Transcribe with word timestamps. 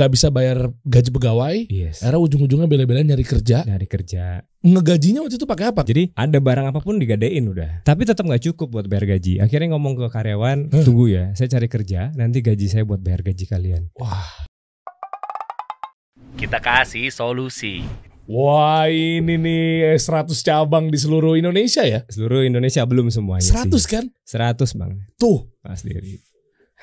nggak 0.00 0.16
bisa 0.16 0.32
bayar 0.32 0.72
gaji 0.80 1.12
pegawai. 1.12 1.68
Yes. 1.68 2.00
Era 2.00 2.16
ujung-ujungnya 2.16 2.64
bela-belain 2.64 3.04
nyari 3.04 3.20
kerja. 3.20 3.60
Dari 3.60 3.84
kerja. 3.84 4.40
Ngegajinya 4.60 5.20
waktu 5.20 5.36
itu 5.36 5.44
pakai 5.44 5.68
apa? 5.68 5.84
Jadi 5.84 6.16
ada 6.16 6.40
barang 6.40 6.72
apa 6.72 6.80
pun 6.80 6.96
digadein 6.96 7.44
udah. 7.44 7.84
Tapi 7.84 8.08
tetap 8.08 8.24
nggak 8.24 8.48
cukup 8.48 8.72
buat 8.72 8.88
bayar 8.88 9.04
gaji. 9.04 9.44
Akhirnya 9.44 9.76
ngomong 9.76 9.92
ke 9.94 10.08
karyawan, 10.08 10.72
Hah? 10.72 10.80
tunggu 10.80 11.12
ya, 11.12 11.36
saya 11.36 11.52
cari 11.52 11.68
kerja, 11.68 12.16
nanti 12.16 12.40
gaji 12.40 12.64
saya 12.64 12.88
buat 12.88 13.00
bayar 13.00 13.20
gaji 13.20 13.44
kalian. 13.44 13.92
Wah, 14.00 14.24
Kita 16.32 16.56
kasih 16.56 17.12
solusi. 17.12 17.84
wah 18.24 18.86
ini 18.86 19.36
nih 19.36 19.98
100 19.98 20.32
cabang 20.40 20.88
di 20.88 20.96
seluruh 20.96 21.36
Indonesia 21.36 21.84
ya. 21.84 22.06
Seluruh 22.08 22.40
Indonesia 22.40 22.80
belum 22.86 23.12
semuanya 23.12 23.44
100 23.44 23.68
sih. 23.76 23.84
kan? 23.90 24.04
100 24.24 24.72
bang. 24.72 24.92
Tuh, 25.18 25.50
Mas 25.60 25.84
Diri. 25.84 26.16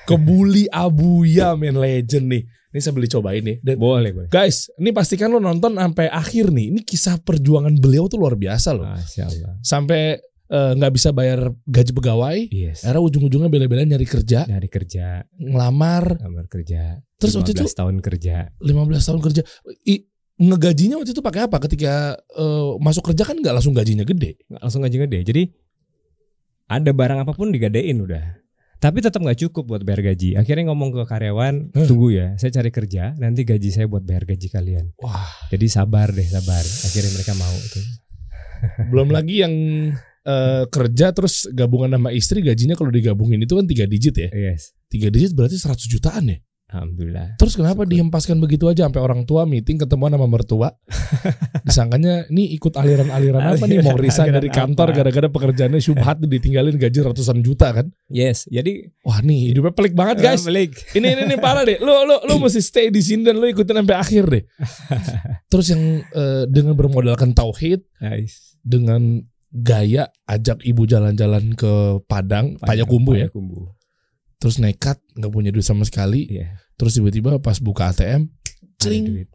kebuli 0.06 0.70
Abuya 0.70 1.58
men 1.58 1.74
legend 1.74 2.30
nih. 2.30 2.42
Ini 2.68 2.80
saya 2.80 2.92
beli 2.92 3.08
cobain 3.08 3.40
nih. 3.40 3.56
Dan 3.64 3.76
Boleh 3.76 4.12
boleh. 4.12 4.28
guys, 4.28 4.68
ini 4.76 4.92
pastikan 4.92 5.32
lo 5.32 5.40
nonton 5.40 5.74
sampai 5.74 6.06
akhir 6.06 6.52
nih. 6.52 6.68
Ini 6.68 6.80
kisah 6.82 7.16
perjuangan 7.16 7.72
beliau 7.74 8.06
tuh 8.06 8.20
luar 8.20 8.36
biasa 8.36 8.76
loh. 8.76 8.84
Masya 8.84 9.24
Allah. 9.24 9.52
Sampai 9.60 10.20
eh, 10.48 10.72
nggak 10.76 10.92
bisa 10.92 11.08
bayar 11.12 11.48
gaji 11.64 11.92
pegawai. 11.92 12.38
Yes. 12.48 12.84
Era 12.84 13.00
ujung-ujungnya 13.00 13.48
bela-belain 13.48 13.84
nyari 13.84 14.04
kerja, 14.04 14.44
Dari 14.44 14.68
kerja, 14.68 15.20
ngelamar, 15.34 16.20
kamar 16.20 16.44
kerja. 16.48 17.00
Terus 17.16 17.36
waktu 17.36 17.52
15 17.52 17.72
itu- 17.72 17.76
tahun 17.76 17.96
kerja. 18.00 18.52
15 18.60 19.04
tahun 19.04 19.20
kerja. 19.20 19.42
I, 19.84 20.04
ngegajinya 20.38 20.96
waktu 20.96 21.12
itu 21.12 21.20
pakai 21.20 21.48
apa? 21.48 21.56
Ketika 21.60 22.16
eh, 22.16 22.70
masuk 22.78 23.12
kerja 23.12 23.24
kan 23.24 23.36
nggak 23.36 23.54
langsung 23.56 23.72
gajinya 23.72 24.04
gede. 24.04 24.36
Nggak 24.46 24.60
langsung 24.60 24.80
gaji 24.84 24.96
gede. 25.08 25.18
Jadi 25.24 25.42
ada 26.68 26.90
barang 26.92 27.24
apa 27.24 27.32
pun 27.32 27.48
digadein 27.48 27.96
udah. 27.98 28.44
Tapi 28.78 29.02
tetap 29.02 29.18
nggak 29.18 29.42
cukup 29.42 29.74
buat 29.74 29.82
bayar 29.82 30.14
gaji. 30.14 30.38
Akhirnya 30.38 30.70
ngomong 30.70 30.94
ke 30.94 31.02
karyawan, 31.02 31.74
tunggu 31.74 32.14
ya, 32.14 32.38
saya 32.38 32.54
cari 32.54 32.70
kerja, 32.70 33.10
nanti 33.18 33.42
gaji 33.42 33.74
saya 33.74 33.90
buat 33.90 34.06
bayar 34.06 34.22
gaji 34.22 34.46
kalian. 34.46 34.94
Wah, 35.02 35.26
Jadi 35.50 35.66
sabar 35.66 36.14
deh, 36.14 36.22
sabar. 36.22 36.62
Akhirnya 36.62 37.10
mereka 37.10 37.34
mau 37.34 37.50
tuh. 37.74 37.86
belum 38.90 39.10
lagi 39.10 39.42
yang 39.42 39.54
eh, 40.26 40.64
kerja 40.70 41.10
terus 41.10 41.50
gabungan 41.50 41.94
sama 41.98 42.10
istri 42.14 42.42
gajinya 42.42 42.74
kalau 42.78 42.94
digabungin 42.94 43.42
itu 43.42 43.54
kan 43.58 43.66
tiga 43.66 43.84
digit 43.90 44.14
ya. 44.14 44.30
Yes. 44.30 44.74
Tiga 44.86 45.10
digit 45.10 45.34
berarti 45.34 45.58
100 45.58 45.74
jutaan 45.90 46.30
ya. 46.30 46.38
Alhamdulillah. 46.68 47.40
Terus 47.40 47.56
kenapa 47.56 47.82
Syukur. 47.82 47.92
dihempaskan 47.96 48.36
begitu 48.38 48.68
aja 48.68 48.84
sampai 48.84 49.00
orang 49.00 49.24
tua 49.24 49.48
meeting 49.48 49.80
ketemuan 49.80 50.12
sama 50.12 50.28
mertua? 50.28 50.68
Disangkanya 51.68 52.28
ini 52.28 52.52
ikut 52.52 52.76
aliran-aliran 52.76 53.40
apa 53.56 53.64
nih 53.64 53.80
mau 53.80 53.96
resign 53.96 54.36
dari 54.36 54.52
kantor 54.52 54.92
gara-gara 54.92 55.32
pekerjaannya 55.32 55.80
syubhat 55.80 56.20
ditinggalin 56.28 56.76
gaji 56.76 57.00
ratusan 57.00 57.40
juta 57.40 57.72
kan? 57.72 57.88
Yes. 58.12 58.44
Jadi 58.52 58.84
Wah 59.00 59.24
nih 59.24 59.56
hidupnya 59.56 59.72
pelik 59.72 59.96
banget 59.96 60.20
guys. 60.20 60.44
eh, 60.44 60.52
balik. 60.52 60.72
Ini 60.92 61.06
ini, 61.08 61.22
ini 61.24 61.36
parah 61.40 61.64
deh. 61.64 61.80
Lu 61.80 62.04
lu 62.04 62.20
lu 62.28 62.34
mesti 62.36 62.60
stay 62.60 62.92
di 62.92 63.00
sini 63.00 63.24
dan 63.24 63.40
lu 63.40 63.48
ikutin 63.48 63.72
sampai 63.80 63.96
akhir 63.96 64.24
deh. 64.28 64.42
Terus 65.52 65.72
yang 65.72 65.82
eh, 66.04 66.44
dengan 66.52 66.76
bermodalkan 66.76 67.32
tauhid 67.32 67.80
Nice. 68.04 68.60
dengan 68.60 69.24
gaya 69.48 70.12
ajak 70.28 70.60
ibu 70.60 70.84
jalan-jalan 70.84 71.56
ke 71.56 72.04
Padang, 72.04 72.60
Payakumbu 72.60 73.16
ya. 73.16 73.32
Payakumbu. 73.32 73.77
Terus 74.38 74.56
nekat 74.56 74.98
nggak 75.12 75.30
punya 75.30 75.50
duit 75.50 75.62
sama 75.62 75.82
sekali. 75.82 76.26
Iya. 76.26 76.54
Terus 76.74 76.94
tiba-tiba 76.94 77.38
pas 77.38 77.58
buka 77.58 77.90
ATM, 77.90 78.30
Ada 78.30 78.78
cling, 78.78 79.04
duit. 79.04 79.28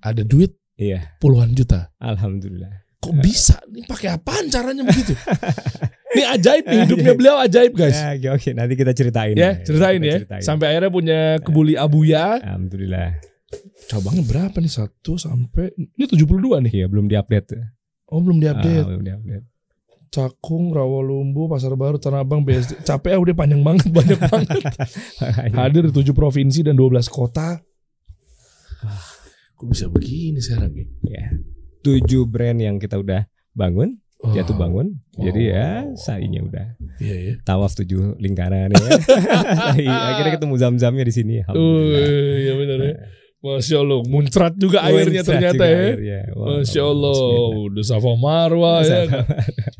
ada 0.00 0.22
duit 0.24 0.52
Iya. 0.74 1.16
puluhan 1.20 1.52
juta. 1.52 1.92
Alhamdulillah. 2.00 2.72
Kok 2.98 3.14
bisa? 3.20 3.60
Ini 3.68 3.84
pakai 3.84 4.08
apaan 4.10 4.48
caranya 4.48 4.80
begitu? 4.80 5.12
Ini 6.14 6.24
ajaib 6.30 6.64
nih 6.64 6.78
hidupnya 6.86 7.12
beliau 7.12 7.36
ajaib 7.36 7.74
guys. 7.74 7.98
Ya, 7.98 8.14
oke, 8.16 8.28
oke. 8.38 8.50
Nanti 8.54 8.74
kita 8.74 8.92
ceritain. 8.94 9.34
Ya, 9.34 9.60
ceritain 9.60 9.98
Kita 10.00 10.38
ya. 10.38 10.40
Sampai 10.40 10.72
akhirnya 10.72 10.88
punya 10.88 11.18
kebuli 11.42 11.74
Abuya. 11.76 12.38
Alhamdulillah. 12.40 13.18
Cabangnya 13.90 14.22
berapa 14.24 14.56
nih? 14.56 14.72
Satu 14.72 15.20
sampai 15.20 15.74
ini 15.76 16.04
72 16.06 16.64
nih. 16.64 16.72
Iya, 16.80 16.86
belum 16.88 17.10
diupdate. 17.10 17.58
Oh, 18.08 18.22
belum 18.22 18.40
Ah, 18.40 18.56
diupdate. 18.56 18.86
belum 18.88 19.04
diupdate. 19.04 19.46
Cakung, 20.14 20.70
Rawalumbu, 20.70 21.50
Pasar 21.50 21.74
Baru, 21.74 21.98
Tanah 21.98 22.22
Abang, 22.22 22.40
BSD. 22.40 22.80
Capek 22.80 23.10
ya 23.10 23.18
udah 23.18 23.34
panjang 23.34 23.60
banget, 23.60 23.90
banyak 23.90 24.14
banget. 24.30 24.62
Hadir 25.50 25.82
di 25.84 25.92
7 25.92 26.14
provinsi 26.14 26.62
dan 26.62 26.78
12 26.78 27.10
kota. 27.10 27.58
Ah, 28.80 29.02
kok 29.54 29.66
bisa 29.66 29.88
begini 29.88 30.38
sekarang 30.38 30.70
ya? 30.70 30.86
ya. 31.02 31.24
Tujuh 31.80 32.24
brand 32.24 32.56
yang 32.56 32.78
kita 32.78 32.94
udah 32.94 33.26
bangun, 33.50 33.98
Oh, 34.18 34.32
jatuh 34.32 34.54
bangun. 34.54 35.04
Jadi 35.12 35.52
ya, 35.52 35.84
Oh. 35.84 35.98
sainya 35.98 36.40
udah 36.40 36.80
Iya 36.96 37.16
ya. 37.20 37.32
tawaf 37.42 37.74
tujuh 37.74 38.16
lingkaran 38.16 38.72
ya. 38.72 38.80
Akhirnya 40.14 40.32
ketemu 40.32 40.54
zam-zamnya 40.56 41.04
di 41.04 41.12
sini. 41.12 41.34
Alhamdulillah. 41.42 42.08
iya 42.40 42.52
benar 42.54 42.78
ya. 42.80 42.94
Masya 43.44 43.76
Allah, 43.84 44.00
muncrat 44.08 44.56
juga 44.56 44.80
airnya 44.80 45.20
Muncrat 45.20 45.28
ternyata 45.28 45.60
juga 45.60 45.68
ya. 45.68 45.78
airnya. 45.92 46.20
Wah, 46.32 46.46
Masya 46.64 46.82
Allah, 46.82 47.20
udah 47.68 47.84
Safa 47.84 48.12
Marwah 48.16 48.80
ya. 48.80 49.04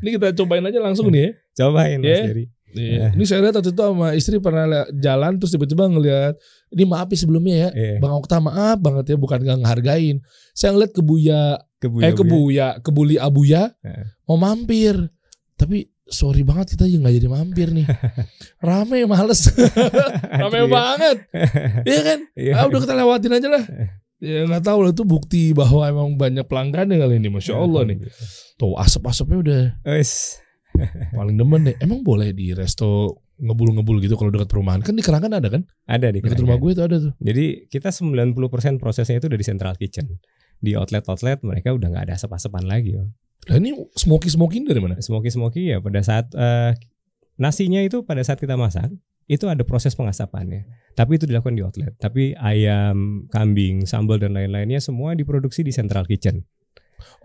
Ini 0.05 0.09
kita 0.21 0.37
cobain 0.37 0.61
aja 0.61 0.77
langsung 0.77 1.09
nih 1.09 1.21
ya. 1.25 1.31
Cobain 1.65 1.97
Mas 1.97 2.05
Ya. 2.05 2.19
Jerry. 2.29 2.45
Iya. 2.75 3.15
Ini 3.15 3.23
saya 3.23 3.39
lihat 3.39 3.55
waktu 3.55 3.71
itu 3.71 3.81
sama 3.81 4.07
istri 4.13 4.35
pernah 4.43 4.67
jalan 4.91 5.39
terus 5.39 5.55
tiba-tiba 5.55 5.87
ngelihat 5.87 6.35
ini 6.75 6.83
maaf 6.83 7.07
ya 7.07 7.17
sebelumnya 7.17 7.55
ya. 7.55 7.69
Iya. 7.71 7.97
Bang 8.03 8.13
Okta 8.19 8.37
maaf 8.37 8.77
banget 8.83 9.15
ya 9.15 9.17
bukan 9.17 9.39
nggak 9.41 9.63
ngehargain. 9.63 10.19
Saya 10.51 10.75
ngeliat 10.75 10.91
kebuya 10.91 11.41
Kebuya, 11.79 12.03
eh 12.03 12.13
kebuya 12.13 12.67
kebuli 12.83 13.15
Abuya 13.15 13.71
Heeh. 13.79 14.05
mau 14.27 14.35
mampir. 14.35 14.93
Tapi 15.55 15.87
sorry 16.05 16.45
banget 16.45 16.77
kita 16.77 16.85
juga 16.85 17.07
nggak 17.09 17.15
jadi 17.17 17.27
mampir 17.29 17.67
nih. 17.73 17.85
Rame 18.67 19.05
males. 19.09 19.49
Rame 20.41 20.57
Aduh, 20.63 20.69
ya. 20.69 20.73
banget. 20.73 21.17
Iya 21.85 22.01
kan? 22.01 22.19
Iya. 22.37 22.51
Ah, 22.57 22.63
udah 22.69 22.79
kita 22.81 22.93
lewatin 22.93 23.33
aja 23.35 23.47
lah. 23.49 23.63
Ya 24.23 24.47
nggak 24.47 24.63
tahu 24.63 24.79
lah 24.87 24.91
itu 24.95 25.03
bukti 25.03 25.51
bahwa 25.51 25.83
emang 25.85 26.15
banyak 26.15 26.47
pelanggan 26.47 26.87
kali 26.87 27.19
ini, 27.19 27.29
masya 27.29 27.59
Allah 27.59 27.83
nih. 27.83 27.97
Tuh 28.55 28.79
asap-asapnya 28.79 29.37
udah 29.43 29.61
paling 31.11 31.35
demen 31.35 31.67
deh. 31.67 31.75
Emang 31.83 32.01
boleh 32.01 32.31
di 32.31 32.55
resto 32.55 33.21
ngebul-ngebul 33.35 33.99
gitu 33.99 34.15
kalau 34.15 34.31
dekat 34.31 34.47
perumahan? 34.47 34.79
Kan 34.79 34.95
di 34.95 35.03
Kerangan 35.03 35.31
ada 35.35 35.47
kan? 35.51 35.67
Ada 35.83 36.15
di 36.15 36.23
Dekat 36.23 36.39
rumah 36.39 36.55
gue 36.55 36.71
itu 36.71 36.83
ada 36.83 36.97
tuh. 36.99 37.13
Jadi 37.19 37.67
kita 37.67 37.91
90% 37.91 38.79
prosesnya 38.79 39.19
itu 39.19 39.27
dari 39.27 39.43
central 39.43 39.75
kitchen. 39.75 40.07
Di 40.55 40.71
outlet-outlet 40.79 41.43
mereka 41.43 41.75
udah 41.75 41.91
nggak 41.91 42.03
ada 42.11 42.13
asap-asapan 42.15 42.63
lagi. 42.63 42.95
Om. 42.95 43.11
Nah 43.45 43.57
ini 43.61 43.77
smoky 43.93 44.29
smoky 44.31 44.65
dari 44.65 44.81
mana? 44.81 44.97
Smoky 44.97 45.29
smoky 45.29 45.69
ya 45.69 45.77
pada 45.77 46.01
saat 46.01 46.33
eh, 46.33 46.73
nasinya 47.37 47.83
itu 47.83 48.01
pada 48.01 48.25
saat 48.25 48.41
kita 48.41 48.57
masak 48.57 48.89
itu 49.25 49.45
ada 49.49 49.65
proses 49.65 49.93
pengasapannya. 49.97 50.65
Tapi 50.95 51.17
itu 51.17 51.25
dilakukan 51.27 51.57
di 51.57 51.63
outlet. 51.65 51.93
Tapi 51.97 52.37
ayam, 52.37 53.27
kambing, 53.27 53.83
sambal 53.89 54.21
dan 54.21 54.37
lain-lainnya 54.37 54.79
semua 54.79 55.17
diproduksi 55.17 55.65
di 55.65 55.73
central 55.73 56.05
kitchen. 56.05 56.45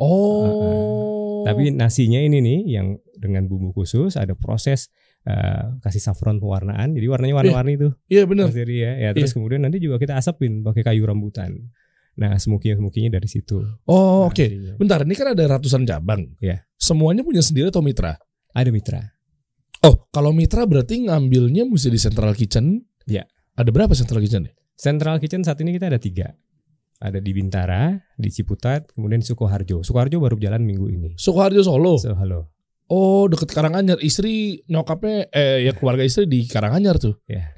Oh. 0.01 1.45
Tapi 1.45 1.73
nasinya 1.73 2.21
ini 2.21 2.41
nih 2.41 2.61
yang 2.81 3.01
dengan 3.17 3.49
bumbu 3.49 3.73
khusus 3.73 4.17
ada 4.17 4.33
proses 4.37 4.89
eh, 5.29 5.77
kasih 5.85 6.01
saffron 6.01 6.41
pewarnaan. 6.41 6.97
Jadi 6.97 7.07
warnanya 7.09 7.35
warna-warni 7.37 7.77
tuh. 7.77 7.93
iya 8.09 8.25
benar. 8.25 8.49
Mas 8.49 8.57
Dery 8.57 8.81
ya. 8.81 8.93
Ya 8.97 9.11
terus 9.13 9.37
kemudian 9.37 9.61
nanti 9.65 9.79
juga 9.81 10.01
kita 10.01 10.17
asapin 10.17 10.65
pakai 10.65 10.83
kayu 10.85 11.05
rambutan. 11.05 11.71
Nah, 12.19 12.35
smoky 12.37 12.75
smokinya 12.75 13.17
dari 13.17 13.29
situ. 13.31 13.63
Oh 13.87 14.27
Nah, 14.27 14.33
oke. 14.33 14.43
jadinya. 14.43 14.75
Bentar, 14.77 15.07
ini 15.07 15.15
kan 15.15 15.33
ada 15.33 15.45
ratusan 15.47 15.87
cabang. 15.87 16.27
Iya. 16.43 16.67
Semuanya 16.75 17.23
punya 17.23 17.41
sendiri 17.41 17.71
atau 17.71 17.81
mitra? 17.81 18.19
Ada 18.51 18.69
mitra. 18.75 19.01
Oh, 19.87 20.11
kalau 20.13 20.35
mitra 20.35 20.67
berarti 20.67 21.07
ngambilnya 21.09 21.65
mesti 21.65 21.89
di 21.89 21.97
central 21.97 22.35
kitchen. 22.37 22.83
Iya. 23.09 23.25
Ada 23.57 23.71
berapa 23.73 23.95
central 23.97 24.21
kitchen? 24.21 24.51
Central 24.81 25.21
Kitchen 25.21 25.45
saat 25.45 25.61
ini 25.61 25.77
kita 25.77 25.93
ada 25.93 26.01
tiga. 26.01 26.33
Ada 27.01 27.21
di 27.21 27.33
Bintara, 27.37 28.01
di 28.17 28.33
Ciputat, 28.33 28.93
kemudian 28.97 29.21
di 29.21 29.29
Sukoharjo. 29.29 29.85
Sukoharjo 29.85 30.17
baru 30.21 30.37
jalan 30.41 30.65
minggu 30.65 30.89
ini. 30.89 31.11
Sukoharjo 31.21 31.61
Solo. 31.61 32.01
So, 32.01 32.17
halo. 32.17 32.49
Oh, 32.89 33.29
deket 33.29 33.53
Karanganyar. 33.53 34.01
Istri 34.01 34.65
nyokapnya 34.73 35.29
eh 35.33 35.69
ya 35.69 35.73
keluarga 35.77 36.01
istri 36.05 36.25
di 36.25 36.49
Karanganyar 36.49 36.97
tuh. 36.97 37.21
Ya. 37.29 37.53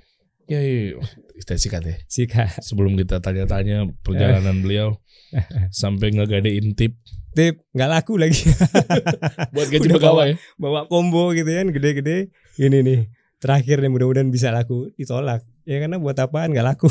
Ya, 0.52 0.60
iya. 0.60 1.00
Kita 1.40 1.56
sikat 1.56 1.82
ya. 1.88 1.96
Sika. 2.04 2.44
Sebelum 2.60 2.92
kita 3.00 3.24
tanya-tanya 3.24 3.88
perjalanan 4.04 4.60
beliau 4.60 5.00
sampai 5.72 6.12
ngegadein 6.12 6.76
tip 6.76 7.00
Tip, 7.32 7.64
nggak 7.72 7.88
laku 7.88 8.20
lagi. 8.20 8.44
buat 9.56 9.72
gaji 9.72 9.88
pegawai. 9.88 10.36
Bawa 10.60 10.84
combo 10.84 11.32
gitu 11.32 11.48
kan, 11.48 11.72
gede-gede. 11.72 12.28
Ini 12.60 12.84
nih, 12.84 13.08
terakhir 13.40 13.80
nih 13.80 13.88
mudah-mudahan 13.88 14.28
bisa 14.28 14.52
laku. 14.52 14.92
Ditolak. 15.00 15.40
Ya 15.62 15.78
karena 15.78 15.96
buat 16.02 16.18
apaan 16.18 16.50
nggak 16.50 16.66
laku. 16.66 16.90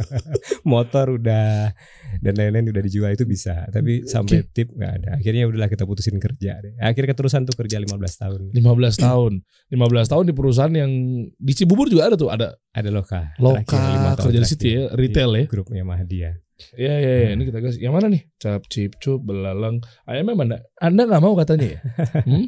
Motor 0.72 1.20
udah 1.20 1.72
dan 2.20 2.32
lain-lain 2.36 2.72
udah 2.72 2.82
dijual 2.82 3.12
itu 3.12 3.28
bisa. 3.28 3.68
Tapi 3.68 4.08
sampai 4.08 4.44
tip 4.50 4.72
nggak 4.72 4.92
ada. 5.00 5.08
Akhirnya 5.20 5.44
udahlah 5.44 5.68
kita 5.68 5.84
putusin 5.84 6.16
kerja 6.16 6.60
deh. 6.60 6.76
Akhirnya 6.80 7.12
keterusan 7.12 7.44
tuh 7.44 7.56
kerja 7.56 7.76
15 7.76 7.92
tahun. 7.92 8.40
15 8.56 9.04
tahun. 9.04 9.32
15 9.72 10.12
tahun 10.12 10.24
di 10.24 10.34
perusahaan 10.34 10.72
yang 10.72 10.90
di 11.28 11.52
Cibubur 11.52 11.92
juga 11.92 12.08
ada 12.08 12.16
tuh, 12.16 12.32
ada 12.32 12.56
Ada 12.70 12.88
loka. 12.88 13.34
Loka 13.36 14.16
kerja 14.16 14.38
di 14.40 14.48
situ 14.48 14.64
ya, 14.64 14.82
retail 14.94 15.30
ya. 15.36 15.44
Di 15.44 15.50
Grupnya 15.50 15.84
Mahdia. 15.84 16.30
Iya 16.76 16.94
iya 17.00 17.14
iya, 17.24 17.30
ini 17.32 17.48
kita 17.48 17.58
gas. 17.64 17.80
Yang 17.80 17.94
mana 17.96 18.06
nih? 18.12 18.22
Cap 18.36 18.62
cip 18.68 19.00
cup 19.00 19.24
belalang. 19.24 19.80
Ayamnya 20.04 20.34
mana? 20.36 20.56
Anda 20.76 21.08
nggak 21.08 21.22
mau 21.24 21.32
katanya 21.36 21.76
ya? 21.76 21.80
Hmm? 22.28 22.46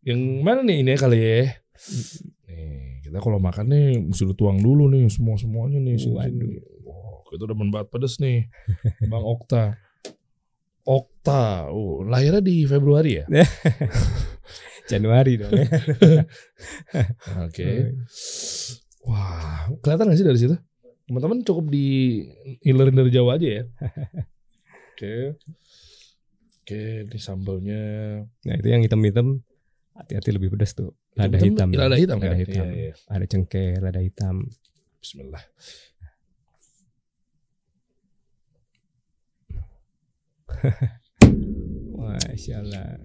Yang 0.00 0.20
mana 0.40 0.60
nih 0.64 0.76
ini 0.80 0.92
kali 0.96 1.18
ya? 1.20 1.52
Nih, 2.48 2.93
kita 3.04 3.20
kalau 3.20 3.36
makan 3.36 3.68
nih 3.68 4.00
mesti 4.00 4.24
tuang 4.32 4.64
dulu 4.64 4.88
nih 4.88 5.12
semua 5.12 5.36
semuanya 5.36 5.76
nih. 5.76 6.00
sini, 6.00 6.16
sini. 6.16 6.56
Oke. 6.88 7.36
itu 7.36 7.44
demen 7.44 7.68
banget 7.68 7.92
pedes 7.92 8.16
nih. 8.16 8.48
Bang 9.12 9.24
Okta. 9.24 9.76
Okta. 10.88 11.68
Oh, 11.68 12.00
lahirnya 12.04 12.40
di 12.40 12.64
Februari 12.64 13.20
ya? 13.20 13.24
Januari 14.90 15.40
dong. 15.40 15.52
Oke. 17.44 17.68
Wah, 19.04 19.68
kelihatan 19.84 20.08
gak 20.08 20.18
sih 20.20 20.28
dari 20.28 20.38
situ? 20.40 20.56
Teman-teman 21.04 21.44
cukup 21.44 21.68
di 21.68 22.20
ilerin 22.64 22.96
dari 22.96 23.12
jauh 23.12 23.28
aja 23.28 23.60
ya. 23.60 23.64
Oke. 24.96 25.36
Oke, 26.64 27.04
ini 27.04 27.18
sambalnya. 27.20 27.82
Nah 28.24 28.54
itu 28.56 28.68
yang 28.72 28.80
hitam-hitam 28.80 29.44
hati-hati 29.94 30.30
lebih 30.34 30.50
pedas 30.54 30.74
tuh. 30.74 30.92
Lada 31.14 31.38
hitam. 31.38 31.70
Lada 31.70 31.96
hitam 31.96 32.18
kan? 32.18 32.34
Lada 32.34 32.40
hitam. 32.42 32.66
Iya, 32.66 32.90
iya. 32.90 32.94
Ada 33.08 33.24
cengkeh, 33.30 33.78
lada 33.78 34.00
hitam. 34.02 34.50
Bismillah. 34.98 35.44
Masya 42.34 42.60
Allah. 42.60 43.00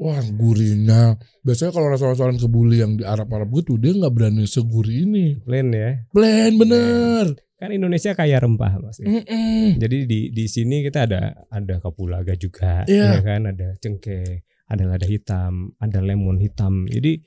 Wah, 0.00 0.24
gurihnya. 0.32 1.20
Biasanya 1.44 1.76
kalau 1.76 1.92
restoran-restoran 1.92 2.40
kebuli 2.40 2.80
yang 2.80 2.96
di 2.96 3.04
Arab-Arab 3.04 3.52
gitu, 3.60 3.76
dia 3.76 3.92
nggak 3.92 4.14
berani 4.16 4.48
segurih 4.48 5.04
ini. 5.04 5.36
Plain 5.44 5.68
ya. 5.76 6.08
Plain 6.08 6.56
bener. 6.56 7.36
Kan 7.60 7.76
Indonesia 7.76 8.16
kaya 8.16 8.40
rempah 8.40 8.80
mas. 8.80 8.96
Mm-mm. 9.04 9.76
Jadi 9.76 10.08
di 10.08 10.32
di 10.32 10.44
sini 10.48 10.80
kita 10.80 11.04
ada 11.04 11.44
ada 11.46 11.76
kapulaga 11.76 12.32
juga, 12.32 12.88
Iya. 12.88 13.20
ya 13.20 13.20
kan? 13.20 13.44
Ada 13.52 13.76
cengkeh, 13.76 14.40
ada 14.64 14.84
lada 14.88 15.04
hitam, 15.04 15.76
ada 15.76 16.00
lemon 16.00 16.40
hitam. 16.40 16.88
Jadi 16.88 17.20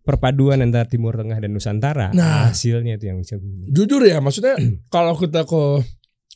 perpaduan 0.00 0.64
antara 0.64 0.88
Timur 0.88 1.12
Tengah 1.12 1.36
dan 1.36 1.52
Nusantara 1.52 2.08
Nah. 2.16 2.48
hasilnya 2.48 2.96
itu 2.96 3.10
yang 3.10 3.20
bisa. 3.20 3.36
Jujur 3.68 4.00
ya, 4.00 4.16
maksudnya 4.24 4.56
kalau 4.94 5.12
kita 5.12 5.44
ke 5.44 5.84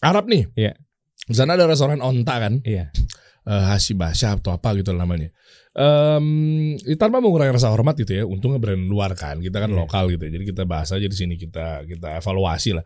Arab 0.04 0.28
nih, 0.28 0.44
Iya. 0.52 0.76
di 1.24 1.32
sana 1.32 1.56
ada 1.56 1.64
restoran 1.64 2.04
onta 2.04 2.36
kan, 2.36 2.60
Iya. 2.60 2.92
eh 3.46 3.64
Hashi 3.72 3.96
Basha 3.96 4.36
atau 4.36 4.52
apa 4.52 4.76
gitu 4.76 4.92
namanya. 4.92 5.32
Em, 5.70 6.74
tanpa 6.98 7.22
mengurangi 7.22 7.54
rasa 7.54 7.70
hormat 7.70 7.94
gitu 7.94 8.10
ya, 8.10 8.26
untungnya 8.26 8.58
brand 8.58 8.84
luar 8.84 9.14
kan, 9.14 9.38
kita 9.38 9.62
kan 9.62 9.70
Iya. 9.70 9.78
lokal 9.80 10.10
gitu, 10.10 10.28
ya. 10.28 10.30
jadi 10.34 10.44
kita 10.50 10.62
bahas 10.66 10.90
aja 10.90 11.06
di 11.06 11.14
sini 11.14 11.38
kita 11.38 11.86
kita 11.86 12.18
evaluasi 12.18 12.74
lah. 12.74 12.84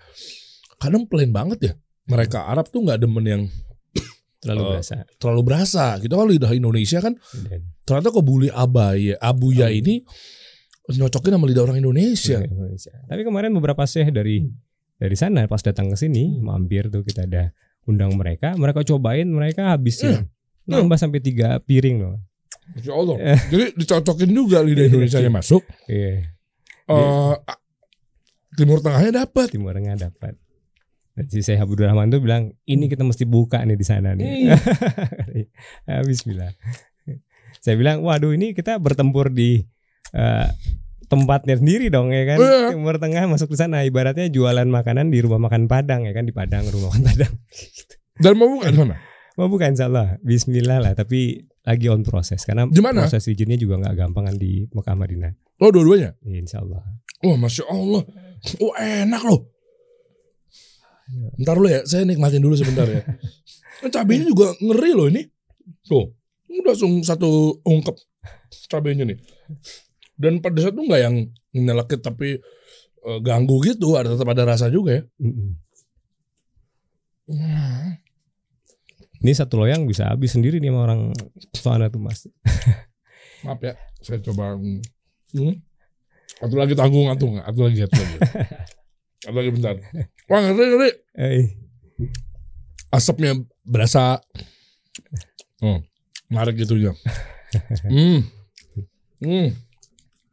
Kadang 0.84 1.08
plain 1.08 1.32
banget 1.32 1.58
ya, 1.60 1.72
mereka 2.04 2.44
Arab 2.44 2.68
tuh 2.68 2.84
nggak 2.84 3.00
demen 3.00 3.24
yang 3.24 3.42
Terlalu 4.44 4.60
Oh. 4.60 4.68
berasa. 4.76 4.94
terlalu 5.16 5.42
berasa. 5.42 5.84
Kita 5.96 6.14
kan 6.14 6.28
lidah 6.28 6.52
Indonesia 6.52 7.00
kan, 7.00 7.16
Dan- 7.16 7.72
ternyata 7.82 8.12
kebuli 8.12 8.52
abaya, 8.52 9.16
abuya 9.18 9.72
ini 9.72 10.04
nyocokin 10.86 11.32
sama 11.32 11.48
lidah 11.48 11.64
orang 11.64 11.80
Indonesia. 11.80 12.38
Indonesia. 12.38 12.92
Tapi 13.08 13.24
kemarin 13.24 13.50
beberapa 13.50 13.82
chef 13.84 14.12
dari 14.12 14.44
dari 14.94 15.16
sana 15.16 15.48
pas 15.48 15.58
datang 15.58 15.88
ke 15.88 15.96
sini 15.96 16.38
mampir 16.38 16.86
tuh 16.86 17.00
kita 17.00 17.24
ada 17.24 17.56
undang 17.84 18.12
mereka, 18.14 18.52
mereka 18.54 18.84
cobain, 18.84 19.24
mereka 19.24 19.72
habisin. 19.72 20.28
Nambah 20.64 20.96
sampai 20.96 21.20
tiga 21.20 21.56
piring 21.58 21.96
loh. 21.98 22.16
Masya 22.70 22.92
Allah. 22.92 23.16
Jadi 23.48 23.64
dicocokin 23.74 24.30
juga 24.30 24.60
lidah 24.60 24.84
Indonesia 24.86 25.18
nya 25.18 25.28
masuk. 25.30 25.64
Iya, 25.84 26.24
eh 26.86 27.32
Timur 28.54 28.78
Tengahnya 28.78 29.24
dapat. 29.24 29.48
Timur 29.50 29.72
Tengah 29.72 29.96
dapat. 29.98 30.36
Dan 31.14 31.24
si 31.30 31.46
Syekh 31.46 31.62
Abdul 31.62 31.86
Rahman 31.86 32.10
tuh 32.10 32.18
bilang, 32.18 32.50
ini 32.66 32.90
kita 32.90 33.06
mesti 33.06 33.22
buka 33.22 33.62
nih 33.62 33.78
di 33.78 33.86
sana 33.86 34.18
nih. 34.18 34.26
Ya, 35.86 36.02
Bismillah. 36.02 36.50
Saya 37.62 37.78
bilang, 37.78 38.02
waduh 38.02 38.34
ini 38.34 38.50
kita 38.52 38.76
bertempur 38.82 39.30
di 39.30 39.62
eh, 40.12 40.48
tempatnya 41.06 41.54
sendiri 41.58 41.86
dong 41.88 42.10
ya 42.10 42.34
kan. 42.34 42.38
Iya. 42.42 42.74
Timur 42.74 42.98
Tengah 42.98 43.30
masuk 43.30 43.54
ke 43.54 43.56
sana, 43.56 43.86
ibaratnya 43.86 44.26
jualan 44.26 44.66
makanan 44.66 45.14
di 45.14 45.22
rumah 45.22 45.38
makan 45.38 45.70
Padang 45.70 46.02
ya 46.04 46.12
kan 46.12 46.26
di 46.26 46.34
Padang 46.34 46.66
rumah 46.68 46.90
makan 46.90 47.02
Padang. 47.06 47.32
Dan 48.22 48.32
mau 48.38 48.50
buka 48.50 48.70
di 48.70 48.78
sana. 48.78 48.96
Oh 49.34 49.50
bukan 49.50 49.74
insya 49.74 49.90
Allah, 49.90 50.18
Bismillah 50.22 50.78
lah. 50.78 50.92
Tapi 50.94 51.42
lagi 51.66 51.86
on 51.90 52.06
proses 52.06 52.42
karena 52.46 52.70
Di 52.70 52.78
mana? 52.78 53.06
proses 53.06 53.26
izinnya 53.26 53.58
juga 53.58 53.82
nggak 53.82 53.94
gampang 53.98 54.30
kan 54.30 54.36
di 54.38 54.66
Mekah 54.70 54.94
Madinah. 54.94 55.32
Oh 55.58 55.70
dua-duanya. 55.74 56.14
Ya, 56.22 56.38
insya 56.38 56.62
Allah. 56.62 56.82
Wah 57.22 57.38
masya 57.38 57.66
Allah. 57.66 58.02
Oh 58.62 58.72
enak 58.78 59.22
loh. 59.26 59.53
Ntar 61.40 61.56
lu 61.60 61.68
ya, 61.68 61.84
saya 61.84 62.08
nikmatin 62.08 62.40
dulu 62.40 62.56
sebentar 62.56 62.88
ya. 62.88 63.04
Cabenya 63.94 64.24
juga 64.24 64.56
ngeri 64.60 64.90
loh 64.96 65.06
ini. 65.12 65.22
Tuh, 65.84 66.12
ini 66.48 66.64
langsung 66.64 67.04
satu 67.04 67.60
ungkep 67.60 67.96
cabenya 68.70 69.04
nih. 69.04 69.18
Dan 70.16 70.40
pedasnya 70.40 70.72
tuh 70.72 70.84
nggak 70.86 71.00
yang 71.02 71.16
nyelekit 71.52 72.00
tapi 72.00 72.40
eh, 73.04 73.18
ganggu 73.20 73.60
gitu. 73.66 73.98
Ada 73.98 74.16
tetap 74.16 74.28
ada 74.32 74.48
rasa 74.48 74.72
juga 74.72 75.02
ya. 75.02 75.02
Hmm. 75.20 75.60
Ini 79.24 79.32
satu 79.32 79.56
loyang 79.56 79.88
bisa 79.88 80.12
habis 80.12 80.36
sendiri 80.36 80.60
nih 80.60 80.68
sama 80.68 80.80
orang 80.84 81.00
sana 81.56 81.88
tuh 81.88 82.00
mas. 82.00 82.28
Maaf 83.44 83.60
ya, 83.60 83.76
saya 84.00 84.20
coba. 84.20 84.56
Hmm. 84.56 84.80
Satu 86.40 86.54
lagi 86.56 86.76
tanggung 86.76 87.08
antung, 87.08 87.40
satu 87.40 87.60
lagi, 87.64 87.84
satu 87.84 87.96
lagi. 88.00 88.18
Satu 89.24 89.40
lagi 89.40 89.50
bentar. 89.56 89.80
Wah 90.26 90.40
ngeri 90.40 90.64
ngeri. 90.72 90.90
Eh, 91.14 91.44
Asapnya 92.88 93.34
berasa. 93.62 94.22
Oh, 95.60 95.82
menarik 96.30 96.58
gitu 96.58 96.76
ya. 96.78 96.92
Hmm. 97.86 98.26
Hmm. 99.22 99.54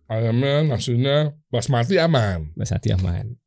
Ayamnya, 0.09 0.65
nasinya 0.65 1.29
basmati 1.53 2.01
aman. 2.01 2.49
Mas 2.57 2.73
Hati 2.73 2.89
aman. 2.89 3.37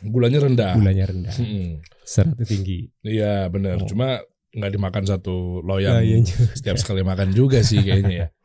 Gulanya 0.00 0.40
rendah. 0.40 0.72
Gulanya 0.72 1.04
rendah, 1.04 1.28
Hmm. 1.36 1.84
seratnya 2.00 2.48
tinggi. 2.48 2.88
Iya 3.04 3.52
benar. 3.52 3.76
Oh. 3.76 3.84
Cuma 3.84 4.24
nggak 4.56 4.72
dimakan 4.72 5.04
satu 5.04 5.60
loyang 5.60 6.00
iya 6.00 6.24
juga. 6.24 6.56
setiap 6.56 6.76
sekali 6.80 7.04
makan 7.04 7.30
juga 7.30 7.60
sih 7.60 7.84
kayaknya 7.84 8.14
ya. 8.16 8.28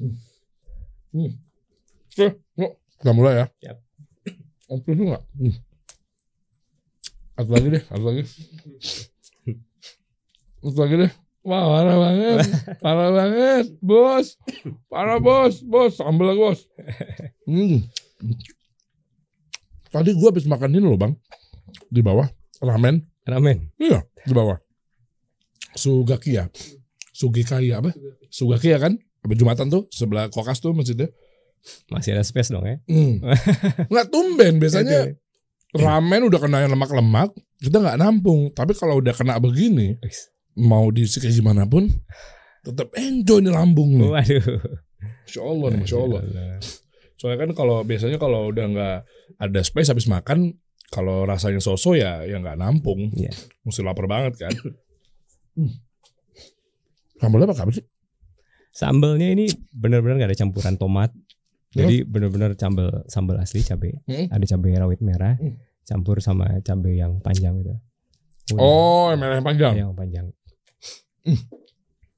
Hmm. 0.00 0.16
Hmm. 1.12 1.32
Yuk, 2.56 2.72
kita 3.00 3.12
mulai 3.12 3.32
ya. 3.40 3.46
Siap. 3.64 3.76
Satu 4.68 4.88
itu 4.92 5.02
nggak? 5.08 5.22
Hmm. 5.40 5.54
Satu 7.40 7.56
lagi 7.56 7.68
deh, 7.72 7.82
satu 7.88 8.04
lagi. 8.04 8.22
Satu 10.60 10.76
lagi 10.76 10.94
deh. 11.00 11.12
Wah, 11.40 11.64
parah 11.72 11.96
banget. 11.96 12.36
Parah 12.84 13.08
banget, 13.16 13.66
bos. 13.80 14.36
Parah 14.92 15.16
bos, 15.24 15.64
bos. 15.64 15.96
Sambal 15.96 16.36
lagi 16.36 16.40
bos. 16.44 16.60
Hmm. 17.48 17.80
Tadi 19.88 20.12
gua 20.20 20.36
habis 20.36 20.44
makan 20.44 20.76
ini 20.76 20.84
loh 20.84 21.00
bang. 21.00 21.16
Di 21.88 22.04
bawah, 22.04 22.28
ramen. 22.60 23.08
Ramen. 23.24 23.72
Iya, 23.80 24.04
di 24.04 24.36
bawah. 24.36 24.60
Sugakia. 25.72 26.44
Sugikaya 27.16 27.80
apa? 27.80 27.96
Sugakia 28.28 28.76
kan? 28.76 29.00
Apa 29.24 29.32
Jumatan 29.32 29.72
tuh 29.72 29.88
sebelah 29.88 30.28
kokas 30.28 30.60
tuh 30.60 30.76
masjidnya. 30.76 31.08
Masih 31.88 32.12
ada 32.12 32.20
space 32.20 32.52
dong 32.52 32.68
ya. 32.68 32.76
Hmm. 32.84 33.24
Nggak 33.92 34.12
tumben 34.12 34.60
biasanya 34.60 35.16
ramen 35.74 36.26
udah 36.26 36.40
kena 36.42 36.66
yang 36.66 36.72
lemak-lemak 36.74 37.30
kita 37.60 37.76
nggak 37.78 37.98
nampung. 38.00 38.50
Tapi 38.50 38.72
kalau 38.74 38.98
udah 38.98 39.12
kena 39.12 39.36
begini 39.38 40.00
mau 40.58 40.90
diisi 40.90 41.22
kayak 41.22 41.36
gimana 41.36 41.68
pun 41.68 41.86
tetap 42.60 42.92
enjoy 42.96 43.40
nih 43.40 43.52
lambung 43.52 43.96
nih. 43.96 44.10
Waduh. 44.10 44.60
Masya 45.00 45.40
Allah 45.46 45.68
nih, 45.72 45.80
Masya 45.86 45.98
Allah. 45.98 46.20
Soalnya 47.16 47.38
kan 47.46 47.50
kalau 47.52 47.76
biasanya 47.84 48.18
kalau 48.18 48.50
udah 48.50 48.66
nggak 48.66 48.96
ada 49.40 49.60
space 49.60 49.92
habis 49.92 50.08
makan 50.08 50.56
kalau 50.90 51.22
rasanya 51.22 51.62
soso 51.62 51.94
ya 51.94 52.26
ya 52.26 52.36
nggak 52.40 52.58
nampung. 52.58 53.14
Iya. 53.14 53.30
Mesti 53.64 53.80
lapar 53.86 54.10
banget 54.10 54.40
kan. 54.40 54.52
Hmm. 55.54 55.72
Sambalnya 57.20 57.52
apa 57.52 57.72
sih? 57.72 57.84
Sambalnya 58.72 59.28
ini 59.30 59.46
benar-benar 59.70 60.24
nggak 60.24 60.30
ada 60.32 60.40
campuran 60.40 60.74
tomat. 60.80 61.12
Jadi 61.70 62.02
benar-benar 62.02 62.58
sambal 62.58 63.06
sambal 63.06 63.38
asli 63.38 63.62
cabai. 63.62 63.94
Hmm. 64.10 64.26
Ada 64.26 64.56
cabai 64.56 64.74
rawit 64.74 65.00
merah 65.00 65.38
Hmm. 65.38 65.54
campur 65.86 66.18
sama 66.18 66.58
cabai 66.60 66.98
yang 66.98 67.22
panjang 67.22 67.54
gitu. 67.62 67.74
Udah. 68.54 68.62
Oh, 68.62 69.06
yang 69.14 69.20
merah 69.22 69.34
yang 69.38 69.46
panjang. 69.46 69.72
yang 69.78 69.94
panjang. 69.94 70.26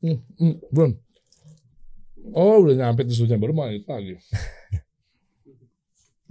Hmm, 0.02 0.18
hmm, 0.40 0.54
belum. 0.73 0.92
Oh, 2.32 2.64
udah 2.64 2.75
nyampe 2.75 3.04
tusuknya 3.04 3.37
baru 3.37 3.52
mau 3.52 3.68
itu 3.68 3.87
lagi. 3.87 4.16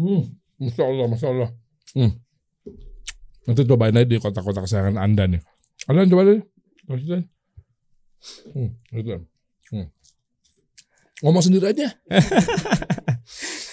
Hmm, 0.01 0.33
masya 0.57 0.81
Allah, 0.81 1.05
masya 1.05 1.27
Allah. 1.29 1.49
Hmm. 1.93 2.11
Nanti 3.45 3.61
cobain 3.69 3.93
aja 3.93 4.09
di 4.09 4.17
kotak-kotak 4.17 4.65
kesayangan 4.65 4.97
anda 4.97 5.29
nih. 5.29 5.41
Anda 5.85 6.09
coba 6.09 6.25
deh. 6.25 6.41
Deh. 6.89 7.21
Hmm, 8.49 8.69
gitu. 8.89 9.21
Hmm. 9.69 9.87
Ngomong 11.21 11.45
sendiri 11.45 11.69
aja. 11.69 11.93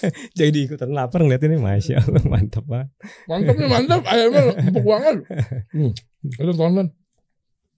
Jadi 0.39 0.57
ikutan 0.67 0.91
lapar 0.91 1.23
ngeliat 1.23 1.43
ini 1.45 1.57
Masya 1.59 2.03
Allah 2.03 2.23
mantap 2.25 2.65
banget. 2.65 2.89
Mantap 3.27 3.55
nih, 3.55 3.69
mantap. 3.69 4.01
Ayamnya 4.07 4.41
empuk 4.57 4.85
banget. 4.85 5.17
Hmm. 5.69 5.93
Ayo 6.35 6.51
tonton. 6.51 6.87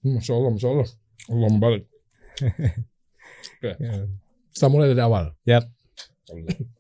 Hmm, 0.02 0.18
masya 0.18 0.34
Allah, 0.34 0.52
masya 0.56 0.70
Allah. 0.74 0.88
Allah 1.30 1.50
membalik. 1.54 1.84
Oke, 3.62 3.72
kita 4.56 4.68
mulai 4.72 4.90
dari 4.90 5.04
awal. 5.04 5.36
Yap. 5.46 5.70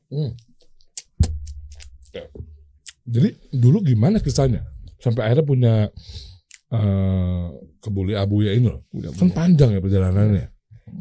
Hmm. 0.09 0.31
Jadi 3.05 3.29
dulu 3.53 3.83
gimana 3.83 4.17
kisahnya 4.23 4.65
sampai 4.97 5.27
akhirnya 5.29 5.45
punya 5.45 5.73
eh 6.71 7.45
kebuli 7.83 8.15
abu 8.15 8.41
ya 8.41 8.55
ini 8.55 8.71
loh. 8.71 8.87
Kan 9.19 9.29
panjang 9.35 9.75
ya 9.75 9.83
perjalanannya. 9.83 10.47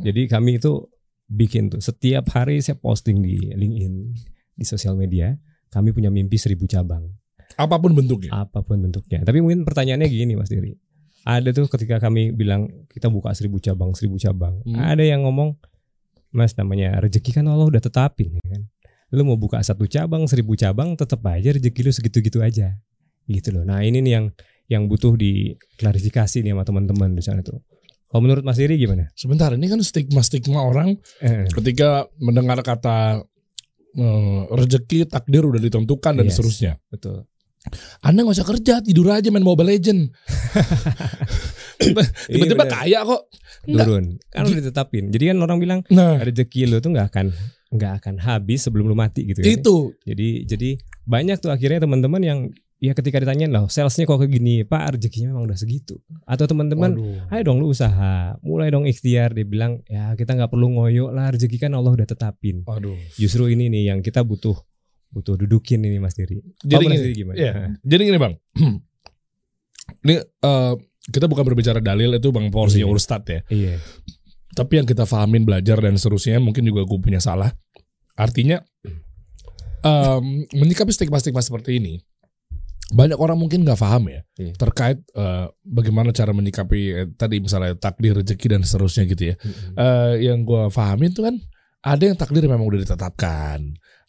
Jadi 0.05 0.27
kami 0.27 0.59
itu 0.59 0.91
bikin 1.31 1.71
tuh 1.71 1.79
setiap 1.79 2.27
hari 2.35 2.59
saya 2.59 2.75
posting 2.77 3.23
di 3.23 3.39
LinkedIn 3.55 3.95
di 4.59 4.65
sosial 4.67 4.99
media. 4.99 5.39
Kami 5.71 5.95
punya 5.95 6.11
mimpi 6.11 6.35
seribu 6.35 6.67
cabang, 6.67 7.07
Apa 7.55 7.79
pun 7.79 7.95
bentuknya. 7.95 8.35
apa 8.43 8.59
pun 8.67 8.83
bentuknya. 8.83 9.23
Tapi 9.23 9.39
mungkin 9.39 9.63
pertanyaannya 9.63 10.11
gini 10.11 10.35
Mas 10.35 10.51
Diri. 10.51 10.75
Ada 11.23 11.55
tuh 11.55 11.71
ketika 11.71 12.03
kami 12.03 12.35
bilang 12.35 12.67
kita 12.91 13.07
buka 13.07 13.31
seribu 13.39 13.63
cabang, 13.63 13.95
seribu 13.95 14.19
cabang. 14.19 14.59
Hmm. 14.67 14.75
Ada 14.83 15.07
yang 15.07 15.23
ngomong, 15.23 15.55
Mas 16.35 16.59
namanya 16.59 16.99
rezeki 16.99 17.39
kan 17.39 17.47
Allah 17.47 17.71
udah 17.71 17.79
tetapin 17.79 18.35
ya 18.43 18.43
kan. 18.51 18.67
Lu 19.15 19.23
mau 19.23 19.39
buka 19.39 19.63
satu 19.63 19.87
cabang, 19.87 20.27
seribu 20.27 20.59
cabang, 20.59 20.99
tetap 20.99 21.23
aja 21.31 21.55
rezeki 21.55 21.81
lu 21.87 21.93
segitu-gitu 21.95 22.43
aja. 22.43 22.75
Gitu 23.31 23.55
loh. 23.55 23.63
Nah 23.63 23.87
ini 23.87 24.03
nih 24.03 24.13
yang 24.19 24.27
yang 24.67 24.83
butuh 24.91 25.15
diklarifikasi 25.15 26.43
nih 26.43 26.51
sama 26.51 26.67
teman-teman 26.67 27.15
di 27.15 27.23
sana 27.23 27.47
tuh. 27.47 27.63
Kalau 28.11 28.21
menurut 28.21 28.43
Mas 28.43 28.59
Diri 28.59 28.75
gimana? 28.75 29.07
Sebentar, 29.15 29.51
ini 29.51 29.65
kan 29.65 29.79
stigma-stigma 29.81 30.61
orang 30.61 30.99
Eh, 31.19 31.47
ketika 31.49 31.89
mendengar 32.17 32.59
kata 32.61 33.23
eh, 33.93 34.41
rezeki 34.49 35.07
takdir 35.07 35.43
udah 35.43 35.59
ditentukan 35.59 36.13
dan 36.13 36.25
Yes. 36.25 36.35
seterusnya. 36.35 36.75
betul. 36.87 37.27
Anda 38.01 38.23
nggak 38.23 38.35
usah 38.35 38.49
kerja, 38.49 38.75
tidur 38.81 39.11
aja 39.11 39.29
main 39.29 39.43
Mobile 39.43 39.71
Legend. 39.71 40.09
Tiba-tiba 42.27 42.65
Iya, 42.65 42.73
kaya 42.73 42.99
kok. 43.05 43.23
Enggak. 43.65 43.85
turun. 43.85 44.05
Kan 44.27 44.43
udah 44.43 44.59
ditetapin. 44.59 45.05
Jadi 45.09 45.25
kan 45.27 45.37
orang 45.39 45.59
bilang 45.59 45.81
Nah, 45.89 46.19
rezeki 46.19 46.67
lu 46.67 46.79
tuh 46.79 46.91
nggak 46.91 47.09
akan 47.09 47.27
nggak 47.71 47.93
akan 48.01 48.15
habis 48.19 48.67
sebelum 48.67 48.85
lu 48.85 48.97
mati 48.97 49.23
gitu 49.25 49.41
ya. 49.41 49.55
itu. 49.55 49.77
Jadi 50.03 50.29
jadi 50.45 50.71
banyak 51.05 51.39
tuh 51.39 51.51
akhirnya 51.51 51.79
teman-teman 51.81 52.21
yang 52.21 52.39
ya 52.81 52.97
ketika 52.97 53.21
ditanyain 53.21 53.53
lah 53.53 53.69
salesnya 53.69 54.09
kok 54.09 54.17
kayak 54.17 54.33
gini 54.33 54.65
pak 54.65 54.97
rezekinya 54.97 55.37
memang 55.37 55.53
udah 55.53 55.59
segitu 55.61 56.01
atau 56.25 56.49
teman-teman 56.49 56.97
ayo 57.29 57.43
dong 57.45 57.61
lu 57.61 57.69
usaha 57.69 58.41
mulai 58.41 58.73
dong 58.73 58.89
ikhtiar 58.89 59.37
dia 59.37 59.45
bilang 59.45 59.85
ya 59.85 60.17
kita 60.17 60.33
nggak 60.33 60.49
perlu 60.49 60.73
ngoyo 60.81 61.13
lah 61.13 61.29
rezeki 61.29 61.61
kan 61.61 61.77
Allah 61.77 61.93
udah 61.93 62.09
tetapin 62.09 62.65
Waduh. 62.65 62.97
justru 63.21 63.53
ini 63.53 63.69
nih 63.69 63.93
yang 63.93 64.01
kita 64.01 64.25
butuh 64.25 64.57
butuh 65.13 65.37
dudukin 65.37 65.85
ini 65.85 66.01
Mas 66.01 66.17
Diri 66.17 66.41
Jadi 66.65 66.85
gini, 66.89 66.97
Diri 66.97 67.13
gimana 67.13 67.37
Iya. 67.37 67.53
Jadi 67.83 68.03
gini 68.07 68.19
bang, 68.19 68.33
ini 70.07 70.17
eh, 70.23 70.75
kita 71.11 71.27
bukan 71.27 71.45
berbicara 71.45 71.83
dalil 71.83 72.15
itu 72.15 72.29
bang 72.31 72.47
porsinya 72.49 72.87
Iya. 72.87 72.95
Urstad 72.95 73.23
ya. 73.27 73.41
iya 73.51 73.75
Tapi 74.51 74.79
yang 74.79 74.87
kita 74.87 75.05
fahamin 75.05 75.43
belajar 75.43 75.83
dan 75.83 75.99
seterusnya 75.99 76.39
mungkin 76.39 76.63
juga 76.63 76.83
gue 76.83 76.99
punya 76.99 77.19
salah. 77.23 77.51
Artinya 78.19 78.59
em, 79.83 80.25
menyikapi 80.55 80.91
stigma-stigma 80.91 81.39
seperti 81.41 81.79
ini 81.79 82.03
banyak 82.91 83.15
orang 83.15 83.39
mungkin 83.39 83.63
nggak 83.63 83.77
paham 83.77 84.09
ya 84.09 84.21
Iya. 84.35 84.53
terkait 84.57 84.99
eh, 85.13 85.47
bagaimana 85.63 86.11
cara 86.11 86.31
menyikapi 86.31 86.81
eh, 86.91 87.07
tadi 87.15 87.39
misalnya 87.39 87.75
takdir 87.75 88.17
rezeki 88.17 88.47
dan 88.51 88.63
seterusnya 88.63 89.05
gitu 89.07 89.23
ya. 89.31 89.35
Mm-mm. 89.37 89.75
Eh, 89.75 90.15
yang 90.27 90.43
gue 90.43 90.69
pahamin 90.69 91.11
tuh 91.11 91.25
kan 91.25 91.35
ada 91.81 92.03
yang 92.03 92.15
takdir 92.15 92.45
memang 92.45 92.63
udah 92.63 92.81
ditetapkan, 92.81 93.59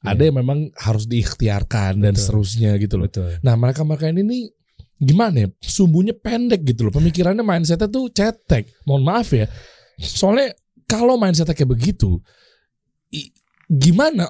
ada 0.01 0.17
Iya. 0.17 0.27
yang 0.27 0.37
memang 0.37 0.59
harus 0.75 1.05
diikhtiarkan 1.05 1.99
dan 1.99 2.11
Betul. 2.11 2.21
seterusnya 2.21 2.71
gitu 2.75 2.97
loh. 2.97 3.05
betul 3.05 3.37
Nah 3.39 3.53
mereka 3.53 3.81
mereka 3.81 4.07
ini 4.07 4.21
nih 4.21 4.43
gimana 4.97 5.37
ya 5.39 5.47
sumbunya 5.57 6.13
pendek 6.13 6.61
gitu 6.61 6.85
loh 6.85 6.93
pemikirannya 6.93 7.41
mindsetnya 7.41 7.85
tuh 7.85 8.09
cetek 8.09 8.69
mohon 8.85 9.01
maaf 9.01 9.29
ya 9.29 9.49
soalnya 9.97 10.53
kalau 10.85 11.17
mindsetnya 11.17 11.57
kayak 11.57 11.73
begitu 11.73 12.21
i- 13.09 13.33
gimana 13.67 14.29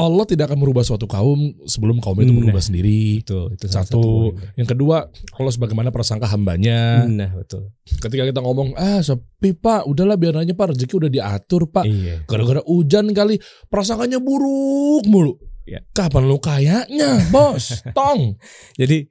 Allah 0.00 0.24
tidak 0.24 0.48
akan 0.48 0.58
merubah 0.58 0.80
suatu 0.80 1.04
kaum 1.04 1.36
sebelum 1.62 2.00
kaum 2.00 2.16
itu 2.16 2.30
Nah. 2.30 2.40
berubah 2.42 2.58
sendiri 2.58 3.20
betul 3.20 3.52
itu 3.52 3.64
salah 3.66 3.84
satu 3.84 4.00
poin. 4.32 4.56
yang 4.56 4.64
kedua 4.66 4.96
Allah 5.34 5.52
sebagaimana 5.52 5.88
prasangka 5.88 6.24
hambanya 6.26 7.04
nah 7.04 7.28
betul 7.30 7.68
ketika 8.00 8.24
kita 8.24 8.40
ngomong 8.40 8.72
ah 8.74 8.98
sepi 8.98 9.52
pak 9.52 9.84
udahlah 9.84 10.16
biar 10.16 10.40
aja 10.40 10.50
pak 10.50 10.72
rezeki 10.72 10.94
udah 10.96 11.10
diatur 11.10 11.68
pak 11.68 11.84
iya 11.84 12.24
gara-gara 12.24 12.64
hujan 12.64 13.12
kali 13.12 13.36
prasangkanya 13.66 14.16
buruk 14.18 15.04
mulu 15.04 15.36
Ya. 15.62 15.78
kapan 15.92 16.26
lu 16.26 16.40
kayaknya 16.40 17.30
bos 17.30 17.78
tong 17.94 18.34
jadi 18.74 19.06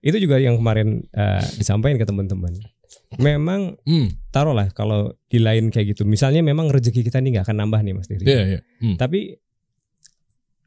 itu 0.00 0.16
juga 0.20 0.38
yang 0.38 0.54
kemarin 0.54 1.02
eh, 1.08 1.42
disampaikan 1.56 1.96
ke 1.96 2.06
teman-teman 2.06 2.54
memang 3.16 3.74
hmm. 3.82 4.30
taruhlah 4.30 4.70
kalau 4.70 5.10
di 5.26 5.38
lain 5.38 5.66
kayak 5.66 5.94
gitu 5.94 6.04
misalnya 6.04 6.42
memang 6.42 6.68
rezeki 6.68 7.02
kita 7.02 7.18
nih 7.18 7.34
nggak 7.34 7.46
akan 7.48 7.58
nambah 7.58 7.80
nih 7.80 7.92
Mas 7.94 8.06
Diri 8.06 8.22
Iya, 8.22 8.42
iya. 8.46 8.60
Hmm. 8.78 8.94
tapi 8.94 9.40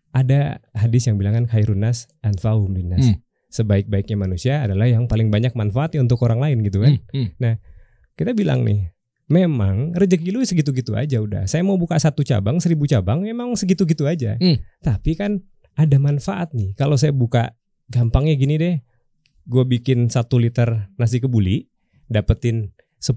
ada 0.09 0.57
hadis 0.73 1.05
yang 1.05 1.15
bilang 1.15 1.35
kan 1.35 1.45
khairunas 1.45 2.09
anfa'uhum 2.21 2.73
linnas 2.73 3.01
Hmm. 3.01 3.17
sebaik-baiknya 3.49 4.17
manusia 4.17 4.61
adalah 4.61 4.85
yang 4.85 5.05
paling 5.05 5.29
banyak 5.29 5.53
manfaatnya 5.53 6.01
untuk 6.01 6.21
orang 6.21 6.37
lain 6.37 6.57
gitu 6.61 6.81
kan 6.81 6.97
Hmm, 7.13 7.33
hmm. 7.33 7.55
kita 8.13 8.33
bilang 8.33 8.65
nih 8.65 8.93
memang 9.29 9.93
rezeki 9.93 10.33
lu 10.33 10.41
segitu-gitu 10.41 10.97
aja 10.97 11.21
udah 11.21 11.45
saya 11.45 11.61
mau 11.61 11.77
buka 11.77 11.97
satu 11.97 12.25
cabang 12.25 12.57
seribu 12.57 12.89
cabang 12.89 13.21
memang 13.21 13.53
segitu-gitu 13.53 14.05
aja 14.05 14.37
Hmm. 14.37 14.57
tapi 14.81 15.13
kan 15.13 15.41
ada 15.73 15.97
manfaat 15.97 16.51
nih 16.53 16.73
kalau 16.73 16.97
saya 16.97 17.13
buka 17.13 17.53
gampangnya 17.87 18.33
gini 18.35 18.55
deh 18.57 18.75
gue 19.45 19.63
bikin 19.65 20.09
satu 20.09 20.37
liter 20.37 20.89
nasi 20.97 21.17
kebuli 21.17 21.65
dapetin 22.05 22.73
10 22.97 23.15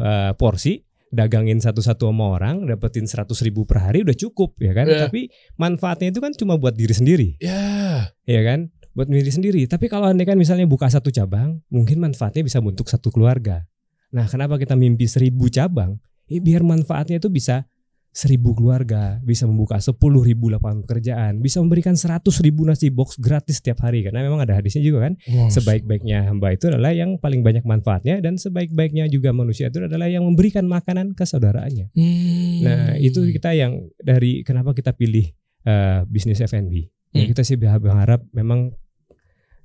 eh, 0.00 0.32
porsi 0.34 0.82
dagangin 1.10 1.58
satu-satu 1.58 2.06
sama 2.06 2.38
orang 2.38 2.64
dapetin 2.70 3.04
100 3.04 3.26
ribu 3.42 3.66
per 3.66 3.82
hari 3.82 4.06
udah 4.06 4.14
cukup 4.14 4.54
ya 4.62 4.72
kan? 4.74 4.86
Iya. 4.86 5.06
tapi 5.06 5.30
manfaatnya 5.58 6.14
itu 6.14 6.22
kan 6.22 6.32
cuma 6.34 6.54
buat 6.56 6.74
diri 6.74 6.94
sendiri. 6.94 7.28
Ya, 7.42 8.10
ya 8.24 8.40
kan? 8.46 8.70
Buat 8.94 9.10
diri 9.10 9.30
sendiri. 9.30 9.62
Tapi 9.70 9.86
kalau 9.86 10.10
anda 10.10 10.26
kan 10.26 10.38
misalnya 10.38 10.66
buka 10.66 10.90
satu 10.90 11.14
cabang 11.14 11.62
mungkin 11.70 12.02
manfaatnya 12.02 12.42
bisa 12.42 12.58
untuk 12.62 12.90
satu 12.90 13.10
keluarga. 13.14 13.66
Nah 14.10 14.26
kenapa 14.26 14.58
kita 14.58 14.74
mimpi 14.74 15.06
seribu 15.06 15.46
cabang? 15.46 15.98
Ya 16.30 16.38
biar 16.42 16.62
manfaatnya 16.62 17.18
itu 17.18 17.30
bisa 17.30 17.69
seribu 18.10 18.58
keluarga 18.58 19.22
bisa 19.22 19.46
membuka 19.46 19.78
sepuluh 19.78 20.26
ribu 20.26 20.50
lapangan 20.50 20.82
pekerjaan 20.82 21.38
bisa 21.38 21.62
memberikan 21.62 21.94
seratus 21.94 22.42
ribu 22.42 22.66
nasi 22.66 22.90
box 22.90 23.14
gratis 23.22 23.62
setiap 23.62 23.86
hari 23.86 24.02
karena 24.02 24.26
memang 24.26 24.42
ada 24.42 24.58
hadisnya 24.58 24.82
juga 24.82 25.06
kan 25.06 25.14
sebaik-baiknya 25.46 26.26
hamba 26.26 26.50
itu 26.50 26.66
adalah 26.66 26.90
yang 26.90 27.22
paling 27.22 27.46
banyak 27.46 27.62
manfaatnya 27.62 28.18
dan 28.18 28.34
sebaik-baiknya 28.34 29.06
juga 29.06 29.30
manusia 29.30 29.70
itu 29.70 29.78
adalah 29.86 30.10
yang 30.10 30.26
memberikan 30.26 30.66
makanan 30.66 31.14
ke 31.14 31.22
saudaraannya 31.22 31.92
Hmm. 31.94 32.60
Nah 32.66 32.82
itu 32.98 33.24
kita 33.30 33.54
yang 33.54 33.78
dari 33.96 34.42
kenapa 34.42 34.74
kita 34.74 34.92
pilih 34.92 35.26
eh, 35.64 36.00
bisnis 36.06 36.40
F&B. 36.40 36.72
Ya, 37.10 37.22
Hmm. 37.22 37.28
kita 37.30 37.42
sih 37.42 37.58
berharap 37.58 38.22
memang 38.30 38.74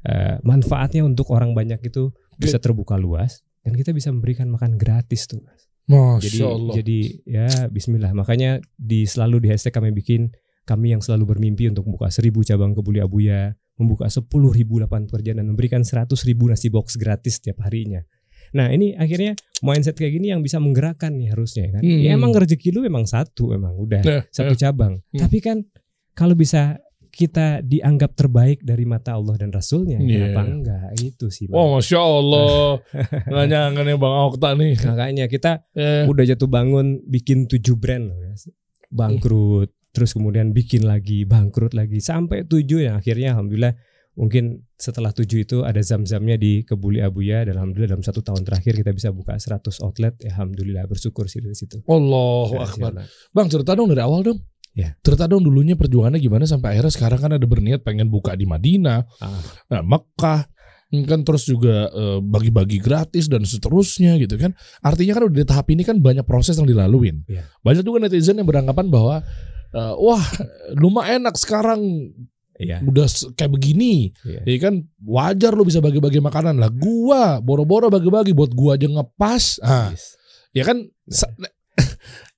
eh, 0.06 0.38
manfaatnya 0.42 1.02
untuk 1.02 1.34
orang 1.34 1.58
banyak 1.58 1.82
itu 1.82 2.14
bisa 2.38 2.62
terbuka 2.62 2.94
luas 2.94 3.42
dan 3.66 3.74
kita 3.74 3.90
bisa 3.90 4.14
memberikan 4.14 4.46
makan 4.50 4.78
gratis 4.78 5.26
tuh. 5.26 5.42
Mas. 5.42 5.66
Masya 5.86 6.22
Jadi 6.26 6.40
Allah. 6.42 6.74
jadi 6.82 7.00
ya 7.26 7.48
Bismillah. 7.70 8.12
Makanya 8.12 8.58
di 8.74 9.06
selalu 9.06 9.46
di 9.46 9.48
hashtag 9.54 9.74
kami 9.74 9.94
bikin 9.94 10.34
kami 10.66 10.98
yang 10.98 11.02
selalu 11.02 11.38
bermimpi 11.38 11.70
untuk 11.70 11.86
membuka 11.86 12.10
seribu 12.10 12.42
cabang 12.42 12.74
kebuli 12.74 12.98
abuya, 12.98 13.54
membuka 13.78 14.10
sepuluh 14.10 14.50
ribu 14.50 14.82
lapangan 14.82 15.06
pekerjaan 15.06 15.38
dan 15.38 15.48
memberikan 15.54 15.86
seratus 15.86 16.26
ribu 16.26 16.50
nasi 16.50 16.74
box 16.74 16.98
gratis 16.98 17.38
setiap 17.38 17.62
harinya. 17.62 18.02
Nah 18.58 18.74
ini 18.74 18.98
akhirnya 18.98 19.38
mindset 19.62 19.94
kayak 19.94 20.18
gini 20.18 20.34
yang 20.34 20.42
bisa 20.42 20.58
menggerakkan 20.58 21.14
nih 21.14 21.38
harusnya 21.38 21.70
kan. 21.70 21.82
Hmm. 21.86 22.02
Ya 22.02 22.18
emang 22.18 22.34
rezeki 22.34 22.74
lu 22.74 22.82
memang 22.82 23.06
satu 23.06 23.54
emang 23.54 23.78
udah 23.78 24.02
Ya, 24.02 24.20
satu 24.34 24.58
ya. 24.58 24.70
cabang. 24.70 25.06
Hmm. 25.14 25.22
Tapi 25.22 25.38
kan 25.38 25.58
kalau 26.18 26.34
bisa 26.34 26.82
kita 27.16 27.64
dianggap 27.64 28.12
terbaik 28.12 28.60
dari 28.60 28.84
mata 28.84 29.16
Allah 29.16 29.40
dan 29.40 29.50
Rasulnya, 29.50 29.98
Iya. 29.98 30.36
kenapa 30.36 30.42
enggak? 30.46 30.84
Itu 31.00 31.32
sih. 31.32 31.48
Bang. 31.48 31.56
Oh 31.56 31.68
Masya 31.74 31.96
Allah 31.98 32.84
Nggak 33.32 33.46
nyangka 33.48 33.82
nih 33.82 33.96
Bang 33.96 34.16
Okta 34.26 34.50
nih 34.54 34.74
Makanya 34.78 35.26
kita 35.26 35.52
Eh, 35.72 36.04
udah 36.04 36.24
jatuh 36.26 36.46
bangun 36.46 37.00
bikin 37.02 37.48
tujuh 37.48 37.76
brand 37.76 38.12
bangkrut 38.92 39.72
terus 39.92 40.12
kemudian 40.12 40.52
bikin 40.52 40.84
lagi 40.84 41.24
bangkrut 41.24 41.72
lagi 41.72 41.98
sampai 41.98 42.44
tujuh 42.44 42.84
yang 42.84 42.96
akhirnya 42.96 43.32
alhamdulillah 43.32 43.74
mungkin 44.14 44.64
setelah 44.76 45.12
tujuh 45.12 45.44
itu 45.44 45.58
ada 45.62 45.80
zam-zamnya 45.80 46.36
di 46.36 46.64
Kebuli 46.64 47.00
Abuya 47.00 47.44
dan 47.44 47.56
alhamdulillah 47.56 47.92
dalam 47.92 48.04
satu 48.04 48.20
tahun 48.20 48.44
terakhir 48.44 48.76
kita 48.78 48.92
bisa 48.92 49.12
buka 49.12 49.36
100 49.36 49.60
outlet 49.82 50.16
ya 50.20 50.32
alhamdulillah 50.32 50.84
bersyukur 50.86 51.28
sih 51.28 51.40
dari 51.40 51.52
situ 51.54 51.80
Allahu 51.84 52.56
Akbar. 52.58 53.04
Bang 53.32 53.48
cerita 53.48 53.72
dong 53.72 53.88
dari 53.88 54.00
awal 54.00 54.24
dong 54.24 54.40
Ya. 54.76 54.92
Cerita 55.00 55.26
dong 55.26 55.48
dulunya 55.48 55.80
perjuangannya 55.80 56.20
gimana 56.20 56.44
sampai 56.44 56.76
akhirnya 56.76 56.92
sekarang 56.92 57.20
kan 57.24 57.32
ada 57.32 57.48
berniat 57.48 57.82
pengen 57.82 58.12
buka 58.12 58.36
di 58.36 58.44
Madinah, 58.44 59.08
Ah. 59.24 59.40
nah, 59.72 59.82
Mekah, 59.82 60.52
kan 61.08 61.24
terus 61.24 61.48
juga 61.48 61.88
eh, 61.90 62.20
bagi-bagi 62.20 62.84
gratis 62.84 63.32
dan 63.32 63.44
seterusnya 63.44 64.20
gitu 64.20 64.36
kan. 64.36 64.52
Artinya 64.80 65.16
kan 65.16 65.24
udah 65.32 65.38
di 65.42 65.48
tahap 65.48 65.68
ini 65.72 65.84
kan 65.84 66.00
banyak 66.00 66.28
proses 66.28 66.60
yang 66.60 66.68
dilaluin. 66.68 67.24
Iya. 67.28 67.48
Banyak 67.64 67.84
juga 67.84 68.04
netizen 68.04 68.36
yang 68.36 68.48
beranggapan 68.48 68.88
bahwa 68.92 69.24
eh, 69.72 69.94
wah 69.96 70.24
lumayan 70.76 71.24
enak 71.28 71.36
sekarang 71.36 72.12
Iya. 72.56 72.80
udah 72.88 73.08
kayak 73.36 73.52
begini. 73.52 74.16
Iya. 74.24 74.42
Ya 74.48 74.58
kan 74.60 74.88
wajar 75.04 75.52
lu 75.52 75.68
bisa 75.68 75.84
bagi-bagi 75.84 76.24
makanan 76.24 76.56
lah. 76.56 76.72
Gua 76.72 77.44
boro-boro 77.44 77.92
bagi-bagi 77.92 78.32
buat 78.32 78.56
gua 78.56 78.80
aja 78.80 78.88
ngepas. 78.88 79.60
Ah, 79.60 79.92
Yes. 79.92 80.16
ya 80.56 80.64
kan 80.64 80.84
sa- 81.12 81.32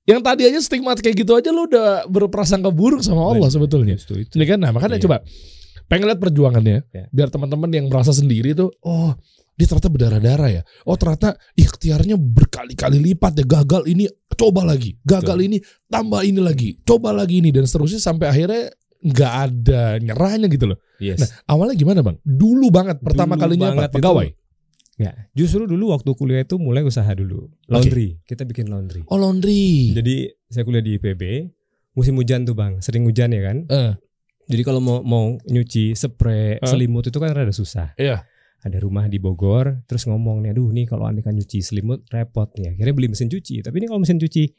yang 0.08 0.20
tadi 0.20 0.42
aja 0.42 0.58
stigma 0.58 0.96
kayak 0.96 1.14
gitu 1.14 1.36
aja 1.36 1.52
lu 1.52 1.68
udah 1.68 2.08
berprasangka 2.08 2.72
buruk 2.72 3.04
sama 3.04 3.28
Allah 3.28 3.44
Benar. 3.44 3.54
sebetulnya. 3.54 3.94
Justru 3.94 4.24
itu. 4.24 4.32
Ya 4.34 4.46
kan? 4.48 4.58
Nah, 4.58 4.72
makanya 4.72 4.96
Iya. 4.96 5.04
coba 5.04 5.16
pengen 5.84 6.04
lihat 6.04 6.18
perjuangannya 6.18 6.78
Ya. 6.88 7.04
biar 7.08 7.28
teman-teman 7.28 7.68
yang 7.68 7.86
merasa 7.86 8.12
sendiri 8.12 8.52
tuh 8.52 8.72
oh 8.82 9.16
dia 9.54 9.64
ternyata 9.64 9.88
berdarah-darah 9.88 10.50
ya 10.50 10.62
oh 10.84 10.94
ternyata 10.94 11.34
ikhtiarnya 11.52 12.14
berkali-kali 12.14 13.00
lipat 13.02 13.32
ya 13.34 13.44
gagal 13.48 13.88
ini 13.88 14.04
coba 14.30 14.62
lagi 14.62 15.00
gagal 15.00 15.34
Betul. 15.34 15.48
ini 15.48 15.56
tambah 15.88 16.20
ini 16.22 16.38
lagi 16.38 16.76
coba 16.84 17.10
lagi 17.10 17.40
ini 17.40 17.50
dan 17.50 17.64
seterusnya 17.64 17.98
sampai 17.98 18.28
akhirnya 18.28 18.68
nggak 19.00 19.32
ada 19.48 19.82
nyerahnya 19.98 20.46
gitu 20.46 20.68
loh 20.68 20.78
Yes. 20.98 21.18
nah 21.18 21.28
awalnya 21.48 21.74
gimana 21.74 22.02
bang 22.02 22.20
dulu 22.20 22.68
banget 22.68 23.00
pertama 23.00 23.34
Dulu 23.34 23.42
kalinya 23.42 23.66
apa 23.66 23.74
banget 23.74 23.90
itu- 23.90 23.96
pegawai 23.98 24.26
Ya, 24.98 25.14
justru 25.30 25.62
dulu 25.62 25.94
waktu 25.94 26.10
kuliah 26.18 26.42
itu 26.42 26.58
mulai 26.58 26.82
usaha 26.82 27.06
dulu. 27.14 27.46
Laundry. 27.70 28.18
Kita 28.26 28.42
bikin 28.42 28.66
laundry. 28.66 29.06
oh 29.06 29.14
laundry 29.14 29.94
Jadi 29.94 30.26
saya 30.50 30.66
kuliah 30.66 30.82
di 30.82 30.98
IPB, 30.98 31.22
musim 31.94 32.18
hujan 32.18 32.42
tuh 32.42 32.58
bang, 32.58 32.82
sering 32.82 33.06
hujan 33.06 33.30
ya 33.30 33.42
kan. 33.46 33.62
Eh, 33.70 33.92
Jadi 34.48 34.62
kalau 34.66 34.82
mau 34.82 34.98
mau 35.06 35.38
nyuci 35.46 35.94
spray 35.94 36.58
Hah? 36.58 36.66
selimut 36.66 37.06
itu 37.06 37.18
kan 37.22 37.30
rada 37.30 37.54
susah. 37.54 37.94
Iya. 37.94 38.26
Ada 38.58 38.82
rumah 38.82 39.06
di 39.06 39.22
Bogor, 39.22 39.86
terus 39.86 40.02
ngomong 40.02 40.42
nih, 40.42 40.50
aduh 40.50 40.74
nih 40.74 40.90
kalau 40.90 41.06
anda 41.06 41.22
kan 41.22 41.30
nyuci 41.30 41.62
selimut 41.62 42.02
repot 42.10 42.50
nih. 42.58 42.74
Akhirnya 42.74 42.94
beli 42.96 43.08
mesin 43.14 43.30
cuci. 43.30 43.62
Tapi 43.62 43.76
ini 43.78 43.86
kalau 43.86 44.02
mesin 44.02 44.18
cuci 44.18 44.50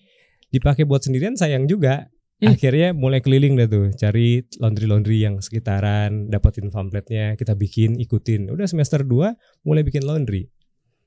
dipakai 0.55 0.87
buat 0.87 1.03
sendirian 1.03 1.35
sayang 1.35 1.67
juga. 1.67 2.07
Hmm. 2.39 2.55
Akhirnya 2.55 2.95
mulai 2.95 3.19
keliling 3.19 3.59
dah 3.59 3.67
tuh, 3.67 3.91
cari 3.99 4.47
laundry-laundry 4.63 5.19
yang 5.19 5.43
sekitaran, 5.43 6.31
dapetin 6.31 6.71
pamfletnya, 6.71 7.35
kita 7.35 7.51
bikin, 7.51 7.99
ikutin. 7.99 8.47
Udah 8.47 8.63
semester 8.63 9.03
2 9.03 9.35
mulai 9.67 9.83
bikin 9.83 10.07
laundry. 10.07 10.47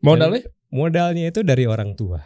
modalnya 0.05 0.45
Modalnya 0.73 1.29
itu 1.29 1.45
dari 1.45 1.69
orang 1.69 1.93
tua. 1.97 2.21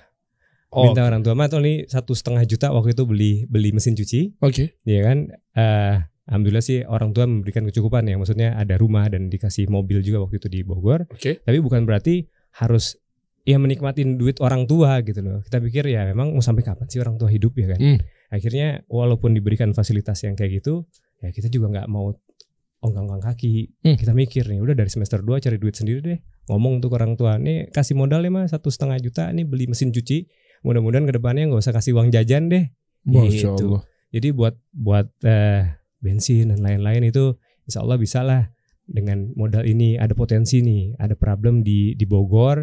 oh 0.71 0.87
Minta 0.87 1.03
orang 1.03 1.23
tua, 1.23 1.35
"Mat, 1.35 1.51
nih 1.55 1.87
satu 1.91 2.15
setengah 2.15 2.47
juta 2.47 2.71
waktu 2.71 2.95
itu 2.95 3.03
beli 3.03 3.33
beli 3.51 3.75
mesin 3.75 3.99
cuci." 3.99 4.39
oke 4.39 4.83
Iya 4.87 5.01
kan? 5.03 5.19
Eh, 5.55 5.95
alhamdulillah 6.31 6.63
sih 6.63 6.83
orang 6.87 7.11
tua 7.11 7.27
memberikan 7.27 7.67
kecukupan 7.67 8.07
ya. 8.07 8.15
Maksudnya 8.19 8.55
ada 8.55 8.79
rumah 8.79 9.11
dan 9.11 9.27
dikasih 9.31 9.67
mobil 9.67 9.99
juga 10.03 10.23
waktu 10.23 10.39
itu 10.39 10.47
di 10.51 10.61
Bogor. 10.63 11.11
oke 11.11 11.43
Tapi 11.43 11.59
bukan 11.59 11.87
berarti 11.87 12.27
harus 12.63 12.99
ya 13.47 13.59
menikmatin 13.59 14.19
duit 14.19 14.39
orang 14.43 14.67
tua 14.67 15.03
gitu 15.03 15.23
loh. 15.23 15.43
Kita 15.43 15.59
pikir 15.63 15.87
ya 15.91 16.07
memang 16.07 16.35
mau 16.35 16.43
sampai 16.43 16.63
kapan 16.63 16.87
sih 16.87 17.03
orang 17.03 17.19
tua 17.19 17.31
hidup 17.31 17.55
ya 17.59 17.75
kan? 17.75 17.79
Hmm. 17.83 17.99
Akhirnya 18.33 18.83
walaupun 18.91 19.33
diberikan 19.33 19.71
fasilitas 19.73 20.23
yang 20.27 20.35
kayak 20.35 20.63
gitu, 20.63 20.87
ya 21.23 21.31
kita 21.31 21.47
juga 21.51 21.73
nggak 21.73 21.89
mau 21.91 22.11
ongkang-ongkang 22.83 23.23
kaki. 23.35 23.73
Hmm. 23.83 23.97
Kita 23.99 24.13
mikir 24.13 24.47
nih, 24.47 24.61
udah 24.63 24.75
dari 24.77 24.91
semester 24.91 25.23
2 25.23 25.43
cari 25.43 25.57
duit 25.57 25.75
sendiri 25.75 26.01
deh. 26.03 26.19
Ngomong 26.47 26.79
untuk 26.83 26.95
orang 26.95 27.19
tua, 27.19 27.39
nih 27.41 27.71
kasih 27.75 27.99
modal 27.99 28.23
ya 28.23 28.31
mas 28.31 28.55
satu 28.55 28.71
setengah 28.71 28.99
juta, 29.03 29.27
nih 29.35 29.43
beli 29.43 29.67
mesin 29.67 29.91
cuci. 29.91 30.27
Mudah-mudahan 30.63 31.07
ke 31.07 31.15
depannya 31.15 31.51
nggak 31.51 31.63
usah 31.63 31.75
kasih 31.75 31.99
uang 31.99 32.11
jajan 32.15 32.51
deh. 32.51 32.71
Masya 33.07 33.55
Gitu. 33.55 33.67
Allah 33.71 33.83
Jadi 34.11 34.29
buat 34.33 34.55
buat 34.71 35.07
eh, 35.27 35.77
bensin 36.03 36.55
dan 36.55 36.63
lain-lain 36.63 37.11
itu 37.11 37.35
insya 37.67 37.83
Allah 37.83 37.99
bisa 37.99 38.23
lah 38.23 38.47
dengan 38.87 39.35
modal 39.35 39.67
ini 39.67 39.99
ada 39.99 40.15
potensi 40.15 40.63
nih 40.63 40.95
ada 41.03 41.19
problem 41.19 41.67
di 41.67 41.99
di 41.99 42.07
Bogor 42.07 42.63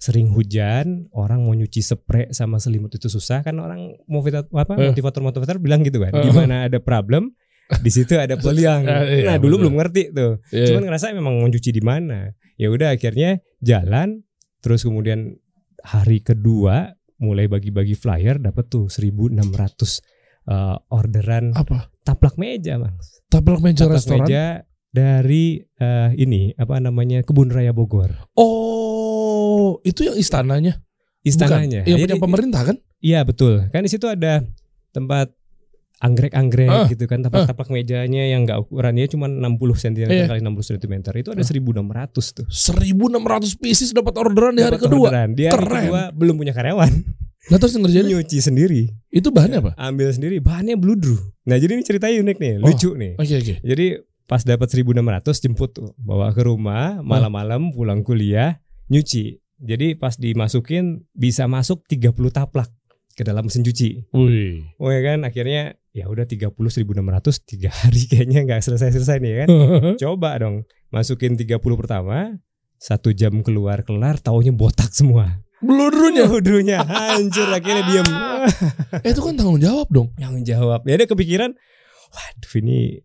sering 0.00 0.32
hujan 0.32 1.12
orang 1.12 1.44
mau 1.44 1.52
nyuci 1.52 1.78
spray 1.78 2.32
sama 2.32 2.56
selimut 2.56 2.88
itu 2.90 3.06
susah 3.06 3.44
kan 3.44 3.52
orang 3.54 4.00
motivator 4.06 4.48
apa 4.50 4.72
Eh. 4.74 4.88
motivator 4.88 5.20
motivator 5.20 5.56
bilang 5.60 5.84
gitu 5.84 6.00
kan 6.00 6.08
Eh. 6.10 6.24
di 6.24 6.32
mana 6.32 6.64
ada 6.64 6.80
problem 6.80 7.36
di 7.70 7.90
situ 7.92 8.16
ada 8.16 8.34
peluang 8.40 8.82
Eh, 8.82 9.22
iya, 9.22 9.24
nah 9.26 9.36
dulu 9.36 9.54
betul. 9.54 9.62
belum 9.62 9.74
ngerti 9.76 10.02
tuh 10.10 10.32
Iya. 10.50 10.66
cuman 10.72 10.82
ngerasa 10.88 11.12
memang 11.12 11.34
mau 11.36 11.46
cuci 11.46 11.70
di 11.70 11.82
mana 11.84 12.32
ya 12.56 12.66
udah 12.66 12.90
akhirnya 12.90 13.30
jalan 13.60 14.24
terus 14.58 14.82
kemudian 14.82 15.36
hari 15.80 16.18
kedua 16.18 16.96
mulai 17.16 17.44
bagi-bagi 17.44 17.92
flyer 17.92 18.40
dapat 18.40 18.64
tuh 18.66 18.88
1600 18.88 20.00
eh, 20.46 20.76
orderan 20.88 21.52
apa 21.52 21.92
taplak 22.00 22.34
meja 22.34 22.80
bang 22.80 22.96
taplak 23.28 23.60
meja 23.60 23.84
taplak 23.84 23.96
restoran 24.00 24.24
meja 24.24 24.44
dari 24.90 25.60
eh, 25.76 26.10
ini 26.16 26.56
apa 26.56 26.80
namanya 26.80 27.20
kebun 27.20 27.52
raya 27.52 27.70
Bogor 27.70 28.10
oh 28.34 28.88
itu 29.82 30.00
yang 30.02 30.14
istananya. 30.14 30.80
Istananya. 31.20 31.82
Bukan? 31.82 31.90
yang 31.90 31.98
punya 32.00 32.16
pemerintah 32.18 32.62
kan? 32.64 32.76
Iya 32.98 33.20
betul. 33.22 33.68
Kan 33.68 33.84
di 33.84 33.90
situ 33.90 34.04
ada 34.04 34.40
tempat 34.90 35.32
anggrek-anggrek 35.98 36.64
Ah, 36.66 36.88
gitu 36.88 37.04
kan 37.04 37.20
taplak-taplak 37.20 37.68
mejanya 37.68 38.24
yang 38.24 38.48
enggak 38.48 38.56
ukurannya 38.58 39.04
cuma 39.04 39.28
60 39.28 39.36
cm 39.76 40.08
Iya. 40.08 40.24
kali 40.26 40.40
60 40.40 40.64
cm 40.72 40.92
itu 41.14 41.28
ada 41.28 41.38
Ah. 41.38 41.46
1600 41.46 42.32
tuh. 42.32 42.46
1600 42.48 43.52
pieces 43.54 43.92
dapat 43.92 44.16
orderan 44.16 44.56
di 44.56 44.64
hari 44.64 44.80
Dapat 44.80 44.88
kedua. 44.88 45.06
orderan. 45.06 45.28
Di 45.36 45.44
hari 45.44 45.60
Keren. 45.60 45.76
kedua 45.84 46.02
belum 46.10 46.34
punya 46.36 46.52
karyawan. 46.52 46.92
Nah 47.42 47.56
terus 47.56 47.72
yang 47.72 47.84
ngerjain 47.84 48.06
nyuci 48.06 48.38
sendiri. 48.38 48.82
Itu 49.08 49.28
bahannya 49.28 49.60
apa? 49.60 49.72
Ambil 49.76 50.08
sendiri. 50.08 50.40
Bahannya 50.40 50.76
bludru 50.76 51.16
nah 51.42 51.56
jadi 51.56 51.72
ini 51.74 51.82
ceritanya 51.82 52.16
unik 52.18 52.36
nih 52.38 52.52
Oh. 52.56 52.64
lucu 52.64 52.90
nih. 52.94 53.12
Oke 53.16 53.34
oke. 53.36 53.54
Jadi 53.60 53.86
pas 54.24 54.40
dapat 54.40 54.68
1600 54.70 55.36
jemput 55.38 55.70
tuh 55.70 55.90
bawa 55.96 56.30
ke 56.30 56.40
rumah 56.40 57.02
malam-malam 57.02 57.68
pulang 57.70 58.00
kuliah 58.00 58.56
nyuci 58.86 59.39
jadi 59.60 59.94
pas 59.94 60.16
dimasukin 60.16 61.04
bisa 61.12 61.44
masuk 61.44 61.84
30 61.84 62.16
taplak 62.32 62.72
ke 63.12 63.22
dalam 63.22 63.46
mesin 63.46 63.60
cuci. 63.60 64.08
Wih. 64.16 64.64
Oh 64.80 64.88
ya 64.88 65.04
kan 65.04 65.28
akhirnya 65.28 65.76
ya 65.92 66.08
udah 66.08 66.24
30 66.24 66.56
1600 66.56 66.88
tiga 67.44 67.68
hari 67.84 68.08
kayaknya 68.08 68.48
nggak 68.48 68.64
selesai-selesai 68.64 69.20
nih 69.20 69.30
ya 69.30 69.36
kan. 69.44 69.48
Coba 70.02 70.40
dong 70.40 70.64
masukin 70.88 71.36
30 71.36 71.60
pertama 71.76 72.40
satu 72.80 73.12
jam 73.12 73.44
keluar 73.44 73.84
kelar 73.84 74.16
taunya 74.16 74.56
botak 74.56 74.90
semua. 74.96 75.44
Bludrunya 75.60 76.24
Bludrunya 76.24 76.80
hancur 76.80 77.52
akhirnya 77.52 77.84
diem. 77.84 78.08
Eh, 79.04 79.12
itu 79.12 79.20
kan 79.20 79.36
tanggung 79.36 79.60
jawab 79.60 79.86
dong. 79.92 80.08
Yang 80.16 80.56
jawab. 80.56 80.82
Ya 80.88 80.96
ada 80.96 81.06
kepikiran 81.06 81.52
waduh 82.10 82.52
ini 82.58 83.04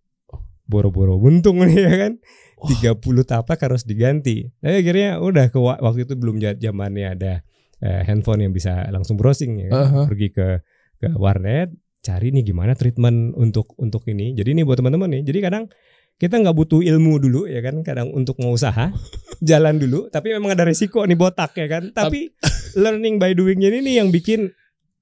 boro-boro 0.65 1.19
buntung 1.19 1.61
nih 1.61 1.77
ya 1.77 1.93
kan. 2.07 2.13
30 2.57 2.95
tapak 3.23 3.59
harus 3.59 3.83
diganti. 3.83 4.47
Nah, 4.59 4.71
akhirnya 4.71 5.19
udah 5.19 5.45
ke 5.47 5.59
wa- 5.59 5.77
waktu 5.77 6.03
itu 6.03 6.15
belum 6.15 6.39
zamannya 6.39 7.07
ada 7.11 7.33
eh, 7.77 8.01
handphone 8.03 8.41
yang 8.41 8.51
bisa 8.51 8.87
langsung 8.87 9.15
browsing 9.15 9.59
ya 9.59 9.67
kan. 9.67 9.81
Aha. 9.81 10.01
pergi 10.07 10.27
ke 10.29 10.47
ke 10.95 11.07
warnet 11.13 11.75
cari 11.99 12.29
nih 12.29 12.45
gimana 12.45 12.71
treatment 12.73 13.33
untuk 13.33 13.75
untuk 13.75 14.05
ini. 14.05 14.31
Jadi 14.31 14.53
ini 14.53 14.61
buat 14.61 14.79
teman-teman 14.79 15.11
nih 15.11 15.23
jadi 15.23 15.39
kadang 15.43 15.67
kita 16.15 16.39
nggak 16.39 16.55
butuh 16.55 16.79
ilmu 16.79 17.19
dulu 17.19 17.43
ya 17.43 17.59
kan 17.59 17.83
kadang 17.83 18.07
untuk 18.09 18.39
mau 18.39 18.55
usaha 18.55 18.87
jalan 19.43 19.75
dulu 19.75 20.07
tapi 20.07 20.31
memang 20.31 20.55
ada 20.55 20.63
resiko 20.63 21.03
nih 21.03 21.19
botak 21.19 21.51
ya 21.53 21.67
kan. 21.67 21.91
Tapi 21.91 22.31
learning 22.73 23.19
by 23.19 23.35
doingnya 23.35 23.67
ini 23.67 23.79
nih 23.83 23.95
yang 23.99 24.09
bikin 24.09 24.47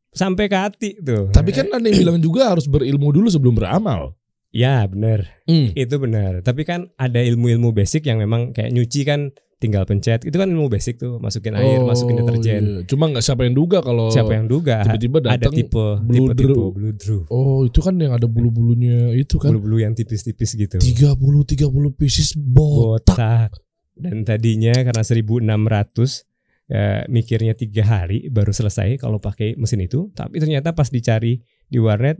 sampai 0.10 0.46
ke 0.46 0.58
hati 0.58 0.90
tuh. 0.98 1.30
Tapi 1.30 1.50
kan 1.52 1.70
ada 1.70 1.86
yang 1.86 2.02
bilang 2.10 2.18
juga 2.18 2.50
harus 2.50 2.66
berilmu 2.66 3.14
dulu 3.14 3.30
sebelum 3.30 3.54
beramal 3.54 4.18
ya 4.54 4.86
bener 4.86 5.28
hmm. 5.50 5.74
Itu 5.74 5.98
benar. 5.98 6.46
Tapi 6.46 6.62
kan 6.64 6.94
ada 6.96 7.20
ilmu-ilmu 7.20 7.74
basic 7.74 8.06
yang 8.06 8.22
memang 8.22 8.54
kayak 8.54 8.70
nyuci 8.72 9.02
kan 9.04 9.34
tinggal 9.58 9.88
pencet. 9.88 10.28
Itu 10.28 10.36
kan 10.36 10.52
ilmu 10.52 10.68
basic 10.68 11.00
tuh, 11.00 11.18
masukin 11.24 11.56
air, 11.56 11.80
Oh, 11.80 11.88
masukin 11.88 12.20
deterjen. 12.20 12.62
iya. 12.64 12.80
cuma 12.84 13.08
nggak 13.08 13.24
siapa 13.24 13.48
yang 13.48 13.56
duga 13.56 13.80
kalau 13.80 14.12
Siapa 14.12 14.36
yang 14.36 14.46
duga 14.46 14.84
tiba-tiba 14.84 15.18
ada 15.24 15.40
datang 15.40 15.56
tipe 15.56 15.86
tipe 16.12 16.20
bludru. 16.36 16.68
tipe 16.94 17.16
oh 17.32 17.64
itu 17.64 17.80
kan 17.80 17.96
yang 17.96 18.12
ada 18.12 18.28
bulu-bulunya 18.28 19.16
itu 19.16 19.40
kan 19.40 19.56
Bulu-bulu 19.56 19.80
yang 19.80 19.96
tipis-tipis 19.96 20.54
gitu. 20.54 20.78
30 20.78 21.16
30 21.16 21.72
pieces 21.96 22.36
botak 22.38 23.50
Botak. 23.50 23.52
Dan 23.94 24.26
tadinya 24.28 24.74
karena 24.74 25.02
1600 25.06 26.26
ya, 26.68 27.06
mikirnya 27.08 27.54
tiga 27.54 27.84
hari 27.86 28.28
baru 28.28 28.52
selesai 28.52 28.98
kalau 28.98 29.18
pakai 29.22 29.56
mesin 29.56 29.80
itu. 29.86 30.12
Tapi 30.12 30.42
ternyata 30.44 30.76
pas 30.76 30.90
dicari 30.90 31.40
di 31.70 31.78
warnet 31.80 32.20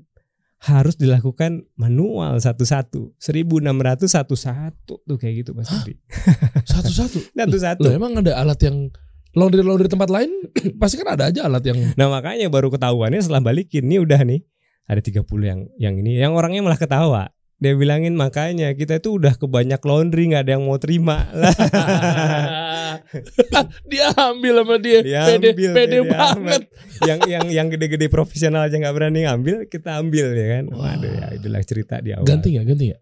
harus 0.64 0.96
dilakukan 0.96 1.68
manual 1.76 2.40
satu-satu. 2.40 3.20
1600 3.20 4.08
satu-satu 4.08 5.04
tuh 5.04 5.18
kayak 5.20 5.44
gitu 5.44 5.52
Mas 5.52 5.68
Budi. 5.68 6.00
satu-satu 6.72 7.20
Satu-satu. 7.40 7.84
Emang 7.92 8.16
ada 8.16 8.40
alat 8.40 8.60
yang 8.64 8.88
laundry 9.36 9.66
laundry 9.66 9.90
tempat 9.90 10.14
lain 10.14 10.30
pasti 10.82 11.02
kan 11.02 11.18
ada 11.18 11.34
aja 11.34 11.50
alat 11.50 11.66
yang 11.66 11.98
Nah 11.98 12.08
makanya 12.08 12.48
baru 12.54 12.70
ketahuannya 12.70 13.18
setelah 13.18 13.42
balikin 13.42 13.90
nih 13.90 14.00
udah 14.00 14.22
nih 14.24 14.46
ada 14.88 15.02
30 15.02 15.26
yang 15.44 15.60
yang 15.76 15.96
ini 16.00 16.16
yang 16.16 16.32
orangnya 16.32 16.64
malah 16.64 16.80
ketawa. 16.80 17.28
Dia 17.60 17.76
bilangin 17.80 18.16
makanya 18.16 18.76
kita 18.76 19.00
itu 19.00 19.20
udah 19.20 19.40
kebanyak 19.40 19.80
laundry 19.84 20.32
nggak 20.32 20.48
ada 20.48 20.52
yang 20.60 20.64
mau 20.64 20.80
terima 20.80 21.28
lah. 21.32 21.56
dia 23.92 24.08
ambil 24.16 24.54
sama 24.64 24.76
dia, 24.78 25.00
pede, 25.02 25.10
Diambil, 25.10 25.52
pede 25.54 25.74
pede 25.74 26.00
banget. 26.06 26.62
yang 27.08 27.20
yang 27.26 27.46
yang 27.50 27.68
gede-gede 27.72 28.08
profesional 28.08 28.66
aja 28.68 28.76
nggak 28.78 28.96
berani 28.96 29.26
ngambil 29.26 29.56
kita 29.68 29.98
ambil 30.00 30.34
ya 30.36 30.48
kan. 30.60 30.64
Waduh 30.70 31.12
ya 31.12 31.26
itulah 31.38 31.62
cerita 31.66 31.96
di 32.00 32.14
awal. 32.14 32.26
Ganti 32.28 32.54
nggak 32.58 32.66
ganti 32.68 32.84
nggak? 32.92 33.02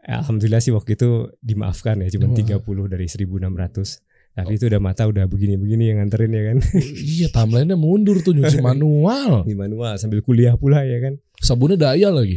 Alhamdulillah 0.00 0.62
sih 0.64 0.72
waktu 0.72 0.96
itu 0.96 1.28
dimaafkan 1.38 2.00
ya 2.00 2.08
cuma 2.10 2.32
Wah. 2.32 2.36
30 2.36 2.92
dari 2.92 3.06
1600. 3.06 4.00
Tapi 4.30 4.52
itu 4.56 4.70
udah 4.70 4.78
mata 4.80 5.10
udah 5.10 5.26
begini-begini 5.26 5.90
yang 5.90 5.98
nganterin 6.00 6.30
ya 6.30 6.42
kan. 6.54 6.58
iya 7.02 7.28
timelinenya 7.34 7.74
mundur 7.74 8.22
tuh 8.22 8.32
nyuci 8.32 8.62
manual. 8.68 9.42
Di 9.44 9.58
manual 9.58 9.98
sambil 9.98 10.22
kuliah 10.22 10.54
pula 10.54 10.86
ya 10.86 11.02
kan. 11.02 11.18
Sabunnya 11.40 11.80
daya 11.80 12.12
lagi. 12.12 12.36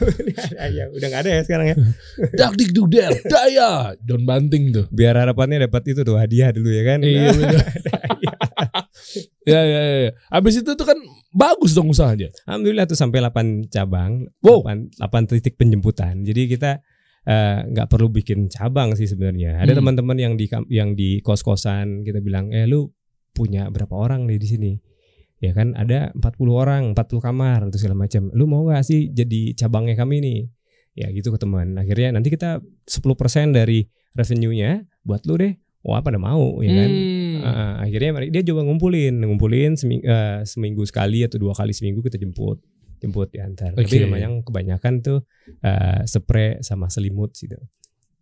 ya, 0.76 0.88
udah 0.88 1.06
nggak 1.06 1.22
ada 1.22 1.30
ya 1.30 1.42
sekarang 1.44 1.66
ya. 1.70 1.76
Dak 2.40 2.56
dik 2.56 2.72
duk 2.72 2.88
der, 2.88 3.12
daya. 3.22 3.92
John 4.00 4.24
Banting 4.24 4.72
tuh. 4.72 4.84
biar 4.88 5.12
harapannya 5.14 5.60
dapat 5.62 5.92
itu 5.92 6.00
tuh 6.00 6.16
hadiah 6.16 6.48
dulu 6.48 6.68
ya 6.68 6.82
kan 6.86 6.98
Iya 7.00 7.30
bener. 7.30 7.60
ya, 9.44 9.60
ya, 9.60 9.80
ya, 9.82 9.96
ya. 10.08 10.12
Abis 10.30 10.60
itu 10.60 10.70
tuh 10.70 10.86
kan 10.86 10.96
bagus 11.30 11.72
dong 11.72 11.88
usahanya. 11.88 12.32
alhamdulillah 12.44 12.84
tuh 12.84 12.96
sampai 12.96 13.20
8 13.20 13.68
cabang 13.68 14.24
Wow. 14.40 14.64
8, 14.64 14.96
8 14.98 15.30
titik 15.30 15.56
penjemputan 15.56 16.22
jadi 16.22 16.48
kita 16.48 16.70
eh, 17.22 17.58
nggak 17.66 17.86
perlu 17.86 18.08
bikin 18.08 18.48
cabang 18.48 18.96
sih 18.96 19.04
sebenarnya. 19.04 19.60
Ada 19.60 19.76
Hmm. 19.76 19.78
teman-teman 19.84 20.16
yang 20.16 20.34
di 20.34 20.48
yang 20.70 20.96
di 20.96 21.20
kos-kosan 21.20 22.00
kita 22.00 22.16
bilang, 22.18 22.48
"Eh 22.48 22.64
lu 22.64 22.88
punya 23.30 23.68
berapa 23.68 23.92
orang 23.92 24.24
nih 24.24 24.40
di 24.40 24.48
sini?" 24.48 24.72
Ya 25.40 25.56
kan 25.56 25.72
ada 25.72 26.12
40 26.12 26.52
orang, 26.52 26.92
40 26.92 27.24
kamar 27.24 27.64
atau 27.64 27.80
segala 27.80 27.96
macam. 27.96 28.28
Lu 28.36 28.44
mau 28.44 28.68
nggak 28.68 28.84
sih 28.84 29.08
jadi 29.08 29.56
cabangnya 29.56 29.96
kami 29.96 30.20
nih? 30.20 30.40
Ya 30.92 31.08
gitu 31.16 31.32
ke 31.32 31.40
teman. 31.40 31.80
Akhirnya 31.80 32.12
nanti 32.12 32.28
kita 32.28 32.60
10% 32.84 33.56
dari 33.56 33.88
revenue-nya 34.12 34.84
buat 35.00 35.24
lu 35.24 35.40
deh. 35.40 35.56
Wah, 35.80 36.04
pada 36.04 36.20
mau 36.20 36.60
ya 36.60 36.76
kan? 36.76 36.90
Hmm. 36.92 37.36
Uh, 37.40 37.74
akhirnya 37.88 38.10
dia 38.28 38.42
coba 38.52 38.68
ngumpulin, 38.68 39.16
ngumpulin 39.16 39.80
seming- 39.80 40.04
eh, 40.04 40.44
seminggu 40.44 40.84
sekali 40.84 41.24
atau 41.24 41.40
dua 41.40 41.56
kali 41.56 41.72
seminggu 41.72 42.04
kita 42.04 42.20
jemput, 42.20 42.60
jemput 43.00 43.32
diantar. 43.32 43.72
Oke. 43.80 43.88
Tapi 43.88 44.20
yang 44.20 44.44
kebanyakan 44.44 45.00
tuh 45.00 45.24
eh, 45.64 46.04
spray 46.04 46.60
sama 46.60 46.92
selimut 46.92 47.32
gitu. 47.32 47.56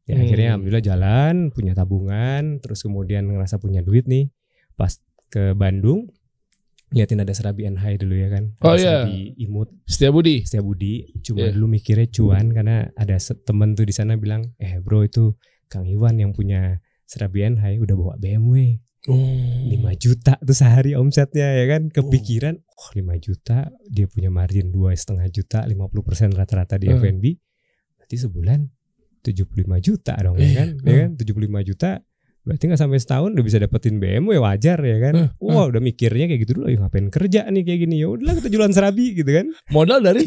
Ya 0.06 0.14
Hmm. 0.14 0.22
akhirnya 0.22 0.48
alhamdulillah 0.54 0.84
jalan, 0.86 1.34
punya 1.50 1.74
tabungan, 1.74 2.62
terus 2.62 2.86
kemudian 2.86 3.26
ngerasa 3.26 3.58
punya 3.58 3.82
duit 3.82 4.06
nih, 4.06 4.30
pas 4.78 4.94
ke 5.28 5.50
Bandung 5.58 6.06
liatin 6.88 7.20
ada 7.20 7.32
serabi 7.32 7.64
NH 7.64 8.00
dulu 8.00 8.16
ya 8.16 8.28
kan. 8.28 8.56
Oh, 8.60 8.72
iya. 8.72 9.04
Serabi 9.04 9.36
imut 9.36 9.68
Setia 9.84 10.08
Budi. 10.08 10.40
Setia 10.42 10.60
Budi 10.60 11.12
cuma 11.20 11.44
Iya. 11.44 11.52
dulu 11.52 11.66
mikirnya 11.70 12.08
cuan 12.08 12.48
karena 12.48 12.88
ada 12.94 13.16
temen 13.18 13.72
tuh 13.72 13.84
di 13.84 13.92
sana 13.92 14.16
bilang 14.16 14.56
eh 14.56 14.80
bro 14.80 15.02
itu 15.02 15.36
Kang 15.68 15.84
Iwan 15.84 16.16
yang 16.16 16.32
punya 16.32 16.80
Serabi 17.04 17.44
NH 17.46 17.76
udah 17.78 17.94
bawa 17.94 18.14
BMW 18.16 18.80
Oh. 19.06 19.14
5 19.14 19.94
juta 19.94 20.36
tuh 20.36 20.52
sehari 20.52 20.92
omsetnya 20.92 21.54
ya 21.54 21.64
kan 21.70 21.88
kepikiran 21.88 22.58
oh 22.60 22.88
5 22.92 23.00
juta 23.16 23.70
dia 23.86 24.04
punya 24.04 24.28
margin 24.28 24.68
dua 24.68 24.92
setengah 24.92 25.30
juta 25.30 25.64
50% 25.64 26.34
rata-rata 26.34 26.76
di 26.76 26.90
Hmm. 26.90 27.00
F&B 27.00 27.24
berarti 27.96 28.16
sebulan 28.18 28.68
75 29.22 29.48
juta 29.80 30.12
dong 30.18 30.36
ya 30.36 30.44
Iya, 30.44 30.52
kan 30.52 30.68
ya 30.82 30.96
kan 31.04 31.10
75 31.14 31.30
juta 31.64 31.90
berarti 32.48 32.64
nggak 32.64 32.80
sampai 32.80 32.96
setahun 32.96 33.30
udah 33.36 33.44
bisa 33.44 33.60
dapetin 33.60 34.00
BMW 34.00 34.40
wajar 34.40 34.80
ya 34.80 34.96
kan? 34.98 35.12
Hmm, 35.14 35.28
wah 35.38 35.68
udah 35.68 35.78
mikirnya 35.78 36.24
kayak 36.24 36.48
gitu 36.48 36.56
dulu 36.56 36.72
ya 36.72 36.80
ngapain 36.80 37.12
kerja 37.12 37.44
nih 37.44 37.60
kayak 37.60 37.80
gini? 37.84 38.00
Ya 38.00 38.08
udahlah 38.08 38.40
kita 38.40 38.48
jualan 38.48 38.72
serabi 38.72 39.12
gitu 39.12 39.28
kan. 39.28 39.52
Modal 39.68 40.00
dari? 40.00 40.24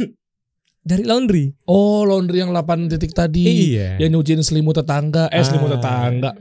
Dari 0.81 1.05
laundry. 1.05 1.45
Oh 1.65 2.05
laundry 2.05 2.41
yang 2.41 2.53
8 2.53 2.89
titik 2.89 3.13
tadi. 3.13 3.45
Iya. 3.73 3.97
Yang 3.97 4.09
nyuciin 4.13 4.41
selimut 4.41 4.77
tetangga. 4.77 5.29
Eh 5.29 5.41
selimut 5.41 5.69
Ah. 5.69 5.81
tetangga. 5.81 6.31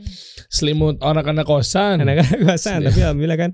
Selimut 0.48 1.00
anak-anak 1.00 1.44
kosan. 1.44 2.00
Anak-anak 2.00 2.40
kosan 2.44 2.84
tapi 2.84 3.00
alhamdulillah 3.00 3.36
kan 3.36 3.50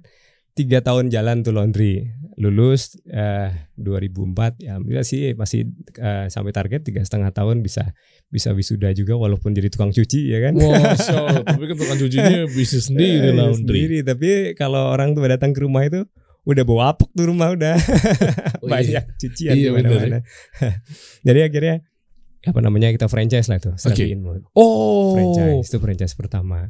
tiga 0.57 0.81
tahun 0.81 1.09
jalan 1.09 1.45
tuh 1.45 1.53
laundry 1.53 2.09
lulus 2.35 2.97
eh, 3.07 3.49
2004 3.77 4.61
ya 4.61 4.75
alhamdulillah 4.75 5.05
sih 5.05 5.33
masih 5.33 5.69
eh, 5.95 6.27
sampai 6.27 6.51
target 6.51 6.81
tiga 6.83 7.01
setengah 7.01 7.29
tahun 7.31 7.61
bisa 7.61 7.93
bisa 8.27 8.53
wisuda 8.53 8.93
juga 8.93 9.15
walaupun 9.15 9.53
jadi 9.53 9.69
tukang 9.69 9.89
cuci 9.89 10.21
ya 10.27 10.41
kan 10.43 10.53
Masya 10.53 11.13
Allah 11.15 11.45
Tapi 11.47 11.65
kan 11.67 11.77
tukang 11.77 11.99
cucinya 11.99 12.45
bisnis 12.57 12.85
sendiri 12.87 13.21
Eh, 13.23 13.33
laundry 13.33 13.61
sendiri. 13.85 13.99
tapi 14.01 14.31
kalau 14.53 14.91
orang 14.91 15.13
tuh 15.13 15.25
datang 15.25 15.53
ke 15.53 15.61
rumah 15.61 15.85
itu 15.85 16.05
udah 16.43 16.63
bawa 16.63 16.93
apuk 16.93 17.09
tuh 17.11 17.27
rumah 17.27 17.51
udah 17.51 17.77
Oh, 18.63 18.69
banyak 18.69 19.05
cucian 19.17 19.53
Iya, 19.53 19.63
di 19.63 19.73
mana-mana. 19.73 20.01
bener. 20.21 20.23
jadi 21.27 21.41
akhirnya 21.43 21.75
apa 22.45 22.61
namanya 22.61 22.89
kita 22.91 23.07
franchise 23.07 23.47
lah. 23.47 23.59
Serabi 23.75 24.13
Inmut. 24.13 24.45
Oh 24.53 25.13
franchise 25.13 25.67
itu 25.67 25.79
franchise 25.79 26.15
pertama 26.15 26.69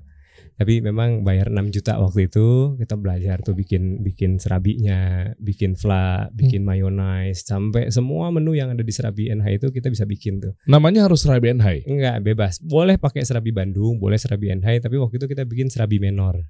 tapi 0.56 0.80
memang 0.80 1.20
bayar 1.20 1.52
6 1.52 1.68
juta 1.68 2.00
waktu 2.00 2.26
itu 2.26 2.74
kita 2.76 2.96
belajar 2.96 3.44
tuh 3.44 3.52
bikin 3.52 4.00
bikin 4.00 4.40
serabinya 4.40 5.28
bikin 5.36 5.76
fla 5.76 6.32
bikin 6.32 6.64
Hmm. 6.64 6.72
mayonnaise 6.72 7.44
sampai 7.44 7.88
semua 7.88 8.32
menu 8.32 8.52
yang 8.52 8.72
ada 8.72 8.80
di 8.80 8.88
serabi 8.88 9.28
NH 9.28 9.46
itu 9.54 9.66
kita 9.68 9.88
bisa 9.88 10.02
bikin 10.02 10.40
tuh. 10.40 10.56
Namanya 10.64 11.04
harus 11.04 11.22
Rabi 11.22 11.52
Hai 11.56 11.84
enggak 11.84 12.24
bebas. 12.24 12.58
Boleh 12.58 12.96
pakai 12.96 13.22
serabi 13.22 13.52
Bandung 13.52 13.96
boleh 13.96 14.16
serabi 14.16 14.48
NH 14.50 14.82
tapi 14.82 14.96
waktu 14.96 15.16
itu 15.16 15.26
kita 15.26 15.44
bikin 15.44 15.68
serabi 15.68 16.00
menor. 16.00 16.40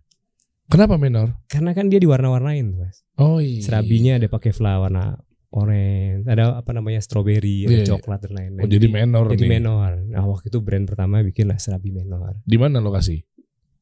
Kenapa 0.66 0.94
menor? 0.96 1.42
karena 1.46 1.70
kan 1.72 1.86
dia 1.86 1.98
diwarna-warnain 1.98 2.66
mas. 2.74 3.02
Oh 3.18 3.38
iya. 3.38 3.62
Serabinya 3.62 4.18
ada 4.18 4.26
pakai 4.26 4.50
fla 4.50 4.78
warna 4.78 5.14
orange 5.50 6.26
ada 6.26 6.58
apa 6.58 6.70
namanya 6.70 6.98
strawberry 6.98 7.64
ada 7.64 7.80
Iya. 7.80 7.86
coklat 7.88 8.20
dan 8.26 8.32
lain-lain. 8.34 8.62
Oh 8.62 8.68
jadi 8.68 8.86
menor 8.86 9.26
jadi 9.30 9.40
nih. 9.40 9.50
Menor. 9.56 9.92
Nah 10.10 10.24
waktu 10.26 10.50
itu 10.50 10.58
brand 10.60 10.84
pertama 10.84 11.22
bikin 11.22 11.46
lah 11.46 11.56
serabi 11.56 11.90
menor. 11.90 12.38
Di 12.42 12.56
mana 12.56 12.78
lokasi? 12.78 13.22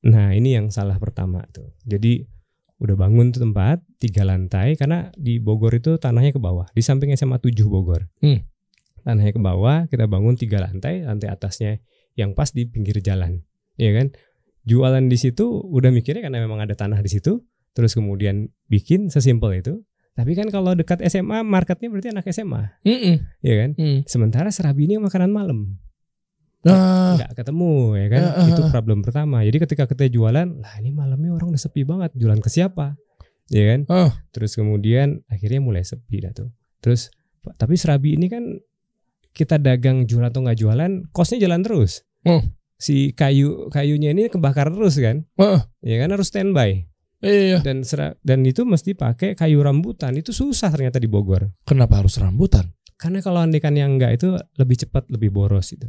Nah 0.04 0.36
ini 0.36 0.52
yang 0.52 0.68
salah 0.68 1.00
pertama 1.00 1.44
tuh. 1.50 1.72
Jadi 1.88 2.24
udah 2.82 2.96
bangun 2.98 3.32
tuh 3.32 3.40
tempat 3.48 3.80
tiga 3.96 4.26
lantai 4.28 4.76
karena 4.76 5.08
di 5.16 5.40
Bogor 5.40 5.72
itu 5.72 5.96
tanahnya 5.96 6.36
ke 6.36 6.40
bawah. 6.42 6.68
Di 6.76 6.84
samping 6.84 7.14
SMA 7.16 7.40
7 7.40 7.64
Bogor. 7.64 8.12
Hmm. 8.20 8.44
Tanahnya 9.04 9.32
ke 9.36 9.40
bawah, 9.40 9.88
kita 9.88 10.08
bangun 10.08 10.36
tiga 10.36 10.60
lantai, 10.64 11.04
lantai 11.04 11.28
atasnya 11.28 11.80
yang 12.16 12.32
pas 12.32 12.52
di 12.52 12.68
pinggir 12.68 13.00
jalan. 13.00 13.44
Iya 13.76 14.00
kan? 14.00 14.06
Jualan 14.64 15.12
di 15.12 15.16
situ 15.20 15.44
udah 15.44 15.92
mikirnya 15.92 16.24
karena 16.24 16.40
memang 16.40 16.64
ada 16.64 16.72
tanah 16.72 17.04
di 17.04 17.10
situ, 17.12 17.44
terus 17.76 17.92
kemudian 17.92 18.48
bikin 18.72 19.12
sesimpel 19.12 19.60
itu. 19.60 19.84
Tapi 20.14 20.32
kan 20.38 20.48
kalau 20.48 20.72
dekat 20.78 21.04
SMA 21.10 21.42
marketnya 21.42 21.90
berarti 21.90 22.14
anak 22.14 22.24
SMA, 22.30 22.80
Mm-mm. 22.86 23.16
ya 23.42 23.54
kan? 23.66 23.70
Mm. 23.74 24.06
Sementara 24.06 24.48
serabi 24.54 24.86
ini 24.86 24.96
makanan 25.02 25.28
malam 25.34 25.83
Nah 26.64 27.20
nggak 27.20 27.32
ketemu 27.36 27.72
ya 28.00 28.06
kan? 28.08 28.22
Ya, 28.22 28.30
ah, 28.32 28.46
itu 28.48 28.62
ah. 28.64 28.70
problem 28.72 28.98
pertama. 29.04 29.36
Jadi 29.44 29.56
ketika 29.60 29.84
kita 29.84 30.08
jualan 30.08 30.48
lah 30.60 30.74
ini 30.80 30.90
malamnya 30.90 31.36
orang 31.36 31.52
udah 31.52 31.62
sepi 31.62 31.84
banget. 31.84 32.10
Jualan 32.16 32.40
ke 32.40 32.48
siapa? 32.48 32.96
Ya 33.52 33.76
kan? 33.76 33.80
Ah. 33.92 34.10
terus 34.32 34.56
kemudian 34.56 35.20
akhirnya 35.28 35.60
mulai 35.60 35.84
sepi 35.84 36.24
dah 36.24 36.32
tuh. 36.32 36.48
Terus 36.80 37.12
tapi 37.60 37.76
serabi 37.76 38.16
ini 38.16 38.32
kan 38.32 38.56
kita 39.36 39.60
dagang 39.60 40.08
jualan 40.08 40.32
atau 40.32 40.40
nggak 40.40 40.58
jualan 40.58 40.90
kosnya 41.12 41.44
jalan 41.44 41.60
terus. 41.60 42.02
Oh. 42.24 42.40
si 42.74 43.14
kayu 43.14 43.70
kayunya 43.70 44.12
ini 44.12 44.32
kebakar 44.32 44.72
terus 44.72 44.96
kan? 44.96 45.28
Ah. 45.36 45.68
ya 45.84 46.00
kan? 46.00 46.08
Harus 46.10 46.32
standby. 46.32 46.88
Iya 47.24 47.64
dan 47.64 47.88
sera- 47.88 48.20
dan 48.20 48.44
itu 48.44 48.68
mesti 48.68 48.92
pakai 48.96 49.32
kayu 49.36 49.60
rambutan. 49.64 50.12
Itu 50.16 50.32
susah 50.32 50.68
ternyata 50.72 51.00
di 51.00 51.08
Bogor. 51.08 51.52
Kenapa 51.64 52.00
harus 52.00 52.20
rambutan? 52.20 52.74
karena 53.04 53.20
kalau 53.20 53.42
andekan 53.42 53.74
yang 53.74 53.98
enggak 53.98 54.16
itu 54.16 54.38
lebih 54.56 54.80
cepat 54.80 55.10
lebih 55.10 55.34
boros 55.34 55.74
itu 55.74 55.84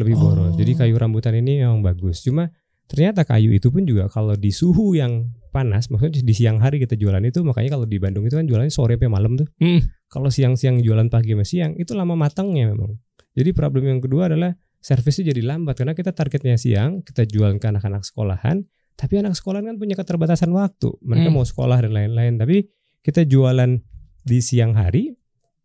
lebih 0.00 0.16
Oh. 0.16 0.32
boros 0.32 0.52
jadi 0.56 0.72
kayu 0.74 0.96
rambutan 0.96 1.36
ini 1.36 1.60
memang 1.60 1.80
bagus 1.80 2.20
cuma 2.20 2.48
ternyata 2.86 3.22
kayu 3.22 3.52
itu 3.52 3.68
pun 3.68 3.84
juga 3.84 4.08
kalau 4.08 4.34
di 4.34 4.50
suhu 4.50 4.96
yang 4.96 5.28
panas 5.50 5.86
maksudnya 5.88 6.18
di 6.18 6.34
siang 6.34 6.58
hari 6.58 6.78
kita 6.78 6.94
jualan 6.94 7.22
itu 7.22 7.42
makanya 7.42 7.74
kalau 7.74 7.84
di 7.84 7.98
Bandung 7.98 8.24
itu 8.24 8.34
kan 8.34 8.44
jualannya 8.44 8.70
sore 8.70 8.94
sampai 8.94 9.06
malam 9.08 9.34
tuh 9.34 9.46
Hmm. 9.58 9.82
kalau 10.06 10.26
siang-siang 10.26 10.80
jualan 10.80 11.06
pagi 11.06 11.30
sama 11.30 11.44
siang 11.44 11.72
itu 11.74 11.92
lama 11.92 12.14
matangnya 12.14 12.70
memang 12.70 12.98
jadi 13.30 13.50
problem 13.50 13.86
yang 13.86 14.00
kedua 14.00 14.26
adalah 14.26 14.54
servisnya 14.78 15.30
jadi 15.30 15.44
lambat 15.44 15.76
karena 15.76 15.92
kita 15.92 16.10
targetnya 16.10 16.56
siang 16.56 17.02
kita 17.02 17.22
jual 17.24 17.52
ke 17.56 17.66
anak-anak 17.66 18.02
sekolahan 18.02 18.64
tapi 18.94 19.16
anak 19.16 19.32
sekolahan 19.32 19.64
kan 19.64 19.76
punya 19.76 19.94
keterbatasan 19.94 20.50
waktu 20.50 20.90
mereka 21.00 21.28
Hmm. 21.28 21.36
mau 21.36 21.44
sekolah 21.44 21.78
dan 21.78 21.92
lain-lain 21.92 22.36
tapi 22.36 22.66
kita 23.00 23.22
jualan 23.22 23.78
di 24.20 24.38
siang 24.40 24.72
hari 24.72 25.14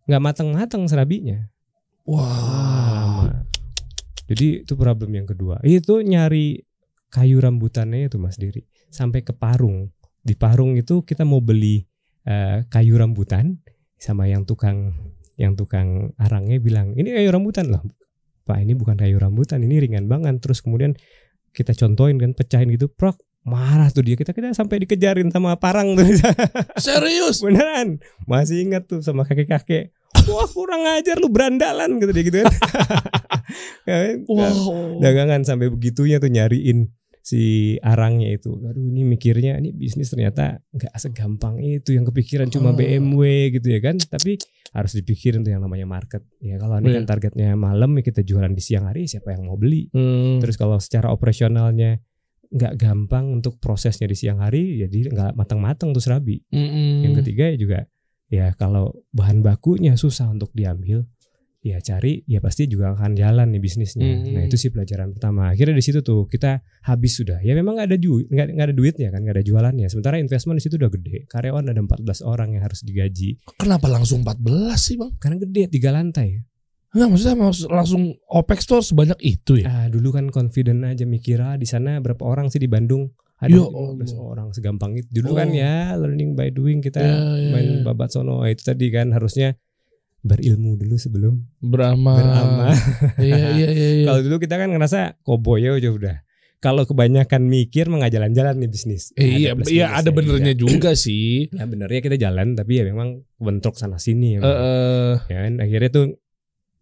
nggak 0.05 0.21
matang-matang 0.21 0.85
serabinya 0.85 1.49
Wah 2.05 2.21
lama. 2.21 2.74
Jadi 4.25 4.65
itu 4.65 4.73
problem 4.73 5.13
yang 5.13 5.27
kedua. 5.29 5.61
Itu 5.61 6.01
nyari 6.01 6.61
kayu 7.13 7.37
rambutannya 7.39 8.09
itu 8.09 8.17
Mas 8.17 8.35
Diri 8.41 8.65
sampai 8.89 9.21
ke 9.21 9.31
Parung. 9.31 9.93
Di 10.25 10.33
Parung 10.33 10.73
itu 10.73 11.05
kita 11.05 11.23
mau 11.23 11.39
beli 11.39 11.85
eh, 12.25 12.65
kayu 12.67 12.97
rambutan 12.97 13.61
sama 13.95 14.25
yang 14.25 14.43
tukang 14.43 14.91
yang 15.35 15.53
tukang 15.53 16.15
arangnya 16.17 16.57
bilang 16.57 16.97
ini 16.97 17.13
kayu 17.13 17.29
rambutan 17.29 17.69
loh. 17.69 17.83
Pak 18.45 18.61
ini 18.61 18.77
bukan 18.77 18.97
kayu 18.97 19.17
rambutan 19.17 19.61
ini 19.61 19.81
ringan 19.81 20.09
banget. 20.09 20.41
Terus 20.41 20.61
kemudian 20.61 20.93
kita 21.55 21.73
contohin 21.73 22.17
kan 22.17 22.33
pecahin 22.33 22.69
gitu, 22.73 22.89
prok 22.91 23.17
marah 23.45 23.93
tuh 23.93 24.01
dia 24.01 24.17
kita 24.17 24.33
kita 24.33 24.57
sampai 24.57 24.81
dikejarin 24.83 25.29
sama 25.29 25.53
parang 25.61 25.93
tuh 25.93 26.09
Serius 26.81 27.45
beneran 27.45 28.01
masih 28.25 28.65
ingat 28.65 28.89
tuh 28.89 29.05
sama 29.05 29.21
kakek-kakek 29.21 29.93
wah 30.27 30.47
kurang 30.47 30.83
ajar 30.89 31.17
lu 31.17 31.29
berandalan 31.29 31.97
gitu 31.97 32.11
dia 32.11 32.23
gitu 32.23 32.37
kan. 32.41 32.49
Wow. 34.25 34.97
dagangan 34.97 35.45
sampai 35.45 35.69
begitunya 35.69 36.17
tuh 36.17 36.29
nyariin 36.29 36.89
si 37.21 37.41
arangnya 37.81 38.33
itu. 38.33 38.53
Aduh 38.59 38.81
ini 38.83 39.01
mikirnya 39.01 39.57
ini 39.57 39.69
bisnis 39.69 40.09
ternyata 40.09 40.61
nggak 40.71 40.93
segampang 40.95 41.57
itu. 41.57 41.93
Yang 41.93 42.13
kepikiran 42.13 42.49
cuma 42.49 42.73
Oh. 42.73 42.75
BMW 42.75 43.49
gitu 43.51 43.69
ya 43.69 43.81
kan. 43.81 43.97
Tapi 43.97 44.37
harus 44.73 44.93
dipikirin 44.93 45.41
tuh 45.41 45.53
yang 45.53 45.61
namanya 45.61 45.85
market. 45.85 46.21
Ya 46.37 46.57
kalau 46.57 46.77
ini 46.77 46.89
Iya. 46.89 46.97
kan 47.01 47.05
targetnya 47.07 47.49
malam 47.55 47.93
ya 47.93 48.03
kita 48.03 48.21
jualan 48.21 48.51
di 48.51 48.61
siang 48.61 48.85
hari 48.85 49.05
siapa 49.05 49.33
yang 49.33 49.45
mau 49.45 49.55
beli? 49.55 49.89
Hmm. 49.89 50.37
terus 50.37 50.53
kalau 50.55 50.77
secara 50.77 51.09
operasionalnya 51.09 52.01
nggak 52.45 52.73
gampang 52.77 53.33
untuk 53.33 53.57
prosesnya 53.57 54.05
di 54.05 54.13
siang 54.13 54.37
hari 54.37 54.77
jadi 54.79 55.09
nggak 55.09 55.31
matang-matang 55.33 55.91
tuh 55.91 56.01
serabi. 56.01 56.45
Mm-mm. 56.49 57.01
yang 57.03 57.13
ketiga 57.17 57.49
ya 57.49 57.57
juga 57.57 57.79
ya 58.27 58.53
kalau 58.57 59.05
bahan 59.13 59.45
bakunya 59.45 59.93
susah 59.95 60.29
untuk 60.29 60.49
diambil 60.53 61.05
ya 61.65 61.81
cari 61.81 62.21
ya 62.29 62.37
pasti 62.45 62.69
juga 62.69 62.93
akan 62.93 63.17
jalan 63.17 63.49
nih 63.49 63.57
bisnisnya. 63.57 64.05
Hmm. 64.05 64.37
Nah 64.37 64.41
itu 64.45 64.53
sih 64.53 64.69
pelajaran 64.69 65.17
pertama. 65.17 65.49
Akhirnya 65.49 65.73
di 65.73 65.81
situ 65.81 66.05
tuh 66.05 66.29
kita 66.29 66.61
habis 66.85 67.17
sudah. 67.17 67.41
Ya 67.41 67.57
memang 67.57 67.81
nggak 67.81 67.89
ada 67.89 67.97
duit, 67.97 68.29
nggak 68.29 68.53
ada 68.69 68.75
duitnya 68.77 69.09
kan, 69.09 69.25
nggak 69.25 69.41
ada 69.41 69.45
jualannya. 69.45 69.89
Sementara 69.89 70.21
investment 70.21 70.61
di 70.61 70.63
situ 70.69 70.77
udah 70.77 70.93
gede. 70.93 71.25
Karyawan 71.25 71.65
ada 71.73 71.81
14 71.81 72.21
orang 72.21 72.53
yang 72.53 72.61
harus 72.61 72.85
digaji. 72.85 73.41
Kenapa 73.57 73.89
langsung 73.89 74.21
14 74.21 74.77
sih 74.77 74.93
bang? 75.01 75.09
Karena 75.17 75.41
gede 75.41 75.63
tiga 75.73 75.89
lantai. 75.89 76.45
Enggak 76.93 77.09
maksudnya 77.11 77.37
maksud- 77.41 77.69
langsung 77.73 78.03
OPEX 78.29 78.59
tuh 78.69 78.79
sebanyak 78.85 79.19
itu 79.25 79.65
ya. 79.65 79.65
Ah, 79.67 79.85
dulu 79.89 80.13
kan 80.13 80.29
confident 80.29 80.85
aja 80.85 81.03
mikir 81.03 81.41
ah 81.41 81.57
di 81.57 81.65
sana 81.65 81.97
berapa 81.97 82.21
orang 82.21 82.53
sih 82.53 82.61
di 82.61 82.69
Bandung? 82.69 83.09
Ada 83.35 83.51
Ya 83.51 83.61
15 83.61 84.15
Allah. 84.15 84.25
orang 84.31 84.47
segampang 84.51 84.91
itu. 84.95 85.07
Dulu 85.11 85.29
Oh. 85.29 85.35
kan 85.35 85.51
ya 85.51 85.93
learning 85.93 86.33
by 86.33 86.49
doing 86.49 86.79
kita 86.79 86.97
Ya, 86.97 87.15
ya, 87.35 87.51
main 87.51 87.69
ya. 87.69 87.83
babat 87.83 88.09
sono 88.09 88.39
itu 88.43 88.63
tadi 88.63 88.87
kan 88.87 89.11
harusnya 89.11 89.59
berilmu 90.21 90.73
dulu 90.75 90.95
sebelum 90.95 91.43
Beramal. 91.59 92.17
beramal. 92.17 92.71
Iya 93.21 93.35
iya 93.51 93.69
iya. 93.69 93.89
iya. 93.93 94.05
Kalau 94.05 94.21
dulu 94.23 94.35
kita 94.39 94.55
kan 94.55 94.69
ngerasa 94.69 95.19
koboy 95.21 95.61
ya 95.61 95.75
udah. 95.77 96.23
Kalau 96.57 96.81
kebanyakan 96.81 97.45
mikir 97.45 97.85
mah 97.87 98.01
nggak 98.01 98.13
jalan-jalan 98.15 98.57
nih 98.57 98.69
bisnis. 98.71 99.13
Eh, 99.13 99.45
iya, 99.45 99.53
plus 99.53 99.69
iya 99.69 99.85
minusnya 99.85 99.85
ada 99.93 100.09
benernya 100.09 100.53
juga 100.55 100.91
sih. 100.97 101.45
Ya 101.51 101.67
benernya 101.67 102.01
kita 102.01 102.17
jalan 102.17 102.55
tapi 102.55 102.81
ya 102.81 102.87
memang 102.87 103.21
bentrok 103.37 103.75
sana 103.75 104.01
sini 104.01 104.39
ya. 104.39 104.39
Eh, 104.39 104.49
eh, 104.49 105.11
ya 105.29 105.37
kan 105.45 105.53
akhirnya 105.61 105.89
tuh 105.91 106.05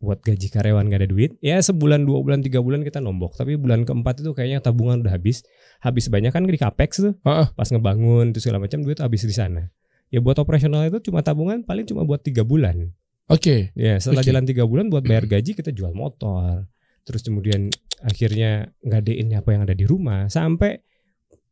buat 0.03 0.19
gaji 0.19 0.51
karyawan 0.51 0.91
gak 0.91 0.99
ada 0.99 1.07
duit 1.07 1.39
ya 1.39 1.55
sebulan 1.63 2.03
dua 2.03 2.19
bulan 2.19 2.43
tiga 2.43 2.59
bulan 2.59 2.83
kita 2.83 2.99
nombok. 2.99 3.39
Tapi 3.39 3.55
bulan 3.55 3.87
keempat 3.87 4.19
itu 4.19 4.35
kayaknya 4.35 4.59
tabungan 4.59 4.99
udah 4.99 5.15
habis. 5.15 5.47
Habis 5.79 6.11
banyak 6.11 6.35
kan 6.35 6.43
di 6.43 6.59
capex 6.59 6.99
tuh. 6.99 7.15
Heeh. 7.23 7.47
pas 7.55 7.67
ngebangun 7.71 8.35
itu 8.35 8.43
segala 8.43 8.59
macam 8.59 8.83
duit 8.83 8.99
habis 8.99 9.23
di 9.23 9.31
sana. 9.31 9.71
Ya 10.11 10.19
buat 10.19 10.35
operasional 10.35 10.91
itu 10.91 10.99
cuma 11.09 11.23
tabungan 11.23 11.63
paling 11.63 11.87
cuma 11.87 12.03
buat 12.03 12.19
tiga 12.19 12.43
bulan. 12.43 12.91
Oke. 13.31 13.71
ya 13.79 13.95
setelah 14.03 14.19
Oke. 14.19 14.27
jalan 14.27 14.43
tiga 14.43 14.67
bulan 14.67 14.91
buat 14.91 15.07
bayar 15.07 15.23
gaji 15.31 15.55
kita 15.55 15.71
jual 15.71 15.95
motor. 15.95 16.67
Terus 17.07 17.23
kemudian 17.23 17.71
akhirnya 18.03 18.75
ngadein 18.83 19.31
apa 19.39 19.49
yang 19.55 19.63
ada 19.63 19.71
di 19.71 19.87
rumah. 19.87 20.27
Sampai 20.27 20.83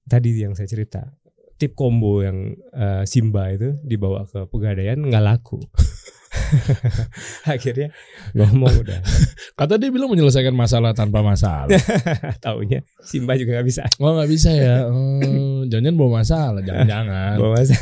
tadi 0.04 0.36
yang 0.36 0.52
saya 0.60 0.68
cerita 0.68 1.08
tip 1.56 1.78
combo 1.78 2.26
yang 2.26 2.58
eh, 2.74 3.04
Simba 3.06 3.54
itu 3.54 3.78
dibawa 3.86 4.26
ke 4.26 4.50
pegadaian 4.50 4.98
nggak 4.98 5.22
laku 5.22 5.62
akhirnya 7.54 7.88
ngomong 8.34 8.74
udah 8.82 9.00
Kata 9.60 9.78
dia 9.78 9.90
bilang 9.90 10.10
menyelesaikan 10.10 10.52
masalah 10.52 10.92
tanpa 10.92 11.22
masalah. 11.22 11.70
taunya 12.44 12.82
Simba 13.00 13.36
juga 13.36 13.56
nggak 13.56 13.68
bisa 13.68 13.84
Oh 13.98 14.14
nggak 14.14 14.30
bisa 14.30 14.50
ya. 14.50 14.86
Oh, 14.88 15.62
jangan 15.66 15.94
bawa 15.94 16.22
masalah. 16.22 16.62
Jangan-jangan. 16.62 17.36
bawa 17.38 17.52
masa 17.56 17.76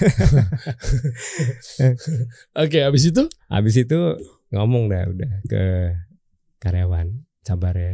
Oke, 2.56 2.80
habis 2.82 3.04
itu? 3.06 3.24
habis 3.48 3.76
itu 3.76 4.00
ngomong 4.50 4.90
dah 4.90 5.06
udah 5.06 5.32
ke 5.46 5.64
karyawan 6.58 7.14
sabar 7.40 7.74
ya 7.74 7.94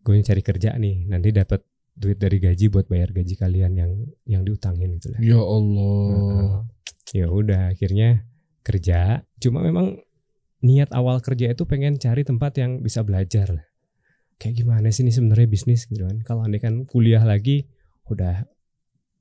gue 0.00 0.14
cari 0.20 0.40
kerja 0.40 0.74
nih 0.74 1.06
nanti 1.06 1.30
dapat 1.30 1.60
duit 1.92 2.16
dari 2.16 2.40
gaji 2.40 2.70
buat 2.70 2.86
bayar 2.86 3.12
gaji 3.12 3.34
kalian 3.34 3.76
yang 3.76 3.92
yang 4.24 4.42
diutangin 4.42 4.96
gitu 4.96 5.12
lah 5.12 5.20
Ya 5.20 5.36
Allah. 5.36 6.64
ya 7.10 7.26
udah 7.28 7.70
akhirnya 7.70 8.24
kerja 8.60 9.24
cuma 9.40 9.64
memang 9.64 9.98
niat 10.60 10.92
awal 10.92 11.24
kerja 11.24 11.52
itu 11.52 11.64
pengen 11.64 11.96
cari 11.96 12.22
tempat 12.24 12.60
yang 12.60 12.84
bisa 12.84 13.00
belajar 13.00 13.48
lah. 13.48 13.66
Kayak 14.40 14.64
gimana 14.64 14.88
sih 14.88 15.04
ini 15.04 15.12
sebenarnya 15.12 15.48
bisnis 15.48 15.84
gitu 15.88 16.04
kan. 16.04 16.20
Kalau 16.24 16.44
andai 16.44 16.60
kan 16.60 16.84
kuliah 16.88 17.20
lagi 17.24 17.68
udah 18.08 18.44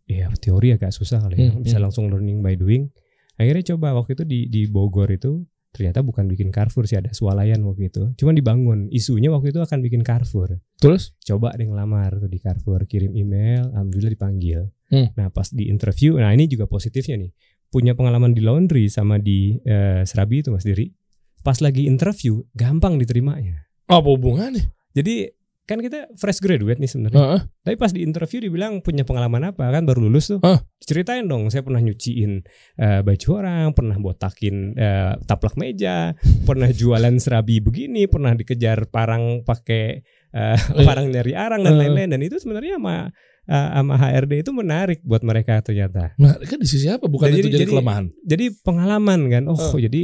ya 0.07 0.31
teori 0.39 0.75
agak 0.75 0.91
susah 0.95 1.23
kali 1.23 1.35
ya. 1.35 1.49
Hmm, 1.51 1.63
bisa 1.63 1.77
hmm. 1.79 1.83
langsung 1.87 2.07
learning 2.11 2.39
by 2.43 2.55
doing. 2.55 2.91
Akhirnya 3.39 3.75
coba 3.75 3.95
waktu 3.95 4.19
itu 4.19 4.23
di 4.27 4.39
di 4.51 4.61
Bogor 4.67 5.11
itu 5.11 5.43
ternyata 5.69 6.01
bukan 6.01 6.25
bikin 6.25 6.49
Carrefour 6.49 6.89
sih 6.89 6.99
ada 6.99 7.11
swalayan 7.11 7.63
waktu 7.67 7.91
itu. 7.91 8.03
Cuman 8.19 8.35
dibangun. 8.35 8.79
Isunya 8.91 9.31
waktu 9.31 9.55
itu 9.55 9.59
akan 9.63 9.79
bikin 9.79 10.03
Carrefour. 10.03 10.59
Terus? 10.79 11.15
coba 11.23 11.55
deh 11.55 11.67
ngelamar 11.67 12.19
tuh 12.19 12.27
di 12.31 12.39
Carrefour 12.39 12.83
kirim 12.87 13.15
email 13.15 13.71
alhamdulillah 13.75 14.11
dipanggil. 14.11 14.71
Hmm. 14.89 15.13
nah 15.13 15.29
pas 15.29 15.45
di 15.53 15.69
interview 15.69 16.17
nah 16.17 16.33
ini 16.33 16.49
juga 16.49 16.65
positifnya 16.65 17.21
nih 17.21 17.31
punya 17.69 17.93
pengalaman 17.93 18.33
di 18.33 18.41
laundry 18.41 18.89
sama 18.89 19.17
di 19.17 19.57
eh, 19.61 20.01
Serabi 20.05 20.41
itu 20.41 20.49
Mas 20.49 20.65
Diri 20.65 20.89
pas 21.39 21.57
lagi 21.63 21.87
interview 21.87 22.43
gampang 22.51 22.99
diterimanya 22.99 23.69
Apa 23.87 24.05
hubungannya? 24.09 24.73
jadi 24.91 25.31
kan 25.63 25.85
kita 25.85 26.09
fresh 26.17 26.41
graduate 26.41 26.81
nih 26.81 26.89
sebenarnya 26.89 27.21
Heeh. 27.21 27.41
tapi 27.61 27.75
pas 27.77 27.93
di 27.93 28.01
interview 28.01 28.41
dibilang 28.41 28.81
punya 28.81 29.05
pengalaman 29.05 29.53
apa 29.53 29.69
kan 29.69 29.85
baru 29.85 30.01
lulus 30.09 30.33
tuh 30.33 30.41
Hah? 30.41 30.65
ceritain 30.81 31.29
dong 31.29 31.53
saya 31.53 31.61
pernah 31.61 31.77
nyuciin 31.77 32.41
eh, 32.81 32.99
baju 33.05 33.27
orang 33.37 33.77
pernah 33.77 34.01
botakin 34.01 34.73
eh, 34.73 35.13
taplak 35.29 35.53
meja 35.61 36.17
pernah 36.49 36.73
jualan 36.73 37.13
serabi 37.21 37.61
begini 37.61 38.09
pernah 38.09 38.33
dikejar 38.33 38.89
parang 38.89 39.45
pakai 39.45 40.01
Eh. 40.29 40.53
parang 40.85 41.09
dari 41.09 41.33
arang 41.33 41.65
dan 41.65 41.73
lain-lain 41.73 42.13
dan 42.13 42.21
itu 42.21 42.37
sebenarnya 42.37 42.77
sama 42.77 43.09
eh, 43.49 43.67
sama 43.73 43.97
HRD 43.97 44.33
itu 44.39 44.51
menarik 44.53 45.01
buat 45.01 45.21
mereka 45.21 45.57
ternyata 45.59 46.13
Nah, 46.15 46.37
kan 46.39 46.57
di 46.57 46.67
sisi 46.67 46.85
apa? 46.85 47.05
Bukan 47.05 47.27
Jadi- 47.27 47.39
itu 47.39 47.49
jadi, 47.49 47.57
jadi- 47.59 47.71
kelemahan. 47.73 48.05
jadi 48.21 48.45
pengalaman 48.61 49.19
kan 49.27 49.43
oh 49.45 49.57
Eh. 49.57 49.81
jadi 49.83 50.01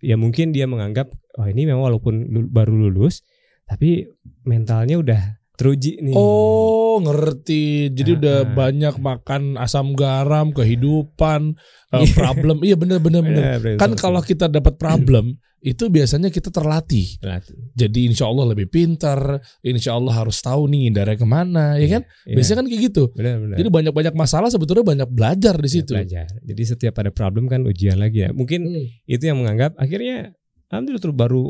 ya 0.00 0.14
mungkin 0.14 0.52
dia 0.52 0.64
menganggap 0.64 1.10
oh 1.34 1.44
ini 1.44 1.64
memang 1.64 1.82
walaupun 1.82 2.14
baru 2.48 2.72
lulus 2.72 3.26
tapi 3.64 4.06
mentalnya 4.42 4.94
udah 4.94 5.22
teruji 5.54 5.98
nih 5.98 6.14
Oh, 6.14 6.98
ngerti. 6.98 7.90
Jadi 7.90 8.10
Ah, 8.10 8.18
udah 8.18 8.36
ah. 8.36 8.48
banyak 8.54 8.94
makan 8.96 9.42
asam 9.56 9.94
garam, 9.94 10.50
kehidupan, 10.50 11.54
eh, 11.90 12.02
Iya. 12.02 12.14
problem. 12.14 12.56
Iya 12.60 12.74
bener 12.74 12.98
bener 12.98 13.20
bener. 13.20 13.42
Ya, 13.42 13.54
brainstorming. 13.56 13.78
Kan 13.78 13.90
kalau 13.94 14.20
kita 14.20 14.46
dapat 14.46 14.74
problem, 14.74 15.38
itu 15.64 15.88
biasanya 15.88 16.28
kita 16.28 16.50
terlatih. 16.50 17.16
Latih. 17.18 17.56
Jadi 17.72 18.04
insya 18.04 18.26
Allah 18.26 18.52
lebih 18.52 18.68
pintar, 18.68 19.16
insya 19.60 19.94
Allah 19.94 20.12
harus 20.14 20.36
tahu 20.38 20.68
nih 20.68 20.86
ngindarnya 20.86 21.16
ke 21.16 21.24
mana, 21.24 21.74
ya 21.74 21.88
kan? 21.88 22.02
Iya, 22.26 22.34
Biasanya 22.36 22.56
kan 22.60 22.66
kayak 22.68 22.82
gitu. 22.84 23.04
benar 23.16 23.34
benar 23.40 23.56
Jadi 23.56 23.68
banyak-banyak 23.72 24.14
masalah 24.14 24.52
sebetulnya 24.52 24.84
banyak 24.84 25.08
belajar 25.08 25.56
di 25.56 25.64
Ya, 25.64 25.72
situ. 25.72 25.92
belajar. 25.96 26.28
Jadi 26.36 26.62
setiap 26.62 26.94
ada 26.98 27.08
problem 27.08 27.48
kan 27.48 27.64
ujian 27.64 27.96
lagi 27.96 28.22
ya. 28.22 28.30
Mungkin 28.30 28.60
Hmm. 28.60 28.86
itu 29.06 29.22
yang 29.24 29.40
menganggap 29.40 29.72
akhirnya 29.74 30.36
alhamdulillah 30.68 31.00
tuh 31.00 31.16
baru 31.16 31.44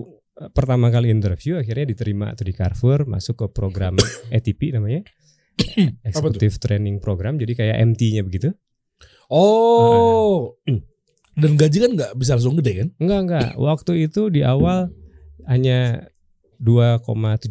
pertama 0.51 0.89
kali 0.89 1.09
interview 1.09 1.57
akhirnya 1.57 1.87
diterima 1.87 2.35
tuh 2.35 2.45
di 2.45 2.53
Carrefour 2.53 3.07
masuk 3.07 3.35
ke 3.37 3.47
program 3.51 3.95
ATP 4.37 4.75
namanya. 4.75 5.07
Executive 6.09 6.59
Training 6.59 6.99
Program 6.99 7.39
jadi 7.39 7.55
kayak 7.55 7.77
MT-nya 7.85 8.23
begitu. 8.23 8.51
Oh, 9.31 10.59
Hmm. 10.67 10.83
dan 11.41 11.55
gaji 11.55 11.79
kan 11.79 11.91
nggak 11.95 12.13
bisa 12.15 12.35
langsung 12.35 12.55
gede 12.59 12.73
kan? 12.79 12.89
Enggak 12.99 13.21
enggak. 13.27 13.49
Waktu 13.57 13.93
itu 14.07 14.29
di 14.29 14.43
awal 14.43 14.91
hanya 15.47 16.07
2,75 16.59 17.51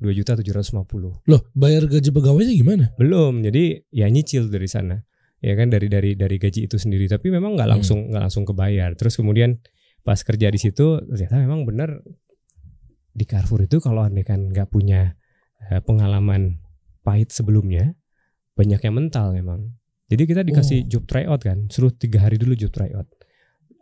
2 0.00 0.18
juta 0.18 0.32
750 0.34 1.28
Loh, 1.28 1.42
bayar 1.52 1.84
gaji 1.86 2.10
pegawainya 2.10 2.54
gimana? 2.56 2.84
belum 2.96 3.44
jadi 3.44 3.84
ya 3.88 4.08
nyicil 4.08 4.48
dari 4.48 4.66
sana 4.66 5.04
ya 5.38 5.52
kan 5.54 5.68
dari 5.68 5.86
dari 5.86 6.16
dari 6.16 6.36
gaji 6.40 6.66
itu 6.66 6.80
sendiri 6.80 7.06
tapi 7.06 7.28
memang 7.28 7.54
nggak 7.54 7.68
Hmm. 7.68 7.74
langsung 7.78 7.98
nggak 8.08 8.22
langsung 8.24 8.44
kebayar 8.44 8.96
terus 8.96 9.14
kemudian 9.14 9.60
pas 10.02 10.18
kerja 10.18 10.50
di 10.50 10.58
situ 10.58 10.98
ternyata 11.06 11.38
memang 11.38 11.62
benar 11.62 12.02
di 13.12 13.24
Carrefour 13.28 13.64
itu 13.64 13.78
kalau 13.78 14.02
andai 14.02 14.24
kan 14.24 14.50
nggak 14.50 14.68
punya 14.72 15.14
eh, 15.70 15.80
pengalaman 15.84 16.58
pahit 17.06 17.30
sebelumnya 17.30 17.94
banyak 18.58 18.80
yang 18.82 18.94
mental 18.98 19.32
memang. 19.36 19.78
Jadi 20.10 20.22
kita 20.28 20.42
dikasih 20.44 20.84
Oh. 20.84 20.88
job 20.88 21.04
tryout 21.08 21.40
kan 21.40 21.70
suruh 21.72 21.92
tiga 21.94 22.20
hari 22.24 22.36
dulu 22.36 22.52
job 22.58 22.72
tryout. 22.72 23.08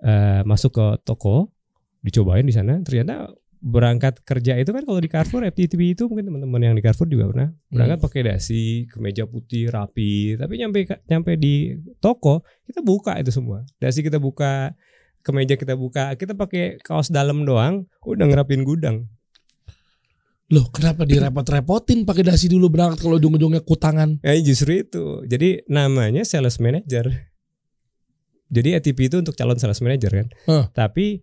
Eh, 0.01 0.43
masuk 0.45 0.77
ke 0.77 0.87
toko 1.05 1.53
dicobain 2.01 2.45
di 2.45 2.55
sana 2.55 2.81
ternyata 2.81 3.29
berangkat 3.61 4.25
kerja 4.25 4.57
itu 4.57 4.73
kan 4.73 4.89
kalau 4.89 4.97
di 5.05 5.09
Carrefour 5.13 5.45
FTTP 5.45 5.93
itu 5.93 6.09
mungkin 6.09 6.33
teman-teman 6.33 6.73
yang 6.73 6.75
di 6.77 6.81
Carrefour 6.81 7.13
juga 7.13 7.29
pernah 7.29 7.49
berangkat 7.69 7.99
pakai 8.01 8.21
dasi 8.33 8.89
kemeja 8.89 9.29
putih 9.29 9.69
rapi 9.69 10.41
tapi 10.41 10.57
nyampe 10.57 10.89
nyampe 11.05 11.37
di 11.37 11.77
toko 12.01 12.41
kita 12.65 12.81
buka 12.81 13.21
itu 13.21 13.29
semua. 13.29 13.61
Dasi 13.77 14.01
kita 14.01 14.17
buka 14.17 14.73
kemeja 15.21 15.55
kita 15.57 15.77
buka 15.77 16.15
kita 16.17 16.33
pakai 16.33 16.81
kaos 16.81 17.13
dalam 17.13 17.45
doang 17.45 17.87
udah 18.05 18.27
ngerapin 18.27 18.65
gudang 18.65 19.09
Loh, 20.51 20.67
kenapa 20.75 21.07
direpot-repotin 21.07 22.03
pakai 22.03 22.27
dasi 22.27 22.51
dulu 22.51 22.75
berangkat 22.75 23.07
kalau 23.07 23.23
ujung-ujungnya 23.23 23.63
kutangan? 23.63 24.19
ya 24.19 24.35
justru 24.43 24.83
itu 24.83 25.23
jadi 25.23 25.63
namanya 25.71 26.27
sales 26.27 26.59
manager 26.59 27.07
jadi 28.51 28.83
ATP 28.83 28.99
itu 29.07 29.17
untuk 29.23 29.39
calon 29.39 29.63
sales 29.63 29.79
manager 29.79 30.11
kan 30.11 30.27
Hah. 30.51 30.67
tapi 30.75 31.23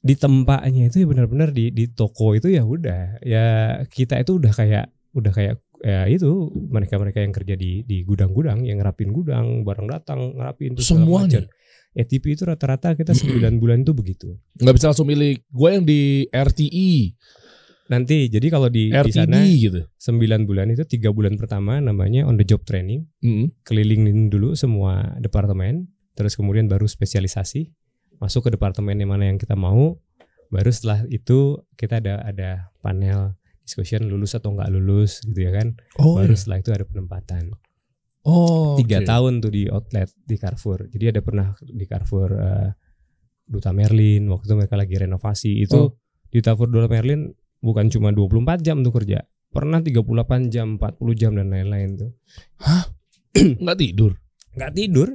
di 0.00 0.14
tempatnya 0.16 0.88
itu 0.88 1.04
ya 1.04 1.06
benar-benar 1.08 1.52
di 1.52 1.68
di 1.68 1.84
toko 1.92 2.32
itu 2.32 2.48
ya 2.48 2.64
udah 2.64 3.20
ya 3.20 3.44
kita 3.92 4.22
itu 4.24 4.40
udah 4.40 4.52
kayak 4.56 4.86
udah 5.12 5.32
kayak 5.36 5.60
ya 5.84 6.08
itu 6.08 6.48
mereka-mereka 6.72 7.20
yang 7.20 7.34
kerja 7.36 7.54
di 7.58 7.84
di 7.84 8.00
gudang-gudang 8.08 8.64
yang 8.64 8.80
ngerapin 8.80 9.12
gudang 9.12 9.66
barang 9.68 9.88
datang 9.90 10.32
ngerapin 10.32 10.80
Semuanya? 10.80 11.44
macam. 11.44 11.52
ATP 11.96 12.36
itu 12.36 12.44
rata-rata 12.44 12.92
kita 12.92 13.16
9 13.16 13.40
bulan 13.62 13.80
itu 13.80 13.96
begitu. 13.96 14.36
Nggak 14.60 14.74
bisa 14.76 14.86
langsung 14.92 15.08
milih. 15.08 15.40
Gue 15.48 15.68
yang 15.72 15.82
di 15.82 16.28
RTI, 16.28 17.16
Nanti 17.86 18.26
jadi 18.26 18.50
kalau 18.50 18.66
di 18.66 18.90
di 18.90 18.98
RTD 18.98 19.14
sana 19.14 19.46
gitu. 19.46 19.80
9 19.94 20.42
bulan 20.42 20.74
itu 20.74 20.82
tiga 20.84 21.14
bulan 21.14 21.38
pertama 21.38 21.78
namanya 21.78 22.26
on 22.26 22.34
the 22.34 22.42
job 22.42 22.66
training, 22.66 23.06
Mm. 23.22 23.54
kelilingin 23.62 24.26
dulu 24.26 24.58
semua 24.58 25.14
departemen, 25.22 25.86
terus 26.18 26.34
kemudian 26.34 26.66
baru 26.66 26.90
spesialisasi, 26.90 27.70
masuk 28.18 28.50
ke 28.50 28.58
departemen 28.58 28.98
yang 28.98 29.14
mana 29.14 29.30
yang 29.30 29.38
kita 29.38 29.54
mau, 29.54 30.02
baru 30.50 30.66
setelah 30.74 31.06
itu 31.14 31.62
kita 31.78 32.02
ada 32.02 32.26
ada 32.26 32.50
panel 32.82 33.38
discussion 33.62 34.10
lulus 34.10 34.34
atau 34.34 34.50
nggak 34.50 34.66
lulus 34.74 35.22
gitu 35.22 35.46
ya 35.46 35.54
kan, 35.54 35.78
Oh, 36.02 36.18
baru 36.18 36.34
iya. 36.34 36.38
setelah 36.42 36.58
itu 36.58 36.70
ada 36.74 36.84
penempatan. 36.90 37.54
Oh 38.26 38.74
Tiga 38.76 38.98
oke. 38.98 39.06
tahun 39.06 39.32
tuh 39.38 39.48
di 39.48 39.62
outlet 39.66 40.10
di 40.18 40.34
Carrefour, 40.34 40.86
jadi 40.86 41.10
ada 41.10 41.20
pernah 41.20 41.54
di 41.60 41.84
Carrefour 41.84 42.28
eh, 42.32 42.68
Duta 43.42 43.70
Merlin 43.70 44.26
waktu 44.26 44.44
itu 44.44 44.54
mereka 44.56 44.74
lagi 44.74 44.94
renovasi 44.96 45.62
itu 45.62 45.78
Oh. 45.78 45.94
di 46.26 46.42
Carrefour 46.42 46.66
Dola 46.66 46.86
Merlin 46.86 47.30
bukan 47.58 47.86
cuma 47.86 48.10
24 48.10 48.58
jam 48.60 48.82
tuh 48.82 48.90
kerja. 48.92 49.22
Pernah 49.48 49.78
38 49.78 50.02
jam, 50.46 50.76
40 50.76 50.90
jam 51.14 51.32
dan 51.32 51.48
lain-lain 51.48 51.96
tuh. 51.96 52.10
Nggak 53.62 53.78
tidur. 53.78 54.12
nggak 54.52 54.72
tidur. 54.72 55.08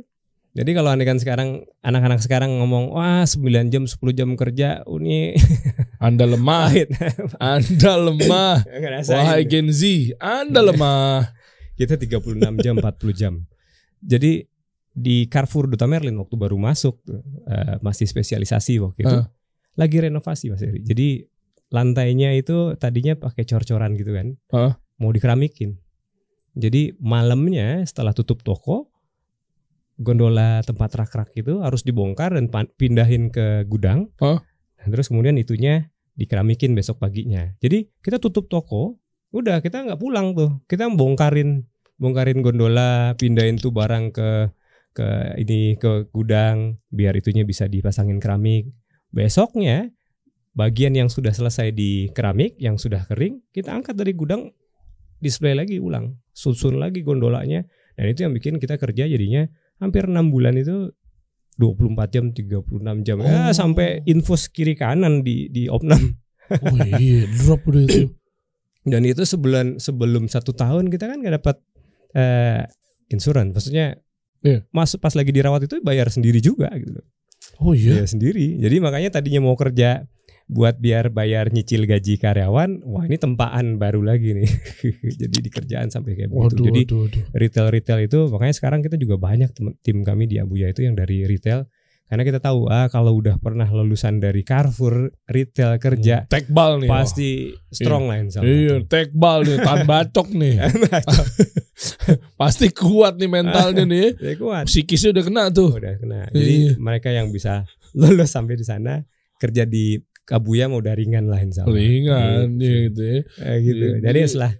Jadi 0.51 0.71
kalau 0.71 0.91
aneh 0.91 1.03
kan 1.03 1.15
sekarang 1.15 1.49
anak-anak 1.79 2.19
sekarang 2.19 2.59
ngomong 2.59 2.91
wah 2.91 3.23
9 3.23 3.39
jam 3.67 3.87
10 3.87 3.97
jam 4.11 4.29
kerja 4.35 4.83
ini 4.85 5.33
Anda 5.97 6.27
lemah. 6.27 6.69
Anda 7.39 7.93
lemah. 7.97 8.55
Wahai 9.11 9.43
Gen 9.43 9.71
Z, 9.71 9.81
Anda 10.17 10.61
lemah. 10.61 11.31
Kita 11.81 11.97
36 11.97 12.61
jam 12.61 12.77
40 12.77 13.09
jam. 13.17 13.33
Jadi 14.05 14.45
di 14.91 15.25
Carrefour 15.25 15.65
Duta 15.71 15.89
Merlin 15.89 16.19
waktu 16.21 16.35
baru 16.37 16.59
masuk 16.61 17.01
eh, 17.49 17.81
masih 17.81 18.05
spesialisasi 18.05 18.77
waktu 18.83 18.99
itu. 19.01 19.17
Ah. 19.17 19.25
Lagi 19.79 19.97
renovasi 19.97 20.53
Mas 20.53 20.61
Eri. 20.61 20.85
Jadi 20.85 21.25
lantainya 21.71 22.35
itu 22.37 22.75
tadinya 22.77 23.17
pakai 23.17 23.47
cor-coran 23.47 23.97
gitu 23.97 24.13
kan. 24.13 24.37
Ah. 24.53 24.77
Mau 25.01 25.09
dikeramikin. 25.09 25.79
Jadi 26.53 26.93
malamnya 26.99 27.81
setelah 27.87 28.11
tutup 28.11 28.43
toko 28.43 28.91
gondola 30.01 30.65
tempat 30.65 30.97
rak-rak 30.97 31.29
itu 31.37 31.61
harus 31.61 31.85
dibongkar 31.85 32.35
dan 32.35 32.51
pindahin 32.75 33.33
ke 33.33 33.63
gudang. 33.65 34.11
Ah. 34.19 34.43
Dan 34.81 34.91
terus 34.91 35.07
kemudian 35.07 35.37
itunya 35.39 35.93
dikeramikin 36.17 36.75
besok 36.75 36.99
paginya. 36.99 37.53
Jadi 37.63 37.87
kita 38.03 38.19
tutup 38.19 38.51
toko, 38.51 38.99
udah 39.31 39.63
kita 39.63 39.87
nggak 39.87 40.01
pulang 40.01 40.33
tuh. 40.35 40.59
Kita 40.67 40.89
bongkarin 40.91 41.70
bongkarin 42.01 42.41
gondola, 42.41 43.13
pindahin 43.15 43.55
tuh 43.55 43.69
barang 43.69 44.09
ke 44.09 44.29
ke 44.91 45.07
ini 45.37 45.77
ke 45.77 46.09
gudang 46.09 46.81
biar 46.89 47.13
itunya 47.13 47.45
bisa 47.45 47.69
dipasangin 47.69 48.17
keramik. 48.17 48.73
Besoknya 49.13 49.87
bagian 50.51 50.91
yang 50.91 51.07
sudah 51.07 51.31
selesai 51.31 51.71
di 51.71 52.09
keramik 52.11 52.57
yang 52.57 52.75
sudah 52.75 53.05
kering 53.05 53.39
kita 53.51 53.71
angkat 53.71 53.95
dari 53.95 54.11
gudang 54.11 54.51
display 55.15 55.55
lagi 55.55 55.79
ulang 55.79 56.19
susun 56.33 56.75
lagi 56.75 57.07
gondolanya 57.07 57.63
dan 57.95 58.05
itu 58.09 58.27
yang 58.27 58.35
bikin 58.35 58.59
kita 58.59 58.75
kerja 58.75 59.07
jadinya 59.07 59.47
hampir 59.79 60.11
enam 60.11 60.27
bulan 60.27 60.59
itu 60.59 60.91
24 61.55 61.95
jam 62.09 62.25
36 62.35 62.67
jam 63.05 63.17
ya 63.21 63.47
Oh. 63.47 63.53
sampai 63.53 64.03
infus 64.03 64.51
kiri 64.51 64.75
kanan 64.75 65.23
di 65.23 65.47
di 65.47 65.71
opnam 65.71 66.19
Oh 66.51 66.75
iya, 66.99 67.23
drop 67.31 67.63
udah 67.63 67.87
itu. 67.87 68.11
dan 68.83 69.07
itu 69.07 69.23
sebulan 69.23 69.79
sebelum 69.79 70.27
satu 70.27 70.51
tahun 70.51 70.91
kita 70.91 71.07
kan 71.07 71.23
nggak 71.23 71.39
dapat 71.39 71.63
eh 72.13 72.63
insuran 73.07 73.51
maksudnya 73.51 73.99
Iya. 74.41 74.65
masuk 74.73 74.97
pas 74.97 75.13
lagi 75.13 75.29
dirawat 75.29 75.69
itu 75.69 75.77
bayar 75.85 76.09
sendiri 76.09 76.41
juga 76.41 76.65
gitu 76.73 76.97
loh 76.97 77.05
Oh 77.61 77.73
iya. 77.77 78.01
Sendiri 78.05 78.57
jadi 78.57 78.81
makanya 78.81 79.13
tadinya 79.13 79.41
mau 79.41 79.53
kerja 79.53 80.09
buat 80.49 80.81
biar 80.81 81.13
bayar 81.13 81.53
nyicil 81.53 81.85
gaji 81.85 82.17
karyawan 82.17 82.81
wah 82.83 83.05
ini 83.05 83.15
tempaan 83.15 83.77
baru 83.77 84.01
lagi 84.01 84.33
nih 84.35 84.49
jadi 85.21 85.37
di 85.39 85.49
kerjaan 85.49 85.87
sampai 85.87 86.17
kayak 86.17 86.27
begitu 86.27 86.57
Waduh, 86.57 86.65
jadi 86.67 86.81
waduh, 86.83 86.99
waduh. 87.05 87.23
retail-retail 87.37 87.99
itu 88.03 88.19
makanya 88.27 88.55
sekarang 88.57 88.79
kita 88.81 88.97
juga 88.97 89.15
banyak 89.15 89.53
tim 89.79 89.97
kami 90.01 90.25
di 90.25 90.41
Abuya 90.41 90.73
itu 90.73 90.83
yang 90.83 90.97
dari 90.97 91.23
retail 91.23 91.69
karena 92.11 92.27
kita 92.27 92.43
tahu 92.43 92.67
ah 92.67 92.91
kalau 92.91 93.15
udah 93.15 93.39
pernah 93.39 93.63
lulusan 93.65 94.19
dari 94.19 94.43
Carrefour 94.43 95.15
retail 95.25 95.79
kerja 95.79 96.27
Tekbal 96.27 96.83
nih. 96.83 96.89
pasti 96.91 97.29
strong 97.71 98.11
lah 98.11 98.19
insya 98.19 98.43
Oh. 98.43 98.45
Iya, 98.45 98.83
tekbal 98.83 99.47
nih, 99.47 99.57
tahan 99.57 99.87
bacok 99.91 100.27
nih. 100.29 100.59
Pasti 102.35 102.67
kuat 102.69 103.15
nih 103.15 103.29
mentalnya 103.29 103.83
nih. 103.83 104.07
Ya 104.21 104.33
kuat. 104.35 104.67
Psikisnya 104.67 105.13
udah 105.13 105.23
kena 105.23 105.43
tuh. 105.49 105.71
Udah 105.73 105.95
kena. 105.97 106.27
Iya. 106.29 106.35
Jadi 106.35 106.55
mereka 106.77 107.09
yang 107.09 107.29
bisa 107.29 107.63
lulus 107.93 108.29
sampai 108.29 108.55
di 108.55 108.65
sana 108.65 109.01
kerja 109.37 109.63
di 109.63 109.97
Kabuya 110.21 110.69
mau 110.69 110.79
udah 110.79 110.93
ringan 110.93 111.27
lah 111.27 111.41
insya 111.41 111.65
Allah. 111.65 111.75
Ringan 111.75 112.55
Gitu. 112.55 112.75
gitu 112.87 113.01
ya. 113.01 113.19
Eh, 113.41 113.57
gitu. 113.61 113.85
Iya. 113.89 113.97
Jadi 114.03 114.19
setelah 114.25 114.53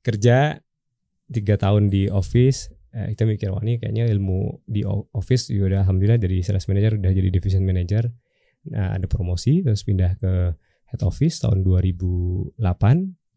kerja 0.00 0.36
tiga 1.26 1.54
tahun 1.56 1.84
di 1.86 2.08
office, 2.08 2.72
eh, 2.94 3.12
kita 3.12 3.26
mikir 3.26 3.50
wah 3.50 3.60
ini 3.66 3.82
kayaknya 3.82 4.06
ilmu 4.08 4.62
di 4.64 4.86
office 4.86 5.50
juga 5.50 5.74
udah 5.74 5.80
alhamdulillah 5.84 6.20
dari 6.22 6.40
sales 6.46 6.64
manager 6.70 6.96
udah 6.96 7.12
jadi 7.12 7.28
division 7.28 7.66
manager. 7.66 8.08
Nah, 8.70 8.96
ada 8.96 9.04
promosi 9.04 9.60
terus 9.60 9.84
pindah 9.84 10.16
ke 10.16 10.32
head 10.88 11.02
office 11.04 11.42
tahun 11.42 11.66
2008 11.66 12.56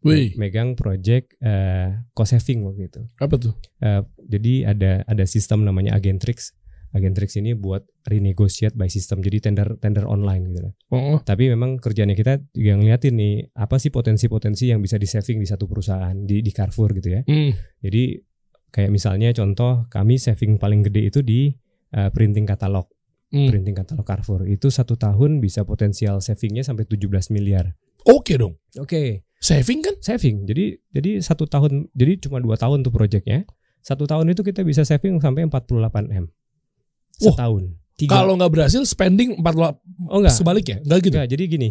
Wih, 0.06 0.38
megang 0.38 0.78
project 0.78 1.34
eh, 1.42 2.06
cost 2.14 2.38
saving 2.38 2.62
waktu 2.62 2.86
itu. 2.86 3.02
apa 3.18 3.34
tuh? 3.34 3.54
Eh, 3.82 4.02
jadi 4.30 4.70
ada 4.70 5.02
ada 5.02 5.24
sistem 5.26 5.66
namanya 5.66 5.98
Agentrix. 5.98 6.54
Agentrix 6.94 7.36
ini 7.36 7.52
buat 7.52 7.84
renegotiate 8.08 8.78
by 8.78 8.88
system. 8.88 9.20
Jadi 9.20 9.44
tender 9.44 9.76
tender 9.82 10.06
online 10.08 10.54
gitu 10.54 10.60
lah. 10.70 10.72
Oh, 10.94 11.18
Tapi 11.20 11.52
memang 11.52 11.82
kerjanya 11.82 12.16
kita 12.16 12.40
juga 12.54 12.80
ngeliatin 12.80 13.12
nih 13.18 13.34
apa 13.58 13.76
sih 13.76 13.92
potensi-potensi 13.92 14.70
yang 14.70 14.80
bisa 14.80 14.96
di 14.96 15.04
saving 15.04 15.42
di 15.42 15.48
satu 15.50 15.68
perusahaan 15.68 16.14
di 16.14 16.40
di 16.40 16.50
Carrefour 16.54 16.94
gitu 16.96 17.12
ya. 17.12 17.20
hmm. 17.26 17.82
Jadi 17.84 18.22
kayak 18.70 18.90
misalnya 18.92 19.32
contoh 19.32 19.86
kami 19.88 20.20
saving 20.20 20.56
paling 20.60 20.84
gede 20.84 21.02
itu 21.08 21.20
di 21.24 21.52
eh, 21.94 22.10
printing 22.12 22.44
katalog. 22.44 22.88
Hmm. 23.28 23.52
Printing 23.52 23.76
katalog 23.76 24.08
Carrefour 24.08 24.48
itu 24.48 24.72
satu 24.72 24.96
tahun 24.96 25.44
bisa 25.44 25.60
potensial 25.68 26.24
savingnya 26.24 26.64
sampai 26.64 26.88
17 26.88 27.28
miliar. 27.28 27.76
Oke 28.08 28.40
dong. 28.40 28.56
Oke, 28.80 29.28
Saving 29.38 29.80
kan? 29.86 29.94
saving. 30.02 30.48
Jadi 30.50 30.80
jadi 30.90 31.22
satu 31.22 31.46
tahun 31.46 31.92
jadi 31.94 32.18
cuma 32.26 32.42
dua 32.42 32.58
tahun 32.58 32.82
tuh 32.82 32.90
proyeknya. 32.90 33.46
Satu 33.78 34.04
tahun 34.10 34.34
itu 34.34 34.42
kita 34.42 34.66
bisa 34.66 34.82
saving 34.82 35.22
sampai 35.22 35.46
48 35.46 36.10
m 36.10 36.26
Wah, 36.26 37.34
setahun. 37.34 37.62
Tiga. 37.94 38.18
Kalau 38.18 38.34
nggak 38.34 38.50
berhasil 38.50 38.82
spending 38.82 39.38
48 39.38 39.78
oh 40.10 40.18
enggak, 40.22 40.34
sebaliknya, 40.34 40.76
enggak 40.82 40.98
gitu. 41.06 41.16
Enggak, 41.18 41.28
jadi 41.30 41.44
gini. 41.46 41.68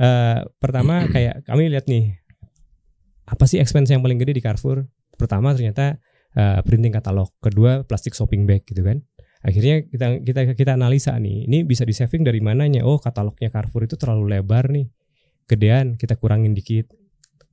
eh 0.00 0.38
pertama 0.56 1.04
kayak 1.14 1.44
kami 1.44 1.68
lihat 1.68 1.84
nih 1.90 2.16
apa 3.28 3.44
sih 3.44 3.60
expense 3.60 3.92
yang 3.92 4.00
paling 4.00 4.16
gede 4.16 4.40
di 4.40 4.42
Carrefour? 4.42 4.88
Pertama 5.20 5.52
ternyata 5.52 6.00
eh, 6.36 6.60
printing 6.66 6.94
katalog, 6.94 7.32
kedua 7.42 7.82
plastik 7.86 8.14
shopping 8.14 8.44
bag 8.44 8.62
gitu 8.66 8.84
kan. 8.84 9.02
Akhirnya 9.40 9.88
kita 9.88 10.20
kita 10.20 10.40
kita 10.52 10.72
analisa 10.76 11.16
nih, 11.16 11.48
ini 11.48 11.64
bisa 11.64 11.88
di 11.88 11.96
saving 11.96 12.22
dari 12.22 12.44
mananya? 12.44 12.84
Oh, 12.84 13.00
katalognya 13.00 13.48
Carrefour 13.48 13.88
itu 13.88 13.96
terlalu 13.96 14.36
lebar 14.36 14.68
nih. 14.68 14.92
Gedean, 15.48 15.96
kita 15.96 16.20
kurangin 16.20 16.52
dikit. 16.52 16.92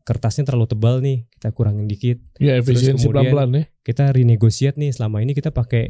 Kertasnya 0.03 0.47
terlalu 0.47 0.67
tebal 0.67 0.99
nih, 0.99 1.27
kita 1.31 1.55
kurangin 1.55 1.87
dikit. 1.87 2.19
Ya 2.39 2.59
efisiensi 2.59 3.07
pelan-pelan 3.07 3.49
ya. 3.55 3.63
Kita 3.83 4.11
renegosiate 4.11 4.79
nih, 4.79 4.91
selama 4.91 5.23
ini 5.23 5.31
kita 5.31 5.55
pakai 5.55 5.83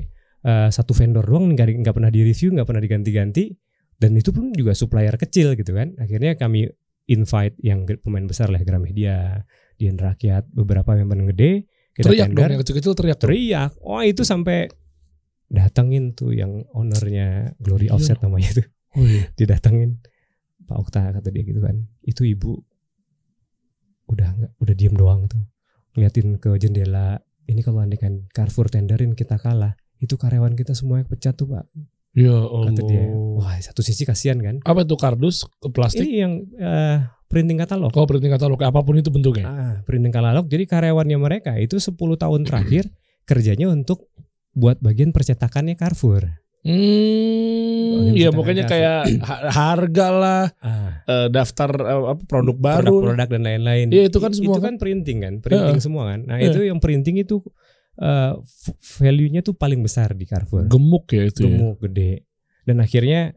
eh, 0.45 0.69
satu 0.69 0.93
vendor 0.93 1.26
doang 1.26 1.50
nggak 1.54 1.82
nggak 1.82 1.95
pernah 1.97 2.13
di 2.13 2.21
review, 2.21 2.54
nggak 2.54 2.67
pernah 2.69 2.82
diganti-ganti 2.82 3.45
dan 3.97 4.13
itu 4.13 4.30
pun 4.30 4.54
juga 4.54 4.78
supplier 4.78 5.17
kecil 5.17 5.58
gitu 5.58 5.73
kan. 5.73 5.97
Akhirnya 5.97 6.38
kami 6.38 6.69
invite 7.10 7.58
yang 7.65 7.89
pemain 8.06 8.26
besar 8.30 8.54
lah 8.54 8.62
Gramedia, 8.62 9.41
Dian 9.82 9.97
Rakyat, 9.97 10.54
beberapa 10.54 10.93
yang 10.93 11.10
paling 11.10 11.34
gede 11.34 11.65
kita 11.98 12.06
Teriak 12.08 12.28
dong 12.28 12.36
tender, 12.36 12.48
yang 12.48 12.62
kecil-kecil 12.62 12.94
teriak. 12.94 13.18
dong. 13.18 13.24
teriak. 13.26 13.72
Oh 13.82 14.00
itu 14.00 14.22
sampai 14.22 14.70
datengin 15.48 16.12
tuh 16.12 16.32
yang 16.32 16.52
ownernya 16.72 17.58
Glory 17.58 17.88
Iya. 17.88 17.94
Offset 17.94 18.20
namanya 18.20 18.50
itu 18.52 18.64
Oh 18.94 19.04
iya. 19.04 19.26
didatengin 19.40 19.98
Pak 20.64 20.78
Okta 20.78 21.10
kata 21.12 21.28
dia 21.28 21.42
gitu 21.42 21.58
kan 21.58 21.76
itu 22.02 22.22
ibu 22.24 22.60
udah 24.08 24.30
nggak 24.30 24.52
udah 24.58 24.74
diem 24.74 24.94
doang 24.94 25.26
tuh 25.26 25.40
ngeliatin 25.94 26.36
ke 26.38 26.56
jendela 26.58 27.20
ini 27.46 27.60
kalau 27.62 27.80
andai 27.80 27.96
kan 27.96 28.28
Carrefour 28.30 28.68
tenderin 28.68 29.12
kita 29.12 29.36
kalah 29.36 29.74
itu 29.98 30.14
karyawan 30.14 30.54
kita 30.54 30.72
semuanya 30.72 31.04
pecat 31.06 31.34
tuh 31.34 31.50
pak 31.50 31.66
Ya 32.14 32.34
kata 32.34 32.82
dia 32.84 33.06
Allah. 33.06 33.38
wah 33.38 33.56
satu 33.58 33.80
sisi 33.80 34.02
kasihan 34.02 34.38
kan 34.38 34.56
Apa 34.62 34.82
itu 34.82 34.96
kardus 34.96 35.46
plastik? 35.70 36.02
ini 36.02 36.12
yang 36.18 36.34
eh, 36.54 36.98
printing 37.28 37.56
katalog 37.56 37.92
Oh 37.92 38.04
printing 38.04 38.30
katalog 38.30 38.60
apa 38.60 38.80
pun 38.80 38.96
itu 38.96 39.08
bentuknya. 39.08 39.46
ah, 39.46 39.76
printing 39.82 40.10
katalog 40.10 40.46
jadi 40.46 40.63
karyawannya 40.63 41.18
mereka 41.18 41.56
itu 41.56 41.76
10 41.76 41.94
tahun 42.16 42.42
terakhir 42.44 42.88
kerjanya 43.24 43.68
untuk 43.68 44.08
buat 44.52 44.80
bagian 44.80 45.12
percetakannya 45.12 45.76
Carrefour 45.76 46.42
Hmm, 46.68 48.12
ya 48.13 48.28
pokoknya 48.30 48.66
kayak 48.66 49.08
ha- 49.22 49.44
harga 49.50 50.08
lah, 50.10 50.43
ah, 50.60 50.99
eh, 51.01 51.28
daftar 51.30 51.70
eh, 51.72 52.01
apa, 52.10 52.22
produk 52.22 52.56
baru. 52.56 52.84
produk-produk 53.08 53.28
dan 53.30 53.41
lain-lain. 53.41 53.88
Iya, 53.88 54.04
itu 54.08 54.18
kan 54.18 54.32
semua 54.32 54.51
itu 54.51 54.62
kan 54.62 54.76
printing 54.76 55.18
kan, 55.22 55.34
printing 55.39 55.74
Heeh. 55.74 55.86
semua 55.86 56.12
kan. 56.12 56.20
Nah, 56.24 56.38
Iya. 56.38 56.51
itu 56.51 56.60
yang 56.66 56.78
printing 56.78 57.18
itu 57.18 57.39
eh, 57.95 58.34
v- 58.36 58.78
value-nya 58.99 59.41
tuh 59.41 59.54
paling 59.54 59.80
besar 59.80 60.12
di 60.12 60.24
Carrefour. 60.24 60.68
Gemuk 60.68 61.10
ya 61.10 61.24
itu. 61.24 61.41
ya. 61.41 61.49
Gemuk, 61.49 61.82
gede. 61.82 62.28
Dan 62.62 62.78
akhirnya 62.78 63.34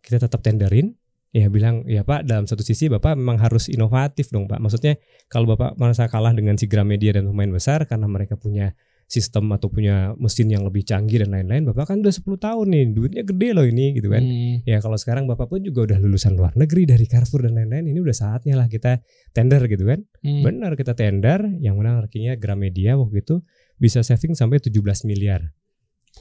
kita 0.00 0.20
tetap 0.20 0.42
tenderin 0.42 0.92
ya 1.36 1.52
bilang 1.52 1.84
ya 1.84 2.00
Pak 2.00 2.24
dalam 2.24 2.48
satu 2.48 2.64
sisi 2.64 2.88
Bapak 2.88 3.12
memang 3.12 3.36
harus 3.36 3.68
inovatif 3.68 4.32
dong 4.32 4.48
Pak. 4.48 4.56
Maksudnya 4.56 4.96
kalau 5.28 5.52
Bapak 5.52 5.76
merasa 5.76 6.08
kalah 6.08 6.32
dengan 6.32 6.56
si 6.56 6.64
Gramedia 6.64 7.12
dan 7.12 7.28
pemain 7.28 7.52
besar 7.52 7.84
karena 7.84 8.08
mereka 8.08 8.40
punya 8.40 8.72
sistem 9.06 9.54
atau 9.54 9.70
punya 9.70 10.18
mesin 10.18 10.50
yang 10.50 10.66
lebih 10.66 10.82
canggih 10.82 11.22
dan 11.22 11.30
lain-lain, 11.30 11.62
Bapak 11.70 11.94
kan 11.94 12.02
udah 12.02 12.10
10 12.10 12.26
tahun 12.42 12.66
nih, 12.74 12.84
duitnya 12.90 13.22
gede 13.22 13.48
loh 13.54 13.62
ini 13.62 13.94
gitu 13.94 14.10
kan. 14.10 14.18
Hmm. 14.18 14.66
Ya 14.66 14.82
kalau 14.82 14.98
sekarang 14.98 15.30
Bapak 15.30 15.46
pun 15.46 15.62
juga 15.62 15.86
udah 15.86 15.98
lulusan 16.02 16.34
luar 16.34 16.58
negeri 16.58 16.90
dari 16.90 17.06
Carrefour 17.06 17.46
dan 17.46 17.54
lain-lain, 17.54 17.86
ini 17.86 18.02
udah 18.02 18.10
saatnya 18.10 18.58
lah 18.58 18.66
kita 18.66 18.98
tender 19.30 19.62
gitu 19.70 19.86
kan. 19.86 20.02
Hmm. 20.26 20.42
Benar 20.42 20.74
kita 20.74 20.98
tender, 20.98 21.38
yang 21.62 21.78
menang 21.78 22.02
artinya 22.02 22.34
Gramedia 22.34 22.98
waktu 22.98 23.22
itu 23.22 23.46
bisa 23.78 24.02
saving 24.02 24.34
sampai 24.34 24.58
17 24.58 25.06
miliar. 25.06 25.54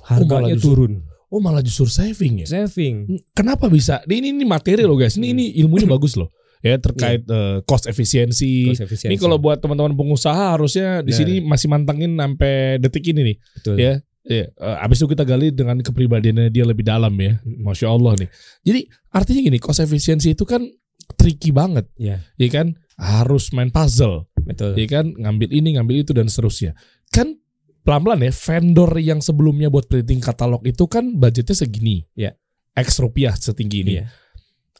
Harganya 0.05 0.53
justru- 0.53 0.77
turun, 0.77 0.93
Oh 1.27 1.39
malah 1.39 1.59
justru 1.59 1.85
saving 1.85 2.45
ya. 2.45 2.47
saving. 2.47 3.09
Kenapa 3.31 3.65
bisa? 3.67 3.99
Ini 4.03 4.31
ini, 4.31 4.43
materi 4.43 4.85
loh 4.85 4.95
guys. 4.95 5.15
Ini 5.15 5.25
Hmm. 5.25 5.33
ini 5.35 5.45
ilmunya 5.59 5.87
bagus 5.87 6.15
loh. 6.15 6.29
ya 6.63 6.81
terkait 6.81 7.21
eh, 7.21 7.61
cost 7.61 7.85
efisiensi. 7.85 8.73
Cost 8.73 8.81
efficiency. 8.81 9.13
Ini 9.13 9.21
kalau 9.21 9.37
buat 9.37 9.61
teman-teman 9.61 9.93
pengusaha 9.93 10.57
harusnya 10.57 11.05
di 11.05 11.13
Nah. 11.13 11.17
sini 11.21 11.33
masih 11.37 11.69
mantengin 11.69 12.17
sampai 12.17 12.81
detik 12.81 13.05
ini 13.05 13.21
nih. 13.21 13.37
Betul. 13.61 13.75
ya. 13.77 13.93
Ya, 14.25 14.49
eh, 14.49 14.77
abis 14.81 14.97
itu 14.97 15.13
kita 15.13 15.21
gali 15.21 15.53
dengan 15.53 15.77
kepribadiannya 15.77 16.49
dia 16.49 16.65
lebih 16.65 16.81
dalam 16.81 17.13
ya. 17.21 17.37
Mm-mm. 17.45 17.61
Masya 17.61 17.85
Allah 17.85 18.17
nih. 18.17 18.29
Jadi 18.65 18.81
artinya 19.13 19.41
gini, 19.45 19.57
cost 19.61 19.77
efisiensi 19.77 20.33
itu 20.33 20.41
kan 20.41 20.65
tricky 21.13 21.53
banget, 21.53 21.85
Iya, 22.01 22.25
ya 22.33 22.49
kan? 22.49 22.73
Harus 22.97 23.53
main 23.53 23.69
puzzle, 23.69 24.25
betul. 24.41 24.73
ya 24.73 24.89
kan? 24.89 25.13
Ngambil 25.13 25.53
ini, 25.53 25.77
ngambil 25.77 26.01
itu 26.01 26.17
dan 26.17 26.25
seterusnya. 26.25 26.73
Kan 27.13 27.37
pelan-pelan 27.85 28.25
ya, 28.25 28.31
vendor 28.33 28.91
yang 28.97 29.21
sebelumnya 29.21 29.69
buat 29.69 29.85
printing 29.85 30.17
katalog 30.19 30.65
itu 30.65 30.89
kan 30.89 31.13
budgetnya 31.13 31.53
segini, 31.53 32.01
Iya. 32.17 32.33
X 32.75 32.99
rupiah 32.99 33.31
setinggi 33.31 33.77
ini. 33.85 33.93
Iya, 34.01 34.09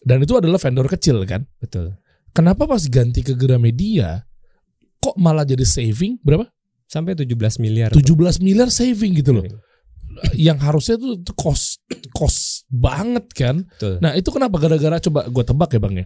Dan 0.02 0.26
itu 0.26 0.36
adalah 0.36 0.58
vendor 0.58 0.90
kecil 0.90 1.22
kan? 1.24 1.46
betul. 1.62 1.96
Kenapa 2.36 2.68
pas 2.68 2.84
ganti 2.92 3.24
ke 3.24 3.32
Gramedia, 3.32 4.28
kok 5.00 5.16
malah 5.16 5.48
jadi 5.48 5.64
saving 5.64 6.20
berapa? 6.20 6.44
Sampai 6.86 7.16
17 7.16 7.32
miliar. 7.64 7.90
17 7.96 8.44
miliar 8.44 8.68
saving 8.68 9.16
gitu 9.16 9.32
loh. 9.40 9.46
Saving. 9.48 9.64
Yang 10.36 10.60
harusnya 10.64 10.96
tuh 11.00 11.20
tuh 11.24 11.36
cost 11.36 11.80
cost 12.12 12.68
banget 12.68 13.26
kan? 13.32 13.64
Betul. 13.68 14.04
Nah 14.04 14.16
itu 14.16 14.28
kenapa 14.32 14.60
gara-gara 14.60 15.00
coba 15.00 15.28
gue 15.28 15.44
tebak 15.44 15.70
ya 15.72 15.80
bang 15.80 15.96
ya. 16.04 16.06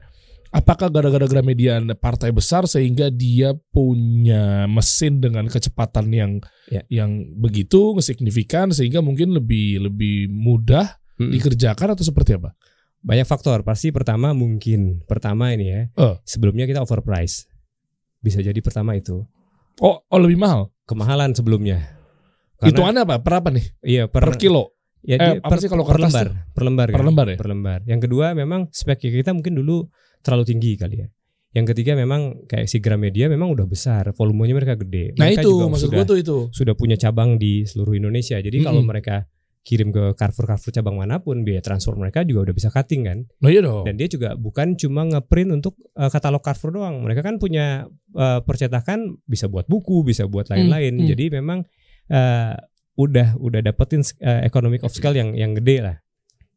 Apakah 0.49 0.89
gara-gara 0.89 1.29
Gramedia 1.29 1.77
partai 1.93 2.33
besar 2.33 2.65
sehingga 2.65 3.13
dia 3.13 3.53
punya 3.69 4.65
mesin 4.65 5.21
dengan 5.21 5.45
kecepatan 5.45 6.09
yang 6.09 6.31
Ya. 6.69 6.81
yang 6.89 7.33
begitu 7.37 7.97
signifikan 8.01 8.69
sehingga 8.69 9.01
mungkin 9.01 9.33
lebih 9.33 9.89
lebih 9.89 10.29
mudah 10.29 10.97
Mm-mm. 11.17 11.33
dikerjakan 11.33 11.93
atau 11.93 12.01
seperti 12.01 12.37
apa? 12.37 12.53
Banyak 13.01 13.25
faktor. 13.25 13.61
Pasti 13.61 13.93
pertama 13.93 14.33
mungkin 14.33 15.01
pertama 15.05 15.53
ini 15.53 15.65
ya. 15.69 15.81
Eh. 15.93 16.15
Sebelumnya 16.25 16.65
kita 16.65 16.81
overprice. 16.81 17.45
Bisa 18.19 18.41
jadi 18.41 18.57
pertama 18.59 18.97
itu. 18.97 19.25
Oh, 19.79 20.01
oh 20.03 20.19
lebih 20.19 20.37
mahal. 20.37 20.73
Kemahalan 20.89 21.31
sebelumnya. 21.33 21.93
Hitungannya 22.59 23.07
apa? 23.07 23.21
Per 23.23 23.33
apa 23.39 23.49
nih? 23.53 23.65
iya 23.85 24.03
Per, 24.11 24.35
kilo? 24.35 24.75
Ya, 24.99 25.15
Eh, 25.15 25.39
apa 25.39 25.55
sih 25.55 25.71
kalau 25.71 25.87
per 25.87 25.95
lembar, 25.95 26.27
per 26.51 26.63
lembar, 26.67 26.87
Per 26.91 26.99
kan? 26.99 27.05
lembar 27.07 27.27
ya? 27.31 27.37
Per 27.39 27.47
lembar. 27.47 27.79
Yang 27.87 27.99
kedua 28.09 28.35
memang 28.35 28.67
spek 28.67 28.99
kita 28.99 29.31
mungkin 29.31 29.55
dulu 29.55 29.87
terlalu 30.23 30.43
tinggi 30.47 30.71
kali 30.79 30.95
ya. 31.03 31.07
Yang 31.49 31.73
ketiga 31.73 31.97
memang 31.97 32.45
kayak 32.45 32.69
si 32.69 32.77
Gramedia 32.77 33.25
memang 33.25 33.49
udah 33.49 33.65
besar, 33.65 34.05
volumenya 34.13 34.53
mereka 34.53 34.77
gede. 34.77 35.17
Nah 35.17 35.33
Mereka 35.33 35.41
itu 35.41 35.49
juga 35.49 35.65
maksud 35.73 35.89
sudah, 35.89 35.97
gue 35.97 36.05
tuh 36.05 36.17
itu. 36.21 36.37
sudah 36.53 36.73
punya 36.77 36.93
cabang 36.93 37.41
di 37.41 37.65
seluruh 37.65 37.97
Indonesia. 37.97 38.37
Jadi 38.37 38.61
kalau 38.61 38.85
Mm-mm. 38.85 38.91
mereka 38.93 39.25
kirim 39.65 39.89
ke 39.89 40.13
Carrefour-Carrefour 40.13 40.71
cabang 40.71 41.01
mana 41.01 41.17
pun, 41.19 41.41
biaya 41.41 41.61
transport 41.65 41.97
mereka 41.97 42.21
juga 42.21 42.49
udah 42.49 42.53
bisa 42.53 42.69
cutting 42.69 43.01
kan. 43.01 43.17
Nah 43.41 43.49
iya 43.49 43.65
dong. 43.65 43.81
Dan 43.81 43.97
dia 43.97 44.05
juga 44.05 44.37
bukan 44.37 44.77
cuma 44.77 45.09
ngeprint 45.09 45.49
untuk 45.49 45.73
eh, 45.97 46.09
katalog 46.13 46.45
Carrefour 46.45 46.69
doang. 46.69 47.01
Mereka 47.01 47.25
kan 47.25 47.41
punya 47.41 47.89
eh, 48.13 48.39
percetakan 48.45 49.17
bisa 49.25 49.49
buat 49.49 49.65
buku, 49.65 50.05
bisa 50.05 50.29
buat 50.29 50.53
lain-lain. 50.53 51.01
hmm. 51.01 51.07
Jadi 51.09 51.25
memang 51.33 51.65
eh, 52.13 52.55
udah 52.93 53.41
udah 53.41 53.61
dapetin 53.65 54.05
eh, 54.21 54.45
economic 54.45 54.85
of 54.85 54.93
scale 54.93 55.17
yang 55.17 55.33
yang 55.33 55.57
gede 55.57 55.81
lah. 55.81 55.97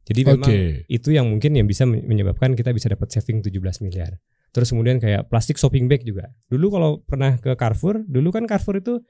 Jadi 0.03 0.21
memang 0.27 0.51
itu 0.89 1.09
yang 1.11 1.27
mungkin 1.27 1.55
yang 1.55 1.65
bisa 1.65 1.87
men- 1.87 2.03
menyebabkan 2.03 2.53
kita 2.53 2.71
bisa 2.71 2.87
dapat 2.87 3.09
saving 3.09 3.39
17 3.39 3.55
miliar. 3.81 4.19
Terus 4.51 4.69
kemudian 4.69 4.99
kayak 4.99 5.27
plastik 5.27 5.57
shopping 5.57 5.87
bag 5.87 6.03
juga. 6.03 6.29
Dulu 6.47 6.67
kalau 6.69 6.91
pernah 7.01 7.39
ke 7.39 7.55
Carrefour, 7.55 8.05
dulu 8.05 8.29
kan 8.29 8.45
Carrefour 8.45 8.77
itu 8.77 9.01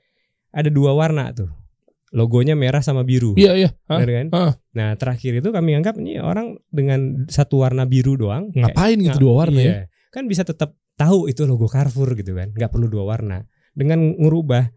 ada 0.51 0.69
dua 0.69 0.93
warna 0.93 1.33
tuh. 1.33 1.51
Logonya 2.13 2.53
merah 2.53 2.85
sama 2.85 3.03
biru. 3.03 3.33
Iya 3.35 3.57
iya. 3.57 3.71
Hah? 3.89 3.99
Bener 3.99 4.11
kan? 4.13 4.27
Hah? 4.31 4.53
Nah, 4.77 4.89
terakhir 4.95 5.41
itu 5.41 5.49
kami 5.49 5.73
anggap 5.73 5.97
ini 5.97 6.21
orang 6.21 6.61
dengan 6.69 7.25
satu 7.27 7.65
warna 7.65 7.89
biru 7.89 8.15
doang 8.15 8.53
kayak- 8.53 8.77
Ngapain 8.77 8.97
gitu 9.01 9.09
Nggak- 9.09 9.23
dua 9.25 9.33
warna 9.35 9.59
ya? 9.59 9.65
iya. 9.65 9.77
Kan 10.13 10.29
bisa 10.29 10.45
tetap 10.45 10.77
tahu 10.95 11.25
itu 11.27 11.49
logo 11.49 11.65
Carrefour 11.67 12.13
gitu 12.13 12.37
kan. 12.37 12.53
nggak 12.53 12.69
perlu 12.69 12.87
dua 12.87 13.09
warna. 13.09 13.49
Dengan 13.73 14.13
ngerubah 14.13 14.69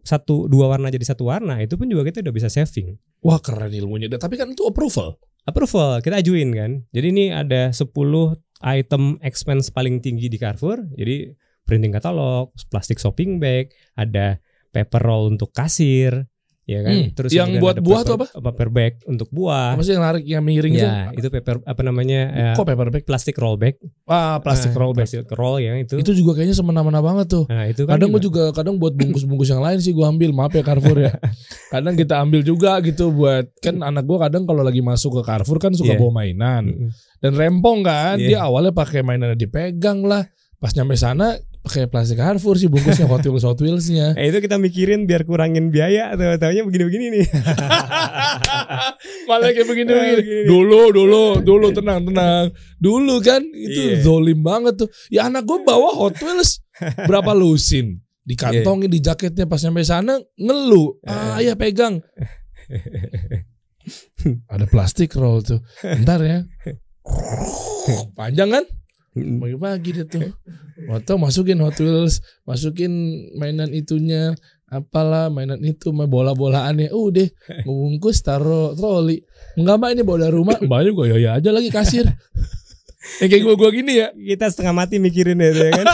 satu 0.00 0.48
dua 0.48 0.70
warna 0.70 0.88
jadi 0.88 1.04
satu 1.04 1.28
warna 1.28 1.60
itu 1.60 1.76
pun 1.76 1.84
juga 1.86 2.02
kita 2.02 2.24
udah 2.24 2.32
bisa 2.32 2.48
saving. 2.48 2.96
Wah 3.20 3.36
keren 3.38 3.68
ilmunya. 3.68 4.08
Tapi 4.08 4.34
kan 4.34 4.48
itu 4.48 4.64
approval. 4.64 5.20
Approval 5.44 6.00
kita 6.02 6.18
ajuin 6.18 6.50
kan. 6.54 6.72
Jadi 6.90 7.06
ini 7.12 7.24
ada 7.30 7.70
10 7.70 7.94
item 8.64 9.18
expense 9.22 9.70
paling 9.70 10.02
tinggi 10.02 10.26
di 10.26 10.38
Carrefour. 10.40 10.82
Jadi 10.98 11.30
printing 11.68 11.92
katalog, 11.92 12.50
plastik 12.72 12.96
shopping 12.96 13.36
bag, 13.36 13.70
ada 13.94 14.40
paper 14.72 15.02
roll 15.04 15.32
untuk 15.36 15.52
kasir, 15.52 16.26
ya 16.68 16.84
kan. 16.84 16.92
Hmm, 16.92 17.08
yang 17.32 17.48
kemudian 17.48 17.62
buat 17.64 17.76
buah 17.80 18.00
tuh 18.04 18.16
paper, 18.20 18.44
paper 18.44 18.68
bag 18.68 18.92
untuk 19.02 19.28
buah. 19.28 19.72
Apa 19.72 19.80
sih 19.80 19.96
yang 19.96 20.04
narik 20.04 20.22
yang 20.22 20.44
miring 20.44 20.74
itu? 20.74 20.84
Ya, 20.84 21.08
itu 21.10 21.26
paper 21.26 21.64
apa 21.64 21.80
namanya? 21.80 22.20
eh, 22.28 22.52
Kok 22.52 22.62
paper 22.62 22.88
bag? 22.90 23.02
plastik 23.02 23.34
roll 23.34 23.56
bag. 23.56 23.80
Ah 24.04 24.36
plastik 24.38 24.70
Ah, 24.70 24.78
roll 24.78 24.92
bag. 24.92 25.08
Plastik 25.08 25.32
roll 25.32 25.56
ya 25.58 25.72
itu. 25.74 25.96
Itu 25.96 26.12
juga 26.12 26.36
kayaknya 26.36 26.52
semena-mena 26.52 27.00
banget 27.00 27.26
tuh. 27.26 27.44
Nah, 27.48 27.64
itu 27.64 27.82
kan 27.82 27.96
Kadang 27.96 28.12
gue 28.12 28.20
juga- 28.20 28.52
kadang 28.52 28.76
buat 28.76 28.92
bungkus-bungkus 28.92 29.48
yang 29.48 29.58
lain 29.58 29.80
sih 29.80 29.90
gue 29.90 30.04
ambil. 30.04 30.30
Maaf 30.30 30.52
ya 30.52 30.60
Carrefour 30.60 31.00
ya. 31.00 31.16
Kadang 31.72 31.94
kita 31.94 32.20
ambil 32.20 32.44
juga 32.44 32.76
gitu 32.80 33.08
buat 33.10 33.48
kan 33.58 33.80
anak 33.80 34.04
gue 34.04 34.18
kadang 34.18 34.44
kalau 34.44 34.60
lagi 34.60 34.78
masuk 34.78 35.18
ke 35.18 35.22
Carrefour 35.24 35.56
kan 35.56 35.72
suka 35.72 35.96
Iya. 35.96 35.98
bawa 35.98 36.12
mainan 36.14 36.92
dan 37.18 37.32
rempong 37.32 37.80
kan. 37.80 38.20
Iya. 38.20 38.28
Dia 38.28 38.38
awalnya 38.44 38.70
pakai 38.70 39.00
mainannya 39.00 39.34
dipegang 39.34 40.04
lah. 40.04 40.28
Pas 40.56 40.74
nyampe 40.74 40.92
sana 40.94 41.38
pakai 41.68 41.84
plastik 41.84 42.16
Carrefour 42.16 42.56
sih 42.56 42.66
bungkusnya 42.66 43.04
Hot 43.04 43.20
Wheels 43.20 43.44
Hot 43.44 43.60
Wheelsnya. 43.60 44.16
Eh, 44.16 44.32
itu 44.32 44.40
kita 44.40 44.56
mikirin 44.56 45.04
biar 45.04 45.22
kurangin 45.22 45.68
biaya 45.68 46.16
atau 46.16 46.32
taunya 46.40 46.64
begini-begini 46.64 47.06
nih. 47.12 47.24
Malah 49.28 49.52
kayak 49.52 49.68
begini, 49.68 49.92
begini. 49.92 50.16
begini. 50.16 50.42
Dulu, 50.48 50.82
dulu, 50.90 51.24
dulu 51.38 51.66
tenang, 51.70 52.00
tenang. 52.02 52.48
Dulu 52.80 53.20
kan 53.20 53.44
itu 53.44 53.80
Iya. 53.94 54.00
zolim 54.00 54.40
banget 54.40 54.80
tuh. 54.80 54.88
Ya 55.12 55.28
anak 55.28 55.44
gue 55.44 55.60
bawa 55.60 55.92
Hot 55.94 56.16
Wheels 56.18 56.64
berapa 57.04 57.36
lusin. 57.36 58.00
Dikantongin 58.24 58.88
di 58.88 59.00
jaketnya 59.00 59.44
pas 59.44 59.60
nyampe 59.60 59.84
sana 59.84 60.16
ngeluh. 60.34 60.96
Ah, 61.04 61.36
Eh. 61.36 61.44
ayah 61.44 61.56
pegang. 61.56 62.00
Ada 64.48 64.64
plastik 64.64 65.12
roll 65.14 65.40
tuh. 65.40 65.60
Bentar 65.80 66.20
ya. 66.20 66.44
Panjang 68.18 68.52
kan? 68.52 68.64
Pagi-pagi 69.40 69.90
dia 69.94 70.06
tuh. 70.06 70.30
Waktu 70.88 71.12
masukin 71.18 71.58
Hot 71.64 71.78
Wheels, 71.78 72.22
masukin 72.46 72.92
mainan 73.34 73.74
itunya, 73.74 74.32
apalah 74.70 75.28
mainan 75.28 75.58
itu, 75.64 75.90
main 75.90 76.06
bola-bolaannya. 76.06 76.94
Udah, 76.94 77.28
ngebungkus 77.66 78.22
taruh 78.22 78.72
troli. 78.78 79.24
Enggak 79.58 79.76
mbak 79.80 79.90
ini 79.96 80.02
bawa 80.06 80.18
dari 80.28 80.34
rumah. 80.34 80.56
Mbaknya 80.62 80.90
gue 80.94 81.06
ya 81.18 81.30
aja 81.36 81.50
lagi 81.50 81.70
kasir. 81.72 82.06
Yang 83.22 83.28
kayak 83.30 83.42
gue-gue 83.46 83.70
gini 83.78 83.92
ya. 83.94 84.10
kita 84.10 84.50
setengah 84.50 84.74
mati 84.74 84.98
mikirin 84.98 85.38
ya, 85.38 85.54
ya 85.54 85.70
kan. 85.70 85.86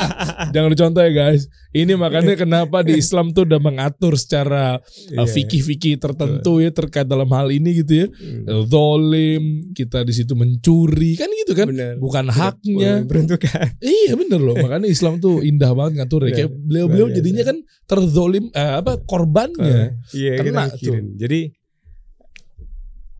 Jangan 0.54 0.70
dicontoh 0.70 1.02
ya 1.02 1.10
guys. 1.10 1.50
Ini 1.74 1.98
makanya 1.98 2.38
kenapa 2.38 2.86
di 2.86 2.94
Islam 2.94 3.34
tuh 3.34 3.42
udah 3.42 3.58
mengatur 3.58 4.14
secara 4.14 4.78
uh, 4.78 5.18
Iya. 5.18 5.26
fikih-fikih 5.26 5.98
tertentu 5.98 6.62
ya 6.62 6.70
terkait 6.70 7.10
dalam 7.10 7.26
hal 7.34 7.50
ini 7.50 7.82
gitu 7.82 7.92
ya. 8.02 8.06
Hmm. 8.06 8.70
Zolim, 8.70 9.74
kita 9.74 10.06
di 10.06 10.14
situ 10.14 10.38
mencuri 10.38 11.18
kan 11.18 11.26
gitu 11.26 11.58
kan. 11.58 11.74
Bener. 11.74 11.98
Bukan 11.98 12.30
haknya. 12.30 13.02
boleh 13.02 13.10
Beruntukan. 13.10 13.66
Iya 13.82 14.14
bener 14.14 14.38
loh 14.38 14.54
makanya 14.54 14.86
Islam 14.86 15.18
tuh 15.18 15.42
indah 15.50 15.74
banget 15.74 16.06
ngatur 16.06 16.22
ya. 16.22 16.26
Iya, 16.30 16.36
Kayak 16.38 16.50
beliau-beliau 16.54 17.08
jadinya 17.10 17.42
kan 17.42 17.56
terzolim 17.90 18.44
eh, 18.54 18.72
apa 18.78 19.02
korbannya. 19.02 19.98
Iya, 20.14 20.38
kita 20.38 20.42
Kena 20.54 20.70
mikirin. 20.70 21.18
Jadi 21.18 21.40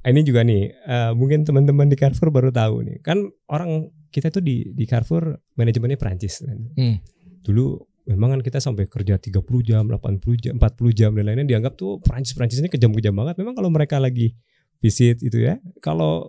ini 0.05 0.21
juga 0.21 0.45
nih, 0.45 0.63
eh, 0.69 1.13
mungkin 1.17 1.49
teman-teman 1.49 1.89
di 1.89 1.97
Carrefour 1.97 2.29
baru 2.29 2.53
tahu 2.53 2.85
nih. 2.85 2.97
Kan 3.01 3.25
orang 3.49 3.89
kita 4.13 4.29
tuh 4.29 4.45
di 4.45 4.69
di 4.73 4.85
Carrefour 4.85 5.35
manajemennya 5.57 5.97
Prancis 5.97 6.45
kan. 6.45 6.59
Hmm. 6.77 6.97
Dulu 7.41 7.77
memang 8.05 8.37
kan 8.37 8.41
kita 8.45 8.61
sampai 8.61 8.85
kerja 8.85 9.17
30 9.17 9.65
jam, 9.65 9.89
80 9.89 10.37
jam, 10.37 10.53
40 10.61 10.93
jam 10.93 11.11
dan 11.17 11.25
lainnya 11.25 11.49
dianggap 11.57 11.73
tuh 11.75 12.05
Prancis-Prancis 12.05 12.61
ini 12.61 12.69
kejam-kejam 12.69 13.17
banget. 13.17 13.41
Memang 13.41 13.57
kalau 13.57 13.73
mereka 13.73 13.97
lagi 13.97 14.37
visit 14.77 15.25
itu 15.25 15.41
ya, 15.41 15.57
kalau 15.81 16.29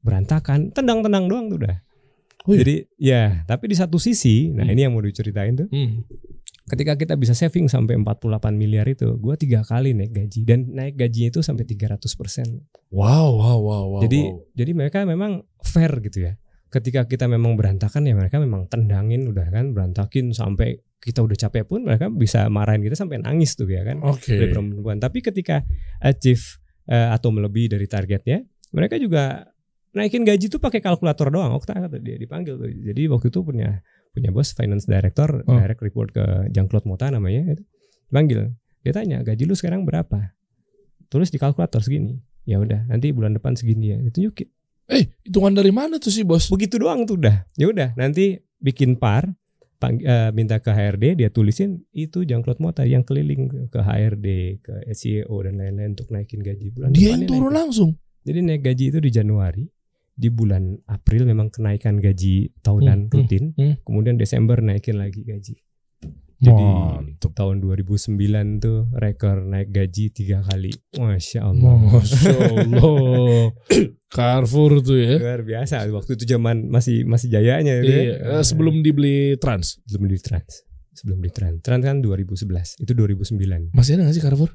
berantakan, 0.00 0.72
tendang-tendang 0.72 1.28
doang 1.28 1.52
tuh 1.52 1.60
udah. 1.60 1.76
Oh 2.48 2.56
iya? 2.56 2.60
Jadi 2.64 2.74
ya, 2.96 3.22
tapi 3.44 3.68
di 3.68 3.76
satu 3.76 4.00
sisi, 4.00 4.48
nah 4.56 4.64
Hmm. 4.64 4.72
ini 4.72 4.80
yang 4.88 4.92
mau 4.96 5.04
diceritain 5.04 5.52
tuh 5.52 5.68
Hmm. 5.68 6.08
Ketika 6.70 6.94
kita 6.94 7.18
bisa 7.18 7.34
saving 7.34 7.66
sampai 7.66 7.98
48 7.98 8.54
miliar 8.54 8.86
itu, 8.86 9.18
gua 9.18 9.34
tiga 9.34 9.66
kali 9.66 9.90
naik 9.90 10.14
gaji 10.14 10.46
dan 10.46 10.70
naik 10.70 10.94
gajinya 10.94 11.34
itu 11.34 11.42
sampai 11.42 11.66
300 11.66 11.98
persen. 12.14 12.46
Wow 12.94 13.34
wow 13.34 13.58
wow 13.58 13.84
wow. 13.98 14.00
jadi 14.06 14.30
wow. 14.30 14.54
jadi 14.54 14.72
mereka 14.78 15.02
memang 15.02 15.42
fair 15.66 15.90
gitu 15.98 16.30
ya. 16.30 16.38
Ketika 16.70 17.10
kita 17.10 17.26
memang 17.26 17.58
berantakan 17.58 18.06
ya 18.06 18.14
mereka 18.14 18.38
memang 18.38 18.70
tendangin 18.70 19.26
udah 19.26 19.50
kan 19.50 19.74
berantakin 19.74 20.30
sampai 20.30 20.78
kita 21.02 21.26
udah 21.26 21.34
capek 21.34 21.66
pun 21.66 21.82
mereka 21.82 22.06
bisa 22.12 22.46
marahin 22.46 22.84
kita 22.86 22.94
sampai 22.94 23.18
nangis 23.18 23.58
tuh 23.58 23.66
ya 23.66 23.82
kan. 23.82 23.98
Oke. 24.06 24.38
Dari 24.38 24.54
perempuan. 24.54 25.02
Tapi 25.02 25.18
ketika 25.18 25.66
achieve 25.98 26.62
eh, 26.86 27.08
atau 27.10 27.34
melebihi 27.34 27.74
dari 27.74 27.90
targetnya, 27.90 28.46
mereka 28.70 28.94
juga 29.02 29.50
naikin 29.90 30.22
gaji 30.22 30.46
tuh 30.46 30.62
pakai 30.62 30.78
kalkulator 30.78 31.34
doang. 31.34 31.56
Okta 31.58 31.74
kata 31.74 31.98
dia 31.98 32.14
dipanggil 32.14 32.54
tuh. 32.54 32.70
Jadi 32.70 33.02
waktu 33.10 33.26
itu 33.34 33.40
punya 33.42 33.82
punya 34.10 34.30
bos 34.30 34.50
finance 34.50 34.84
director 34.84 35.42
Oh. 35.44 35.54
direct 35.54 35.80
report 35.80 36.10
ke 36.10 36.22
Jean-Claude 36.50 36.84
Mota 36.84 37.06
namanya 37.08 37.46
itu. 37.48 37.62
Panggil. 38.08 38.50
Dia 38.80 38.92
tanya, 38.92 39.20
"Gaji 39.20 39.44
lu 39.44 39.54
sekarang 39.54 39.82
berapa?" 39.82 40.34
Tulis 41.06 41.28
di 41.28 41.36
kalkulator 41.36 41.78
segini. 41.78 42.18
Ya 42.42 42.58
udah, 42.58 42.86
nanti 42.86 43.10
bulan 43.10 43.32
depan 43.32 43.54
segini 43.54 43.90
ya. 43.90 43.98
Ditunjukin. 44.00 44.48
Eh, 44.88 45.06
hitungan 45.22 45.54
dari 45.54 45.70
mana 45.70 45.96
tuh 45.96 46.10
sih 46.10 46.22
bos? 46.22 46.50
Begitu 46.50 46.76
doang 46.76 47.04
tuh 47.04 47.14
udah. 47.14 47.46
Ya 47.54 47.66
udah, 47.66 47.94
nanti 47.94 48.38
bikin 48.58 48.94
par 48.94 49.30
pang- 49.76 49.98
eh, 49.98 50.30
minta 50.30 50.58
ke 50.58 50.68
HRD 50.68 51.14
dia 51.16 51.30
tulisin 51.30 51.86
itu 51.90 52.22
Jean-Claude 52.22 52.58
Mota 52.58 52.82
yang 52.82 53.00
keliling 53.00 53.70
ke 53.70 53.78
HRD, 53.78 54.26
ke 54.60 54.74
SEO 54.88 55.30
dan 55.40 55.56
lain-lain 55.56 55.94
untuk 55.94 56.10
naikin 56.10 56.38
gaji 56.38 56.68
bulan 56.68 56.90
Dia 56.90 57.14
depan 57.14 57.16
yang 57.16 57.22
turun 57.24 57.48
naik. 57.48 57.58
langsung. 57.62 57.90
Jadi 58.20 58.38
naik 58.40 58.62
gaji 58.62 58.84
itu 58.88 58.98
di 58.98 59.10
Januari, 59.10 59.64
di 60.12 60.28
bulan 60.28 60.76
April 60.86 61.24
memang 61.24 61.48
kenaikan 61.48 61.96
gaji 61.96 62.52
tahunan 62.60 62.98
Hmm, 62.98 63.08
hmm, 63.08 63.14
rutin, 63.14 63.44
hmm. 63.54 63.74
kemudian 63.82 64.16
Desember 64.16 64.58
naikin 64.58 64.96
lagi 64.96 65.22
gaji. 65.22 65.56
Jadi 66.40 66.56
Mantep. 66.56 67.36
tahun 67.36 67.60
2009 67.60 68.16
tuh 68.58 68.88
rekor 68.96 69.44
naik 69.44 69.68
gaji 69.68 70.08
tiga 70.08 70.40
kali, 70.40 70.72
masya 70.96 71.44
Allah. 71.44 71.76
Masya 71.76 72.32
Allah. 72.32 73.52
Carrefour 74.10 74.80
tuh 74.80 74.96
ya. 74.96 75.20
Luar 75.20 75.44
biasa 75.44 75.84
waktu 75.86 76.16
itu 76.16 76.24
zaman 76.26 76.66
masih 76.66 77.04
masih 77.04 77.28
jayanya 77.28 77.84
itu 77.84 77.92
Iya, 77.92 78.02
ya. 78.16 78.40
sebelum 78.40 78.80
dibeli 78.80 79.36
Trans. 79.36 79.84
sebelum 79.84 80.08
di 80.08 80.18
Trans. 80.18 80.64
Sebelum 80.90 81.20
di 81.20 81.28
Trans. 81.30 81.60
Trans 81.60 81.84
kan 81.84 82.00
2011, 82.00 82.80
itu 82.80 82.92
2009. 82.92 83.70
Masih 83.70 84.00
ada 84.00 84.08
gak 84.08 84.16
sih 84.16 84.24
Carrefour? 84.24 84.50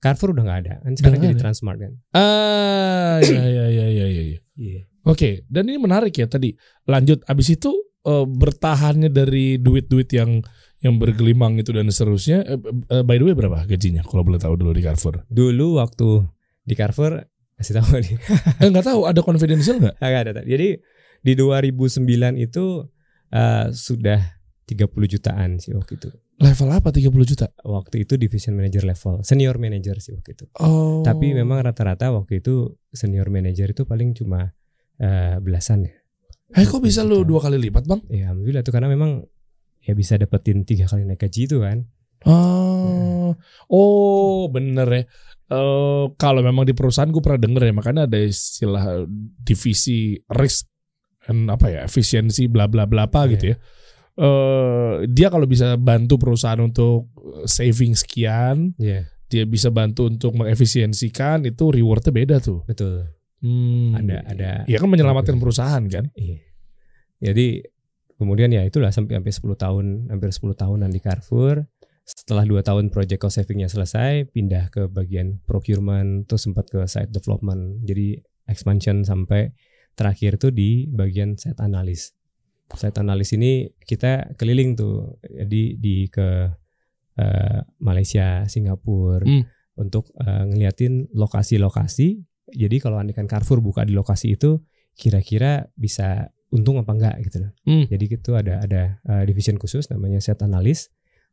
Carrefour 0.00 0.32
udah 0.32 0.44
nggak 0.48 0.60
ada, 0.64 0.74
kan 0.80 0.92
sekarang 0.96 1.18
nggak 1.20 1.28
jadi 1.28 1.36
ada. 1.36 1.44
Transmart 1.44 1.78
kan. 1.78 1.92
Ah, 2.16 3.16
ya 3.20 3.44
ya 3.44 3.66
ya 3.68 3.86
ya 3.86 4.06
ya. 4.08 4.22
ya. 4.24 4.40
Iya. 4.56 4.82
Oke, 5.04 5.44
dan 5.48 5.68
ini 5.68 5.76
menarik 5.76 6.16
ya 6.16 6.24
tadi. 6.24 6.56
Lanjut 6.88 7.20
abis 7.28 7.60
itu 7.60 7.72
eh, 8.08 8.24
bertahannya 8.24 9.12
dari 9.12 9.60
duit-duit 9.60 10.08
yang 10.12 10.40
yang 10.80 10.96
bergelimang 10.96 11.60
itu 11.60 11.76
dan 11.76 11.88
seterusnya. 11.92 12.48
Eh, 12.48 12.58
eh, 12.96 13.02
by 13.04 13.20
the 13.20 13.24
way 13.28 13.36
berapa 13.36 13.68
gajinya 13.68 14.00
kalau 14.00 14.24
boleh 14.24 14.40
tahu 14.40 14.56
dulu 14.56 14.72
di 14.72 14.80
Carrefour? 14.80 15.28
Dulu 15.28 15.76
waktu 15.76 16.24
di 16.64 16.74
Carrefour 16.76 17.20
kasih 17.60 17.76
tahu 17.76 18.00
nih. 18.00 18.16
Eh 18.64 18.68
nggak 18.72 18.86
tahu 18.88 19.04
ada 19.04 19.20
confidential 19.20 19.76
nggak? 19.76 20.00
Agak 20.00 20.20
ada. 20.32 20.42
Jadi 20.48 20.80
di 21.20 21.32
2009 21.36 22.40
itu 22.40 22.88
eh, 23.36 23.66
sudah 23.68 24.39
30 24.70 24.86
jutaan 25.10 25.58
sih 25.58 25.74
waktu 25.74 25.98
itu. 25.98 26.08
Level 26.38 26.70
apa 26.70 26.94
30 26.94 27.10
juta? 27.26 27.50
Waktu 27.60 28.06
itu 28.06 28.14
division 28.14 28.54
manager 28.54 28.86
level, 28.86 29.20
senior 29.26 29.58
manager 29.58 29.98
sih 29.98 30.14
waktu 30.14 30.38
itu. 30.38 30.44
Oh. 30.62 31.02
Tapi 31.02 31.34
memang 31.34 31.58
rata-rata 31.60 32.14
waktu 32.14 32.38
itu 32.38 32.78
senior 32.94 33.26
manager 33.28 33.74
itu 33.74 33.82
paling 33.82 34.14
cuma 34.14 34.54
eh, 34.96 35.36
belasan 35.42 35.90
ya. 35.90 35.94
Eh 36.54 36.66
kok 36.66 36.80
bisa 36.80 37.02
lu 37.02 37.26
dua 37.26 37.42
kali 37.42 37.58
lipat 37.58 37.84
bang? 37.86 38.00
Ya 38.10 38.30
alhamdulillah 38.30 38.62
tuh 38.62 38.72
karena 38.72 38.86
memang 38.90 39.22
ya 39.82 39.92
bisa 39.94 40.14
dapetin 40.14 40.62
tiga 40.62 40.86
kali 40.86 41.02
naik 41.02 41.18
gaji 41.20 41.46
itu 41.46 41.58
kan. 41.60 41.86
Oh, 42.28 43.32
oh 43.68 44.46
bener 44.52 44.88
ya. 44.88 45.02
Eh 45.50 46.04
kalau 46.14 46.40
memang 46.40 46.62
di 46.62 46.74
perusahaan 46.74 47.10
gue 47.10 47.22
pernah 47.22 47.40
denger 47.40 47.62
ya, 47.68 47.72
makanya 47.74 48.02
ada 48.06 48.18
istilah 48.18 49.02
divisi 49.40 50.14
risk 50.30 50.66
and 51.26 51.50
apa 51.50 51.66
ya 51.68 51.80
efisiensi 51.84 52.48
bla 52.48 52.64
bla 52.66 52.88
bla 52.88 53.06
apa 53.06 53.26
Iya. 53.26 53.30
gitu 53.34 53.44
ya. 53.52 53.56
Eh 54.18 55.06
dia 55.10 55.28
kalau 55.30 55.46
bisa 55.46 55.78
bantu 55.78 56.18
perusahaan 56.18 56.60
untuk 56.60 57.10
saving 57.46 57.94
sekian, 57.94 58.74
Iya 58.80 59.06
dia 59.30 59.46
bisa 59.46 59.70
bantu 59.70 60.10
untuk 60.10 60.34
mengefisiensikan 60.34 61.46
itu 61.46 61.70
rewardnya 61.70 62.10
beda 62.10 62.36
tuh. 62.42 62.66
betul. 62.66 63.06
Hmm. 63.40 63.96
Ada 63.96 64.18
ada. 64.26 64.50
Iya 64.68 64.76
kan 64.82 64.90
menyelamatkan 64.90 65.38
perusahaan 65.40 65.80
kan. 65.86 66.10
Iya. 66.12 66.44
Jadi 67.22 67.64
kemudian 68.20 68.52
ya 68.52 68.66
itulah 68.66 68.92
sampai 68.92 69.16
sampai 69.16 69.32
10 69.32 69.56
tahun, 69.56 69.86
hampir 70.12 70.28
10 70.28 70.52
tahunan 70.52 70.90
di 70.92 71.00
Carrefour. 71.00 71.64
Setelah 72.04 72.42
dua 72.42 72.66
tahun 72.66 72.90
project 72.90 73.22
cost 73.22 73.38
savingnya 73.38 73.70
selesai, 73.70 74.26
pindah 74.34 74.66
ke 74.74 74.90
bagian 74.90 75.38
procurement, 75.46 76.26
terus 76.26 76.42
sempat 76.42 76.66
ke 76.66 76.82
site 76.90 77.14
development. 77.14 77.86
Jadi 77.86 78.18
expansion 78.50 79.06
sampai 79.06 79.54
terakhir 79.94 80.42
tuh 80.42 80.50
di 80.50 80.90
bagian 80.90 81.38
site 81.38 81.62
analis. 81.62 82.10
Site 82.78 82.98
analis 83.02 83.34
ini 83.34 83.66
kita 83.82 84.34
keliling 84.38 84.78
tuh, 84.78 85.18
jadi 85.26 85.62
di 85.74 86.06
ke 86.06 86.50
eh, 87.18 87.60
Malaysia, 87.82 88.46
Singapura 88.46 89.26
Hmm. 89.26 89.44
untuk 89.78 90.10
eh, 90.18 90.44
ngeliatin 90.46 91.10
lokasi-lokasi. 91.12 92.22
Jadi 92.50 92.76
kalau 92.82 92.98
andikan 92.98 93.30
Carrefour 93.30 93.62
buka 93.62 93.86
di 93.86 93.94
lokasi 93.94 94.34
itu, 94.34 94.58
kira-kira 94.98 95.70
bisa 95.78 96.30
untung 96.50 96.82
apa 96.82 96.92
enggak 96.92 97.16
gitu 97.30 97.46
loh. 97.46 97.52
Hmm. 97.62 97.86
Jadi 97.86 98.04
itu 98.10 98.30
ada 98.34 98.58
ada 98.58 98.82
uh, 99.06 99.22
division 99.22 99.54
khusus 99.54 99.86
namanya 99.86 100.18
set 100.18 100.42
analis. 100.42 100.90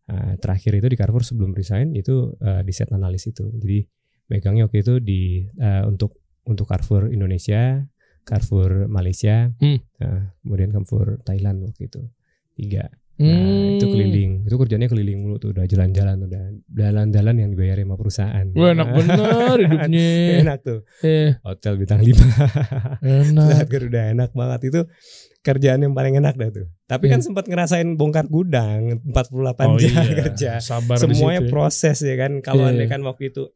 Uh, 0.08 0.38
terakhir 0.40 0.78
itu 0.78 0.88
di 0.88 0.96
Carrefour 0.96 1.26
sebelum 1.26 1.52
resign 1.58 1.92
itu 1.98 2.38
uh, 2.40 2.62
di 2.62 2.72
set 2.72 2.94
analis 2.94 3.28
itu. 3.28 3.50
Jadi 3.58 3.82
megangnya 4.30 4.70
waktu 4.70 4.86
itu 4.86 4.94
di 5.02 5.44
uh, 5.58 5.90
untuk 5.90 6.22
untuk 6.46 6.70
Carrefour 6.70 7.10
Indonesia, 7.12 7.82
Carrefour 8.28 8.86
Malaysia, 8.86 9.56
Hmm. 9.56 9.80
uh, 9.98 10.36
kemudian 10.38 10.70
Carrefour 10.70 11.24
Thailand 11.24 11.64
waktu 11.64 11.88
itu 11.88 12.04
tiga. 12.54 12.92
Nah, 13.18 13.26
Hmm. 13.26 13.82
itu 13.82 13.86
keliling. 13.88 14.46
Itu 14.46 14.56
kerjanya 14.56 14.86
keliling 14.86 15.18
mulu 15.18 15.40
tuh, 15.40 15.50
udah 15.50 15.66
jalan-jalan, 15.66 16.22
udah 16.22 16.44
jalan-jalan 16.70 17.36
yang 17.36 17.50
dibayar 17.50 17.80
sama 17.80 17.96
perusahaan. 17.96 18.46
Wah, 18.54 18.70
enak 18.70 18.88
bener 18.94 19.58
hidupnya. 19.58 20.10
enak 20.46 20.58
tuh. 20.62 20.80
Eh, 21.02 21.34
Hotel 21.42 21.74
bintang 21.78 22.04
5 22.04 22.14
enak. 23.02 23.48
Saat 23.58 23.68
Garuda 23.68 24.02
enak 24.12 24.30
banget 24.32 24.62
itu 24.66 24.82
kerjaan 25.40 25.82
yang 25.82 25.96
paling 25.96 26.14
enak 26.14 26.36
dah 26.36 26.50
tuh. 26.52 26.68
Tapi 26.86 27.08
kan 27.08 27.18
Hmm. 27.18 27.26
sempat 27.26 27.50
ngerasain 27.50 27.90
bongkar 27.96 28.28
gudang 28.28 29.02
48 29.02 29.66
Oh 29.66 29.80
jam 29.82 29.98
iya, 29.98 30.14
kerja. 30.22 30.52
Sabar 30.60 31.00
Semuanya 31.00 31.42
ya. 31.42 31.50
proses 31.50 31.98
ya 31.98 32.16
kan. 32.16 32.38
Kalau 32.40 32.70
Iya. 32.70 32.76
andai 32.76 32.88
kan 32.88 33.02
waktu 33.02 33.34
itu 33.34 33.50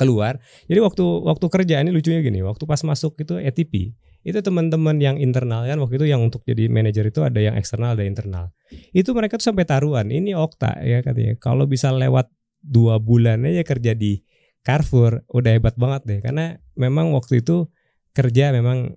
keluar. 0.00 0.40
Jadi 0.64 0.80
waktu 0.80 1.04
waktu 1.04 1.46
kerja 1.46 1.76
ini 1.78 1.92
lucunya 1.92 2.24
gini, 2.24 2.40
waktu 2.40 2.64
pas 2.64 2.80
masuk 2.80 3.20
itu 3.20 3.36
ATP, 3.36 3.92
itu 4.20 4.38
teman-teman 4.40 4.96
yang 4.96 5.16
internal 5.16 5.62
kan 5.62 5.76
waktu 5.76 6.00
itu 6.00 6.06
yang 6.08 6.24
untuk 6.24 6.40
jadi 6.42 6.66
manajer 6.66 7.04
itu 7.06 7.20
ada 7.20 7.36
yang 7.36 7.52
eksternal 7.54 7.92
ada 7.92 8.02
internal. 8.02 8.48
Itu 8.90 9.12
mereka 9.12 9.36
tuh 9.36 9.52
sampai 9.52 9.64
taruhan. 9.64 10.08
Ini 10.08 10.32
Okta 10.32 10.80
ya 10.80 11.04
katanya. 11.04 11.36
Kalau 11.36 11.64
bisa 11.64 11.92
lewat 11.92 12.32
dua 12.58 12.96
bulan 12.96 13.44
aja 13.44 13.60
kerja 13.60 13.92
di 13.92 14.20
Carrefour 14.60 15.24
udah 15.26 15.52
hebat 15.52 15.72
banget 15.74 16.02
deh 16.04 16.18
karena 16.20 16.56
memang 16.74 17.16
waktu 17.16 17.40
itu 17.40 17.72
kerja 18.12 18.52
memang 18.52 18.92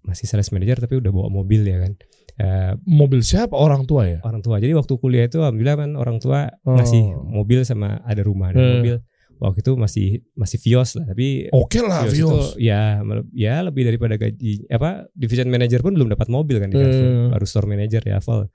masih 0.00 0.24
sales 0.24 0.48
manager 0.48 0.80
tapi 0.80 0.96
udah 0.96 1.10
bawa 1.10 1.28
mobil 1.28 1.64
ya 1.64 1.80
kan 1.80 1.94
Eh, 2.36 2.76
Mobil 2.84 3.24
siapa? 3.24 3.56
Orang 3.56 3.88
tua 3.88 4.04
ya? 4.04 4.20
orang 4.20 4.44
tua 4.44 4.56
jadi 4.56 4.76
waktu 4.76 4.92
kuliah 4.96 5.24
itu 5.24 5.40
alhamdulillah 5.40 5.76
kan 5.76 5.90
orang 5.96 6.20
tua 6.20 6.52
Oh. 6.64 6.76
ngasih 6.76 7.16
mobil 7.16 7.64
sama 7.64 8.04
ada 8.04 8.20
rumah 8.20 8.52
ada 8.52 8.60
Eh. 8.60 8.72
mobil 8.76 8.94
waktu 9.36 9.60
itu 9.60 9.72
masih 9.74 10.06
masih 10.32 10.58
Vios 10.58 10.96
lah 10.96 11.04
tapi 11.06 11.46
Oke 11.50 11.80
lah, 11.80 12.04
Vios, 12.04 12.14
Vios. 12.16 12.46
itu 12.54 12.64
ya 12.64 13.00
ya 13.32 13.60
lebih 13.60 13.84
daripada 13.84 14.16
gaji 14.16 14.64
apa 14.66 15.08
division 15.12 15.46
manager 15.46 15.80
pun 15.80 15.92
belum 15.92 16.08
dapat 16.08 16.28
mobil 16.28 16.56
kan 16.56 16.68
di. 16.68 16.76
Eh. 16.76 17.28
baru 17.28 17.44
store 17.44 17.66
manager 17.66 18.00
ya 18.00 18.18
Val 18.18 18.48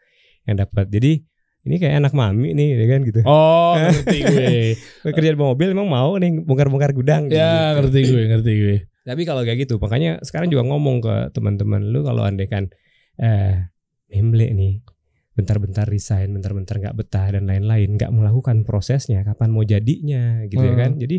yang 0.44 0.58
dapat 0.58 0.90
jadi 0.90 1.22
ini 1.62 1.76
kayak 1.78 2.02
anak 2.02 2.14
mami 2.14 2.58
nih 2.58 2.74
ya 2.74 2.86
kan 2.90 3.00
gitu 3.06 3.22
Oh, 3.22 3.78
ngerti 3.78 4.18
gue. 4.20 4.50
kerja 5.08 5.30
di 5.30 5.38
mobil 5.38 5.68
emang 5.70 5.86
mau 5.86 6.18
nih 6.18 6.42
bongkar-bongkar 6.42 6.90
gudang 6.92 7.30
ya, 7.30 7.78
gitu. 7.78 7.86
ngerti 7.86 8.00
gue, 8.10 8.24
ngerti 8.28 8.52
gue. 8.58 8.78
Tapi 9.02 9.22
kalau 9.26 9.42
kayak 9.42 9.66
gitu, 9.66 9.78
makanya 9.78 10.18
sekarang 10.22 10.50
juga 10.50 10.66
ngomong 10.66 11.02
ke 11.02 11.16
teman-teman 11.34 11.86
lu 11.86 12.02
kalau 12.02 12.22
andai 12.22 12.46
kan 12.46 12.66
eh 13.18 13.70
memble 14.10 14.50
nih, 14.50 14.82
bentar-bentar 15.32 15.88
resign, 15.88 16.36
bentar-bentar 16.36 16.76
nggak 16.78 16.96
betah 16.96 17.32
dan 17.32 17.48
lain-lain, 17.48 17.96
nggak 17.96 18.12
melakukan 18.12 18.68
prosesnya, 18.68 19.24
kapan 19.24 19.50
mau 19.52 19.64
jadinya, 19.64 20.44
gitu 20.52 20.60
ya 20.64 20.76
Hmm. 20.76 20.82
kan? 20.82 20.92
Jadi 21.00 21.18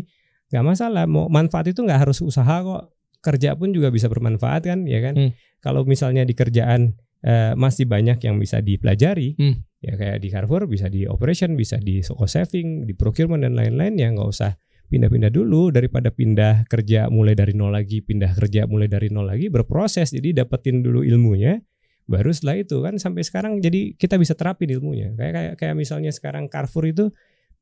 nggak 0.53 0.63
masalah, 0.65 1.03
mau 1.09 1.25
manfaat 1.33 1.73
itu 1.73 1.81
nggak 1.81 2.05
harus 2.05 2.21
usaha 2.21 2.61
kok, 2.61 2.93
kerja 3.25 3.57
pun 3.57 3.73
juga 3.73 3.89
bisa 3.89 4.05
bermanfaat 4.11 4.61
kan, 4.69 4.79
ya 4.85 5.01
kan? 5.01 5.17
Hmm. 5.17 5.31
Kalau 5.59 5.81
misalnya 5.83 6.21
di 6.27 6.33
kerjaan 6.37 6.93
eh, 7.23 7.55
masih 7.55 7.87
banyak 7.87 8.19
yang 8.19 8.35
bisa 8.35 8.59
dipelajari, 8.59 9.39
Hmm. 9.39 9.63
ya 9.79 9.95
kayak 9.95 10.19
di 10.19 10.27
Carrefour 10.27 10.67
bisa 10.67 10.91
di 10.91 11.07
operation, 11.07 11.55
bisa 11.55 11.79
di 11.79 12.03
cost 12.03 12.35
saving, 12.35 12.83
di 12.83 12.91
procurement 12.91 13.47
dan 13.47 13.55
lain-lain 13.55 13.95
ya 13.95 14.11
nggak 14.11 14.27
usah 14.27 14.59
pindah-pindah 14.91 15.31
dulu 15.31 15.71
daripada 15.71 16.11
pindah 16.11 16.67
kerja 16.67 17.07
mulai 17.07 17.31
dari 17.31 17.55
nol 17.55 17.71
lagi, 17.71 18.03
pindah 18.03 18.35
kerja 18.35 18.67
mulai 18.67 18.91
dari 18.91 19.07
nol 19.07 19.23
lagi 19.31 19.47
berproses. 19.47 20.11
Jadi 20.11 20.35
dapetin 20.35 20.83
dulu 20.83 20.99
ilmunya, 21.07 21.63
baru 22.03 22.29
setelah 22.29 22.59
itu 22.59 22.77
kan 22.83 22.99
sampai 22.99 23.23
sekarang 23.23 23.59
jadi 23.59 23.95
kita 23.95 24.19
bisa 24.19 24.35
terapin 24.35 24.67
ilmunya. 24.67 25.15
Kayak 25.15 25.33
kayak 25.33 25.53
kayak 25.57 25.75
misalnya 25.75 26.11
sekarang 26.11 26.51
Carrefour 26.51 26.85
itu 26.85 27.05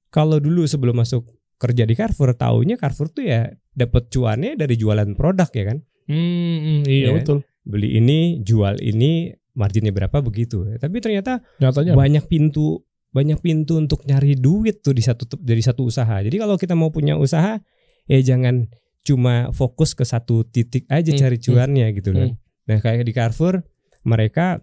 kalau 0.10 0.42
dulu 0.42 0.66
sebelum 0.66 0.98
masuk 0.98 1.30
kerja 1.56 1.86
di 1.86 1.94
Carrefour 1.94 2.34
taunya 2.34 2.76
Carrefour 2.76 3.14
tuh 3.14 3.24
ya 3.24 3.48
dapat 3.72 4.10
cuannya 4.10 4.58
dari 4.58 4.76
jualan 4.76 5.14
produk 5.14 5.50
ya 5.54 5.64
kan. 5.70 5.78
Hmm, 6.10 6.58
hmm, 6.58 6.82
iya 6.90 7.08
Iya. 7.08 7.12
betul. 7.22 7.38
Beli 7.62 7.94
ini, 7.94 8.42
jual 8.42 8.82
ini, 8.82 9.30
marginnya 9.54 9.94
berapa 9.94 10.18
begitu. 10.20 10.66
Tapi 10.82 10.98
ternyata 10.98 11.46
Nyatanya 11.62 11.94
banyak 11.94 12.26
pintu 12.26 12.82
banyak 13.12 13.44
pintu 13.44 13.76
untuk 13.76 14.08
nyari 14.08 14.40
duit 14.40 14.82
tuh 14.82 14.96
di 14.96 15.04
satu 15.04 15.28
dari 15.38 15.62
satu 15.62 15.86
usaha. 15.86 16.18
Jadi 16.24 16.40
kalau 16.40 16.56
kita 16.56 16.74
mau 16.74 16.90
punya 16.90 17.20
usaha 17.20 17.60
ya 18.08 18.20
jangan 18.24 18.66
cuma 19.04 19.52
fokus 19.52 19.94
ke 19.94 20.02
satu 20.02 20.42
titik 20.48 20.88
aja 20.88 21.12
Hmm, 21.12 21.20
cari 21.20 21.38
cuannya 21.38 21.88
gitu 21.94 22.10
loh. 22.12 22.30
Hmm. 22.32 22.38
Nah, 22.72 22.78
kayak 22.80 23.04
di 23.04 23.14
Carrefour 23.14 23.62
mereka 24.04 24.62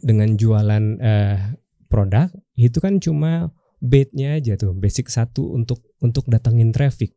dengan 0.00 0.36
jualan 0.36 0.84
eh, 1.00 1.38
produk 1.88 2.32
itu 2.56 2.78
kan 2.80 2.96
cuma 2.96 3.52
bait-nya 3.82 4.38
aja 4.38 4.56
tuh, 4.56 4.72
basic 4.72 5.10
satu 5.10 5.52
untuk 5.52 5.82
untuk 6.00 6.24
datangin 6.30 6.70
traffic. 6.70 7.12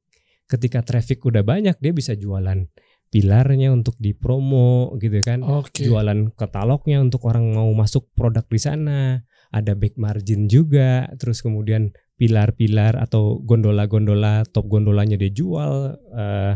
Ketika 0.45 0.81
traffic 0.81 1.23
udah 1.23 1.41
banyak 1.41 1.77
dia 1.79 1.93
bisa 1.95 2.13
jualan 2.17 2.67
pilarnya 3.13 3.71
untuk 3.71 3.95
dipromo 4.01 4.91
gitu 4.99 5.23
kan. 5.23 5.39
Oke. 5.45 5.87
Jualan 5.87 6.35
katalognya 6.35 6.99
untuk 6.99 7.23
orang 7.29 7.55
mau 7.55 7.71
masuk 7.71 8.11
produk 8.11 8.43
di 8.43 8.59
sana. 8.59 9.23
Ada 9.55 9.71
back 9.77 9.95
margin 9.95 10.51
juga. 10.51 11.07
Terus 11.15 11.39
kemudian 11.39 11.95
pilar-pilar 12.19 12.99
atau 12.99 13.39
gondola-gondola, 13.39 14.43
top 14.51 14.67
gondolanya 14.67 15.15
dia 15.15 15.31
jual. 15.31 15.95
eh, 16.11 16.53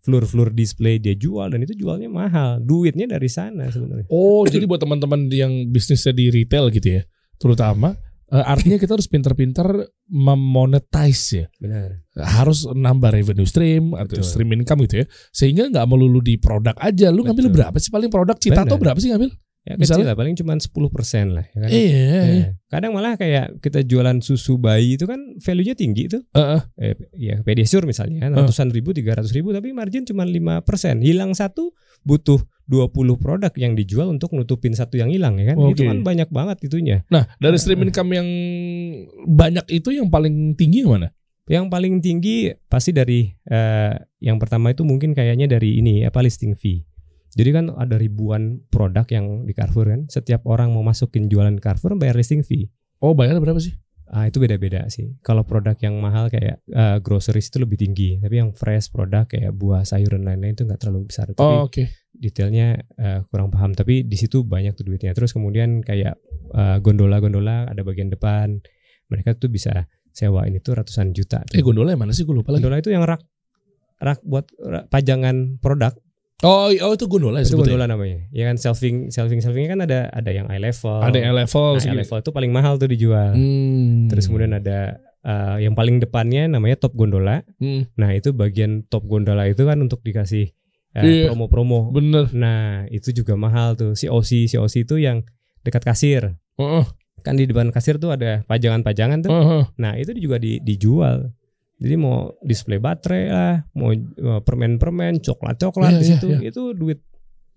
floor-floor 0.00 0.52
display 0.56 0.96
dia 0.96 1.12
jual 1.16 1.48
dan 1.52 1.60
itu 1.64 1.76
jualnya 1.76 2.08
mahal. 2.08 2.60
Duitnya 2.60 3.06
dari 3.08 3.28
sana 3.28 3.68
sebenarnya. 3.68 4.08
Oh, 4.08 4.44
jadi 4.48 4.64
buat 4.64 4.80
teman-teman 4.80 5.28
yang 5.32 5.68
bisnisnya 5.68 6.16
di 6.16 6.32
retail 6.32 6.72
gitu 6.72 7.00
ya, 7.00 7.02
terutama 7.36 7.96
eh, 8.32 8.44
artinya 8.44 8.78
kita 8.80 8.96
harus 8.96 9.08
pintar-pintar 9.10 9.66
memonetize 10.08 11.24
ya. 11.34 11.46
Benar. 11.60 12.00
Harus 12.16 12.64
nambah 12.66 13.10
revenue 13.12 13.46
stream 13.46 13.92
atau 13.92 14.20
Betul. 14.20 14.26
stream 14.26 14.50
income 14.56 14.86
gitu 14.88 15.04
ya. 15.04 15.06
Sehingga 15.30 15.68
nggak 15.68 15.86
melulu 15.86 16.24
di 16.24 16.40
produk 16.40 16.74
aja. 16.80 17.12
Lu 17.12 17.26
ngambil 17.26 17.50
Betul. 17.50 17.56
berapa 17.56 17.76
sih 17.78 17.90
paling 17.92 18.10
produk 18.10 18.36
Citato 18.38 18.74
Benar. 18.76 18.82
berapa 18.82 18.98
sih 18.98 19.10
ngambil? 19.12 19.30
Ya 19.60 19.76
Misalnya? 19.76 20.08
kecil 20.08 20.08
lah 20.08 20.16
paling 20.16 20.34
cuma 20.40 20.56
10% 20.56 21.36
lah 21.36 21.44
ya 21.44 21.58
kan. 21.60 21.68
Iya. 21.68 22.00
Ya. 22.08 22.48
Kadang 22.72 22.96
malah 22.96 23.20
kayak 23.20 23.60
kita 23.60 23.84
jualan 23.84 24.24
susu 24.24 24.56
bayi 24.56 24.96
itu 24.96 25.04
kan 25.04 25.36
value-nya 25.36 25.76
tinggi 25.76 26.08
tuh. 26.08 26.24
Heeh. 26.32 26.60
Eh, 26.80 26.94
ya 27.20 27.36
Pediasure 27.44 27.84
misalnya 27.84 28.32
Uh. 28.32 28.40
ratusan 28.40 28.72
ribu, 28.72 28.96
300 28.96 29.28
ribu 29.36 29.52
tapi 29.52 29.76
margin 29.76 30.08
cuma 30.08 30.24
5%. 30.24 31.04
Hilang 31.04 31.36
satu 31.36 31.76
butuh 32.08 32.40
20 32.72 33.20
produk 33.20 33.52
yang 33.58 33.76
dijual 33.76 34.08
untuk 34.08 34.32
nutupin 34.32 34.72
satu 34.72 34.96
yang 34.96 35.12
hilang 35.12 35.36
ya 35.36 35.52
kan. 35.52 35.60
Itu 35.76 35.84
Oke. 35.84 35.92
kan 35.92 35.98
banyak 36.08 36.32
banget 36.32 36.56
itunya. 36.64 37.04
Nah, 37.12 37.28
dari 37.36 37.60
stream 37.60 37.84
income 37.84 38.16
yang 38.16 38.28
banyak 39.28 39.66
itu 39.68 39.92
yang 39.92 40.08
paling 40.08 40.56
tinggi 40.56 40.86
yang 40.86 40.96
mana? 40.96 41.08
Yang 41.50 41.66
paling 41.66 41.94
tinggi 41.98 42.54
pasti 42.70 42.94
dari 42.94 43.26
eh, 43.50 43.92
yang 44.22 44.38
pertama 44.38 44.70
itu 44.70 44.86
mungkin 44.86 45.12
kayaknya 45.12 45.50
dari 45.50 45.82
ini 45.82 46.06
apa 46.06 46.22
listing 46.22 46.54
fee. 46.54 46.86
Jadi 47.30 47.50
kan 47.50 47.64
ada 47.70 47.94
ribuan 47.94 48.58
produk 48.66 49.06
yang 49.06 49.46
di 49.46 49.54
Carrefour 49.54 49.86
kan. 49.86 50.00
Setiap 50.06 50.42
orang 50.44 50.74
mau 50.74 50.82
masukin 50.82 51.30
jualan 51.30 51.54
Carrefour 51.58 51.94
bayar 51.94 52.18
listing 52.18 52.42
fee. 52.42 52.66
Oh, 52.98 53.14
bayarnya 53.14 53.38
berapa 53.38 53.58
sih? 53.58 53.78
Ah 54.10 54.26
itu 54.26 54.42
beda-beda 54.42 54.90
sih. 54.90 55.14
Kalau 55.22 55.46
produk 55.46 55.78
yang 55.78 55.94
mahal 56.02 56.26
kayak 56.26 56.58
eh, 56.66 56.98
groceries 56.98 57.46
itu 57.46 57.62
lebih 57.62 57.78
tinggi. 57.78 58.18
Tapi 58.18 58.34
yang 58.36 58.50
fresh 58.50 58.90
produk 58.90 59.22
kayak 59.24 59.54
buah, 59.54 59.86
sayur 59.86 60.18
dan 60.18 60.26
lain-lain 60.26 60.58
itu 60.58 60.66
nggak 60.66 60.82
terlalu 60.82 61.06
besar. 61.06 61.30
Tapi 61.30 61.38
Oh, 61.40 61.70
oke. 61.70 61.86
detailnya 62.10 62.74
eh, 62.98 63.22
kurang 63.30 63.54
paham. 63.54 63.70
Tapi 63.70 64.02
di 64.02 64.16
situ 64.18 64.42
banyak 64.42 64.74
tuh 64.74 64.82
duitnya. 64.84 65.14
Terus 65.14 65.30
kemudian 65.30 65.78
kayak 65.80 66.18
eh, 66.50 66.78
gondola-gondola 66.82 67.70
ada 67.70 67.82
bagian 67.86 68.10
depan. 68.10 68.58
Mereka 69.06 69.38
tuh 69.38 69.46
bisa 69.46 69.86
sewain 70.10 70.50
itu 70.50 70.74
ratusan 70.74 71.14
juta. 71.14 71.46
Eh, 71.54 71.62
gondola 71.62 71.94
yang 71.94 72.02
mana 72.02 72.10
sih? 72.10 72.26
Gue 72.26 72.34
lupa 72.34 72.50
lagi. 72.50 72.66
Gondola 72.66 72.82
itu 72.82 72.90
yang 72.90 73.06
rak 73.06 73.22
rak 74.02 74.18
buat 74.26 74.50
rak- 74.58 74.90
pajangan 74.90 75.62
produk. 75.62 75.94
Oh, 76.40 76.72
oh 76.72 76.92
itu 76.92 77.04
gondola 77.04 77.38
itu 77.38 77.52
sebetulnya. 77.52 77.76
gondola 77.76 77.86
namanya. 77.86 78.18
Ya 78.32 78.48
kan 78.48 78.56
shelving 78.56 79.08
shelving 79.08 79.40
shelvingnya 79.40 79.70
kan 79.70 79.80
ada 79.84 80.00
ada 80.08 80.30
yang 80.30 80.48
eye 80.48 80.56
level. 80.58 80.96
Ada 80.98 81.18
yang 81.20 81.34
level. 81.34 81.76
Nah, 81.76 81.84
eye 81.84 81.98
level 82.00 82.18
itu 82.18 82.30
paling 82.30 82.50
mahal 82.50 82.74
tuh 82.76 82.88
dijual. 82.88 83.36
Hmm. 83.36 84.08
Terus 84.08 84.24
kemudian 84.24 84.52
ada 84.52 84.96
eh, 85.20 85.56
yang 85.62 85.74
paling 85.74 86.00
depannya 86.00 86.48
namanya 86.48 86.80
top 86.80 86.96
gondola. 86.96 87.44
Hmm, 87.56 87.84
Nah 87.94 88.10
itu 88.12 88.32
bagian 88.32 88.84
top 88.84 89.04
gondola 89.04 89.44
itu 89.44 89.62
kan 89.62 89.76
untuk 89.78 90.00
dikasih 90.00 90.48
eh, 90.90 91.04
Iya. 91.04 91.28
promo-promo. 91.28 91.92
bener. 91.92 92.32
Nah 92.32 92.88
itu 92.88 93.12
juga 93.12 93.36
mahal 93.36 93.76
tuh. 93.76 93.92
Si 93.92 94.08
OC 94.08 94.48
si 94.48 94.56
OC 94.56 94.84
itu 94.84 94.96
yang 94.96 95.20
dekat 95.60 95.84
kasir. 95.84 96.40
Heeh, 96.56 96.84
Kan 97.20 97.36
di 97.36 97.44
depan 97.44 97.68
kasir 97.68 98.00
tuh 98.00 98.10
ada 98.10 98.40
pajangan-pajangan 98.48 99.20
tuh. 99.20 99.28
heeh. 99.28 99.62
Nah 99.76 99.92
itu 99.94 100.16
juga 100.16 100.40
di, 100.40 100.56
dijual. 100.56 101.36
Jadi 101.80 101.94
mau 101.96 102.36
display 102.44 102.76
baterai 102.76 103.24
lah, 103.32 103.56
mau 103.72 103.88
eh, 103.96 104.40
permen-permen, 104.44 105.24
coklat-coklat 105.24 105.96
Iya, 105.96 105.98
di 105.98 106.04
iya, 106.04 106.10
situ 106.12 106.26
iya. 106.28 106.40
itu 106.52 106.62
duit. 106.76 107.00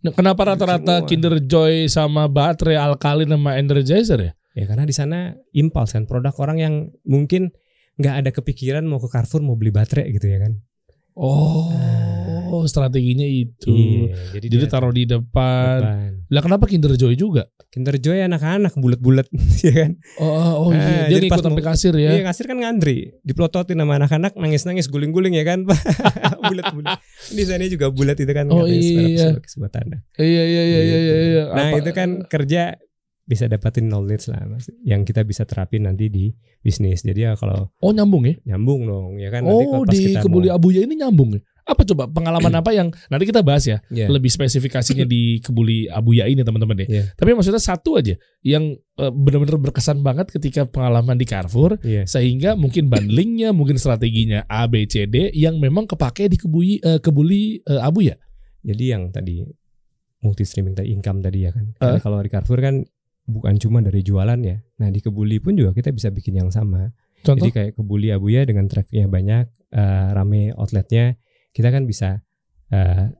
Nah, 0.03 0.15
kenapa 0.15 0.47
rata-rata. 0.47 1.03
Kinder 1.07 1.43
Joy 1.43 1.91
sama 1.91 2.32
baterai 2.32 2.80
alkalin 2.80 3.28
sama 3.28 3.59
energizer 3.59 4.19
ya? 4.19 4.32
Ya 4.53 4.69
karena 4.69 4.88
di 4.88 4.95
sana 4.95 5.34
impulse 5.51 5.97
kan 5.97 6.05
produk 6.07 6.32
orang 6.39 6.57
yang 6.61 6.74
mungkin 7.03 7.51
nggak 7.99 8.15
ada 8.26 8.30
kepikiran 8.32 8.86
mau 8.86 9.01
ke 9.01 9.09
Carrefour 9.09 9.41
mau 9.41 9.59
beli 9.59 9.74
baterai 9.74 10.07
gitu 10.13 10.30
ya 10.30 10.39
kan. 10.45 10.61
Oh, 11.13 11.69
strateginya 12.64 13.26
itu. 13.26 13.74
Iya, 13.74 14.38
jadi, 14.38 14.45
Jadi 14.47 14.66
taruh 14.68 14.89
di 14.89 15.04
depan. 15.04 15.80
depan. 15.82 16.12
Lah 16.30 16.41
kenapa 16.41 16.66
Kinder 16.66 16.93
Joy 16.93 17.14
juga? 17.14 17.49
Kinder 17.68 17.97
Joy 17.97 18.22
anak-anak 18.22 18.74
bulat-bulat 18.76 19.26
ya 19.66 19.74
kan. 19.74 19.91
Oh, 20.18 20.30
oh 20.30 20.70
Ah, 20.70 20.78
iya. 20.78 21.10
Dia 21.10 21.18
jadi 21.18 21.28
pas 21.28 21.41
sampai 21.41 21.64
kasir 21.64 21.93
ya. 21.95 22.10
Iya 22.12 22.22
kasir 22.24 22.45
kan 22.45 22.58
ngantri, 22.58 23.18
diplototin 23.22 23.76
sama 23.76 23.97
anak-anak 23.97 24.34
nangis-nangis 24.34 24.86
guling-guling 24.88 25.34
ya 25.34 25.43
kan. 25.43 25.66
bulat-bulat. 26.49 26.99
Di 27.30 27.43
sana 27.43 27.66
juga 27.66 27.89
bulat 27.89 28.18
itu 28.18 28.30
kan 28.30 28.45
Oh, 28.49 28.66
iya. 28.66 29.34
tanda. 29.70 29.97
Iya, 30.16 30.43
iya, 30.43 30.64
iya, 30.64 30.80
iya, 30.80 30.97
iya. 30.99 31.16
iya. 31.24 31.43
Nah, 31.49 31.68
Apa- 31.70 31.80
itu 31.82 31.91
kan 31.91 32.10
kerja 32.26 32.78
bisa 33.24 33.47
dapatin 33.47 33.88
knowledge 33.88 34.28
lah 34.28 34.43
Mas. 34.43 34.68
yang 34.84 35.08
kita 35.08 35.24
bisa 35.24 35.47
terapin 35.47 35.88
nanti 35.88 36.12
di 36.12 36.28
bisnis. 36.60 37.01
Jadi 37.01 37.24
ya 37.24 37.39
kalau 37.39 37.72
Oh, 37.80 37.95
nyambung 37.95 38.28
ya? 38.28 38.36
nyambung 38.45 38.84
dong 38.84 39.16
ya 39.16 39.32
kan 39.32 39.47
nanti 39.47 39.64
Oh, 39.64 39.72
kalau 39.74 39.86
pas 39.88 39.95
di 39.95 40.12
kita 40.12 40.20
Kebuli 40.22 40.51
Abuya 40.51 40.84
ini 40.84 40.99
nyambung 40.99 41.32
ya? 41.32 41.41
Apa 41.74 41.82
coba 41.89 42.05
pengalaman 42.05 42.53
apa 42.53 42.69
yang 42.69 42.93
nanti 43.09 43.26
kita 43.26 43.41
bahas 43.41 43.65
ya? 43.65 43.82
Iya. 43.89 44.13
Lebih 44.13 44.30
spesifikasinya 44.30 45.09
di 45.09 45.41
Kebuli 45.41 45.89
Abuya 45.89 46.30
ini 46.30 46.45
teman-teman 46.45 46.86
deh. 46.86 46.88
Iya. 46.88 47.03
Tapi 47.17 47.34
maksudnya 47.34 47.57
satu 47.57 47.97
aja 47.97 48.13
yang 48.45 48.78
eh, 48.78 49.09
benar-benar 49.09 49.57
berkesan 49.57 50.05
banget 50.05 50.30
ketika 50.30 50.69
pengalaman 50.69 51.17
di 51.17 51.26
Carrefour 51.26 51.82
Iya. 51.82 52.05
sehingga 52.05 52.53
mungkin 52.53 52.93
bundlingnya, 52.93 53.49
mungkin 53.57 53.82
strateginya 53.82 54.45
A 54.45 54.69
B 54.69 54.86
C 54.86 55.09
D 55.09 55.34
yang 55.34 55.57
memang 55.57 55.89
kepake 55.89 56.30
di 56.30 56.38
Kebuli 56.38 56.78
eh, 56.78 57.01
Kebuli 57.01 57.57
eh, 57.65 57.82
Abuya. 57.82 58.13
Jadi 58.61 58.84
yang 58.86 59.09
tadi 59.09 59.43
multi 60.24 60.47
streaming 60.47 60.78
tadi 60.78 60.95
income 60.95 61.19
tadi 61.19 61.43
ya 61.43 61.51
kan. 61.51 61.65
Eh. 61.67 61.76
Karena 61.82 61.99
kalau 61.99 62.21
di 62.21 62.30
Carrefour 62.32 62.61
kan 62.61 62.86
bukan 63.24 63.55
cuma 63.55 63.80
dari 63.80 64.03
jualan 64.03 64.39
ya. 64.43 64.59
Nah, 64.84 64.91
di 64.91 64.99
Kebuli 64.99 65.39
pun 65.39 65.55
juga 65.55 65.71
kita 65.71 65.95
bisa 65.95 66.11
bikin 66.11 66.43
yang 66.43 66.51
sama. 66.51 66.91
Contoh? 67.24 67.47
Jadi 67.47 67.55
kayak 67.55 67.71
Kebuli 67.80 68.11
Abuya 68.11 68.43
dengan 68.43 68.67
trafficnya 68.67 69.07
banyak, 69.07 69.47
eh, 69.71 70.07
rame 70.11 70.51
outletnya, 70.59 71.15
kita 71.54 71.70
kan 71.70 71.86
bisa 71.86 72.26
eh, 72.68 73.14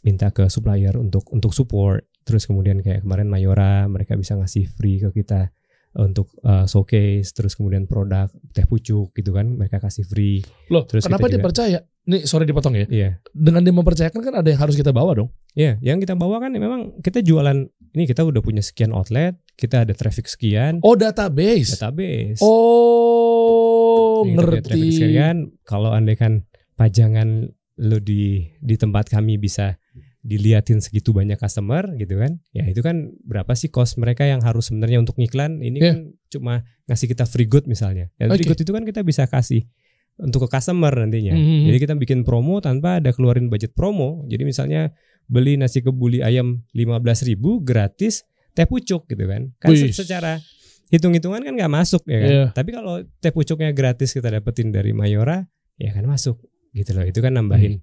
minta 0.00 0.32
ke 0.32 0.48
supplier 0.48 0.96
untuk 0.96 1.28
untuk 1.30 1.52
support. 1.52 2.04
Terus 2.24 2.48
kemudian 2.48 2.80
kayak 2.80 3.04
kemarin 3.04 3.28
Mayora, 3.28 3.84
mereka 3.84 4.16
bisa 4.16 4.32
ngasih 4.34 4.64
free 4.66 4.96
ke 4.98 5.12
kita 5.12 5.52
untuk 5.94 6.32
eh, 6.40 6.64
showcase. 6.64 7.30
Terus 7.30 7.52
kemudian 7.52 7.84
produk 7.84 8.26
teh 8.50 8.64
pucuk 8.64 9.12
gitu 9.12 9.30
kan, 9.30 9.44
mereka 9.46 9.76
kasih 9.78 10.02
free. 10.02 10.40
Loh, 10.68 10.88
Terus 10.88 11.04
kenapa 11.04 11.28
dia 11.28 11.36
juga- 11.36 11.46
percaya? 11.46 11.78
Nih, 12.04 12.28
sorry 12.28 12.44
dipotong 12.44 12.76
ya. 12.76 12.84
Iya, 12.84 13.10
Dengan 13.32 13.64
dia 13.64 13.72
mempercayakan 13.72 14.20
kan 14.20 14.34
ada 14.36 14.44
yang 14.44 14.60
harus 14.60 14.76
kita 14.76 14.92
bawa 14.92 15.16
dong. 15.16 15.32
Iya, 15.56 15.80
yang 15.80 15.96
kita 15.96 16.12
bawa 16.12 16.36
kan 16.36 16.52
memang 16.52 17.00
kita 17.00 17.24
jualan. 17.24 17.64
Ini 17.96 18.04
kita 18.04 18.20
udah 18.20 18.44
punya 18.44 18.60
sekian 18.60 18.92
outlet, 18.92 19.40
kita 19.56 19.88
ada 19.88 19.96
traffic 19.96 20.28
sekian, 20.28 20.84
Oh, 20.84 21.00
database. 21.00 21.80
database. 21.80 22.44
Oh, 22.44 24.24
Yang 24.24 24.36
ngerti. 24.36 24.80
sekian. 24.92 25.36
Kalau 25.62 25.90
andai 25.92 26.16
kan 26.16 26.44
pajangan 26.74 27.54
lo 27.76 27.98
di 27.98 28.46
di 28.58 28.74
tempat 28.74 29.10
kami 29.10 29.34
bisa 29.34 29.74
diliatin 30.20 30.80
segitu 30.80 31.12
banyak 31.12 31.36
customer 31.36 31.84
gitu 31.94 32.16
kan 32.16 32.40
ya 32.50 32.64
itu 32.64 32.80
kan 32.80 33.12
berapa 33.22 33.52
sih 33.52 33.68
cost 33.68 34.00
mereka 34.00 34.24
yang 34.24 34.40
harus 34.40 34.72
sebenarnya 34.72 34.96
untuk 34.98 35.20
ngiklan 35.20 35.60
ini 35.60 35.78
Iya. 35.78 35.84
kan 35.84 35.96
cuma 36.30 36.54
ngasih 36.86 37.06
kita 37.08 37.24
free 37.24 37.44
good 37.44 37.66
misalnya 37.66 38.08
dan 38.16 38.32
free 38.32 38.46
Oke. 38.46 38.56
good 38.56 38.60
itu 38.62 38.72
kan 38.72 38.82
kita 38.82 39.00
bisa 39.02 39.28
kasih 39.28 39.68
untuk 40.16 40.46
ke 40.46 40.56
customer 40.56 40.94
nantinya 40.94 41.34
Mhm. 41.34 41.68
jadi 41.68 41.78
kita 41.78 41.94
bikin 41.98 42.22
promo 42.24 42.62
tanpa 42.62 43.02
ada 43.02 43.12
keluarin 43.12 43.52
budget 43.52 43.76
promo 43.76 44.24
jadi 44.24 44.42
misalnya 44.42 44.94
beli 45.26 45.58
nasi 45.58 45.82
kebuli 45.82 46.22
ayam 46.22 46.64
15.000 46.72 47.34
gratis 47.60 48.24
teh 48.54 48.64
pucuk 48.64 49.04
gitu 49.04 49.24
kan 49.26 49.52
kan 49.58 49.74
Wih. 49.74 49.92
secara 49.92 50.40
hitung-hitungan 50.88 51.42
kan 51.42 51.52
nggak 51.52 51.72
masuk 51.72 52.00
ya 52.06 52.18
kan 52.18 52.30
Iya. 52.30 52.44
tapi 52.54 52.70
kalau 52.72 53.02
teh 53.20 53.28
pucuknya 53.28 53.74
gratis 53.76 54.14
kita 54.14 54.30
dapetin 54.30 54.70
dari 54.70 54.96
Mayora 54.96 55.42
ya 55.76 55.92
kan 55.92 56.06
masuk 56.06 56.38
gitu 56.74 56.90
loh 56.92 57.06
itu 57.06 57.18
kan 57.22 57.32
nambahin 57.32 57.80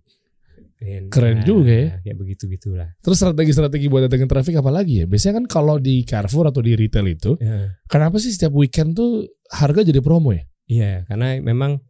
Hmm. 0.81 1.13
Keren 1.13 1.45
juga 1.45 1.69
ya. 1.69 1.89
ya 2.01 2.13
begitu 2.17 2.49
gitulah 2.49 2.89
Terus 3.05 3.21
strategi-strategi 3.21 3.85
buat 3.85 4.09
datengin 4.09 4.25
traffic 4.25 4.57
apa 4.65 4.73
lagi 4.73 5.01
ya? 5.01 5.05
Biasanya 5.05 5.37
kan 5.37 5.45
kalau 5.45 5.77
di 5.77 6.01
Carrefour 6.01 6.49
atau 6.49 6.57
di 6.65 6.73
retail 6.73 7.05
itu, 7.05 7.37
ya. 7.37 7.69
kenapa 7.85 8.17
sih 8.17 8.33
setiap 8.33 8.49
weekend 8.57 8.97
tuh 8.97 9.29
harga 9.53 9.85
jadi 9.85 10.01
promo 10.01 10.33
ya? 10.33 10.41
iya 10.65 11.05
karena 11.05 11.37
memang 11.37 11.85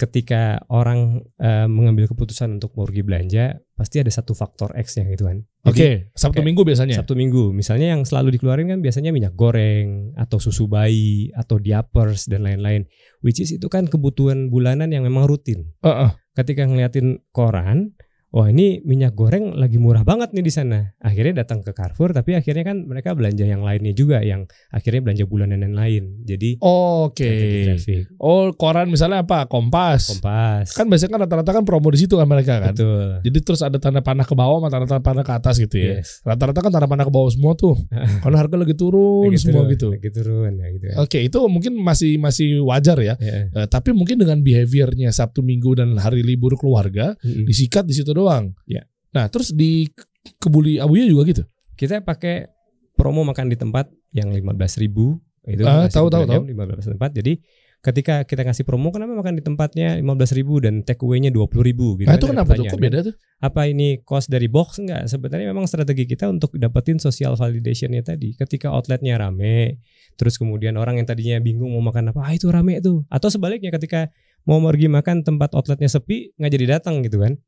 ketika 0.00 0.64
orang 0.72 1.20
eh, 1.36 1.68
mengambil 1.68 2.08
keputusan 2.08 2.56
untuk 2.56 2.72
pergi 2.72 3.04
belanja 3.04 3.60
pasti 3.76 4.00
ada 4.00 4.08
satu 4.08 4.32
faktor 4.32 4.72
X 4.72 4.96
nya 4.96 5.04
gitu 5.12 5.28
kan 5.28 5.44
Oke, 5.68 6.08
Sabtu 6.16 6.40
kayak 6.40 6.48
Minggu 6.48 6.62
biasanya. 6.64 6.96
Sabtu 6.96 7.12
Minggu 7.12 7.52
misalnya 7.52 7.92
yang 7.92 8.08
selalu 8.08 8.40
dikeluarin 8.40 8.72
kan 8.72 8.80
biasanya 8.80 9.12
minyak 9.12 9.36
goreng 9.36 10.16
atau 10.16 10.40
susu 10.40 10.64
bayi 10.64 11.28
atau 11.36 11.60
diapers 11.60 12.32
dan 12.32 12.48
lain-lain 12.48 12.88
which 13.20 13.44
is 13.44 13.52
itu 13.52 13.68
kan 13.68 13.84
kebutuhan 13.84 14.48
bulanan 14.48 14.88
yang 14.88 15.04
memang 15.04 15.28
rutin 15.28 15.68
Heeh. 15.84 16.16
ketika 16.32 16.64
ngeliatin 16.64 17.20
koran 17.36 17.92
wah 18.30 18.46
ini 18.46 18.78
minyak 18.86 19.18
goreng 19.18 19.58
lagi 19.58 19.76
murah 19.76 20.06
banget 20.06 20.30
nih 20.30 20.44
di 20.46 20.52
sana. 20.54 20.94
Akhirnya 21.02 21.42
datang 21.42 21.66
ke 21.66 21.74
Carrefour, 21.74 22.14
tapi 22.14 22.38
akhirnya 22.38 22.62
kan 22.62 22.86
mereka 22.86 23.14
belanja 23.18 23.42
yang 23.42 23.66
lainnya 23.66 23.90
juga, 23.90 24.22
yang 24.22 24.46
akhirnya 24.70 25.02
belanja 25.02 25.24
bulanan 25.26 25.60
yang 25.66 25.74
lain. 25.74 26.22
Jadi 26.22 26.62
Oke. 26.62 27.26
terjadi 27.26 27.58
traffic. 27.74 28.02
Oh, 28.22 28.54
koran 28.54 28.86
misalnya 28.86 29.26
apa? 29.26 29.50
Kompas. 29.50 30.14
Kompas. 30.14 30.70
Kan 30.78 30.86
biasanya 30.86 31.18
kan 31.18 31.20
rata-rata 31.26 31.50
kan 31.50 31.64
promo 31.66 31.90
di 31.90 31.98
situ 32.06 32.14
kan 32.14 32.30
mereka 32.30 32.62
kan. 32.62 32.72
Betul. 32.72 33.18
Jadi 33.26 33.38
terus 33.42 33.60
ada 33.66 33.78
tanda 33.82 33.98
panah 33.98 34.22
ke 34.22 34.34
bawah 34.38 34.62
sama 34.62 34.68
tanda 34.70 35.02
panah 35.02 35.24
ke 35.26 35.32
atas 35.34 35.58
gitu 35.58 35.76
ya. 35.76 35.98
Yes. 35.98 36.22
Rata-rata 36.22 36.62
kan 36.62 36.70
tanda 36.70 36.86
panah 36.86 37.04
ke 37.06 37.12
bawah 37.12 37.30
semua 37.34 37.58
tuh. 37.58 37.74
Karena 38.22 38.36
harga 38.46 38.56
lagi 38.56 38.74
turun 38.78 39.26
Lagi 39.34 39.42
semua 39.42 39.66
turun, 39.66 39.74
gitu. 39.74 39.88
Lagi 39.98 40.10
turun 40.14 40.52
ya 40.54 40.66
gitu. 40.70 40.86
ya. 40.86 40.94
Oke, 41.02 41.18
itu 41.18 41.38
mungkin 41.50 41.72
masih 41.82 42.14
masih 42.22 42.62
wajar 42.62 42.98
ya. 43.02 43.14
Ya. 43.18 43.50
Eh, 43.50 43.66
tapi 43.66 43.90
mungkin 43.90 44.22
dengan 44.22 44.38
behaviornya 44.38 45.10
Sabtu 45.10 45.42
Minggu 45.42 45.74
dan 45.74 45.98
hari 45.98 46.22
libur 46.22 46.54
keluarga 46.54 47.18
Mm-mm. 47.26 47.48
disikat 47.48 47.90
di 47.90 47.94
situ 47.98 48.19
doang. 48.20 48.52
Ya. 48.68 48.84
Nah, 49.16 49.26
terus 49.32 49.56
di 49.56 49.88
Kebuli 50.36 50.76
Abuya 50.76 51.08
juga 51.08 51.24
gitu. 51.24 51.42
Kita 51.74 52.04
pakai 52.04 52.46
promo 52.92 53.24
makan 53.24 53.48
di 53.48 53.56
tempat 53.56 53.88
yang 54.12 54.28
15.000 54.28 54.84
ribu 54.84 55.16
itu 55.48 55.64
Ah, 55.64 55.88
tahu, 55.88 56.12
tahu, 56.12 56.28
jam 56.28 56.44
15 56.44 56.92
tempat. 56.92 57.10
Jadi 57.16 57.40
ketika 57.80 58.28
kita 58.28 58.44
ngasih 58.44 58.68
promo 58.68 58.92
kenapa 58.92 59.16
makan 59.16 59.40
di 59.40 59.42
tempatnya 59.42 59.96
15.000 59.96 60.36
ribu 60.36 60.60
dan 60.60 60.84
take 60.84 61.00
away-nya 61.00 61.32
20.000 61.32 61.64
ribu 61.64 61.96
gitu. 61.96 62.12
nah, 62.12 62.12
kan 62.12 62.20
itu 62.20 62.26
ada 62.28 62.32
kenapa 62.36 62.50
tuh? 62.52 62.64
Kok 62.68 62.76
kan. 62.76 62.84
beda 62.84 62.98
tuh? 63.08 63.14
Apa 63.40 63.60
ini 63.72 63.88
cost 64.04 64.28
dari 64.28 64.52
box 64.52 64.84
enggak? 64.84 65.08
Sebenarnya 65.08 65.48
memang 65.48 65.64
strategi 65.64 66.04
kita 66.04 66.28
untuk 66.28 66.52
dapetin 66.60 67.00
social 67.00 67.40
validation-nya 67.40 68.04
tadi. 68.04 68.36
Ketika 68.36 68.68
outletnya 68.68 69.16
rame, 69.16 69.80
terus 70.20 70.36
kemudian 70.36 70.76
orang 70.76 71.00
yang 71.00 71.08
tadinya 71.08 71.40
bingung 71.40 71.72
mau 71.72 71.80
makan 71.80 72.12
apa, 72.12 72.20
ah 72.20 72.32
itu 72.36 72.52
rame 72.52 72.84
tuh. 72.84 73.08
Atau 73.08 73.32
sebaliknya 73.32 73.72
ketika 73.72 74.12
mau 74.44 74.60
pergi 74.60 74.92
makan 74.92 75.24
tempat 75.24 75.56
outletnya 75.56 75.88
sepi 75.88 76.36
nggak 76.36 76.52
jadi 76.52 76.66
datang 76.76 77.00
gitu 77.00 77.24
kan. 77.24 77.40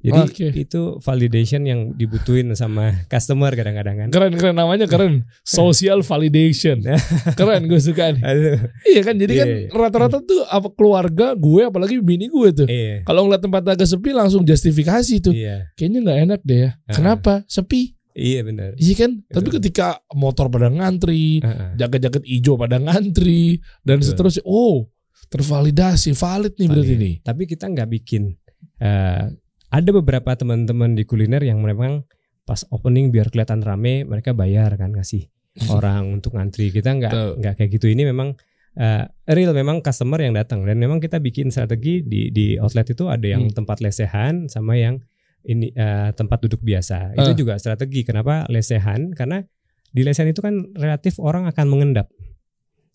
Jadi 0.00 0.20
Oke. 0.24 0.46
itu 0.56 0.96
validation 0.98 1.60
yang 1.62 1.92
dibutuhin 1.92 2.48
sama 2.56 3.04
customer 3.06 3.52
kadang-kadang 3.52 3.96
kan. 3.96 4.08
Keren 4.08 4.32
keren 4.32 4.56
namanya 4.56 4.88
keren. 4.88 5.28
Social 5.44 6.00
validation. 6.00 6.80
keren 7.38 7.68
gue 7.68 7.76
suka 7.76 8.16
nih. 8.16 8.22
Aduh. 8.24 8.56
Iya 8.88 9.00
kan 9.04 9.14
jadi 9.14 9.32
Iya, 9.32 9.40
kan 9.40 9.48
iya. 9.52 9.68
rata-rata 9.70 10.18
tuh 10.20 10.40
apa 10.48 10.72
keluarga 10.72 11.36
gue 11.36 11.62
apalagi 11.62 12.00
bini 12.00 12.26
gue 12.26 12.48
tuh. 12.50 12.64
Iya. 12.64 13.04
Kalau 13.04 13.28
ngeliat 13.28 13.44
tempat 13.44 13.62
agak 13.62 13.84
sepi 13.84 14.10
langsung 14.10 14.40
justifikasi 14.40 15.14
tuh. 15.20 15.36
Iya. 15.36 15.68
Kayaknya 15.76 15.98
nggak 16.00 16.18
enak 16.24 16.40
deh 16.42 16.58
ya. 16.58 16.70
Ah. 16.88 16.94
Kenapa? 16.96 17.32
Sepi. 17.44 17.92
Iya 18.10 18.40
benar. 18.42 18.74
Iya 18.74 18.94
kan? 18.96 19.10
Tapi 19.28 19.48
Betul. 19.48 19.56
ketika 19.60 19.86
motor 20.12 20.48
pada 20.48 20.66
ngantri, 20.66 21.38
Heeh. 21.38 21.76
jaket-jaket 21.76 22.24
hijau 22.24 22.56
pada 22.56 22.80
ngantri 22.80 23.60
dan 23.84 24.00
Betul. 24.00 24.08
seterusnya. 24.32 24.44
Oh, 24.48 24.88
tervalidasi, 25.28 26.10
valid 26.12 26.56
nih 26.56 26.68
berarti 26.68 26.94
Valid. 26.96 27.04
nih. 27.04 27.14
Tapi 27.22 27.42
kita 27.44 27.64
nggak 27.68 27.88
bikin. 27.92 28.32
eh, 28.80 29.24
ada 29.70 29.90
beberapa 29.90 30.34
teman-teman 30.34 30.92
di 30.92 31.06
kuliner 31.06 31.40
yang 31.40 31.62
memang 31.62 32.02
pas 32.42 32.66
opening 32.68 33.14
biar 33.14 33.30
kelihatan 33.30 33.62
rame, 33.62 34.02
mereka 34.02 34.34
bayar 34.34 34.74
kan 34.74 34.90
ngasih 34.90 35.30
orang 35.76 36.18
untuk 36.18 36.34
ngantri. 36.34 36.70
Kita 36.70 36.90
nggak 36.94 37.12
nggak 37.38 37.54
kayak 37.56 37.70
gitu. 37.70 37.86
Ini 37.86 38.06
memang 38.06 38.34
eh, 38.70 39.02
real 39.26 39.50
memang 39.50 39.82
customer 39.82 40.22
yang 40.22 40.34
datang 40.34 40.62
dan 40.62 40.78
memang 40.78 41.02
kita 41.02 41.18
bikin 41.18 41.50
strategi 41.50 42.02
di 42.02 42.30
di 42.30 42.54
outlet 42.54 42.86
itu 42.86 43.10
ada 43.10 43.26
yang 43.26 43.50
Hmm. 43.50 43.54
tempat 43.62 43.82
lesehan 43.82 44.46
sama 44.46 44.78
yang 44.78 45.02
ini 45.42 45.74
eh, 45.74 46.10
tempat 46.14 46.38
duduk 46.42 46.62
biasa. 46.62 47.18
Itu 47.18 47.30
Ah. 47.32 47.38
juga 47.38 47.54
strategi. 47.58 48.06
Kenapa 48.06 48.46
lesehan? 48.46 49.10
Karena 49.10 49.42
di 49.90 50.06
lesehan 50.06 50.30
itu 50.30 50.38
kan 50.38 50.70
relatif 50.78 51.18
orang 51.18 51.50
akan 51.50 51.66
mengendap, 51.66 52.06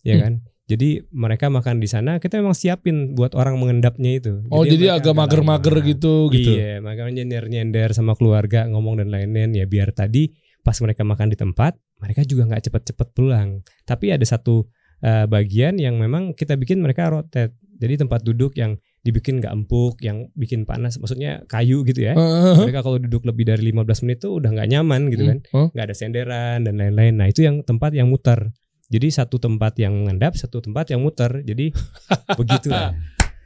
ya 0.00 0.16
Hmm. 0.16 0.22
kan? 0.24 0.34
Jadi 0.66 0.98
mereka 1.14 1.46
makan 1.46 1.78
di 1.78 1.86
sana, 1.86 2.18
kita 2.18 2.42
memang 2.42 2.50
siapin 2.58 3.14
buat 3.14 3.38
orang 3.38 3.54
mengendapnya 3.54 4.18
itu. 4.18 4.42
Oh, 4.50 4.66
jadi 4.66 4.98
mereka 4.98 4.98
agak 4.98 5.14
mager-mager 5.14 5.74
gitu 5.86 6.26
gitu. 6.34 6.50
Iya, 6.58 6.82
makanya 6.82 7.22
nyender-nyender 7.22 7.94
sama 7.94 8.18
keluarga 8.18 8.66
ngomong 8.66 8.98
dan 8.98 9.14
lain-lain 9.14 9.54
ya 9.54 9.62
biar 9.70 9.94
tadi 9.94 10.34
pas 10.66 10.74
mereka 10.82 11.06
makan 11.06 11.30
di 11.30 11.38
tempat, 11.38 11.78
mereka 12.02 12.26
juga 12.26 12.50
nggak 12.50 12.66
cepet-cepet 12.66 13.08
pulang. 13.14 13.62
Tapi 13.86 14.10
ada 14.10 14.26
satu 14.26 14.66
eh, 15.06 15.30
bagian 15.30 15.78
yang 15.78 16.02
memang 16.02 16.34
kita 16.34 16.58
bikin 16.58 16.82
mereka 16.82 17.14
rotate. 17.14 17.54
Jadi 17.78 18.02
tempat 18.02 18.26
duduk 18.26 18.58
yang 18.58 18.74
dibikin 19.06 19.38
nggak 19.38 19.54
empuk, 19.54 20.02
yang 20.02 20.26
bikin 20.34 20.66
panas, 20.66 20.98
maksudnya 20.98 21.46
kayu 21.46 21.86
gitu 21.86 22.10
ya. 22.10 22.18
Heeh. 22.18 22.66
Mereka 22.66 22.82
kalau 22.82 22.98
duduk 22.98 23.22
lebih 23.22 23.46
dari 23.46 23.70
15 23.70 24.02
menit 24.02 24.18
tuh 24.18 24.42
udah 24.42 24.50
nggak 24.50 24.66
nyaman 24.66 25.00
gitu 25.14 25.30
kan 25.30 25.38
Hmm. 25.54 25.68
nggak 25.70 25.84
ada 25.86 25.94
senderan 25.94 26.58
dan 26.66 26.74
lain-lain. 26.74 27.14
Nah 27.14 27.30
itu 27.30 27.46
yang 27.46 27.62
tempat 27.62 27.94
yang 27.94 28.10
muter. 28.10 28.50
Jadi 28.86 29.08
satu 29.10 29.36
tempat 29.36 29.74
yang 29.78 29.94
mengendap, 29.94 30.38
satu 30.38 30.62
tempat 30.62 30.94
yang 30.94 31.02
muter. 31.02 31.42
Jadi 31.42 31.74
begitulah. 32.38 32.94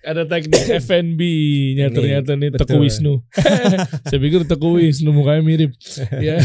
Ada 0.01 0.25
teknik 0.25 0.65
FNB-nya 0.81 1.93
Ini, 1.93 1.97
ternyata 1.97 2.33
nih 2.33 2.57
Teku. 2.57 2.81
Wisnu. 2.81 3.21
Saya 4.09 4.17
pikir 4.17 4.49
Teku 4.49 4.81
Wisnu 4.81 5.13
mukanya 5.13 5.45
mirip. 5.45 5.77
ya. 6.25 6.41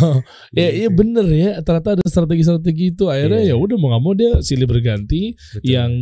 Oh, 0.00 0.24
ya 0.56 0.72
iya 0.72 0.88
bener 0.88 1.28
ya. 1.28 1.60
Ternyata 1.60 2.00
ada 2.00 2.04
strategi-strategi 2.08 2.96
itu. 2.96 3.12
Akhirnya 3.12 3.44
Iya. 3.44 3.52
ya 3.52 3.56
udah 3.60 3.76
mau 3.76 3.92
nggak 3.92 4.02
mau 4.02 4.16
dia 4.16 4.40
silih 4.40 4.64
berganti. 4.64 5.36
Betul. 5.36 5.68
Yang 5.68 5.92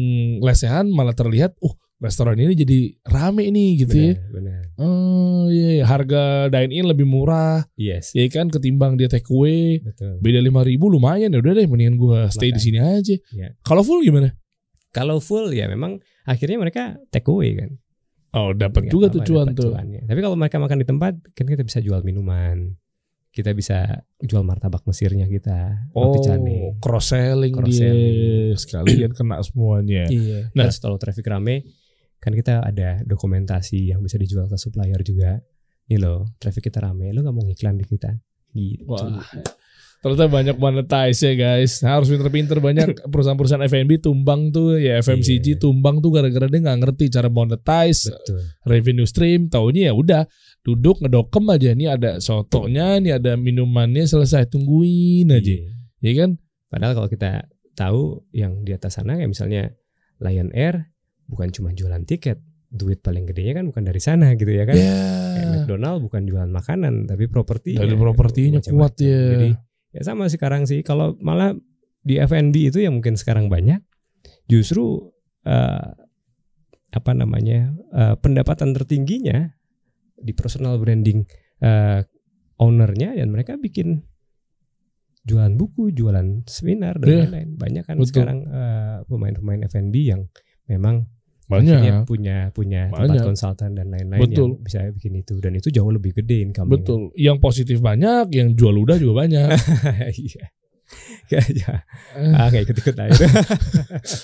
lesehan 0.47 0.87
malah 0.95 1.19
terlihat, 1.19 1.59
uh 1.59 1.75
restoran 2.05 2.37
ini 2.37 2.53
jadi 2.53 2.79
rame 3.03 3.49
nih 3.49 3.71
gitu 3.81 3.97
ya. 3.97 4.13
benar, 4.13 4.31
benar. 4.31 4.61
Oh 4.77 5.49
iya, 5.49 5.81
iya. 5.81 5.85
harga 5.85 6.23
dine 6.47 6.71
in 6.71 6.85
lebih 6.85 7.05
murah, 7.05 7.65
Yes, 7.75 8.13
ya 8.13 8.29
kan 8.29 8.47
ketimbang 8.47 8.95
dia 8.95 9.09
take 9.09 9.25
away. 9.27 9.81
betul. 9.81 10.21
Beda 10.21 10.39
lima 10.39 10.61
ribu 10.61 10.87
lumayan 10.87 11.31
ya 11.31 11.39
udah 11.39 11.55
deh, 11.55 11.65
mendingan 11.65 11.97
gua 11.97 12.29
stay 12.29 12.51
di 12.51 12.61
sini 12.61 12.77
aja. 12.79 13.17
Iya. 13.31 13.57
Kalau 13.61 13.81
full 13.81 14.03
gimana? 14.03 14.37
Kalau 14.91 15.19
full 15.19 15.51
ya 15.51 15.67
memang 15.67 15.99
akhirnya 16.23 16.55
mereka 16.57 16.83
take 17.09 17.27
away 17.27 17.57
kan. 17.57 17.71
Oh 18.31 18.51
dapat 18.51 18.87
Nggak 18.87 18.93
juga 18.93 19.07
apa-apa, 19.09 19.17
tuh 19.17 19.31
cuan 19.31 19.47
tuh. 19.55 19.71
cuannya. 19.71 20.01
Tapi 20.05 20.19
kalau 20.19 20.35
mereka 20.35 20.57
makan 20.59 20.79
di 20.79 20.87
tempat 20.87 21.13
kan 21.33 21.47
kita 21.47 21.63
bisa 21.63 21.79
jual 21.79 22.03
minuman. 22.03 22.75
Kita 23.31 23.51
bisa 23.51 23.83
jual 24.19 24.43
martabak 24.43 24.87
Mesirnya 24.87 25.27
kita, 25.27 25.91
Oh, 25.91 26.15
cross 26.79 27.11
selling 27.11 27.51
Cross 27.51 27.67
dia 27.69 27.91
selling. 27.91 28.55
sekalian 28.55 29.11
kena 29.11 29.43
semuanya. 29.43 30.07
Iya. 30.07 30.55
Nah. 30.55 30.71
Kalau 30.71 30.99
traffic 30.99 31.27
rame 31.27 31.67
kan 32.25 32.33
kita 32.33 32.65
ada 32.65 33.05
dokumentasi 33.05 33.93
yang 33.93 34.01
bisa 34.01 34.17
dijual 34.17 34.49
ke 34.49 34.57
supplier 34.57 34.99
juga. 35.05 35.37
Nih 35.85 36.01
loh, 36.01 36.25
traffic 36.41 36.73
kita 36.73 36.81
rame, 36.81 37.13
lo 37.13 37.21
nggak 37.21 37.35
mau 37.37 37.45
ngiklan 37.45 37.77
di 37.77 37.85
kita? 37.85 38.09
Gitu. 38.57 38.89
Wah, 38.89 39.21
ternyata 40.01 40.33
banyak 40.33 40.57
monetize 40.57 41.21
ya 41.21 41.33
guys. 41.37 41.85
Harus 41.85 42.09
pinter-pinter 42.09 42.57
banyak 42.61 42.89
perusahaan-perusahaan 43.13 43.69
F&B 43.69 44.01
tumbang 44.01 44.49
tuh 44.49 44.81
ya 44.81 45.05
FMCG 45.05 45.57
Iya. 45.57 45.61
tumbang 45.61 46.01
tuh 46.01 46.09
gara-gara 46.09 46.49
dia 46.49 46.61
nggak 46.65 46.79
ngerti 46.81 47.05
cara 47.13 47.29
monetize 47.29 48.09
Betul. 48.09 48.41
revenue 48.65 49.05
stream. 49.05 49.53
Taunya 49.53 49.91
ya 49.91 49.93
udah 49.93 50.23
duduk 50.65 51.05
ngedokem 51.05 51.45
aja 51.53 51.77
nih 51.77 51.89
ada 51.93 52.11
sotonya, 52.25 52.97
nih 52.97 53.21
ada 53.21 53.37
minumannya 53.37 54.09
selesai 54.09 54.49
tungguin 54.49 55.29
aja. 55.29 55.53
Iya. 55.53 55.69
Ya 56.01 56.13
kan? 56.25 56.31
Padahal 56.73 56.93
kalau 56.97 57.09
kita 57.13 57.45
tahu 57.77 58.25
yang 58.33 58.65
di 58.65 58.73
atas 58.73 58.97
sana 58.97 59.21
kayak 59.21 59.29
misalnya 59.29 59.69
Lion 60.23 60.49
Air 60.55 60.94
bukan 61.27 61.49
cuma 61.53 61.71
jualan 61.73 62.03
tiket, 62.05 62.41
duit 62.69 63.01
paling 63.01 63.25
gedenya 63.29 63.63
kan 63.63 63.65
bukan 63.71 63.83
dari 63.87 64.01
sana 64.03 64.35
gitu 64.35 64.51
ya 64.51 64.65
kan. 64.67 64.75
Ya. 64.75 64.95
Kayak 65.35 65.49
McDonald 65.51 65.99
bukan 66.03 66.23
jualan 66.27 66.51
makanan 66.51 67.07
tapi 67.07 67.25
properti. 67.31 67.79
Dari 67.79 67.95
propertinya 67.95 68.61
kuat 68.63 68.95
ya. 69.01 69.21
Jadi 69.39 69.49
ya 69.95 70.01
sama 70.03 70.27
sekarang 70.27 70.67
sih 70.67 70.83
kalau 70.83 71.15
malah 71.23 71.55
di 72.05 72.19
F&B 72.19 72.75
itu 72.75 72.83
yang 72.83 72.99
mungkin 72.99 73.15
sekarang 73.15 73.47
banyak 73.49 73.81
justru 74.51 75.09
eh, 75.47 75.89
apa 76.95 77.11
namanya 77.15 77.73
eh, 77.95 78.15
pendapatan 78.19 78.75
tertingginya 78.75 79.55
di 80.19 80.33
personal 80.35 80.77
branding 80.79 81.25
eh, 81.63 82.03
ownernya 82.59 83.19
dan 83.19 83.29
mereka 83.35 83.59
bikin 83.59 84.03
jualan 85.25 85.57
buku, 85.57 85.89
jualan 85.97 86.45
seminar 86.45 87.01
dan 87.01 87.09
Iya, 87.09 87.19
lain-lain. 87.25 87.51
Banyak 87.57 87.85
kan 87.89 87.97
betul. 87.97 88.09
sekarang 88.13 88.39
eh, 88.45 88.97
pemain-pemain 89.09 89.61
F&B 89.67 89.95
yang 90.05 90.29
memang 90.69 91.09
Banyak. 91.45 91.77
akhirnya 91.77 91.95
punya 92.05 92.37
punya 92.51 92.81
tempat 92.89 93.01
Banyak. 93.07 93.25
konsultan 93.25 93.71
dan 93.73 93.87
lain-lain 93.89 94.21
Betul. 94.21 94.49
yang 94.51 94.63
bisa 94.63 94.79
bikin 94.91 95.13
itu 95.17 95.35
dan 95.39 95.53
itu 95.53 95.69
jauh 95.69 95.89
lebih 95.89 96.13
gede 96.15 96.41
income 96.43 96.69
Betul. 96.69 97.13
Yang 97.15 97.37
positif 97.39 97.77
banyak, 97.79 98.31
yang 98.31 98.53
jual 98.53 98.73
udah 98.75 98.97
juga 98.97 99.23
banyak. 99.23 99.49
iya 100.25 100.45
Kayaknya 101.25 101.83
Eh. 102.15 102.31
ah 102.31 102.47
kayak 102.47 102.65
ikut-ikut 102.65 102.95
lah 102.95 103.07
itu. 103.11 103.25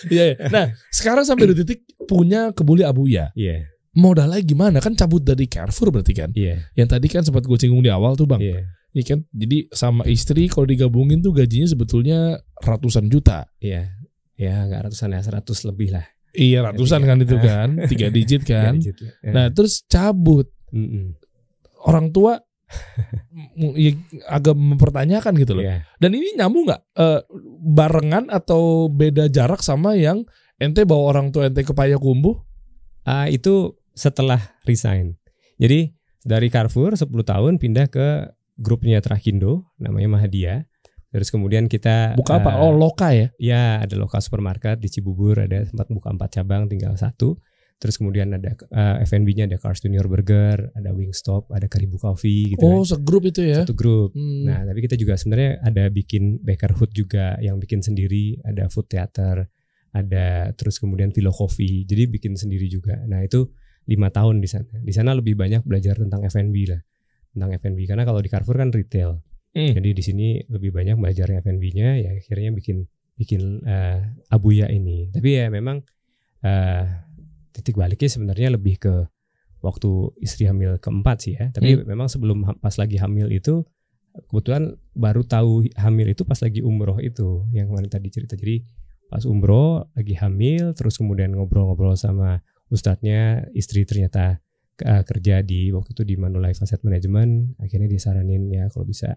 Iya. 0.08 0.24
iya. 0.28 0.34
Nah, 0.48 0.64
sekarang 0.88 1.24
sampai 1.24 1.50
di 1.50 1.58
titik 1.58 1.82
punya 2.04 2.52
kebuli 2.52 2.82
abuya. 2.82 3.32
Iya, 3.32 3.66
Modalnya 3.90 4.38
gimana? 4.38 4.78
Kan 4.78 4.94
cabut 4.94 5.20
dari 5.20 5.44
Carrefour 5.44 5.90
berarti 5.90 6.14
kan? 6.14 6.30
iya, 6.32 6.62
Yang 6.72 6.88
tadi 6.94 7.06
kan 7.08 7.22
sempat 7.22 7.42
gue 7.42 7.58
singgung 7.58 7.82
di 7.82 7.90
awal 7.90 8.14
tuh 8.14 8.24
bang. 8.24 8.38
iya, 8.38 8.60
Iya 8.90 9.02
kan? 9.04 9.18
Jadi 9.28 9.66
sama 9.70 10.06
istri 10.06 10.46
kalau 10.46 10.62
digabungin 10.64 11.18
tuh 11.18 11.32
gajinya 11.32 11.66
sebetulnya 11.66 12.18
ratusan 12.56 13.06
juta. 13.06 13.50
iya. 13.58 13.90
Ya 14.34 14.64
nggak 14.64 14.88
ratusan 14.88 15.12
ya, 15.12 15.20
seratus 15.20 15.66
lebih 15.66 15.92
lah. 15.92 16.06
Iya 16.30 16.62
ratusan 16.62 17.02
Tiga. 17.02 17.08
kan 17.10 17.16
itu 17.18 17.36
kan, 17.36 17.68
tiga 17.90 18.06
digit 18.08 18.42
kan. 18.46 18.78
Tiga 18.78 18.94
digit 18.94 18.96
lah. 19.02 19.12
Ya. 19.22 19.30
Nah 19.34 19.46
terus 19.50 19.82
cabut 19.86 20.46
orang 21.82 22.14
tua 22.14 22.38
ya, 23.74 23.90
agak 24.30 24.54
mempertanyakan 24.54 25.32
gitu 25.42 25.58
loh. 25.58 25.64
Iya. 25.66 25.82
Dan 25.98 26.14
ini 26.14 26.38
nyambung 26.38 26.70
nggak 26.70 26.82
Eh, 26.94 27.20
barengan 27.66 28.30
atau 28.30 28.86
beda 28.86 29.26
jarak 29.26 29.64
sama 29.64 29.98
yang 29.98 30.22
ente 30.56 30.86
bawa 30.86 31.16
orang 31.16 31.34
tua 31.34 31.48
ente 31.50 31.66
ke 31.66 31.72
Payakumbuh? 31.74 32.36
Ah 33.02 33.26
itu 33.26 33.74
setelah 33.90 34.54
resign. 34.62 35.18
Jadi 35.58 35.90
dari 36.22 36.46
Carrefour 36.52 36.94
10 36.94 37.10
tahun 37.24 37.56
pindah 37.58 37.88
ke 37.88 38.30
grupnya 38.54 39.00
Trakindo 39.00 39.66
namanya 39.80 40.20
Mahadia. 40.20 40.68
Terus 41.10 41.28
kemudian 41.28 41.66
kita 41.66 42.14
Buka 42.14 42.38
apa? 42.38 42.54
eh, 42.54 42.62
Oh, 42.62 42.70
Loka 42.70 43.10
ya. 43.10 43.34
Ya, 43.36 43.82
ada 43.82 43.98
lokal 43.98 44.22
supermarket 44.22 44.78
di 44.78 44.86
Cibubur, 44.86 45.42
ada 45.42 45.66
sempat 45.66 45.90
buka 45.90 46.10
empat 46.10 46.38
cabang, 46.38 46.70
tinggal 46.70 46.94
satu. 46.94 47.34
Terus 47.80 47.96
kemudian 47.96 48.30
ada 48.30 48.52
eh, 48.52 48.96
F&B-nya 49.02 49.48
ada 49.48 49.56
Cars 49.56 49.80
Junior 49.80 50.04
Burger, 50.04 50.70
ada 50.70 50.92
Wingstop, 50.92 51.48
ada 51.50 51.64
Karibu 51.66 51.96
Coffee 51.96 52.54
gitu 52.54 52.62
Oh, 52.62 52.84
kan. 52.84 52.94
segrup 52.94 53.24
itu 53.24 53.40
ya. 53.42 53.64
Satu 53.64 53.74
grup. 53.74 54.12
Hmm. 54.12 54.44
Nah, 54.46 54.62
tapi 54.62 54.84
kita 54.84 54.94
juga 54.94 55.16
sebenarnya 55.16 55.58
ada 55.60 55.88
bikin 55.88 56.44
Bakerhood 56.44 56.92
juga 56.92 57.40
yang 57.40 57.56
bikin 57.56 57.80
sendiri, 57.80 58.38
ada 58.44 58.68
food 58.68 58.86
theater, 58.86 59.48
ada 59.90 60.52
terus 60.54 60.78
kemudian 60.78 61.10
Philo 61.10 61.32
Coffee. 61.32 61.82
Jadi 61.82 62.06
bikin 62.06 62.36
sendiri 62.36 62.68
juga. 62.68 63.00
Nah, 63.02 63.24
itu 63.24 63.48
lima 63.88 64.12
tahun 64.12 64.38
di 64.38 64.46
sana. 64.46 64.70
Di 64.78 64.92
sana 64.92 65.16
lebih 65.16 65.34
banyak 65.34 65.66
belajar 65.66 65.98
tentang 65.98 66.22
F&B 66.22 66.54
lah. 66.70 66.78
Tentang 67.34 67.50
F&B 67.56 67.88
karena 67.88 68.04
kalau 68.04 68.20
di 68.20 68.28
Carrefour 68.28 68.60
kan 68.60 68.70
retail. 68.70 69.18
Hmm. 69.50 69.74
Jadi 69.74 69.90
di 69.90 70.02
sini 70.02 70.28
lebih 70.46 70.70
banyak 70.70 70.94
belajar 70.94 71.26
F&B-nya 71.42 71.98
ya 71.98 72.10
akhirnya 72.14 72.54
bikin 72.54 72.86
bikin 73.18 73.66
eh, 73.66 74.00
Abuya 74.30 74.70
ini. 74.70 75.10
Tapi 75.10 75.28
ya 75.36 75.50
memang 75.50 75.82
eh, 76.46 76.84
titik 77.50 77.74
baliknya 77.74 78.06
sebenarnya 78.06 78.54
lebih 78.54 78.78
ke 78.78 78.94
waktu 79.60 80.14
istri 80.22 80.46
hamil 80.46 80.78
keempat 80.78 81.16
sih 81.20 81.34
ya. 81.34 81.50
Tapi 81.50 81.82
memang 81.82 82.06
sebelum 82.06 82.46
pas 82.62 82.74
lagi 82.78 82.96
hamil 82.96 83.28
itu 83.28 83.66
kebetulan 84.30 84.78
baru 84.94 85.22
tahu 85.26 85.66
hamil 85.76 86.10
itu 86.10 86.22
pas 86.22 86.38
lagi 86.40 86.62
umroh 86.62 86.98
itu 87.02 87.44
yang 87.50 87.68
kemarin 87.68 87.90
tadi 87.90 88.08
cerita. 88.08 88.38
Jadi 88.38 88.62
pas 89.10 89.26
umroh 89.26 89.90
lagi 89.98 90.14
hamil 90.14 90.72
terus 90.78 90.94
kemudian 90.94 91.34
ngobrol-ngobrol 91.34 91.98
sama 91.98 92.38
ustadznya 92.70 93.50
istri 93.58 93.82
ternyata 93.82 94.38
kerja 94.80 95.44
di 95.44 95.68
waktu 95.74 95.92
itu 95.92 96.02
di 96.08 96.14
Manulife 96.16 96.64
Asset 96.64 96.80
Management 96.80 97.60
akhirnya 97.60 97.90
disaranin 97.90 98.48
ya 98.48 98.72
kalau 98.72 98.88
bisa 98.88 99.12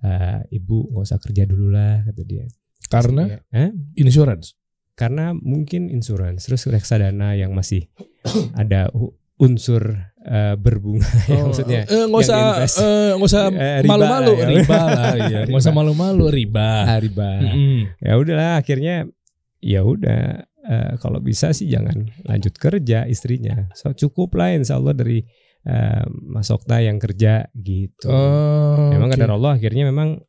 eh, 0.00 0.38
ibu 0.52 0.88
nggak 0.88 1.04
usah 1.04 1.18
kerja 1.18 1.42
dulu 1.44 1.70
lah 1.70 2.02
kata 2.04 2.22
dia 2.22 2.44
Karena 2.84 3.22
Ya, 3.26 3.38
eh? 3.52 3.70
insurance. 3.96 4.56
karena 4.94 5.30
mungkin 5.32 5.86
insurance 5.88 6.44
terus 6.44 6.66
reksadana 6.66 7.32
yang 7.32 7.52
masih 7.52 7.86
ada 8.54 8.90
unsur 9.36 9.94
eh, 10.20 10.54
berbunga 10.54 11.06
ya, 11.30 11.42
maksudnya 11.44 11.80
eh, 11.84 12.04
nggak 12.04 12.18
usah 12.20 12.38
eh, 12.58 13.10
nggak 13.14 13.28
usah 13.28 13.42
riba 13.84 13.92
malu-malu 13.92 14.32
ya. 14.34 14.46
riba 14.48 14.78
lah 14.84 15.12
ya 15.16 15.40
nggak 15.46 15.60
usah 15.60 15.70
malu-malu 15.72 16.26
riba 16.28 16.70
Ah, 16.84 16.98
riba 16.98 17.28
Mm-mm. 17.40 17.78
ya 17.98 18.12
udahlah 18.14 18.52
akhirnya 18.56 19.06
ya 19.60 19.80
udah 19.82 20.22
eh, 20.64 20.92
kalau 20.98 21.20
bisa 21.20 21.50
sih 21.50 21.66
jangan 21.66 21.94
lanjut 22.24 22.54
kerja 22.54 23.06
istrinya 23.06 23.70
so 23.72 23.92
cukup 23.92 24.34
lah 24.34 24.50
insya 24.50 24.74
Allah 24.74 24.92
dari 24.92 25.22
eh, 25.62 26.04
Mas 26.24 26.48
Okta 26.48 26.78
yang 26.78 26.96
kerja 26.96 27.48
gitu 27.52 28.06
Oh, 28.06 28.90
memang 28.90 29.08
oke. 29.08 29.14
kadar 29.14 29.32
Allah 29.32 29.54
akhirnya 29.54 29.84
memang 29.84 30.20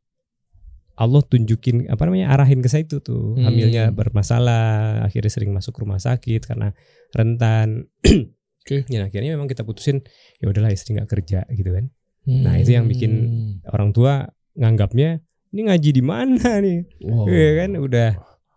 Allah 0.95 1.21
tunjukin 1.21 1.87
apa 1.87 2.03
namanya 2.03 2.27
arahin 2.29 2.59
ke 2.59 2.67
saya 2.67 2.83
itu 2.83 2.99
tuh 2.99 3.33
Hmm. 3.33 3.45
hamilnya 3.45 3.87
bermasalah 3.89 4.99
akhirnya 5.01 5.29
sering 5.29 5.49
masuk 5.49 5.77
rumah 5.77 5.95
sakit 5.97 6.43
karena 6.43 6.75
rentan 7.09 7.87
Oke. 8.61 8.83
ya 8.85 9.01
akhirnya 9.01 9.33
memang 9.33 9.47
kita 9.47 9.63
putusin 9.63 10.03
ya 10.35 10.45
udahlah 10.45 10.69
istri 10.69 10.93
nggak 10.93 11.09
kerja 11.09 11.47
gitu 11.49 11.71
kan 11.71 11.87
Nah, 12.21 12.55
itu 12.55 12.71
yang 12.71 12.85
bikin 12.85 13.11
Hmm. 13.15 13.53
orang 13.65 13.89
tua 13.89 14.27
nganggapnya 14.53 15.23
ini 15.49 15.61
ngaji 15.65 15.89
di 15.89 16.03
mana 16.03 16.59
nih 16.59 16.83
Wow. 17.01 17.25
Iya 17.25 17.49
kan 17.57 17.71
udah 17.75 18.09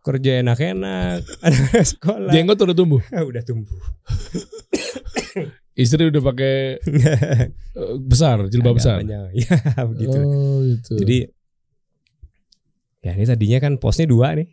kerja 0.02 0.32
enak-enak 0.42 1.22
anak 1.46 1.86
sekolah 1.86 2.28
jenggot 2.28 2.58
udah 2.58 2.74
tumbuh 2.74 3.00
udah 3.30 3.40
tumbuh 3.40 3.78
istri 5.72 6.08
udah 6.08 6.22
pakai 6.22 6.54
eh, 7.80 7.94
besar 8.00 8.48
jilbab 8.52 8.76
besar 8.76 9.00
Agamanya, 9.00 9.32
ya 9.40 9.56
begitu 9.88 10.18
oh 10.20 10.58
gitu 10.68 10.94
Jadi 11.00 11.18
ya 13.02 13.12
ini 13.18 13.26
tadinya 13.26 13.58
kan 13.58 13.76
posnya 13.82 14.06
dua 14.06 14.38
nih. 14.38 14.48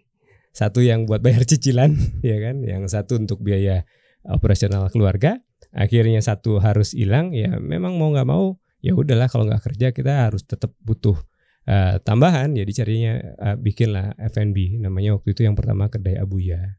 Satu 0.50 0.82
yang 0.82 1.06
buat 1.06 1.22
bayar 1.22 1.46
cicilan, 1.46 1.94
ya 2.26 2.38
kan? 2.42 2.66
Yang 2.66 2.98
satu 2.98 3.22
untuk 3.22 3.40
biaya 3.46 3.86
operasional 4.26 4.90
keluarga. 4.90 5.38
Akhirnya 5.70 6.18
satu 6.26 6.58
harus 6.58 6.98
hilang, 6.98 7.30
ya 7.38 7.62
memang 7.62 7.94
mau 8.02 8.10
nggak 8.10 8.26
mau, 8.26 8.58
ya 8.82 8.98
udahlah 8.98 9.30
kalau 9.30 9.46
nggak 9.46 9.62
kerja 9.62 9.94
kita 9.94 10.26
harus 10.28 10.42
tetap 10.42 10.74
butuh 10.82 11.14
eh, 11.70 12.02
tambahan. 12.02 12.58
Jadi 12.58 12.72
carinya 12.74 13.14
eh, 13.22 13.58
bikinlah 13.62 14.18
F&B. 14.34 14.82
Namanya 14.82 15.22
waktu 15.22 15.38
itu 15.38 15.46
yang 15.46 15.54
pertama 15.54 15.86
kedai 15.94 16.18
Abuya. 16.18 16.79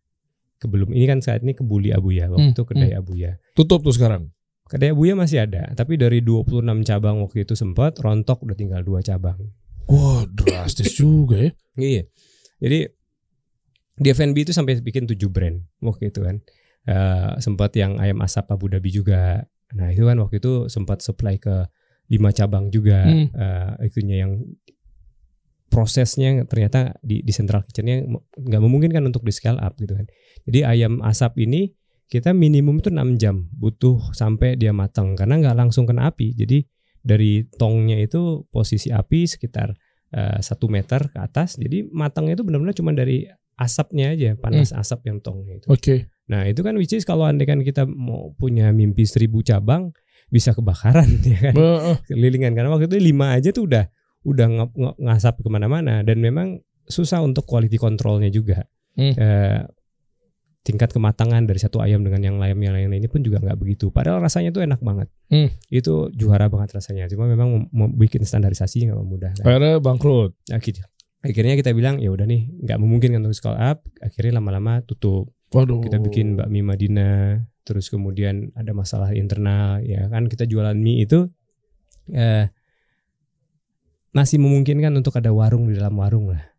Kebelum 0.61 0.93
ini 0.93 1.05
kan 1.05 1.19
saat 1.19 1.41
ini 1.41 1.53
kebuli 1.53 1.89
Abuya, 1.89 2.29
waktu 2.29 2.41
Hmm, 2.43 2.53
itu 2.53 2.63
kedai 2.63 2.93
Abuya. 2.93 3.41
tutup 3.53 3.81
tuh 3.81 3.91
sekarang 3.91 4.29
Kedai 4.65 4.93
Abuya 4.93 5.13
masih 5.15 5.43
ada, 5.43 5.73
tapi 5.73 5.97
dari 5.97 6.21
26 6.21 6.63
cabang 6.85 7.19
waktu 7.19 7.43
itu 7.43 7.53
sempat 7.55 7.97
rontok 7.97 8.45
udah 8.45 8.55
tinggal 8.55 8.81
dua 8.81 9.01
cabang. 9.01 9.41
wah 9.87 10.23
drastis 10.29 10.95
juga 10.95 11.43
ya 11.43 11.53
Iya. 11.75 12.03
Jadi 12.61 12.79
di 13.97 14.09
F&B 14.09 14.37
itu 14.39 14.53
sampai 14.53 14.79
bikin 14.79 15.05
tujuh 15.07 15.27
brand 15.27 15.59
waktu 15.79 16.09
itu 16.09 16.21
kan. 16.21 16.39
Eh, 16.83 17.31
sempat 17.39 17.73
yang 17.75 17.97
ayam 17.97 18.21
asap 18.21 18.49
Abu 18.49 18.69
Dhabi 18.69 18.89
juga. 18.91 19.43
Nah 19.73 19.89
itu 19.89 20.05
kan 20.05 20.17
waktu 20.17 20.39
itu 20.39 20.67
sempat 20.67 21.01
supply 21.01 21.37
ke 21.37 21.67
lima 22.07 22.31
cabang 22.31 22.69
juga. 22.69 23.03
Hmm. 23.03 23.27
Eh, 23.29 23.71
itunya 23.87 24.23
yang 24.23 24.39
prosesnya 25.71 26.43
ternyata 26.45 26.99
di 27.01 27.23
di 27.23 27.33
central 27.33 27.63
kitchennya 27.63 28.05
nggak 28.37 28.61
memungkinkan 28.61 29.07
untuk 29.07 29.23
di 29.23 29.31
scale 29.31 29.57
up 29.63 29.79
gitu 29.79 29.95
kan. 29.95 30.07
Jadi 30.45 30.67
ayam 30.67 30.99
asap 31.01 31.47
ini 31.47 31.71
kita 32.11 32.35
minimum 32.35 32.83
itu 32.83 32.91
6 32.91 33.23
jam 33.23 33.47
butuh 33.55 34.11
sampai 34.11 34.59
dia 34.59 34.75
matang 34.75 35.15
karena 35.15 35.39
nggak 35.39 35.57
langsung 35.57 35.87
kena 35.87 36.11
api. 36.11 36.35
Jadi 36.35 36.67
dari 37.01 37.47
tongnya 37.55 37.97
itu 38.03 38.45
posisi 38.51 38.91
api 38.91 39.31
sekitar 39.31 39.71
eh, 40.11 40.39
satu 40.43 40.67
meter 40.67 41.07
ke 41.09 41.19
atas. 41.23 41.55
Jadi 41.55 41.87
matangnya 41.89 42.35
itu 42.35 42.43
benar-benar 42.43 42.75
cuma 42.75 42.91
dari 42.91 43.25
asapnya 43.55 44.17
aja, 44.17 44.35
panas 44.35 44.73
asap 44.75 45.07
yang 45.07 45.19
tongnya 45.21 45.61
itu. 45.61 45.69
oke 45.71 45.97
Nah 46.31 46.47
itu 46.47 46.63
kan 46.63 46.75
which 46.79 46.95
is 46.95 47.05
kalau 47.05 47.27
andai 47.27 47.45
kan 47.45 47.61
kita 47.61 47.85
mau 47.85 48.33
punya 48.35 48.71
mimpi 48.73 49.03
seribu 49.05 49.43
cabang 49.43 49.91
bisa 50.31 50.55
kebakaran 50.55 51.07
ya 51.27 51.51
kan 51.51 51.55
Eh, 51.55 51.79
eh. 51.93 51.97
kelilingan 52.07 52.55
karena 52.55 52.71
waktu 52.71 52.87
itu 52.87 52.97
lima 53.03 53.35
aja 53.35 53.51
tuh 53.51 53.67
udah 53.67 53.85
udah 54.27 54.47
nge- 54.47 54.75
nge- 54.77 54.99
ngasap 55.01 55.41
ke 55.41 55.49
mana-mana. 55.49 56.03
Dan 56.05 56.21
memang 56.21 56.61
susah 56.85 57.23
untuk 57.23 57.47
quality 57.47 57.79
controlnya 57.79 58.29
juga. 58.29 58.67
Hmm. 58.99 59.15
Eh, 59.15 59.61
tingkat 60.61 60.93
kematangan 60.93 61.49
dari 61.49 61.57
satu 61.57 61.81
ayam 61.81 62.05
dengan 62.05 62.21
yang 62.21 62.37
lain 62.37 62.61
yang 62.61 62.77
lain 62.77 62.93
ini 62.93 63.09
pun 63.09 63.25
juga 63.25 63.41
nggak 63.41 63.57
begitu. 63.57 63.89
Padahal 63.89 64.21
rasanya 64.21 64.53
tuh 64.53 64.61
enak 64.61 64.81
banget. 64.85 65.09
Hmm. 65.31 65.49
itu 65.73 66.11
juara 66.13 66.51
banget 66.53 66.77
rasanya. 66.77 67.09
Cuma 67.09 67.25
memang 67.25 67.49
mem- 67.65 67.71
mem- 67.73 67.95
bikin 67.97 68.27
standarisasi 68.27 68.91
nggak 68.91 68.99
mudah. 69.01 69.33
Kan. 69.41 69.45
akhirnya 69.47 69.81
bangkrut. 69.81 70.37
Nah, 70.53 70.61
gitu. 70.61 70.83
akhirnya 71.21 71.55
kita 71.57 71.73
bilang 71.73 72.01
ya 72.01 72.13
udah 72.13 72.25
nih 72.29 72.49
nggak 72.67 72.79
memungkinkan 72.81 73.25
untuk 73.25 73.37
scale 73.39 73.57
up. 73.57 73.81
Akhirnya 74.05 74.37
lama-lama 74.43 74.85
tutup. 74.85 75.33
Waduh. 75.51 75.81
Kita 75.81 75.97
bikin 75.99 76.37
bakmi 76.37 76.61
Madinah 76.61 77.41
terus 77.65 77.87
kemudian 77.89 78.51
ada 78.59 78.75
masalah 78.77 79.15
internal 79.17 79.81
ya 79.81 80.11
kan? 80.13 80.29
Kita 80.29 80.45
jualan 80.45 80.77
mie 80.77 81.07
itu 81.09 81.25
eh, 82.13 82.51
masih 84.11 84.43
memungkinkan 84.43 84.91
untuk 84.95 85.15
ada 85.19 85.31
warung 85.31 85.71
di 85.71 85.79
dalam 85.79 85.95
warung 85.99 86.35
lah. 86.35 86.51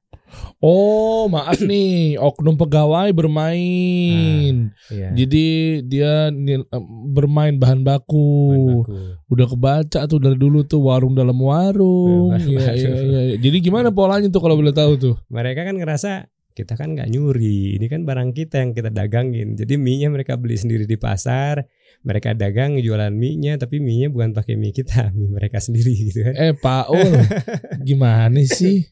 Oh 0.64 1.28
maaf 1.28 1.60
nih 1.72 2.16
oknum 2.16 2.56
pegawai 2.56 3.12
bermain. 3.12 4.72
Ya 4.88 5.10
jadi 5.12 5.46
dia 5.84 6.32
em, 6.32 6.64
bermain 7.12 7.60
bahan 7.60 7.84
baku. 7.84 8.84
udah 9.32 9.48
kebaca 9.48 10.00
tuh 10.08 10.20
dari 10.20 10.38
dulu 10.40 10.64
tuh 10.64 10.84
warung 10.88 11.16
dalam 11.16 11.36
warung. 11.40 12.36
Iya, 12.36 12.72
iya, 12.76 12.92
iya, 12.96 13.22
iya. 13.32 13.36
jadi 13.40 13.58
gimana 13.60 13.92
polanya 13.92 14.28
tuh 14.32 14.44
kalau 14.44 14.56
boleh 14.56 14.76
tahu 14.76 14.96
tuh? 15.00 15.16
Mereka 15.28 15.68
kan 15.68 15.76
ngerasa 15.76 16.32
kita 16.52 16.76
kan 16.76 16.96
nggak 16.96 17.12
nyuri. 17.12 17.80
Ini 17.80 17.86
kan 17.88 18.04
barang 18.04 18.32
kita 18.36 18.60
yang 18.64 18.72
kita 18.76 18.92
dagangin. 18.92 19.56
Jadi 19.56 19.80
mie 19.80 20.04
nya 20.04 20.10
mereka 20.12 20.36
beli 20.36 20.60
sendiri 20.60 20.84
di 20.84 21.00
pasar 21.00 21.64
mereka 22.02 22.34
dagang 22.34 22.78
jualan 22.78 23.10
mie 23.10 23.38
nya 23.38 23.54
tapi 23.56 23.78
mie 23.78 23.98
nya 23.98 24.08
bukan 24.10 24.32
pakai 24.32 24.56
mie 24.56 24.72
kita 24.72 25.10
mie 25.16 25.30
mereka 25.30 25.58
sendiri 25.58 25.94
gitu 25.94 26.22
kan 26.22 26.34
eh 26.34 26.54
Pak 26.54 26.86
Ul 26.90 27.12
gimana 27.88 28.42
sih 28.42 28.90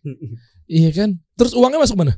iya 0.66 0.90
kan 0.90 1.18
terus 1.34 1.54
uangnya 1.54 1.80
masuk 1.80 1.98
mana 1.98 2.18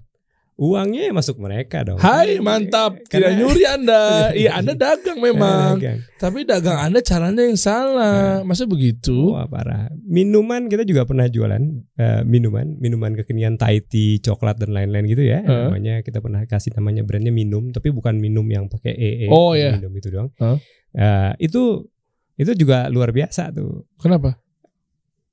uangnya 0.61 1.09
ya 1.09 1.13
masuk 1.15 1.41
mereka 1.41 1.81
dong 1.81 1.97
Hai 1.97 2.37
mantap 2.37 2.93
tidak 3.09 3.33
karena- 3.33 3.39
nyuri 3.39 3.63
anda 3.65 4.03
iya 4.37 4.53
anda 4.53 4.77
dagang 4.77 5.17
memang 5.17 5.81
Dagang. 5.81 5.99
tapi 6.21 6.45
dagang 6.45 6.77
anda 6.77 7.01
caranya 7.01 7.41
yang 7.41 7.57
salah 7.57 8.45
masa 8.45 8.69
begitu 8.69 9.33
Wah 9.33 9.49
parah. 9.49 9.89
Minuman 10.05 10.67
kita 10.67 10.83
juga 10.83 11.07
pernah 11.07 11.25
jualan 11.25 11.63
eh, 11.95 12.21
minuman, 12.27 12.77
minuman 12.77 13.15
kekinian 13.15 13.55
Thai 13.55 13.79
tea, 13.81 14.19
coklat 14.19 14.59
dan 14.59 14.75
lain-lain 14.75 15.07
gitu 15.07 15.23
ya. 15.23 15.39
Heeh. 15.39 15.71
Namanya 15.71 16.03
kita 16.03 16.19
pernah 16.19 16.43
kasih 16.43 16.75
namanya 16.75 17.07
brandnya 17.07 17.31
minum, 17.31 17.71
tapi 17.71 17.95
bukan 17.95 18.19
minum 18.19 18.43
yang 18.43 18.67
pakai 18.67 18.91
ee. 18.91 19.27
Oh, 19.31 19.55
iya. 19.55 19.79
Minum 19.79 19.95
itu 19.95 20.11
doang. 20.11 20.27
Heeh. 20.35 20.59
Eh, 20.91 21.31
itu 21.39 21.87
itu 22.35 22.51
juga 22.57 22.91
luar 22.91 23.15
biasa 23.15 23.53
tuh. 23.55 23.87
kenapa 23.99 24.39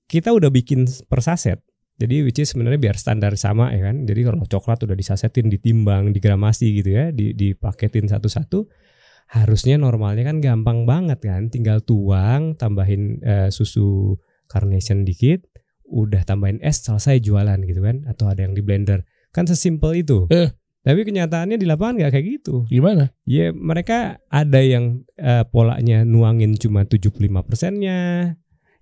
Kita 0.08 0.32
udah 0.32 0.48
bikin 0.48 0.88
per 1.04 1.20
saset. 1.20 1.60
Jadi 1.98 2.22
which 2.22 2.38
is 2.38 2.54
sebenarnya 2.54 2.78
biar 2.78 2.96
standar 2.96 3.34
sama 3.34 3.74
ya 3.74 3.90
kan. 3.90 4.06
Jadi 4.06 4.20
kalau 4.24 4.40
coklat 4.46 4.78
udah 4.86 4.96
disasetin, 4.96 5.50
ditimbang, 5.50 6.14
digramasi 6.14 6.80
gitu 6.80 6.94
ya, 6.94 7.10
di 7.10 7.34
dipaketin 7.34 8.06
satu-satu. 8.08 8.88
harusnya 9.28 9.76
normalnya 9.76 10.24
kan 10.24 10.40
gampang 10.40 10.88
banget 10.88 11.20
kan, 11.20 11.52
tinggal 11.52 11.84
tuang, 11.84 12.56
tambahin 12.56 13.20
eh, 13.20 13.52
susu 13.52 14.16
carnation 14.48 15.04
dikit, 15.04 15.44
udah 15.84 16.24
tambahin 16.24 16.56
es 16.64 16.80
selesai 16.80 17.20
jualan 17.20 17.60
gitu 17.68 17.84
kan, 17.84 18.08
atau 18.08 18.32
ada 18.32 18.40
yang 18.48 18.56
di 18.56 18.64
blender, 18.64 19.04
kan 19.28 19.44
sesimpel 19.44 20.00
itu. 20.00 20.24
Eh. 20.32 20.48
Tapi 20.86 21.04
kenyataannya 21.04 21.58
di 21.58 21.66
lapangan 21.66 21.94
nggak 22.00 22.12
kayak 22.14 22.26
gitu. 22.40 22.64
Gimana? 22.70 23.12
Ya 23.28 23.50
mereka 23.52 24.22
ada 24.30 24.60
yang 24.62 25.04
eh, 25.18 25.44
polanya 25.48 26.06
nuangin 26.06 26.54
cuma 26.56 26.86
75 26.86 27.18
persennya, 27.44 28.34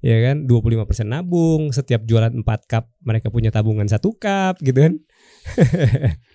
ya 0.05 0.17
kan 0.23 0.47
25 0.47 0.87
persen 0.87 1.11
nabung, 1.11 1.73
setiap 1.75 2.05
jualan 2.05 2.31
4 2.31 2.47
cup 2.71 2.93
mereka 3.03 3.33
punya 3.33 3.51
tabungan 3.51 3.89
satu 3.89 4.15
cup 4.15 4.61
gitu 4.61 4.87
kan. 4.87 4.95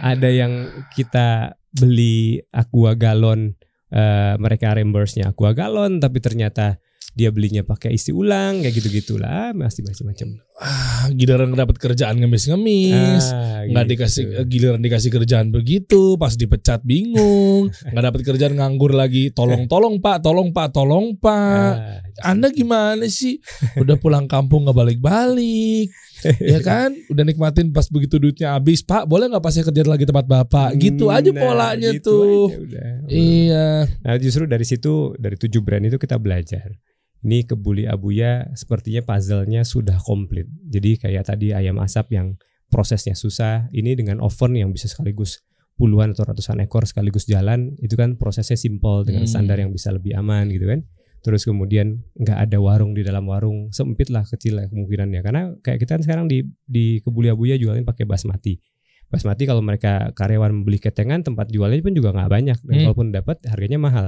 ada 0.00 0.28
yang 0.28 0.68
kita 0.92 1.56
beli 1.76 2.40
aqua 2.52 2.96
galon 2.96 3.54
eh, 3.92 4.34
mereka 4.40 4.74
reimburse-nya 4.76 5.32
aqua 5.32 5.52
galon 5.52 6.00
tapi 6.00 6.18
ternyata 6.20 6.80
dia 7.16 7.32
belinya 7.32 7.64
pakai 7.64 7.96
isi 7.96 8.12
ulang 8.12 8.60
kayak 8.60 8.74
gitu 8.76 8.88
gitulah 8.92 9.56
masih 9.56 9.84
macam-macam 9.84 10.28
Ah, 10.56 11.12
giliran 11.12 11.52
dapat 11.52 11.76
kerjaan 11.76 12.16
ngemis-ngemis. 12.16 13.24
Ah, 13.28 13.68
nggak 13.68 13.84
gitu. 13.84 13.92
dikasih 13.92 14.24
eh, 14.40 14.46
giliran 14.48 14.80
dikasih 14.80 15.12
kerjaan 15.12 15.52
begitu 15.52 16.16
pas 16.16 16.32
dipecat 16.32 16.80
bingung. 16.80 17.68
Nggak 17.92 18.04
dapat 18.08 18.20
kerjaan 18.24 18.54
nganggur 18.56 18.96
lagi. 18.96 19.28
Tolong 19.30 19.68
tolong 19.68 20.00
pak 20.00 20.24
tolong 20.24 20.56
pak 20.56 20.72
tolong 20.72 21.12
pak. 21.20 22.00
Ah, 22.16 22.32
anda 22.32 22.48
gimana 22.48 23.04
sih? 23.04 23.36
Udah 23.76 24.00
pulang 24.00 24.24
kampung 24.24 24.64
nggak 24.64 24.76
balik-balik. 24.76 25.92
Ya 26.40 26.64
kan? 26.64 26.96
Udah 27.12 27.22
nikmatin 27.22 27.70
pas 27.70 27.86
begitu 27.86 28.16
duitnya 28.16 28.56
habis. 28.56 28.80
Pak 28.80 29.04
boleh 29.04 29.28
nggak 29.28 29.44
pas 29.44 29.52
saya 29.52 29.68
kerja 29.68 29.84
lagi 29.84 30.08
tempat 30.08 30.24
bapak? 30.24 30.72
Gitu 30.74 31.12
aja 31.12 31.28
Nah, 31.28 31.38
polanya 31.38 31.92
gitu 31.92 32.08
tuh. 32.08 32.44
aja 32.48 32.58
udah. 32.64 32.90
iya. 33.06 33.68
Nah 34.00 34.16
justru 34.16 34.48
dari 34.48 34.64
situ 34.64 35.12
dari 35.20 35.36
tujuh 35.36 35.60
brand 35.60 35.84
itu 35.84 36.00
kita 36.00 36.16
belajar. 36.16 36.72
Ini 37.24 37.48
kebuli 37.48 37.88
abuya 37.88 38.52
sepertinya 38.52 39.02
puzzle-nya 39.02 39.64
sudah 39.64 39.96
komplit. 39.98 40.46
Jadi 40.68 41.00
kayak 41.00 41.32
tadi 41.32 41.56
ayam 41.56 41.80
asap 41.80 42.12
yang 42.14 42.36
prosesnya 42.66 43.14
susah, 43.16 43.70
ini 43.72 43.94
dengan 43.94 44.18
oven 44.20 44.58
yang 44.58 44.70
bisa 44.74 44.86
sekaligus 44.90 45.40
puluhan 45.76 46.16
atau 46.16 46.24
ratusan 46.24 46.60
ekor 46.64 46.88
sekaligus 46.88 47.28
jalan, 47.28 47.76
itu 47.84 47.94
kan 47.94 48.16
prosesnya 48.16 48.56
simple 48.56 49.04
dengan 49.04 49.24
Hmm. 49.24 49.32
standar 49.32 49.60
yang 49.60 49.70
bisa 49.72 49.92
lebih 49.92 50.16
aman 50.16 50.48
gitu 50.48 50.66
kan. 50.66 50.84
Terus 51.20 51.42
kemudian 51.42 52.06
nggak 52.14 52.38
ada 52.48 52.58
warung 52.62 52.94
di 52.94 53.02
dalam 53.02 53.26
warung, 53.26 53.74
sempit 53.74 54.08
lah 54.08 54.22
kecil 54.22 54.56
lah 54.62 54.70
kemungkinannya. 54.70 55.20
Karena 55.26 55.42
kayak 55.60 55.78
kita 55.82 55.98
kan 55.98 56.02
sekarang 56.06 56.24
di 56.30 56.46
di 56.64 57.02
kebuli 57.02 57.28
abuya 57.28 57.58
jualin 57.58 57.82
pakai 57.82 58.06
basmati. 58.06 58.56
Basmati 59.10 59.46
kalau 59.46 59.62
mereka 59.62 60.10
karyawan 60.14 60.50
membeli 60.62 60.78
ketengan 60.82 61.22
tempat 61.22 61.50
jualnya 61.50 61.78
pun 61.82 61.94
juga 61.94 62.10
nggak 62.14 62.30
banyak 62.30 62.58
dan 62.62 62.74
Hmm. 62.74 62.84
walaupun 62.90 63.06
dapat 63.10 63.36
harganya 63.46 63.78
mahal. 63.78 64.06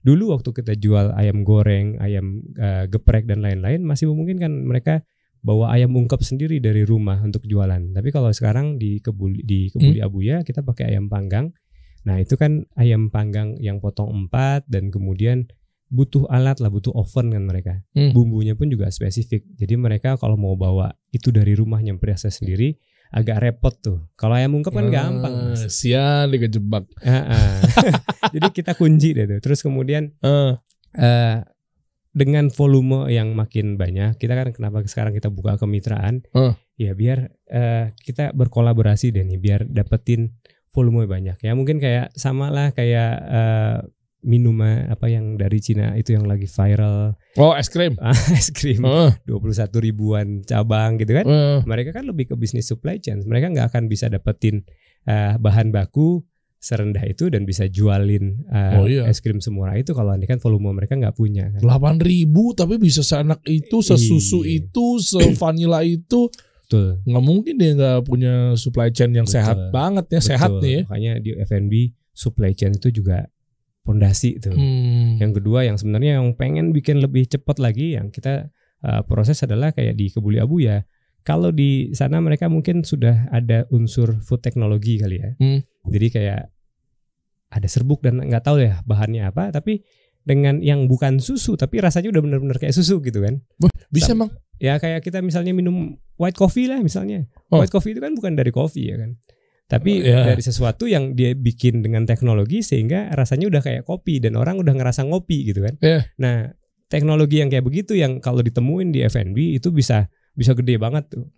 Dulu 0.00 0.32
waktu 0.32 0.50
kita 0.56 0.72
jual 0.80 1.12
ayam 1.12 1.44
goreng, 1.44 2.00
ayam 2.00 2.40
eh, 2.56 2.88
geprek 2.88 3.28
dan 3.28 3.44
lain-lain 3.44 3.84
masih 3.84 4.08
memungkinkan 4.08 4.48
mereka 4.64 5.04
bawa 5.40 5.72
ayam 5.72 5.96
ungkep 5.96 6.20
sendiri 6.20 6.60
dari 6.60 6.84
rumah 6.84 7.20
untuk 7.20 7.44
jualan. 7.44 7.96
Tapi 7.96 8.08
kalau 8.12 8.32
sekarang 8.32 8.76
di 8.76 9.00
kebuli 9.00 9.40
di 9.44 9.68
kebuli 9.72 10.00
abuya 10.04 10.44
kita 10.44 10.64
pakai 10.64 10.92
ayam 10.96 11.08
panggang. 11.08 11.52
Nah 12.08 12.16
itu 12.16 12.36
kan 12.40 12.64
ayam 12.80 13.12
panggang 13.12 13.56
yang 13.60 13.80
potong 13.80 14.08
empat 14.08 14.64
dan 14.68 14.88
kemudian 14.88 15.48
butuh 15.90 16.24
alat 16.30 16.62
lah, 16.62 16.70
butuh 16.72 16.94
oven 16.96 17.34
kan 17.34 17.44
mereka. 17.44 17.74
Hmm. 17.92 18.16
Bumbunya 18.16 18.56
pun 18.56 18.72
juga 18.72 18.88
spesifik. 18.88 19.44
Jadi 19.58 19.74
mereka 19.76 20.16
kalau 20.16 20.38
mau 20.40 20.56
bawa 20.56 20.96
itu 21.12 21.28
dari 21.28 21.52
rumah 21.52 21.82
nyampe 21.82 22.08
rasa 22.08 22.32
sendiri 22.32 22.78
agak 23.10 23.42
repot 23.42 23.74
tuh. 23.74 23.98
Kalau 24.14 24.38
ayam 24.38 24.54
ungkep 24.54 24.70
kan 24.70 24.86
gampang. 24.88 25.34
Ah, 25.34 25.58
Mas. 25.58 25.66
sial 25.74 26.30
dikejebak 26.30 26.86
ah. 27.02 27.58
Jadi 28.34 28.48
kita 28.54 28.78
kunci 28.78 29.12
deh 29.12 29.26
tuh. 29.26 29.38
Terus 29.42 29.60
kemudian 29.66 30.14
Eh, 30.22 30.52
eh 30.98 31.42
dengan 32.10 32.50
volume 32.50 33.06
yang 33.06 33.38
makin 33.38 33.78
banyak, 33.78 34.18
kita 34.18 34.34
kan 34.34 34.50
kenapa 34.50 34.82
sekarang 34.82 35.14
kita 35.14 35.30
buka 35.30 35.54
kemitraan? 35.58 36.26
Eh. 36.34 36.54
Ya 36.74 36.92
biar 36.94 37.30
eh, 37.46 37.94
kita 38.02 38.34
berkolaborasi 38.34 39.14
deh 39.14 39.22
nih, 39.22 39.38
biar 39.38 39.60
dapetin 39.70 40.34
volume 40.74 41.06
banyak. 41.06 41.38
Ya 41.42 41.54
mungkin 41.54 41.78
kayak 41.78 42.14
sama 42.18 42.50
lah 42.50 42.74
kayak 42.74 43.12
eh, 43.26 43.78
minuman 44.22 44.86
apa 44.86 45.06
yang 45.06 45.34
dari 45.34 45.58
Cina 45.58 45.92
itu 45.94 46.12
yang 46.12 46.24
lagi 46.24 46.44
viral 46.44 47.16
oh 47.36 47.52
es 47.52 47.66
krim 47.66 47.96
es 48.36 48.48
krim 48.48 48.80
Eh, 48.80 49.10
21 49.24 49.68
ribuan 49.80 50.26
cabang 50.42 50.96
gitu 50.96 51.12
kan 51.12 51.24
eh. 51.24 51.58
mereka 51.64 51.90
kan 51.92 52.04
lebih 52.04 52.28
ke 52.28 52.34
bisnis 52.34 52.64
supply 52.64 52.96
chain. 52.96 53.20
Mereka 53.20 53.48
nggak 53.48 53.68
akan 53.68 53.84
bisa 53.86 54.06
dapetin 54.06 54.62
eh, 55.04 55.34
bahan 55.36 55.70
baku 55.70 56.20
serendah 56.56 57.00
itu 57.02 57.32
dan 57.32 57.42
bisa 57.42 57.64
jualin 57.66 58.44
eh, 58.46 58.76
Oh, 58.76 58.84
iya. 58.84 59.08
es 59.08 59.18
krim 59.18 59.40
semurah 59.40 59.72
itu 59.74 59.90
kalau 59.90 60.12
ini 60.12 60.24
kan 60.24 60.36
volume 60.36 60.76
mereka 60.76 60.92
nggak 60.92 61.16
punya 61.16 61.48
kan. 61.50 61.60
delapan 61.60 61.96
ribu 61.96 62.52
tapi 62.52 62.76
bisa 62.76 63.00
seenak 63.00 63.40
itu 63.44 63.80
sesusu 63.80 64.44
Iya. 64.44 64.68
itu 64.68 64.86
sevanila 65.00 65.80
itu 65.80 66.28
Betul. 66.68 67.00
nggak 67.02 67.24
mungkin 67.24 67.54
dia 67.56 67.72
nggak 67.72 67.98
punya 68.04 68.32
supply 68.54 68.92
chain 68.92 69.10
yang 69.10 69.24
Betul. 69.24 69.40
sehat 69.40 69.58
banget 69.70 70.04
ya 70.08 70.20
sehat 70.20 70.50
Betul. 70.50 70.60
nih 70.60 70.70
ya. 70.70 70.82
Makanya 70.84 71.12
di 71.18 71.30
F&B 71.40 71.72
supply 72.12 72.52
chain 72.52 72.76
itu 72.76 72.92
juga 72.92 73.24
pondasi 73.90 74.38
tuh. 74.38 74.54
Hmm. 74.54 75.18
Yang 75.18 75.42
kedua 75.42 75.66
yang 75.66 75.74
sebenarnya 75.74 76.22
yang 76.22 76.38
pengen 76.38 76.70
bikin 76.70 77.02
lebih 77.02 77.26
cepat 77.26 77.58
lagi 77.58 77.98
yang 77.98 78.14
kita 78.14 78.54
uh, 78.86 79.02
proses 79.02 79.42
adalah 79.42 79.74
kayak 79.74 79.98
di 79.98 80.14
Kebuli 80.14 80.38
Abu 80.38 80.62
ya. 80.62 80.86
Kalau 81.26 81.50
di 81.50 81.90
sana 81.92 82.22
mereka 82.22 82.46
mungkin 82.46 82.86
sudah 82.86 83.28
ada 83.34 83.66
unsur 83.74 84.22
food 84.22 84.40
teknologi 84.40 85.02
kali 85.02 85.18
ya. 85.18 85.34
Hmm. 85.42 85.60
Jadi 85.90 86.06
kayak 86.14 86.48
ada 87.50 87.66
serbuk 87.66 88.00
dan 88.06 88.22
nggak 88.22 88.46
tahu 88.46 88.62
ya 88.62 88.78
bahannya 88.86 89.26
apa, 89.26 89.50
tapi 89.50 89.82
dengan 90.22 90.62
yang 90.62 90.86
bukan 90.86 91.18
susu 91.18 91.58
tapi 91.58 91.82
rasanya 91.82 92.14
udah 92.14 92.22
benar-benar 92.22 92.56
kayak 92.62 92.72
susu 92.72 93.02
gitu 93.02 93.26
kan. 93.26 93.42
bisa 93.90 94.14
Sam- 94.14 94.22
emang 94.22 94.30
Ya 94.60 94.76
kayak 94.76 95.00
kita 95.00 95.24
misalnya 95.24 95.56
minum 95.56 95.96
white 96.20 96.36
coffee 96.36 96.68
lah 96.68 96.84
misalnya. 96.84 97.24
Oh. 97.48 97.64
White 97.64 97.72
coffee 97.72 97.96
itu 97.96 98.00
kan 98.04 98.12
bukan 98.12 98.36
dari 98.36 98.52
kopi 98.52 98.92
ya 98.92 99.00
kan. 99.00 99.16
Tapi 99.70 100.02
Oh, 100.02 100.06
iya. 100.10 100.34
dari 100.34 100.42
sesuatu 100.42 100.90
yang 100.90 101.14
dia 101.14 101.30
bikin 101.30 101.78
dengan 101.78 102.02
teknologi 102.02 102.58
sehingga 102.58 103.06
rasanya 103.14 103.46
udah 103.46 103.62
kayak 103.62 103.86
kopi 103.86 104.18
dan 104.18 104.34
orang 104.34 104.58
udah 104.58 104.74
ngerasa 104.74 105.06
ngopi 105.06 105.46
gitu 105.46 105.62
kan. 105.62 105.78
Iya. 105.78 106.10
Nah, 106.18 106.50
teknologi 106.90 107.38
yang 107.38 107.46
kayak 107.54 107.62
begitu 107.62 107.94
yang 107.94 108.18
kalau 108.18 108.42
ditemuin 108.42 108.90
di 108.90 109.06
F&B 109.06 109.54
itu 109.54 109.70
bisa 109.70 110.10
bisa 110.34 110.58
gede 110.58 110.74
banget 110.74 111.06
tuh. 111.06 111.30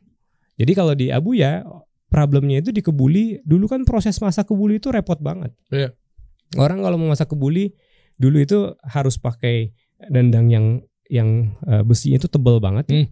Jadi 0.57 0.73
kalau 0.73 0.97
di 0.97 1.13
Abu 1.13 1.37
ya 1.37 1.61
problemnya 2.09 2.65
itu 2.65 2.73
di 2.73 2.81
kebuli 2.81 3.41
dulu 3.45 3.69
kan 3.69 3.85
proses 3.85 4.17
masak 4.25 4.49
kebuli 4.49 4.81
itu 4.81 4.89
repot 4.89 5.21
banget. 5.21 5.53
Iya. 5.69 5.93
Orang 6.57 6.81
kalau 6.81 6.97
mau 6.97 7.13
masak 7.13 7.29
kebuli 7.33 7.77
dulu 8.17 8.41
itu 8.41 8.73
harus 8.81 9.21
pakai 9.21 9.77
dandang 10.09 10.49
yang 10.49 10.67
yang 11.13 11.53
eh, 11.69 11.85
besinya 11.85 12.17
itu 12.17 12.29
tebel 12.33 12.65
banget. 12.65 12.85
ya. 12.89 12.95
Hmm. 12.97 13.09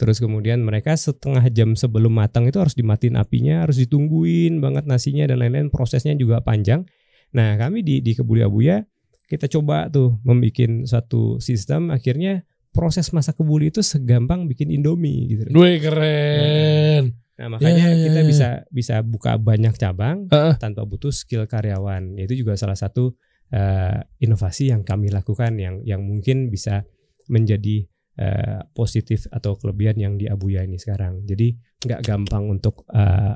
Terus 0.00 0.16
kemudian 0.16 0.64
mereka 0.64 0.96
setengah 0.96 1.44
jam 1.52 1.76
sebelum 1.76 2.16
matang 2.16 2.48
itu 2.48 2.56
harus 2.56 2.72
dimatiin 2.72 3.20
apinya, 3.20 3.68
harus 3.68 3.76
ditungguin 3.84 4.56
banget 4.56 4.88
nasinya 4.88 5.28
dan 5.28 5.44
lain-lain. 5.44 5.68
Prosesnya 5.68 6.16
juga 6.16 6.40
panjang. 6.40 6.88
Nah 7.36 7.60
kami 7.60 7.84
di 7.84 8.00
di 8.00 8.16
kebuli 8.16 8.40
Abuya 8.40 8.80
kita 9.28 9.44
coba 9.52 9.92
tuh 9.92 10.16
membuat 10.24 10.88
suatu 10.88 11.36
sistem. 11.36 11.92
Akhirnya 11.92 12.48
proses 12.72 13.12
masak 13.12 13.36
kebuli 13.36 13.68
itu 13.68 13.84
segampang 13.84 14.48
bikin 14.48 14.72
indomie 14.72 15.28
gitu. 15.28 15.52
Wih 15.52 15.76
keren 15.84 17.20
Nah 17.36 17.46
makanya 17.56 17.88
Ya, 17.88 17.92
ya, 17.92 18.04
kita 18.08 18.20
ya. 18.20 18.26
bisa 18.28 18.48
bisa 18.72 18.94
buka 19.04 19.36
banyak 19.36 19.76
cabang 19.76 20.28
Heeh. 20.32 20.56
tanpa 20.56 20.88
butuh 20.88 21.12
skill 21.12 21.44
karyawan. 21.44 22.16
Itu 22.16 22.40
juga 22.40 22.56
salah 22.56 22.76
satu 22.76 23.12
eh, 23.52 24.00
inovasi 24.24 24.72
yang 24.72 24.80
kami 24.80 25.12
lakukan 25.12 25.60
yang 25.60 25.84
yang 25.84 26.00
mungkin 26.00 26.48
bisa 26.48 26.88
menjadi 27.28 27.84
eh, 28.20 28.60
positif 28.76 29.24
atau 29.32 29.56
kelebihan 29.56 29.96
yang 29.96 30.14
di 30.20 30.28
Abuya 30.28 30.60
ini 30.60 30.76
sekarang. 30.76 31.24
Jadi 31.24 31.56
nggak 31.80 32.00
gampang 32.04 32.52
untuk 32.52 32.84
eh, 32.92 33.34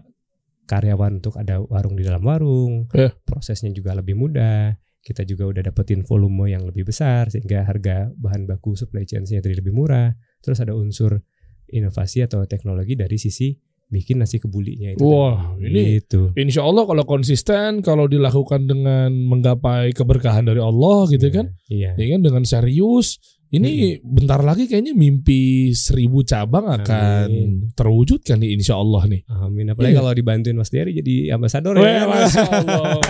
karyawan 0.64 1.20
untuk 1.24 1.40
ada 1.40 1.60
warung 1.64 1.96
di 1.96 2.04
dalam 2.04 2.20
warung. 2.24 2.88
Ya. 2.92 3.12
Prosesnya 3.24 3.72
juga 3.72 3.96
lebih 3.96 4.16
mudah. 4.16 4.76
Kita 5.04 5.20
juga 5.28 5.44
udah 5.52 5.62
dapetin 5.68 6.00
volume 6.00 6.48
yang 6.48 6.64
lebih 6.64 6.88
besar 6.88 7.28
sehingga 7.28 7.64
harga 7.68 8.08
bahan 8.16 8.48
baku 8.48 8.72
supply 8.72 9.04
chain-nya 9.04 9.44
jadi 9.44 9.60
lebih 9.60 9.72
murah. 9.76 10.16
Terus 10.40 10.60
ada 10.64 10.72
unsur 10.72 11.20
inovasi 11.68 12.24
atau 12.24 12.44
teknologi 12.48 12.96
dari 12.96 13.16
sisi 13.20 13.52
bikin 13.84 14.16
nasi 14.24 14.40
kebulinya 14.40 14.96
itu. 14.96 15.04
Wah, 15.04 15.54
tadi. 15.60 15.68
ini 15.68 15.82
gitu. 16.00 16.32
Insya 16.40 16.64
Allah 16.64 16.88
kalau 16.88 17.04
konsisten 17.04 17.84
kalau 17.84 18.08
dilakukan 18.08 18.64
dengan 18.64 19.12
menggapai 19.12 19.92
keberkahan 19.92 20.48
dari 20.48 20.58
Allah 20.58 21.04
gitu 21.12 21.28
kan 21.28 21.52
Iya. 21.68 21.92
ya 21.94 22.06
kan 22.16 22.20
dengan 22.24 22.42
serius 22.48 23.20
ini 23.54 23.70
bentar 24.00 24.40
lagi 24.40 24.64
kayaknya 24.64 24.92
mimpi 24.92 25.70
seribu 25.70 26.22
cabang 26.22 26.64
akan 26.66 27.28
Amin. 27.28 27.50
terwujud 27.72 28.20
kan 28.20 28.36
nih 28.36 28.52
Insya 28.52 28.74
Allah 28.74 29.04
nih 29.04 29.20
Amin. 29.30 29.64
Apalagi 29.68 29.92
Iya. 29.92 29.98
kalau 29.98 30.10
dibantuin 30.10 30.54
Mas 30.54 30.68
Dery 30.68 30.92
jadi 30.94 31.32
ambasador 31.32 31.72
ya. 31.76 32.04
Masya 32.04 32.40
Allah 32.44 33.00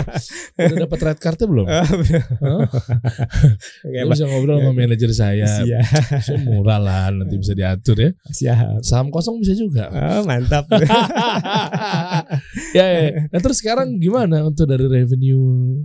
udah 0.55 0.77
dapat 0.81 0.99
red 1.03 1.19
cardnya 1.19 1.47
belum? 1.47 1.67
Dia 3.85 4.03
Mas. 4.05 4.17
bisa 4.17 4.25
ngobrol 4.27 4.59
sama 4.59 4.71
manajer 4.73 5.11
saya 5.11 5.45
Siap. 5.61 5.83
Saya 6.21 6.39
murah 6.41 6.79
lah 6.79 7.05
nanti 7.11 7.35
bisa 7.37 7.53
diatur 7.53 7.97
ya 7.99 8.11
Siap. 8.27 8.81
Saham 8.81 9.09
kosong 9.09 9.39
bisa 9.39 9.53
juga 9.53 9.89
Oh, 9.91 10.23
mantap. 10.25 10.65
ya, 12.77 12.85
ya. 12.85 13.01
Nah 13.29 13.39
terus 13.39 13.59
sekarang 13.59 13.99
gimana 13.99 14.43
untuk 14.43 14.65
dari 14.65 14.85
revenue 14.85 15.81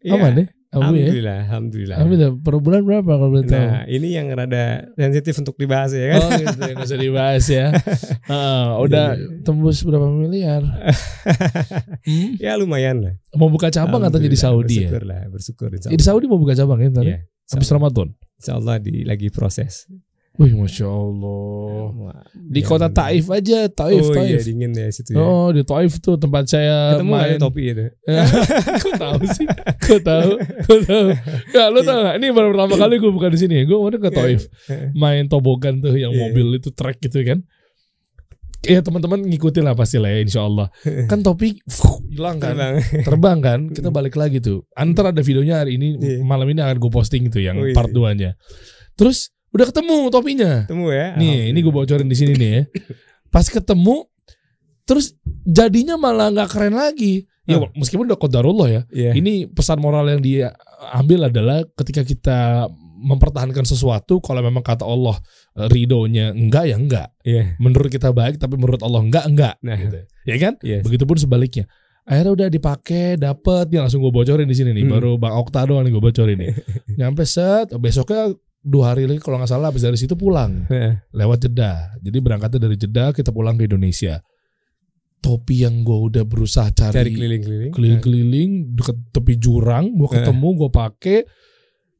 Iya, 0.00 0.16
Aman 0.16 0.32
deh. 0.32 0.48
Abu 0.70 0.94
ya. 0.94 1.10
Alhamdulillah, 1.10 1.38
alhamdulillah. 1.50 1.96
Alhamdulillah. 1.98 2.30
Per 2.46 2.54
bulan 2.62 2.80
berapa 2.86 3.10
kalau 3.10 3.30
boleh 3.34 3.42
tahu? 3.42 3.58
Nah, 3.58 3.82
ini 3.90 4.08
yang 4.14 4.30
rada 4.30 4.86
sensitif 4.94 5.34
untuk 5.42 5.58
dibahas 5.58 5.90
ya 5.90 6.14
kan. 6.14 6.22
Oh 6.22 6.30
gitu, 6.30 6.58
nggak 6.62 6.86
usah 6.86 7.00
dibahas 7.02 7.44
ya. 7.50 7.66
Heeh, 8.30 8.64
udah 8.78 9.06
Iya. 9.18 9.42
tembus 9.42 9.82
berapa 9.82 10.06
miliar? 10.06 10.62
Hmm? 12.00 12.38
ya 12.40 12.56
lumayan 12.56 13.02
lah. 13.02 13.14
Mau 13.36 13.50
buka 13.50 13.68
cabang 13.68 14.00
katanya 14.00 14.24
di 14.24 14.38
Alhamdulillah, 14.38 14.64
Saudi 14.64 14.74
ya? 14.78 14.88
Bersyukur 14.88 15.02
lah, 15.04 15.20
bersyukur 15.28 15.68
Di 15.74 16.00
Saudi 16.00 16.24
mau 16.30 16.38
buka 16.38 16.54
cabang 16.54 16.78
ya 16.80 16.88
ntar? 16.88 17.04
Iya, 17.04 17.18
Habis. 17.50 17.68
Ramadan. 17.68 18.08
Insya 18.40 18.52
Allah 18.56 18.76
di 18.80 19.04
lagi 19.04 19.28
proses. 19.28 19.84
Wih, 20.40 20.56
masya 20.56 20.88
Allah. 20.88 21.92
Wah, 21.92 22.24
Di 22.32 22.64
jangan- 22.64 22.68
kota 22.72 22.88
Taif 22.88 23.28
aja, 23.28 23.68
Taif, 23.68 24.00
oh 24.02 24.16
iya 24.16 24.40
Taif. 24.40 24.48
dingin 24.48 24.72
ya 24.72 24.88
situ 24.88 25.12
ya. 25.12 25.20
Oh, 25.20 25.52
di 25.52 25.60
Taif 25.60 26.00
tuh 26.00 26.16
tempat 26.16 26.48
saya 26.48 26.96
Ketemu 26.96 27.12
nggak 27.12 27.20
main. 27.20 27.30
ya 27.30 27.38
topi 27.38 27.62
itu? 27.68 27.84
Kok 28.82 28.94
tahu 28.96 29.20
sih? 29.28 29.46
Kok 29.84 30.00
tahu? 30.00 30.30
Kok 30.40 30.80
tahu? 30.82 31.06
Ya, 31.52 31.64
lu 31.68 31.80
tau 31.82 31.98
gak? 32.00 32.16
Ini 32.16 32.26
baru 32.32 32.48
pertama 32.50 32.74
kali 32.74 32.94
gue 32.96 33.12
bukan 33.12 33.30
di 33.30 33.38
sini. 33.38 33.56
Gue 33.62 33.76
kemarin 33.76 34.00
ke 34.00 34.10
Taif 34.10 34.40
main 34.92 35.24
tobogan 35.26 35.78
tuh 35.78 35.92
yang 35.92 36.08
Iya. 36.10 36.20
mobil 36.26 36.56
itu 36.56 36.72
trek 36.72 36.96
gitu 36.98 37.20
kan. 37.20 37.44
Ya 38.60 38.80
teman-teman 38.80 39.20
ngikutin 39.20 39.60
lah 39.62 39.72
pasti 39.72 39.96
lah 39.96 40.08
ya 40.10 40.20
insya 40.20 40.44
Allah 40.44 40.68
Kan 41.08 41.24
topi 41.24 41.56
hilang 42.06 42.36
kan 42.36 42.60
Terbang. 43.00 43.40
Kan 43.40 43.60
Kita 43.72 43.88
balik 43.88 44.20
lagi 44.20 44.36
tuh 44.36 44.68
Antar 44.76 45.16
ada 45.16 45.24
videonya 45.24 45.64
hari 45.64 45.80
ini 45.80 45.96
Iya. 45.96 46.20
Malam 46.20 46.44
ini 46.46 46.60
akan 46.60 46.76
gue 46.76 46.92
posting 46.92 47.28
tuh 47.28 47.40
Yang 47.40 47.56
Oh, 47.56 47.64
iya. 47.64 47.72
part 47.72 47.88
2 47.88 48.12
nya 48.14 48.36
Terus 49.00 49.32
udah 49.50 49.66
ketemu 49.66 49.96
topinya 50.14 50.52
Temu 50.66 50.90
ya. 50.94 51.18
Nih, 51.18 51.50
ini 51.50 51.58
gue 51.58 51.74
bocorin 51.74 52.06
di 52.06 52.16
sini 52.18 52.38
nih 52.38 52.50
ya. 52.50 52.62
Pas 53.30 53.46
ketemu, 53.46 54.06
terus 54.86 55.14
jadinya 55.46 55.94
malah 55.98 56.30
nggak 56.30 56.50
keren 56.50 56.74
lagi. 56.74 57.26
Ya 57.48 57.58
Hah. 57.58 57.70
meskipun 57.74 58.06
udah 58.06 58.20
kodarullah 58.20 58.68
ya. 58.70 58.82
Iya. 58.94 59.12
Ini 59.18 59.50
pesan 59.50 59.82
moral 59.82 60.06
yang 60.06 60.22
dia 60.22 60.54
ambil 60.94 61.26
adalah 61.26 61.66
ketika 61.74 62.06
kita 62.06 62.70
mempertahankan 63.00 63.64
sesuatu, 63.64 64.20
kalau 64.20 64.44
memang 64.44 64.60
kata 64.60 64.84
Allah 64.84 65.16
eh, 65.56 65.66
ridonya 65.72 66.36
enggak 66.36 66.64
ya 66.68 66.76
enggak. 66.76 67.08
Iya. 67.24 67.56
Menurut 67.58 67.88
kita 67.88 68.12
baik, 68.12 68.36
tapi 68.36 68.60
menurut 68.60 68.78
Allah 68.84 69.00
enggak 69.02 69.24
enggak. 69.26 69.54
Nah. 69.64 69.78
Gitu. 69.80 69.98
Ya 70.28 70.36
kan? 70.36 70.54
Yes. 70.60 70.84
Begitupun 70.84 71.16
sebaliknya. 71.16 71.64
Akhirnya 72.04 72.32
udah 72.32 72.48
dipakai, 72.50 73.16
dapet, 73.20 73.70
ya 73.70 73.86
langsung 73.86 74.02
gue 74.02 74.12
bocorin 74.12 74.48
di 74.48 74.56
sini 74.56 74.74
nih. 74.74 74.84
Hmm. 74.84 74.92
Baru 74.98 75.12
Bang 75.16 75.36
Okta 75.36 75.64
doang 75.64 75.86
nih 75.86 75.92
gue 75.94 76.02
bocorin 76.02 76.36
nih. 76.38 76.52
Nyampe 77.00 77.24
set, 77.24 77.72
besoknya 77.78 78.34
dua 78.60 78.92
hari 78.92 79.08
lagi 79.08 79.18
kalau 79.18 79.40
nggak 79.40 79.48
salah 79.48 79.68
habis 79.68 79.80
dari 79.80 79.96
situ 79.96 80.12
pulang 80.14 80.68
Heeh. 80.68 81.00
lewat 81.10 81.42
Jeddah. 81.42 81.96
Jadi 81.98 82.18
berangkatnya 82.18 82.60
dari 82.60 82.76
Jeddah 82.76 83.10
kita 83.10 83.30
pulang 83.30 83.56
ke 83.56 83.64
Indonesia. 83.64 84.20
Topi 85.20 85.64
yang 85.64 85.80
gue 85.80 85.98
udah 86.08 86.24
berusaha 86.24 86.68
Cari 86.70 86.92
cari 86.96 87.10
keliling-keliling. 87.12 87.72
keliling-keliling 87.72 88.50
deket 88.72 88.96
tepi 89.10 89.36
jurang, 89.36 89.92
gue 89.92 90.08
ketemu, 90.08 90.48
gue 90.56 90.70
pakai, 90.70 91.18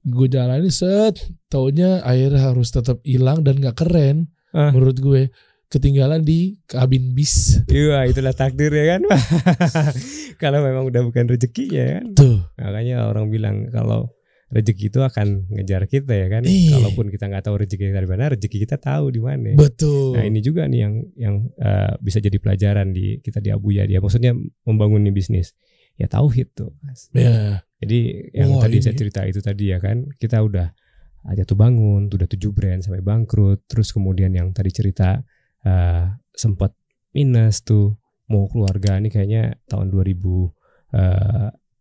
gue 0.03 0.27
jalani 0.27 0.73
set, 0.73 1.21
taunya 1.47 2.01
airnya 2.01 2.49
harus 2.49 2.69
tetap 2.69 3.01
hilang 3.03 3.41
dan 3.41 3.61
nggak 3.61 3.77
keren 3.77 4.33
Ah. 4.51 4.73
menurut 4.73 4.97
gue. 4.97 5.29
Ketinggalan 5.69 6.27
di 6.27 6.59
kabin 6.67 7.15
bis. 7.15 7.63
Iya, 7.71 8.03
itulah 8.03 8.35
takdir 8.35 8.75
ya 8.75 8.99
kan. 8.99 9.07
kalau 10.43 10.67
memang 10.67 10.83
udah 10.83 11.07
bukan 11.07 11.31
rezekinya 11.31 12.01
kan. 12.01 12.05
Tuh. 12.19 12.43
Makanya 12.59 13.07
orang 13.07 13.31
bilang 13.31 13.71
kalau 13.71 14.11
rezeki 14.51 14.91
itu 14.91 15.01
akan 15.01 15.47
ngejar 15.47 15.87
kita 15.87 16.11
ya 16.11 16.27
kan. 16.27 16.43
Iya. 16.43 16.77
Kalaupun 16.77 17.07
kita 17.09 17.31
nggak 17.31 17.45
tahu 17.47 17.55
rezeki 17.63 17.95
kita 17.95 18.01
di 18.03 18.11
mana, 18.11 18.25
rezeki 18.35 18.59
kita 18.67 18.77
tahu 18.83 19.15
di 19.15 19.21
mana. 19.23 19.55
Betul. 19.55 20.19
Nah 20.19 20.27
ini 20.27 20.43
juga 20.43 20.67
nih 20.67 20.81
yang 20.83 20.95
yang 21.15 21.37
eh, 21.55 21.95
bisa 22.03 22.19
jadi 22.19 22.37
pelajaran 22.43 22.91
di 22.91 23.23
kita 23.23 23.39
di 23.39 23.55
Abuya 23.55 23.87
dia. 23.87 24.03
Maksudnya 24.03 24.35
membangun 24.67 25.07
nih 25.07 25.15
bisnis. 25.15 25.55
Ya 25.95 26.11
tauhid 26.11 26.51
tuh. 26.53 26.75
Ya. 27.15 27.63
Jadi 27.79 28.31
yang 28.35 28.59
Wah, 28.59 28.67
tadi 28.67 28.83
ini. 28.83 28.85
saya 28.85 28.95
cerita 28.99 29.21
itu 29.25 29.41
tadi 29.41 29.71
ya 29.71 29.79
kan, 29.79 30.05
kita 30.19 30.43
udah 30.43 30.73
jatuh 31.37 31.57
bangun, 31.57 32.09
udah 32.09 32.29
tujuh 32.29 32.51
brand 32.53 32.81
sampai 32.81 33.05
bangkrut, 33.05 33.69
terus 33.69 33.93
kemudian 33.93 34.33
yang 34.33 34.51
tadi 34.57 34.73
cerita 34.73 35.21
eh, 35.65 36.05
sempat 36.33 36.73
minus 37.13 37.61
tuh 37.63 38.01
mau 38.31 38.49
keluarga 38.49 38.97
ini 38.97 39.13
kayaknya 39.13 39.59
tahun 39.67 39.91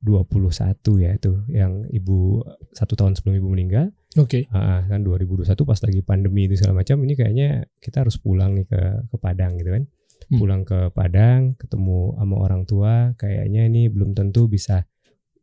2021 0.01 1.03
ya 1.03 1.11
itu 1.13 1.31
yang 1.47 1.83
ibu 1.85 2.39
satu 2.71 2.95
tahun 2.95 3.13
sebelum 3.13 3.35
ibu 3.37 3.49
meninggal 3.49 3.91
Oke. 4.15 4.49
Ah, 4.49 4.81
kan 4.83 5.03
2021 5.03 5.45
pas 5.61 5.77
lagi 5.77 6.01
pandemi 6.01 6.47
itu 6.47 6.57
segala 6.57 6.81
macam 6.81 6.97
ini 6.99 7.13
kayaknya 7.13 7.47
kita 7.77 8.01
harus 8.01 8.17
pulang 8.17 8.55
nih 8.55 8.65
ke 8.65 8.79
ke 9.05 9.15
Padang 9.17 9.55
gitu 9.55 9.71
kan 9.71 9.85
Hmm. 10.29 10.37
pulang 10.37 10.61
ke 10.61 10.93
Padang 10.93 11.57
ketemu 11.57 12.13
sama 12.13 12.35
orang 12.37 12.61
tua 12.61 13.17
kayaknya 13.17 13.65
ini 13.65 13.89
belum 13.89 14.13
tentu 14.13 14.45
bisa 14.45 14.85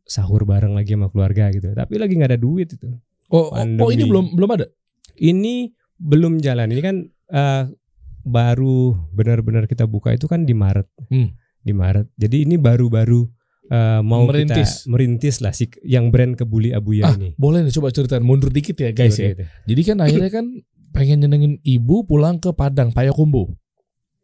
sahur 0.01 0.47
bareng 0.47 0.71
lagi 0.71 0.95
sama 0.95 1.11
keluarga 1.11 1.51
gitu 1.51 1.73
tapi 1.73 1.97
lagi 1.97 2.15
nggak 2.15 2.31
ada 2.31 2.39
duit 2.39 2.71
itu 2.71 2.87
Oh, 3.27 3.51
oh, 3.51 3.59
oh, 3.59 3.59
ini 3.59 3.75
Pandemi. 3.99 4.07
belum 4.07 4.25
belum 4.33 4.49
ada. 4.49 4.65
ini 5.19 5.75
belum 5.99 6.39
jalan 6.39 6.71
ini 6.71 6.79
kan 6.79 6.95
eh, 7.27 7.63
baru 8.23 8.95
benar-benar 9.11 9.65
kita 9.65 9.83
buka 9.85 10.11
itu 10.11 10.23
kan 10.25 10.43
di 10.43 10.53
Maret 10.53 10.87
Hmm. 11.07 11.35
di 11.59 11.73
Maret 11.73 12.07
jadi 12.15 12.43
ini 12.43 12.55
baru-baru 12.55 13.27
eh, 13.67 13.99
mau 14.01 14.23
Merintis. 14.23 14.83
kita 14.83 14.89
merintis 14.89 15.35
lah 15.39 15.51
si 15.51 15.67
yang 15.81 16.07
brand 16.07 16.33
kebuli 16.33 16.71
Abuya 16.71 17.03
Ah, 17.05 17.13
ini 17.13 17.35
Boleh 17.35 17.61
nih 17.61 17.71
coba 17.71 17.89
ceritain 17.89 18.21
mundur 18.21 18.49
dikit 18.49 18.75
ya 18.75 18.91
guys 18.91 19.15
ya. 19.15 19.31
Gitu. 19.31 19.43
Jadi 19.65 19.81
kan 19.83 19.97
akhirnya 19.99 20.31
kan 20.31 20.45
pengen 20.89 21.17
nyenengin 21.19 21.53
ibu 21.61 22.03
pulang 22.03 22.37
ke 22.37 22.49
Padang, 22.51 22.89
Payakumbuh. 22.89 23.51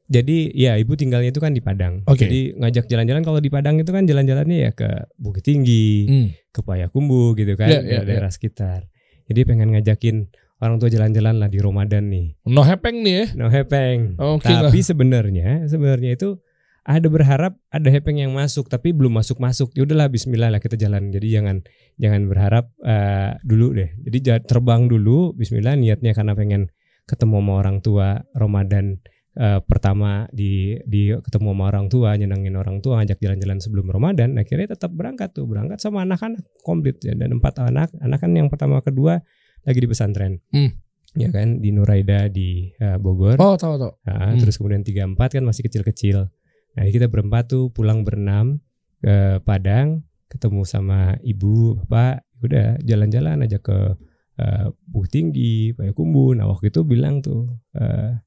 Jadi 0.04 0.52
ya 0.54 0.76
ibu 0.76 0.94
tinggalnya 0.94 1.30
itu 1.30 1.40
kan 1.40 1.52
di 1.52 1.60
Padang. 1.60 2.04
Oke. 2.06 2.28
Jadi 2.28 2.40
ngajak 2.56 2.86
jalan-jalan 2.86 3.22
kalau 3.22 3.40
di 3.40 3.48
Padang 3.48 3.80
itu 3.80 3.90
kan 3.90 4.04
jalan-jalannya 4.04 4.58
ya 4.60 4.72
ke 4.72 4.90
Bukit 5.16 5.44
Tinggi, 5.44 6.06
Hmm. 6.06 6.28
ke 6.50 6.60
Payakumbuh 6.60 7.34
gitu 7.34 7.56
kan, 7.56 7.72
Iya, 7.72 7.80
iya, 7.82 8.00
daerah 8.04 8.30
sekitar. 8.30 8.86
Jadi 9.26 9.40
pengen 9.44 9.72
ngajakin 9.72 10.28
orang 10.60 10.78
tua 10.78 10.88
jalan-jalan 10.88 11.36
lah 11.36 11.48
di 11.48 11.58
Ramadan 11.58 12.12
nih. 12.12 12.36
No 12.46 12.62
hepeng 12.62 13.00
nih 13.02 13.16
ya. 13.16 13.26
No 13.36 13.48
hepeng. 13.48 14.20
Oke 14.20 14.48
tapi 14.48 14.80
sebenarnya 14.82 15.66
sebenarnya 15.66 16.14
itu 16.14 16.38
ada 16.84 17.08
berharap 17.08 17.56
ada 17.72 17.88
hepeng 17.88 18.20
yang 18.20 18.36
masuk 18.36 18.68
tapi 18.68 18.92
belum 18.92 19.16
masuk-masuk. 19.16 19.72
Ya 19.72 19.88
udahlah 19.88 20.12
bismillah 20.12 20.52
lah 20.52 20.60
kita 20.60 20.76
jalan. 20.76 21.10
Jadi 21.10 21.28
jangan 21.32 21.64
jangan 21.96 22.28
berharap 22.28 22.76
eh, 22.84 23.40
dulu 23.42 23.72
deh. 23.72 23.90
Jadi 24.04 24.18
ja- 24.20 24.44
terbang 24.44 24.92
dulu 24.92 25.32
bismillah 25.32 25.80
niatnya 25.80 26.12
karena 26.12 26.36
pengen 26.36 26.68
ketemu 27.04 27.40
sama 27.40 27.54
orang 27.56 27.78
tua 27.80 28.08
Ramadan 28.36 29.00
eh, 29.34 29.60
pertama 29.64 30.28
di 30.30 30.76
di 30.84 31.16
ketemu 31.16 31.56
sama 31.56 31.64
orang 31.68 31.88
tua, 31.88 32.14
nyenengin 32.14 32.54
orang 32.54 32.84
tua, 32.84 33.00
ngajak 33.00 33.18
jalan-jalan 33.18 33.64
sebelum 33.64 33.88
Ramadan. 33.88 34.36
Akhirnya 34.36 34.76
tetap 34.76 34.92
berangkat 34.92 35.32
tuh, 35.32 35.48
berangkat 35.48 35.80
sama 35.80 36.04
anak-anak 36.04 36.44
komplit 36.62 37.00
ya 37.00 37.16
dan 37.16 37.40
empat 37.40 37.64
anak. 37.64 37.96
Anak 37.98 38.20
kan 38.20 38.36
yang 38.36 38.52
pertama 38.52 38.84
kedua 38.84 39.24
lagi 39.64 39.80
di 39.80 39.88
pesantren. 39.88 40.44
Hmm. 40.52 40.76
Ya 41.14 41.30
kan 41.30 41.62
di 41.62 41.70
Nuraida 41.72 42.28
di 42.28 42.76
eh, 42.76 42.98
Bogor. 43.00 43.40
Oh, 43.40 43.56
tahu 43.56 43.80
tahu. 43.80 43.92
Nah, 44.04 44.34
Hmm. 44.34 44.42
terus 44.44 44.60
kemudian 44.60 44.84
tiga 44.84 45.08
empat 45.08 45.32
kan 45.32 45.46
masih 45.46 45.64
kecil-kecil. 45.64 46.28
Nah, 46.74 46.90
kita 46.90 47.06
berempat 47.10 47.54
tuh 47.54 47.70
pulang 47.70 48.02
berenam 48.02 48.62
ke 49.04 49.38
Padang, 49.46 50.02
ketemu 50.32 50.62
sama 50.66 51.14
ibu, 51.22 51.78
bapak, 51.86 52.26
udah 52.42 52.82
jalan-jalan 52.82 53.46
aja 53.46 53.62
ke 53.62 53.94
eh, 54.42 54.68
Bukit 54.90 55.12
Tinggi, 55.14 55.72
Payakumbuh. 55.78 56.34
Nah, 56.34 56.50
waktu 56.50 56.74
itu 56.74 56.82
bilang 56.82 57.22
tuh 57.22 57.52
eh 57.78 58.18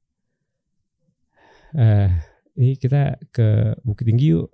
eh, 1.75 2.09
ini 2.55 2.79
kita 2.79 3.19
ke 3.33 3.77
Bukit 3.83 4.07
Tinggi 4.07 4.31
yuk. 4.31 4.49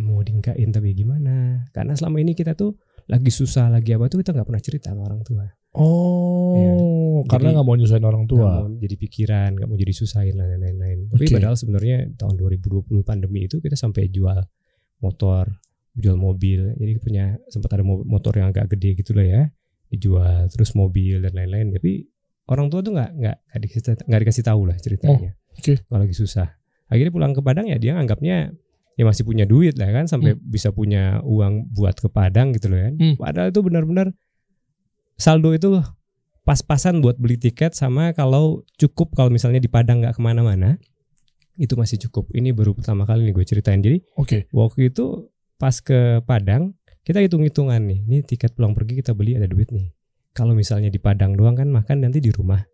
Mau 0.00 0.24
dingkain 0.24 0.72
tapi 0.72 0.96
gimana? 0.96 1.66
Karena 1.76 1.92
selama 1.92 2.24
ini 2.24 2.32
kita 2.32 2.56
tuh 2.56 2.80
lagi 3.10 3.28
susah 3.28 3.68
lagi 3.68 3.92
apa 3.92 4.08
tuh 4.08 4.24
kita 4.24 4.32
nggak 4.32 4.48
pernah 4.48 4.62
cerita 4.64 4.88
sama 4.96 5.04
orang 5.04 5.20
tua. 5.26 5.44
Oh, 5.72 7.22
karena 7.26 7.50
Jadi- 7.50 7.54
nggak 7.56 7.66
mau 7.66 7.76
nyusahin 7.76 8.02
orang 8.02 8.24
tua. 8.26 8.66
mau 8.66 8.70
jadi 8.74 8.96
pikiran, 8.96 9.50
nggak 9.54 9.68
mau 9.68 9.78
jadi 9.78 9.92
susahin 9.94 10.34
dan 10.34 10.58
lain-lain. 10.58 11.06
Tapi 11.08 11.24
Oke. 11.24 11.34
padahal 11.36 11.54
sebenarnya 11.54 11.96
tahun 12.14 12.34
2020 12.36 13.02
pandemi 13.02 13.46
itu 13.46 13.58
kita 13.58 13.74
sampai 13.74 14.08
jual 14.08 14.38
motor, 14.98 15.46
jual 15.94 16.16
mobil. 16.16 16.74
Jadi 16.74 16.92
punya 16.98 17.24
sempat 17.46 17.70
ada 17.72 17.82
mo- 17.82 18.02
motor 18.02 18.34
yang 18.34 18.50
agak 18.50 18.74
gede 18.74 18.98
gitu 18.98 19.14
loh 19.14 19.22
ya, 19.22 19.46
dijual 19.88 20.46
terus 20.48 20.74
mobil 20.74 21.20
dan 21.20 21.32
lain-lain. 21.32 21.70
Tapi 21.70 22.02
orang 22.46 22.66
tua 22.66 22.82
tuh 22.82 22.90
nggak 22.90 23.10
nggak 23.14 23.36
nggak 23.46 23.60
dikasih 23.62 23.80
nggak 24.06 24.20
dikasih 24.26 24.44
tahu 24.44 24.62
lah 24.66 24.76
ceritanya. 24.76 25.30
oke. 25.54 25.72
Kalau 25.86 26.00
lagi 26.02 26.16
susah. 26.16 26.48
Akhirnya 26.90 27.14
pulang 27.14 27.30
ke 27.30 27.40
Padang 27.40 27.70
ya 27.70 27.78
dia 27.78 27.94
anggapnya 27.94 28.50
ya 28.98 29.04
masih 29.06 29.22
punya 29.22 29.46
duit 29.46 29.78
lah 29.78 29.86
kan 29.88 30.04
sampai 30.04 30.34
bisa 30.34 30.74
punya 30.74 31.22
uang 31.22 31.70
buat 31.70 31.94
ke 31.94 32.10
Padang 32.10 32.50
gitu 32.52 32.66
loh 32.66 32.80
kan. 32.80 32.94
Hmm. 32.98 33.14
Padahal 33.16 33.48
itu 33.48 33.60
benar-benar 33.62 34.10
saldo 35.20 35.52
itu 35.52 35.76
pas-pasan 36.48 37.04
buat 37.04 37.20
beli 37.20 37.36
tiket 37.36 37.76
sama 37.76 38.16
kalau 38.16 38.64
cukup 38.80 39.12
kalau 39.12 39.28
misalnya 39.28 39.60
di 39.60 39.68
Padang 39.68 40.00
nggak 40.00 40.16
ke 40.16 40.20
mana-mana 40.24 40.80
itu 41.60 41.76
masih 41.76 42.00
cukup. 42.08 42.32
Ini 42.32 42.56
baru 42.56 42.72
pertama 42.72 43.04
kali 43.04 43.28
nih 43.28 43.36
gue 43.36 43.44
ceritain. 43.44 43.84
Jadi 43.84 44.00
Oke. 44.16 44.48
waktu 44.50 44.88
itu 44.88 45.28
pas 45.60 45.76
ke 45.84 46.24
Padang 46.24 46.72
kita 47.04 47.20
hitung-hitungan 47.20 47.84
nih. 47.84 48.00
Ini 48.08 48.18
tiket 48.24 48.56
pulang 48.56 48.72
pergi 48.72 49.04
kita 49.04 49.12
beli 49.12 49.36
ada 49.36 49.44
duit 49.44 49.68
nih. 49.68 49.92
Kalau 50.32 50.56
misalnya 50.56 50.88
di 50.88 50.96
Padang 50.96 51.36
doang 51.36 51.52
kan 51.52 51.68
makan 51.68 52.00
nanti 52.08 52.24
di 52.24 52.32
rumah. 52.32 52.64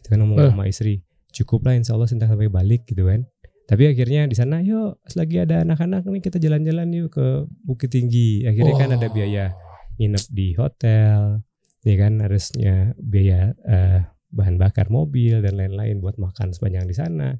Gitu 0.00 0.08
kan 0.08 0.18
ngomong 0.24 0.38
Eh. 0.40 0.48
sama 0.48 0.64
istri. 0.64 1.04
Cukup 1.36 1.68
lah 1.68 1.76
insya 1.76 1.92
Allah 1.92 2.08
sentak 2.08 2.32
sampai 2.32 2.48
balik 2.48 2.88
gitu 2.88 3.04
kan. 3.04 3.28
Tapi 3.68 3.92
akhirnya 3.92 4.24
di 4.24 4.36
sana 4.36 4.64
yuk 4.64 5.00
selagi 5.04 5.44
ada 5.44 5.60
anak-anak 5.68 6.08
nih 6.08 6.22
kita 6.24 6.40
jalan-jalan 6.40 6.88
yuk 6.88 7.12
ke 7.12 7.26
Bukit 7.68 7.92
Tinggi. 7.92 8.48
Akhirnya 8.48 8.74
kan 8.80 8.90
ada 8.96 9.08
biaya 9.12 9.52
nginep 10.00 10.24
di 10.32 10.56
hotel, 10.56 11.44
ya 11.82 11.94
kan 11.98 12.22
harusnya 12.22 12.94
biaya 12.98 13.54
eh, 13.66 14.00
bahan 14.32 14.56
bakar 14.56 14.88
mobil 14.88 15.44
dan 15.44 15.60
lain-lain 15.60 16.00
buat 16.00 16.16
makan 16.16 16.54
sepanjang 16.56 16.88
di 16.88 16.96
sana. 16.96 17.36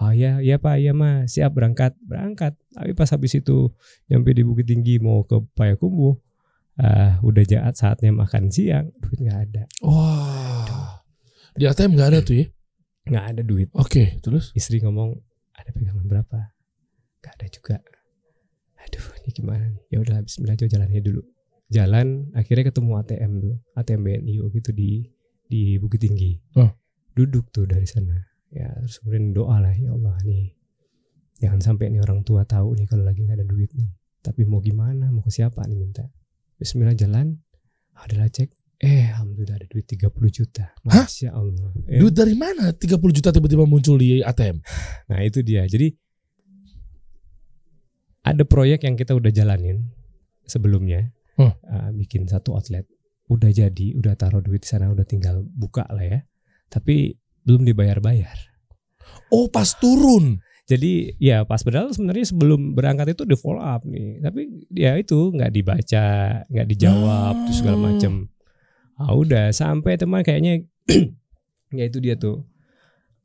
Oh 0.00 0.08
ya, 0.08 0.40
ya 0.40 0.56
Pak, 0.56 0.80
ya 0.80 0.96
Mas, 0.96 1.36
siap 1.36 1.52
berangkat, 1.52 1.92
berangkat. 2.00 2.56
Tapi 2.72 2.96
pas 2.96 3.12
habis 3.12 3.36
itu 3.36 3.70
nyampe 4.08 4.32
di 4.32 4.40
Bukit 4.40 4.64
Tinggi 4.64 4.96
mau 4.96 5.20
ke 5.22 5.36
Payakumbuh, 5.52 6.16
ah 6.80 7.20
udah 7.20 7.44
jahat 7.44 7.76
saatnya 7.76 8.08
makan 8.10 8.48
siang, 8.48 8.88
duit 9.04 9.20
nggak 9.20 9.40
ada, 9.52 9.62
Wah. 9.84 11.04
Di 11.52 11.68
ATM 11.68 11.92
nggak 11.92 12.08
ada 12.08 12.20
tuh 12.24 12.40
ya? 12.40 12.46
nggak 13.02 13.24
ada 13.36 13.42
duit. 13.44 13.68
Oke, 13.76 14.16
terus? 14.24 14.54
Istri 14.56 14.80
ngomong 14.80 15.18
ada 15.52 15.70
pegangan 15.74 16.06
berapa? 16.08 16.38
Nggak 17.20 17.34
ada 17.36 17.46
juga. 17.52 17.76
Aduh, 18.82 19.06
ini 19.22 19.30
gimana 19.30 19.64
nih? 19.68 19.84
Ya 19.92 19.98
udah 20.02 20.22
Bismillah 20.22 20.56
aja 20.56 20.66
jalannya 20.66 21.02
dulu. 21.02 21.22
Jalan, 21.72 22.28
akhirnya 22.36 22.68
ketemu 22.68 23.00
ATM 23.00 23.32
tuh, 23.40 23.56
ATM 23.72 24.00
BNI 24.04 24.34
waktu 24.44 24.58
itu 24.60 24.70
di 24.76 24.90
di 25.48 25.62
Bukit 25.80 26.04
Tinggi. 26.04 26.36
Oh. 26.60 26.68
Duduk 27.16 27.48
tuh 27.48 27.64
dari 27.64 27.88
sana. 27.88 28.16
Ya 28.52 28.68
terus 28.84 29.00
kemudian 29.00 29.32
doa 29.32 29.56
lah 29.56 29.72
ya 29.72 29.96
Allah 29.96 30.16
nih. 30.28 30.52
Jangan 31.40 31.60
sampai 31.64 31.88
nih 31.88 32.04
orang 32.04 32.20
tua 32.28 32.44
tahu 32.44 32.76
nih 32.76 32.84
kalau 32.84 33.08
lagi 33.08 33.24
nggak 33.24 33.40
ada 33.40 33.48
duit 33.48 33.72
nih. 33.72 33.88
Tapi 34.20 34.44
mau 34.44 34.60
gimana? 34.60 35.08
Mau 35.08 35.24
ke 35.24 35.32
siapa 35.32 35.64
nih 35.64 35.76
minta? 35.80 36.04
Bismillah 36.60 36.92
jalan. 36.92 37.40
Adalah 37.96 38.28
cek. 38.28 38.52
Eh, 38.82 39.08
alhamdulillah 39.14 39.62
ada 39.62 39.66
duit 39.70 39.86
30 39.86 40.10
juta. 40.28 40.74
Hah? 40.90 41.06
Masya 41.06 41.30
Allah. 41.32 41.70
Eh, 41.86 42.02
Duit 42.02 42.12
dari 42.18 42.34
mana 42.34 42.74
30 42.74 42.98
juta 43.14 43.30
tiba-tiba 43.30 43.62
muncul 43.62 43.94
di 43.94 44.20
ATM? 44.20 44.58
Nah 45.06 45.18
itu 45.22 45.38
dia. 45.40 45.62
Jadi 45.64 45.94
ada 48.22 48.42
proyek 48.42 48.86
yang 48.86 48.98
kita 48.98 49.14
udah 49.14 49.30
jalanin 49.30 49.86
sebelumnya, 50.46 51.10
Hmm. 51.42 51.54
Uh, 51.66 51.90
bikin 51.98 52.28
satu 52.30 52.54
outlet, 52.54 52.86
udah 53.26 53.50
jadi, 53.50 53.96
udah 53.98 54.14
taruh 54.14 54.38
duit 54.38 54.62
di 54.62 54.68
sana, 54.70 54.92
udah 54.92 55.02
tinggal 55.02 55.42
buka 55.42 55.82
lah 55.90 56.04
ya. 56.04 56.20
Tapi 56.68 57.16
belum 57.42 57.66
dibayar-bayar. 57.66 58.36
Oh, 59.34 59.50
pas 59.50 59.74
turun. 59.76 60.38
Jadi 60.62 61.18
ya 61.18 61.42
pas 61.42 61.58
padahal 61.60 61.90
sebenarnya 61.90 62.30
sebelum 62.32 62.72
berangkat 62.78 63.18
itu 63.18 63.26
di 63.26 63.34
follow 63.34 63.60
up 63.60 63.82
nih, 63.82 64.22
tapi 64.22 64.46
ya 64.72 64.94
itu 64.94 65.34
nggak 65.34 65.50
dibaca, 65.50 66.06
nggak 66.46 66.68
dijawab, 66.70 67.34
terus 67.44 67.58
segala 67.60 67.76
Hmm. 67.76 67.86
macem. 67.90 68.12
Ah 68.94 69.12
udah 69.12 69.50
sampai 69.50 69.98
teman 69.98 70.22
kayaknya 70.22 70.62
ya 71.78 71.84
itu 71.90 71.98
dia 71.98 72.14
tuh. 72.14 72.46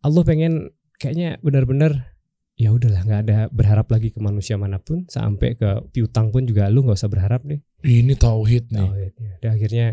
Allah 0.02 0.26
pengen 0.26 0.74
kayaknya 0.98 1.38
benar-benar 1.46 2.17
ya 2.58 2.74
udahlah 2.74 3.06
nggak 3.06 3.22
ada 3.30 3.38
berharap 3.54 3.88
lagi 3.94 4.10
ke 4.10 4.18
manusia 4.18 4.58
mana 4.58 4.82
pun 4.82 5.06
sampai 5.06 5.54
ke 5.54 5.94
piutang 5.94 6.34
pun 6.34 6.42
juga 6.44 6.68
lu 6.74 6.82
nggak 6.82 6.98
usah 6.98 7.12
berharap 7.12 7.46
deh. 7.46 7.62
Ini 7.86 8.18
tauhid 8.18 8.74
nih. 8.74 8.82
Oh, 8.82 8.98
iya. 8.98 9.10
Dan 9.40 9.50
akhirnya 9.54 9.88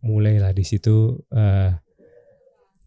mulailah 0.00 0.56
di 0.56 0.64
situ 0.64 1.20
eh 1.30 1.76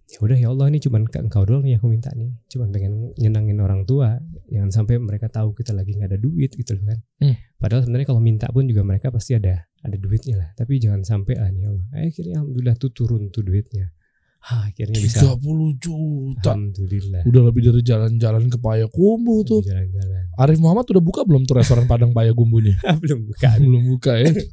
ya 0.09 0.17
udah 0.25 0.33
ya 0.41 0.49
Allah 0.49 0.73
ini 0.73 0.81
cuman 0.81 1.05
ke 1.05 1.21
engkau 1.21 1.45
doang 1.45 1.61
nih 1.61 1.77
aku 1.77 1.93
minta 1.93 2.09
nih. 2.17 2.33
Cuman 2.49 2.73
pengen 2.73 3.13
nyenangin 3.21 3.61
orang 3.61 3.85
tua. 3.85 4.17
Jangan 4.49 4.73
sampai 4.73 4.97
mereka 4.97 5.29
tahu 5.29 5.53
kita 5.53 5.77
lagi 5.77 5.93
nggak 5.93 6.09
ada 6.09 6.19
duit 6.19 6.49
gitu 6.57 6.73
loh 6.73 6.89
kan. 6.89 6.99
Hmm. 7.21 7.37
Padahal 7.61 7.85
sebenarnya 7.85 8.07
kalau 8.09 8.21
minta 8.25 8.49
pun 8.49 8.65
juga 8.65 8.81
mereka 8.81 9.13
pasti 9.13 9.37
ada 9.37 9.69
ada 9.85 9.97
duitnya 10.01 10.41
lah. 10.41 10.49
Tapi 10.57 10.81
jangan 10.81 11.05
sampai 11.05 11.37
lah 11.37 11.53
nih 11.53 11.61
ya 11.61 11.69
Allah. 11.69 11.87
Akhirnya 12.01 12.35
alhamdulillah 12.41 12.75
tuh 12.81 12.89
turun 12.89 13.29
tuh 13.29 13.45
duitnya. 13.45 13.93
Hah, 14.39 14.71
akhirnya 14.71 14.99
bisa 15.03 15.35
30 15.35 15.75
juta. 15.83 16.55
Alhamdulillah. 16.55 17.21
Udah 17.27 17.41
lebih 17.51 17.61
dari 17.69 17.81
jalan-jalan 17.83 18.47
ke 18.47 18.57
Payakumbuh 18.57 19.43
tuh. 19.43 19.59
Jalan-jalan. 19.67 20.31
Arif 20.39 20.57
Muhammad 20.63 20.87
udah 20.87 21.03
buka 21.03 21.21
belum 21.27 21.43
tuh 21.43 21.59
restoran 21.59 21.83
Padang 21.85 22.15
Payakumbuhnya? 22.15 22.79
Belum 23.03 23.27
bukan. 23.27 23.57
belum 23.67 23.83
buka 23.95 24.13
ya. 24.15 24.31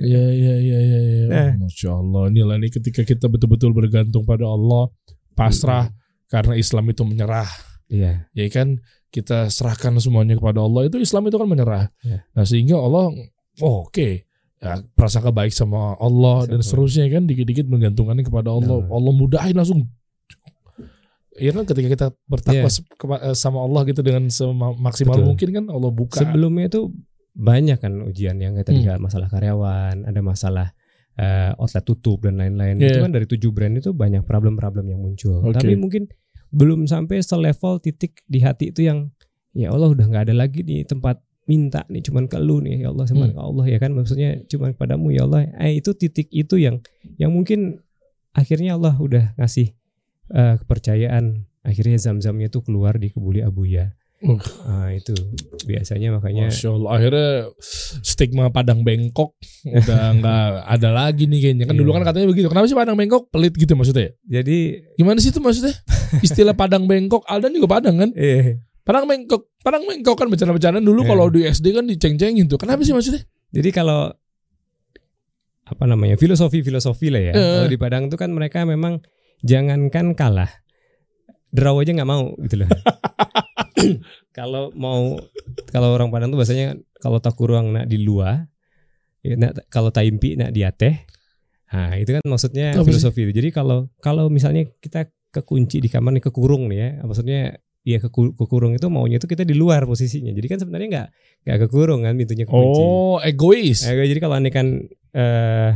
Iya 0.00 0.24
iya 0.32 0.54
iya 0.64 0.78
iya. 0.80 1.00
Ya. 1.04 1.24
Nah. 1.28 1.68
Masya 1.68 1.92
Allah. 1.92 2.32
Inilah 2.32 2.56
nih 2.56 2.72
ketika 2.72 3.04
kita 3.04 3.28
betul-betul 3.28 3.76
bergantung 3.76 4.24
pada 4.24 4.48
Allah, 4.48 4.88
pasrah 5.36 5.92
karena 6.32 6.56
Islam 6.56 6.88
itu 6.88 7.04
menyerah. 7.04 7.46
Iya. 7.92 8.32
Ya 8.32 8.46
kan 8.48 8.80
kita 9.12 9.52
serahkan 9.52 9.96
semuanya 10.00 10.40
kepada 10.40 10.64
Allah 10.64 10.88
itu 10.88 10.96
Islam 10.96 11.28
itu 11.28 11.36
kan 11.36 11.48
menyerah. 11.48 11.84
Ya. 12.00 12.24
Nah 12.32 12.44
sehingga 12.48 12.80
Allah 12.80 13.12
oh, 13.60 13.88
oke 13.88 14.27
ya 14.58 14.74
prasangka 14.92 15.30
baik 15.30 15.50
sama 15.50 15.94
Allah 15.96 16.46
dan 16.46 16.58
Sama. 16.58 16.66
seterusnya 16.82 17.06
kan 17.08 17.24
dikit-dikit 17.24 17.66
menggantungkannya 17.66 18.22
kepada 18.22 18.50
Allah. 18.50 18.82
Nah. 18.82 18.90
Allah 18.90 19.12
mudahin 19.12 19.54
langsung. 19.54 19.86
Ya 21.38 21.54
kan 21.54 21.62
ketika 21.62 21.86
kita 21.86 22.06
bertakwa 22.26 22.66
Iya. 22.66 22.72
se- 22.72 22.82
kepa- 22.90 23.22
eh, 23.22 23.36
sama 23.38 23.62
Allah 23.62 23.86
gitu 23.86 24.02
dengan 24.02 24.26
semaksimal 24.26 25.14
Betul. 25.14 25.26
mungkin 25.28 25.48
kan 25.52 25.64
Allah 25.70 25.90
buka. 25.90 26.18
Sebelumnya 26.18 26.66
itu 26.66 26.90
banyak 27.32 27.78
kan 27.78 28.02
ujian 28.02 28.34
yang 28.36 28.58
tadi 28.58 28.82
Hmm. 28.82 28.98
masalah 28.98 29.30
karyawan, 29.30 30.02
ada 30.02 30.20
masalah 30.20 30.68
eh, 31.14 31.50
outlet 31.54 31.82
tutup 31.82 32.22
dan 32.22 32.38
lain-lain. 32.38 32.78
Iya. 32.78 32.90
Itu 32.92 32.98
kan 33.00 33.10
dari 33.10 33.26
tujuh 33.26 33.50
brand 33.50 33.74
itu 33.74 33.90
banyak 33.90 34.22
problem-problem 34.22 34.86
yang 34.86 35.02
muncul. 35.02 35.42
Oke. 35.42 35.58
Tapi 35.58 35.74
mungkin 35.74 36.06
belum 36.48 36.86
sampai 36.86 37.18
selevel 37.20 37.78
titik 37.78 38.22
di 38.24 38.38
hati 38.38 38.70
itu 38.70 38.82
yang 38.82 39.10
ya 39.50 39.70
Allah 39.70 39.90
udah 39.90 40.06
nggak 40.06 40.30
ada 40.30 40.34
lagi 40.36 40.62
di 40.62 40.82
tempat 40.82 41.18
minta 41.48 41.82
nih 41.88 42.04
cuman 42.04 42.28
ke 42.28 42.36
lu 42.36 42.60
nih 42.60 42.84
ya 42.84 42.92
Allah 42.92 43.08
cuman 43.08 43.32
Hmm. 43.32 43.36
ke 43.36 43.40
Allah 43.40 43.66
ya 43.66 43.78
kan? 43.80 43.90
Maksudnya 43.90 44.30
cuman 44.46 44.76
kepadamu 44.76 45.08
ya 45.10 45.24
Allah. 45.24 45.48
Eh 45.58 45.80
itu 45.80 45.90
titik 45.92 46.28
itu 46.28 46.60
yang 46.60 46.78
yang 47.16 47.32
mungkin 47.32 47.80
akhirnya 48.30 48.76
Allah 48.76 48.94
udah 48.94 49.32
ngasih 49.34 49.72
eh, 50.28 50.54
kepercayaan. 50.60 51.48
Akhirnya 51.64 51.96
zam-zamnya 51.96 52.48
tuh 52.48 52.62
keluar 52.62 52.96
di 52.96 53.08
kebuli 53.08 53.40
abuya 53.40 53.92
Uh. 54.18 54.34
Ah, 54.66 54.90
itu 54.90 55.14
biasanya 55.62 56.10
makanya 56.10 56.50
Masya 56.50 56.74
Allah 56.74 56.90
akhirnya 56.90 57.30
stigma 58.02 58.50
Padang 58.50 58.82
Bengkok 58.82 59.38
udah 59.62 60.10
nggak 60.18 60.42
ada 60.66 60.88
lagi 60.90 61.30
nih 61.30 61.38
kayaknya. 61.38 61.70
Kan 61.70 61.78
dulu 61.78 61.94
Iya. 61.94 61.96
kan 62.02 62.04
katanya 62.10 62.26
begitu 62.26 62.46
kenapa 62.50 62.66
sih 62.66 62.74
Padang 62.74 62.98
Bengkok 62.98 63.30
pelit 63.30 63.54
gitu 63.54 63.78
maksudnya? 63.78 64.10
Jadi 64.26 64.58
gimana 64.98 65.22
sih 65.22 65.30
itu 65.30 65.38
maksudnya? 65.38 65.70
Istilah 66.26 66.58
Padang 66.58 66.90
Bengkok 66.90 67.22
Aldan 67.30 67.54
juga 67.54 67.78
Padang 67.78 67.94
kan 67.94 68.10
Padang 68.88 69.04
Bengkok 69.04 69.52
Padang 69.60 69.84
Bengkok 69.84 70.16
kan 70.16 70.32
bercanda-bercanda 70.32 70.80
dulu 70.80 71.04
Iya. 71.04 71.08
kalau 71.12 71.26
di 71.28 71.40
SD 71.44 71.76
kan 71.76 71.84
diceng-cengin 71.84 72.48
tuh 72.48 72.56
kenapa 72.56 72.80
sih 72.80 72.96
maksudnya 72.96 73.20
jadi 73.52 73.68
kalau 73.68 74.08
apa 75.68 75.84
namanya 75.84 76.16
filosofi-filosofi 76.16 77.12
lah 77.12 77.22
ya. 77.28 77.32
Eh. 77.32 77.36
Kalau 77.36 77.68
di 77.68 77.78
Padang 77.80 78.08
tuh 78.08 78.16
kan 78.16 78.32
mereka 78.32 78.64
memang 78.64 79.04
jangankan 79.44 80.16
kalah, 80.16 80.48
draw 81.52 81.76
aja 81.76 81.92
nggak 81.92 82.08
mau 82.08 82.32
gitu 82.40 82.64
loh. 82.64 82.70
kalau 84.38 84.72
mau 84.72 85.20
kalau 85.68 85.92
orang 85.92 86.08
Padang 86.08 86.32
tuh 86.32 86.40
bahasanya 86.40 86.80
kalau 86.98 87.20
tak 87.20 87.36
kurang 87.36 87.76
nak 87.76 87.86
di 87.86 88.00
luar, 88.00 88.48
ya, 89.20 89.36
nak, 89.36 89.68
kalau 89.68 89.92
taimpi 89.92 90.40
nak 90.40 90.56
di 90.56 90.64
ateh. 90.64 91.04
Nah, 91.68 92.00
itu 92.00 92.16
kan 92.16 92.24
maksudnya 92.24 92.72
Apa 92.72 92.88
sih? 92.88 92.96
filosofi 92.96 93.28
itu. 93.28 93.32
Jadi 93.44 93.48
kalau 93.52 93.92
kalau 94.00 94.32
misalnya 94.32 94.64
kita 94.80 95.12
kekunci 95.28 95.84
di 95.84 95.92
kamar 95.92 96.16
nih 96.16 96.24
kekurung 96.24 96.72
nih 96.72 96.78
ya, 96.80 96.88
maksudnya 97.04 97.60
ya 97.88 97.98
keku- 97.98 98.34
kekurung 98.34 98.72
itu 98.72 98.86
maunya 98.86 99.16
itu 99.16 99.24
kita 99.24 99.42
di 99.42 99.52
luar 99.52 99.82
posisinya. 99.82 100.28
Jadi 100.28 100.46
kan 100.46 100.58
sebenarnya 100.58 100.88
nggak 100.88 101.08
nggak 101.42 101.58
kekurung 101.62 102.00
kan 102.02 102.12
pintunya 102.14 102.44
kekunci. 102.44 102.82
oh 102.82 103.16
egois 103.20 103.80
Eh, 103.82 104.04
jadi 104.04 104.18
kalau 104.18 104.36
aneh 104.36 104.50
kan 104.50 104.66
eh 105.10 105.70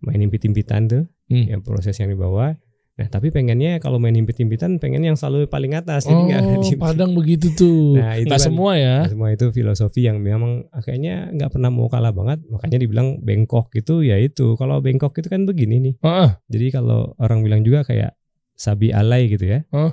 main 0.00 0.20
impit-impitan 0.20 0.82
tuh, 0.84 1.02
Hmm. 1.24 1.46
yang 1.48 1.60
proses 1.60 1.94
yang 1.94 2.10
dibawa. 2.10 2.58
Nah, 2.94 3.08
tapi 3.08 3.26
pengennya 3.28 3.78
kalau 3.78 3.98
main 3.98 4.14
impit-impitan 4.14 4.78
pengen 4.78 5.02
yang 5.02 5.16
selalu 5.16 5.48
paling 5.48 5.72
atas. 5.72 6.04
Jadi 6.04 6.14
oh 6.14 6.60
di- 6.60 6.76
Padang 6.76 7.10
begitu 7.10 7.50
tuh 7.52 7.94
Nah, 7.98 8.14
itu 8.14 8.28
nggak 8.28 8.36
kan- 8.36 8.46
semua 8.46 8.72
ya 8.76 9.02
semua 9.04 9.28
itu 9.30 9.50
filosofi 9.50 10.04
yang 10.04 10.18
memang 10.18 10.52
kayaknya 10.76 11.32
nggak 11.32 11.50
pernah 11.50 11.70
mau 11.70 11.88
kalah 11.88 12.10
banget. 12.10 12.46
Makanya 12.46 12.78
dibilang 12.78 13.18
bengkok 13.18 13.72
itu 13.72 14.02
ya 14.02 14.14
itu. 14.16 14.54
Kalau 14.54 14.78
bengkok 14.78 15.10
itu 15.12 15.26
kan 15.26 15.42
begini 15.42 15.80
nih. 15.80 15.94
Ah, 16.00 16.38
Jadi 16.46 16.70
kalau 16.70 17.14
orang 17.16 17.40
bilang 17.40 17.62
juga 17.62 17.82
kayak 17.82 18.14
sabi 18.54 18.90
alay 18.90 19.26
gitu 19.26 19.42
ya. 19.48 19.66
Hah? 19.68 19.90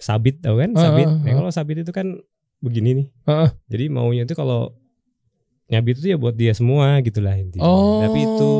Sabit 0.00 0.40
tau 0.40 0.56
kan? 0.56 0.72
Sabit. 0.72 1.06
Nah, 1.06 1.28
ah. 1.28 1.34
kalau 1.44 1.50
sabit 1.52 1.84
itu 1.84 1.92
kan 1.92 2.18
begini 2.64 3.04
nih. 3.04 3.06
ah. 3.28 3.52
Jadi 3.68 3.84
maunya 3.92 4.24
itu 4.24 4.32
kalau 4.32 4.74
nyabit 5.70 6.02
itu 6.02 6.06
ya 6.10 6.18
buat 6.18 6.34
dia 6.34 6.56
semua 6.56 6.98
gitulah 7.04 7.36
intinya. 7.38 7.62
oh 7.62 8.02
Tapi 8.02 8.18
itu 8.26 8.50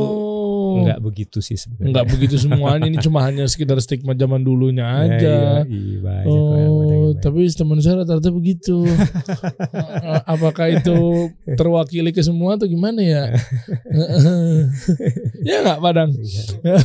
Enggak 0.80 0.98
begitu 1.00 1.38
sih 1.38 1.54
sebenarnya. 1.54 1.86
Enggak 1.90 2.04
begitu 2.08 2.34
semuanya 2.36 2.84
ini 2.84 2.96
cuma 2.98 3.22
hanya 3.22 3.44
sekedar 3.44 3.76
stigma 3.78 4.12
zaman 4.12 4.40
dulunya 4.40 4.84
Ya, 4.84 5.02
aja. 5.02 5.36
iya, 5.66 5.66
iya, 5.66 6.12
yang 6.22 6.70
Oh, 6.70 7.10
tapi 7.16 7.46
teman 7.50 7.78
saya 7.78 8.02
rata-rata 8.02 8.30
begitu. 8.30 8.82
A- 10.00 10.22
Apakah 10.34 10.66
itu 10.70 11.28
terwakili 11.50 12.10
ke 12.10 12.20
semua 12.20 12.54
atau 12.54 12.64
gimana 12.64 12.98
ya? 12.98 13.22
ya 15.42 15.56
nggak 15.62 15.78
Padang. 15.80 16.10
Iya. 16.14 16.42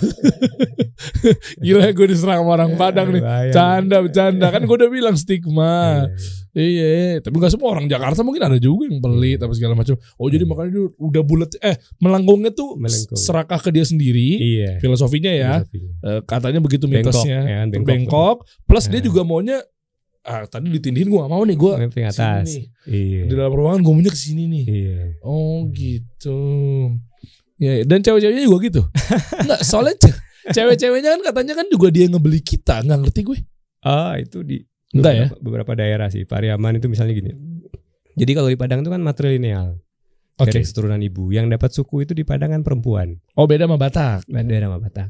Gila 1.64 1.92
gue 1.92 2.06
diserang 2.08 2.42
sama 2.42 2.52
orang 2.54 2.72
Padang 2.76 3.08
nih. 3.12 3.22
Canda 3.52 3.98
bercanda 4.00 4.48
kan 4.50 4.62
gue 4.64 4.76
udah 4.76 4.90
bilang 4.90 5.16
stigma. 5.16 6.08
Iya, 6.56 6.64
Iya, 6.88 7.20
tapi 7.20 7.36
nggak 7.36 7.52
semua 7.52 7.70
orang 7.70 7.86
Jakarta 7.86 8.24
mungkin 8.24 8.40
ada 8.42 8.56
juga 8.56 8.88
yang 8.88 8.98
pelit 8.98 9.38
apa 9.38 9.52
segala 9.52 9.76
macam. 9.76 9.92
Oh 10.16 10.28
jadi 10.28 10.44
makanya 10.44 10.72
dia 10.72 10.86
udah 10.98 11.22
bulat 11.22 11.52
eh 11.60 11.76
melengkungnya 11.98 12.50
tuh 12.50 12.76
Melengkung. 12.76 13.14
serakah 13.14 13.60
ke 13.60 13.70
dia 13.70 13.84
sendiri. 13.84 14.30
Iya. 14.36 14.72
Filosofinya 14.80 15.30
ya. 15.30 15.52
Filosofinya. 15.62 15.92
Eh, 16.02 16.22
katanya 16.24 16.60
begitu 16.60 16.86
Bengkok, 16.86 17.12
mitosnya 17.12 17.38
ya 17.38 17.56
kan, 17.58 17.68
bengkok. 17.70 17.88
bengkok, 17.88 18.38
plus 18.64 18.86
dia 18.88 18.98
Nah. 18.98 19.06
juga 19.06 19.22
maunya 19.22 19.58
ah 20.24 20.42
tadi 20.44 20.72
ditindihin 20.72 21.06
gua 21.06 21.20
gak 21.22 21.32
mau 21.32 21.44
nih 21.44 21.54
gua 21.54 21.74
Mapping 21.78 22.02
ke 22.02 22.10
sini 22.10 22.26
atas. 22.26 22.48
nih. 22.50 22.64
Iya. 22.88 23.22
di 23.26 23.34
dalam 23.36 23.54
ruangan 23.54 23.80
gua 23.80 23.94
maunya 23.94 24.10
ke 24.10 24.18
sini 24.18 24.44
nih 24.48 24.64
Iya. 24.66 24.98
oh 25.22 25.70
gitu 25.70 26.40
Ya, 27.56 27.84
dan 27.84 28.00
cewek-ceweknya 28.00 28.44
juga 28.44 28.58
gitu. 28.62 28.82
Enggak, 29.42 29.62
soalnya 29.62 29.96
ce- 29.96 30.20
cewek-ceweknya 30.50 31.10
kan 31.10 31.22
katanya 31.26 31.54
kan 31.56 31.68
juga 31.70 31.88
dia 31.88 32.04
ngebeli 32.06 32.40
kita, 32.40 32.82
nggak 32.82 33.00
ngerti 33.00 33.22
gue. 33.24 33.38
Ah 33.80 34.18
itu 34.18 34.42
di 34.42 34.60
Enggak 34.96 35.14
ya? 35.14 35.26
beberapa, 35.28 35.44
beberapa 35.44 35.72
daerah 35.76 36.08
sih. 36.08 36.24
Pariaman 36.24 36.80
itu 36.80 36.88
misalnya 36.88 37.14
gini. 37.14 37.32
Jadi 38.16 38.32
kalau 38.32 38.48
di 38.48 38.56
Padang 38.56 38.80
itu 38.80 38.92
kan 38.92 39.04
matrilineal. 39.04 39.76
Oke. 40.40 40.52
Dari 40.52 40.64
keturunan 40.64 41.00
ibu. 41.04 41.36
Yang 41.36 41.46
dapat 41.52 41.70
suku 41.76 42.08
itu 42.08 42.16
di 42.16 42.24
Padang 42.24 42.56
kan 42.56 42.62
perempuan. 42.64 43.20
Oh, 43.36 43.44
beda 43.44 43.68
sama 43.68 43.76
Batak. 43.76 44.24
daerah 44.28 44.72
sama 44.72 44.80
Batak. 44.80 45.10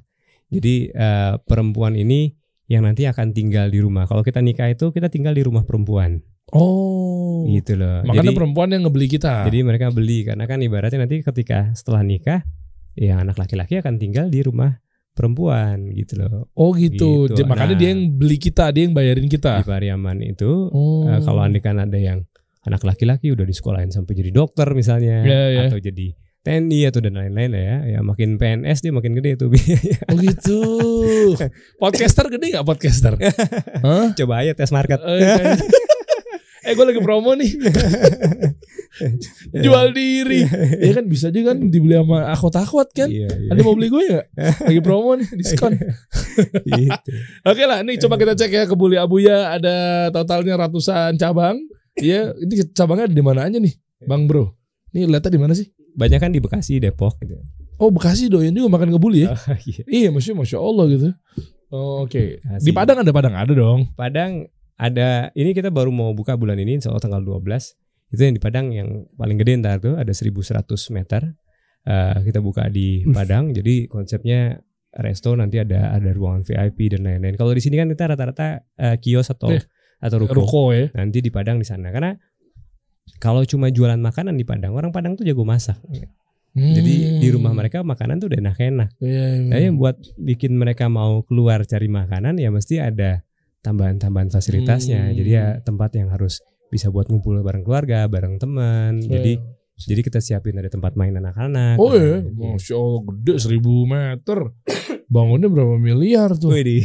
Jadi 0.50 0.90
eh, 0.90 1.34
perempuan 1.46 1.94
ini 1.94 2.34
yang 2.66 2.86
nanti 2.86 3.06
akan 3.06 3.34
tinggal 3.34 3.70
di 3.70 3.78
rumah. 3.82 4.10
Kalau 4.10 4.26
kita 4.26 4.42
nikah 4.42 4.70
itu 4.74 4.90
kita 4.90 5.10
tinggal 5.14 5.38
di 5.38 5.46
rumah 5.46 5.62
perempuan. 5.66 6.22
Oh. 6.54 7.46
Gitu 7.46 7.78
loh. 7.78 8.06
Makanya 8.06 8.34
jadi, 8.34 8.38
perempuan 8.38 8.70
yang 8.74 8.86
ngebeli 8.86 9.08
kita. 9.10 9.46
jadi 9.50 9.66
mereka 9.66 9.90
beli 9.90 10.26
karena 10.26 10.46
kan 10.46 10.62
ibaratnya 10.62 11.06
nanti 11.06 11.26
ketika 11.26 11.74
setelah 11.74 12.06
nikah 12.06 12.46
ya 12.94 13.22
anak 13.22 13.38
laki-laki 13.38 13.82
akan 13.82 13.98
tinggal 13.98 14.30
di 14.30 14.46
rumah 14.46 14.82
perempuan 15.16 15.90
gitu 15.90 16.20
loh. 16.20 16.52
oh 16.54 16.76
gitu. 16.76 17.26
Gitu. 17.26 17.42
Makanya 17.44 17.74
Nah. 17.74 17.80
dia 17.80 17.90
yang 17.90 18.04
beli 18.12 18.36
kita, 18.36 18.70
dia 18.70 18.84
yang 18.84 18.92
bayarin 18.92 19.26
kita. 19.26 19.64
Di 19.64 19.66
Pariaman 19.66 20.20
itu 20.20 20.68
Oh. 20.70 21.08
Eh, 21.08 21.24
kalau 21.24 21.40
andai 21.40 21.60
kan 21.60 21.80
ada 21.80 21.96
yang 21.96 22.28
anak 22.62 22.84
laki-laki 22.84 23.32
udah 23.32 23.42
disekolahin 23.42 23.90
sampai 23.90 24.12
jadi 24.14 24.30
dokter 24.30 24.68
misalnya 24.72 25.24
Ya, 25.24 25.42
ya. 25.50 25.62
atau 25.70 25.78
jadi 25.78 26.14
TNI 26.42 26.90
atau 26.90 27.00
dan 27.00 27.16
lain-lain 27.16 27.54
ya 27.54 27.76
ya 27.88 28.00
makin 28.02 28.38
PNS 28.38 28.82
dia 28.82 28.92
makin 28.92 29.16
gede 29.16 29.34
tuh 29.36 29.50
biayanya. 29.50 29.98
Oh 30.06 30.18
gitu. 30.20 30.60
podcaster 31.82 32.28
gede 32.28 32.46
nggak 32.52 32.66
podcaster? 32.66 33.18
Hah? 33.86 34.14
coba 34.14 34.44
aja 34.44 34.52
tes 34.52 34.70
market 34.70 35.00
Eh, 35.00 35.58
eh 36.66 36.74
gue 36.74 36.86
lagi 36.86 37.00
promo 37.00 37.34
nih. 37.34 37.50
Jual 39.66 39.92
diri. 39.92 40.46
Ya 40.82 40.92
kan 40.96 41.06
bisa 41.10 41.30
juga 41.30 41.54
kan 41.54 41.68
dibeli 41.70 41.96
sama 41.96 42.32
akhwat-akhwat 42.32 42.90
kan. 42.96 43.10
iya, 43.12 43.28
iya. 43.28 43.50
Ada 43.52 43.62
mau 43.62 43.76
beli 43.76 43.88
gue 43.92 44.04
ya? 44.08 44.22
Lagi 44.68 44.82
promo 44.82 45.16
nih, 45.20 45.28
diskon. 45.36 45.74
Gitu. 46.64 47.10
Oke 47.52 47.64
lah, 47.68 47.84
nih 47.84 48.00
coba 48.02 48.16
kita 48.16 48.34
cek 48.36 48.52
ya 48.52 48.64
ke 48.68 48.76
Buli 48.78 48.96
Abuya 49.00 49.56
ada 49.56 50.08
totalnya 50.12 50.56
ratusan 50.56 51.20
cabang. 51.20 51.60
Iya, 51.96 52.36
ini 52.40 52.54
cabangnya 52.76 53.08
di 53.08 53.24
mana 53.24 53.48
aja 53.48 53.56
nih, 53.56 53.72
Bang 54.04 54.28
Bro? 54.28 54.52
Nih 54.92 55.08
lihatnya 55.08 55.32
di 55.32 55.40
mana 55.40 55.56
sih? 55.56 55.72
banyak 55.96 56.20
kan 56.20 56.32
di 56.32 56.44
Bekasi 56.44 56.78
Depok 56.84 57.18
gitu 57.24 57.40
Oh 57.76 57.92
Bekasi 57.92 58.32
doyan 58.32 58.56
juga 58.56 58.72
makan 58.72 58.96
kebuli 58.96 59.28
ya? 59.28 59.36
Oh, 59.36 59.60
iya. 59.68 59.84
Iya, 59.84 60.08
maksudnya 60.08 60.40
masya 60.40 60.64
Allah 60.64 60.86
gitu. 60.96 61.12
Oh, 61.68 62.08
Oke, 62.08 62.40
Bekasi. 62.40 62.64
di 62.64 62.72
Padang 62.72 63.04
ada 63.04 63.12
Padang 63.12 63.36
ada 63.36 63.52
dong. 63.52 63.92
Padang 64.00 64.48
ada 64.80 65.28
ini 65.36 65.52
kita 65.52 65.68
baru 65.76 65.92
mau 65.92 66.16
buka 66.16 66.40
bulan 66.40 66.56
ini 66.56 66.80
soal 66.80 67.04
tanggal 67.04 67.20
12 67.20 67.44
itu 68.16 68.24
yang 68.24 68.34
di 68.34 68.42
Padang 68.42 68.66
yang 68.72 68.90
paling 69.14 69.36
gede 69.36 69.60
ntar 69.60 69.78
tuh 69.78 70.00
ada 70.00 70.10
1100 70.10 70.64
meter 70.90 71.36
Eh, 71.86 72.18
kita 72.26 72.42
buka 72.42 72.66
di. 72.66 73.06
Padang 73.06 73.54
jadi 73.54 73.86
konsepnya 73.86 74.58
resto 74.90 75.38
nanti 75.38 75.62
ada 75.62 75.94
ada 75.94 76.10
ruangan 76.10 76.42
VIP 76.42 76.90
dan 76.90 77.06
lain-lain 77.06 77.38
kalau 77.38 77.54
di 77.54 77.62
sini 77.62 77.78
kan 77.78 77.86
kita 77.86 78.10
rata-rata 78.10 78.66
eh, 78.74 78.98
kios 78.98 79.30
atau 79.30 79.54
Eh, 79.54 79.62
atau 80.02 80.18
ruko 80.18 80.34
Ruko 80.34 80.64
ya. 80.74 80.90
nanti 80.98 81.22
di 81.22 81.30
Padang 81.30 81.62
di 81.62 81.68
sana 81.68 81.94
karena 81.94 82.18
kalau 83.22 83.46
cuma 83.46 83.70
jualan 83.70 84.02
makanan 84.02 84.34
di 84.34 84.42
Padang 84.42 84.74
orang 84.74 84.90
Padang 84.90 85.14
tuh 85.14 85.22
jago 85.22 85.46
masak 85.46 85.78
jadi 86.56 87.22
di 87.22 87.28
rumah 87.30 87.52
mereka 87.52 87.84
makanan 87.84 88.18
tuh 88.18 88.32
udah 88.32 88.40
enak-enak 88.42 88.90
Hmm. 88.96 89.06
Iya, 89.06 89.26
iya. 89.38 89.50
Nah, 89.52 89.60
yang 89.62 89.76
buat 89.76 90.00
bikin 90.18 90.56
mereka 90.56 90.88
mau 90.88 91.22
keluar 91.22 91.62
cari 91.68 91.86
makanan 91.86 92.40
ya 92.40 92.50
mesti 92.50 92.80
ada 92.80 93.22
tambahan-tambahan 93.62 94.32
fasilitasnya. 94.32 95.12
Hmm. 95.12 95.16
Jadi 95.20 95.30
ya 95.30 95.46
tempat 95.62 95.94
yang 95.94 96.10
harus 96.10 96.40
bisa 96.68 96.90
buat 96.90 97.08
ngumpul 97.08 97.40
bareng 97.42 97.64
keluarga, 97.64 98.06
bareng 98.06 98.38
teman. 98.38 99.00
Jadi 99.00 99.38
jadi 99.76 100.02
kita 100.02 100.24
siapin 100.24 100.56
ada 100.56 100.72
tempat 100.72 100.96
main 100.96 101.12
anak-anak. 101.12 101.76
Oh 101.76 101.92
iya, 101.92 102.24
Nah, 102.24 102.56
masya 102.56 102.76
Allah 102.76 103.02
gede 103.12 103.34
seribu 103.38 103.84
meter. 103.84 104.40
Bangunnya 105.06 105.52
berapa 105.52 105.76
miliar 105.76 106.32
tuh? 106.34 106.56
Widih. 106.56 106.82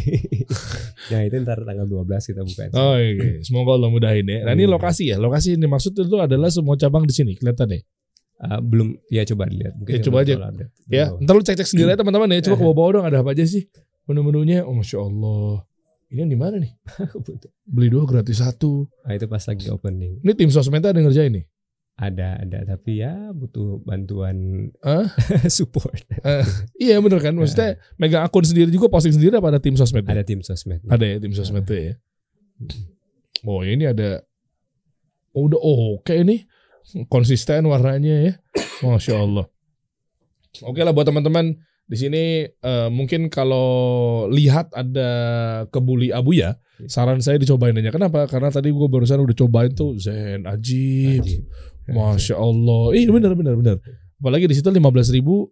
nah 1.15 1.23
itu 1.23 1.39
ntar 1.41 1.63
tanggal 1.63 1.87
12 1.87 2.05
kita 2.35 2.43
buka. 2.43 2.63
Oh 2.75 2.99
iya, 2.99 3.41
semoga 3.41 3.79
Allah 3.79 3.89
mudahin 3.89 4.27
ya. 4.27 4.43
Nah 4.43 4.53
ini 4.53 4.67
Iya. 4.67 4.75
lokasi 4.75 5.03
ya, 5.07 5.17
lokasi 5.17 5.55
ini 5.55 5.71
maksud 5.71 5.95
itu 5.95 6.17
adalah 6.19 6.51
semua 6.51 6.75
cabang 6.75 7.07
di 7.07 7.15
sini 7.15 7.39
kelihatan 7.39 7.79
deh. 7.79 7.83
Ah, 8.41 8.59
belum 8.59 8.97
ya 9.07 9.23
coba 9.23 9.47
dilihat. 9.47 9.77
Mungkin 9.79 9.93
Ya, 9.93 9.97
yang 10.01 10.07
coba 10.11 10.19
aja. 10.21 10.33
Ya, 10.91 11.05
ntar 11.15 11.35
lu 11.39 11.43
cek-cek 11.47 11.69
sendiri 11.69 11.95
aja 11.95 12.01
teman-teman 12.03 12.29
ya. 12.35 12.43
Coba 12.43 12.57
ke 12.61 12.65
bawah-bawah 12.67 12.91
dong 12.99 13.07
ada 13.07 13.23
apa 13.23 13.31
aja 13.33 13.45
sih 13.47 13.71
menu-menunya. 14.05 14.67
Oh 14.67 14.75
masya 14.75 14.99
Allah. 14.99 15.63
Ini 16.11 16.27
yang 16.27 16.31
di 16.35 16.39
mana 16.39 16.59
nih? 16.59 16.75
Beli 17.75 17.89
dua 17.89 18.03
gratis 18.03 18.43
satu. 18.43 18.91
Nah, 19.07 19.15
itu 19.15 19.31
pas 19.31 19.47
lagi 19.47 19.71
opening. 19.71 20.19
Ini 20.27 20.33
tim 20.35 20.51
sosmed 20.51 20.83
ada 20.83 20.99
ngerjain 20.99 21.31
nih. 21.31 21.47
Ada 22.01 22.41
ada 22.41 22.59
tapi 22.65 23.05
ya 23.05 23.13
butuh 23.37 23.85
bantuan 23.85 24.69
Hah? 24.81 25.07
support. 25.53 26.01
Iya 26.81 26.97
bener 26.99 27.21
kan. 27.21 27.37
Maksudnya 27.37 27.77
megang 28.01 28.25
akun 28.25 28.43
sendiri 28.43 28.73
juga 28.73 28.89
posting 28.89 29.15
sendiri 29.15 29.37
apa 29.37 29.53
ada 29.53 29.61
tim 29.61 29.77
sosmed? 29.77 30.09
ada 30.09 30.25
tim 30.25 30.41
sosmed. 30.41 30.81
Ada 30.89 31.05
ya 31.05 31.17
tim 31.21 31.33
sosmed 31.37 31.63
tuh 31.69 31.77
ya. 31.77 31.93
Oh 33.45 33.61
ini 33.63 33.85
ada. 33.85 34.25
Oh, 35.37 35.47
udah 35.47 35.61
oh, 35.63 36.01
oke 36.01 36.11
nih 36.11 36.49
konsisten 37.07 37.69
warnanya 37.69 38.17
ya. 38.27 38.33
Masya 38.83 39.15
Allah. 39.21 39.47
Oke 40.67 40.81
lah 40.83 40.91
buat 40.97 41.07
teman-teman 41.07 41.61
di 41.91 41.97
sini 41.99 42.23
eh, 42.47 42.89
mungkin 42.89 43.27
kalau 43.27 43.67
lihat 44.31 44.71
ada 44.79 45.11
kebuli 45.75 46.15
abu 46.15 46.39
ya, 46.39 46.55
saran 46.87 47.19
saya 47.19 47.35
dicobain 47.43 47.75
aja. 47.75 47.91
Kenapa? 47.91 48.31
Karena 48.31 48.55
tadi 48.55 48.71
gue 48.71 48.87
barusan 48.87 49.19
udah 49.19 49.35
cobain 49.35 49.75
tuh 49.75 49.99
Zen 49.99 50.47
Ajib. 50.47 51.27
Ajib. 51.27 51.43
Masya 51.91 52.39
Allah. 52.39 52.95
Iya 52.95 53.11
benar 53.11 53.35
benar 53.35 53.55
benar. 53.59 53.77
Apalagi 54.23 54.47
di 54.47 54.55
situ 54.55 54.71
15.000 54.71 55.17
ribu 55.19 55.51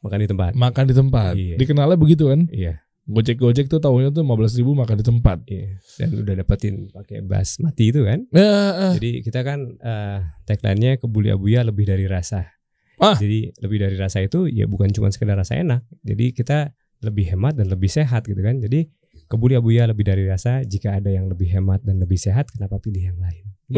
Makan 0.00 0.18
di 0.22 0.28
tempat. 0.30 0.52
makan 0.54 0.84
di 0.86 0.94
tempat. 0.94 1.34
Iya. 1.34 1.56
Dikenalnya 1.58 1.98
begitu 1.98 2.30
kan? 2.30 2.46
Iya. 2.48 2.80
Gojek-gojek 3.10 3.66
tuh 3.66 3.82
tahunya 3.82 4.14
tuh 4.14 4.22
15.000 4.22 4.62
ribu 4.62 4.72
makan 4.78 4.96
di 5.02 5.04
tempat. 5.04 5.38
Iya. 5.50 5.82
Dan 5.98 6.08
udah 6.22 6.34
dapetin 6.38 6.86
pakai 6.94 7.20
basmati 7.26 7.90
itu 7.90 8.06
kan. 8.06 8.22
Ya, 8.30 8.54
eh. 8.88 8.92
Jadi 8.96 9.10
kita 9.26 9.42
kan 9.42 9.74
eh, 9.76 10.18
tagline-nya 10.46 11.02
kebuli 11.02 11.34
abuya 11.34 11.66
lebih 11.66 11.84
dari 11.90 12.06
rasa. 12.06 12.59
Ah. 13.00 13.16
Jadi 13.16 13.50
lebih 13.58 13.78
dari 13.80 13.96
rasa 13.96 14.20
itu 14.20 14.44
ya 14.46 14.68
bukan 14.68 14.92
cuma 14.92 15.08
sekedar 15.08 15.34
rasa 15.34 15.56
enak. 15.56 15.82
Jadi 16.04 16.30
kita 16.30 16.70
lebih 17.00 17.32
hemat 17.32 17.56
dan 17.56 17.66
lebih 17.66 17.88
sehat 17.88 18.28
gitu 18.28 18.38
kan. 18.38 18.60
Jadi 18.60 18.86
kebuli 19.26 19.56
abuya 19.56 19.88
lebih 19.88 20.04
dari 20.04 20.28
rasa. 20.28 20.60
Jika 20.62 21.00
ada 21.00 21.08
yang 21.08 21.26
lebih 21.26 21.48
hemat 21.48 21.80
dan 21.80 21.96
lebih 21.96 22.16
sehat, 22.16 22.52
kenapa 22.52 22.76
pilih 22.76 23.08
yang 23.08 23.18
lain? 23.18 23.44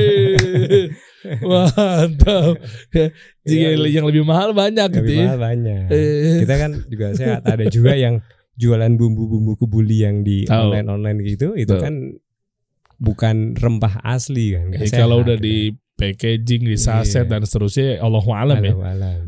Wey. 0.00 0.88
Mantap. 1.44 2.56
Jika 3.44 3.66
Iya. 3.76 3.88
yang 3.92 4.06
lebih 4.08 4.24
mahal 4.24 4.56
banyak 4.56 4.88
gitu 4.90 5.04
Lebih 5.04 5.16
ya. 5.16 5.24
mahal 5.28 5.38
banyak. 5.40 5.84
Eh. 5.92 6.38
Kita 6.44 6.54
kan 6.56 6.70
juga 6.88 7.06
sehat. 7.12 7.40
Ada 7.44 7.64
juga 7.68 7.92
yang 7.94 8.24
jualan 8.56 8.92
bumbu-bumbu 8.96 9.56
kebuli 9.56 10.04
yang 10.04 10.24
di 10.24 10.44
online-online 10.48 11.18
gitu. 11.28 11.52
Itu 11.56 11.76
Tahu. 11.76 11.84
kan 11.84 11.94
bukan 13.00 13.36
rempah 13.56 14.00
asli 14.04 14.56
kan. 14.56 14.72
Ya, 14.72 14.88
kalau 14.92 15.24
udah 15.24 15.36
gitu. 15.40 15.44
di 15.44 15.56
packaging, 16.00 16.62
di 16.64 16.76
saset 16.76 17.24
Iya. 17.24 17.30
dan 17.30 17.40
seterusnya 17.44 18.00
Allah 18.00 18.24
alam 18.26 18.58
ya. 18.58 18.74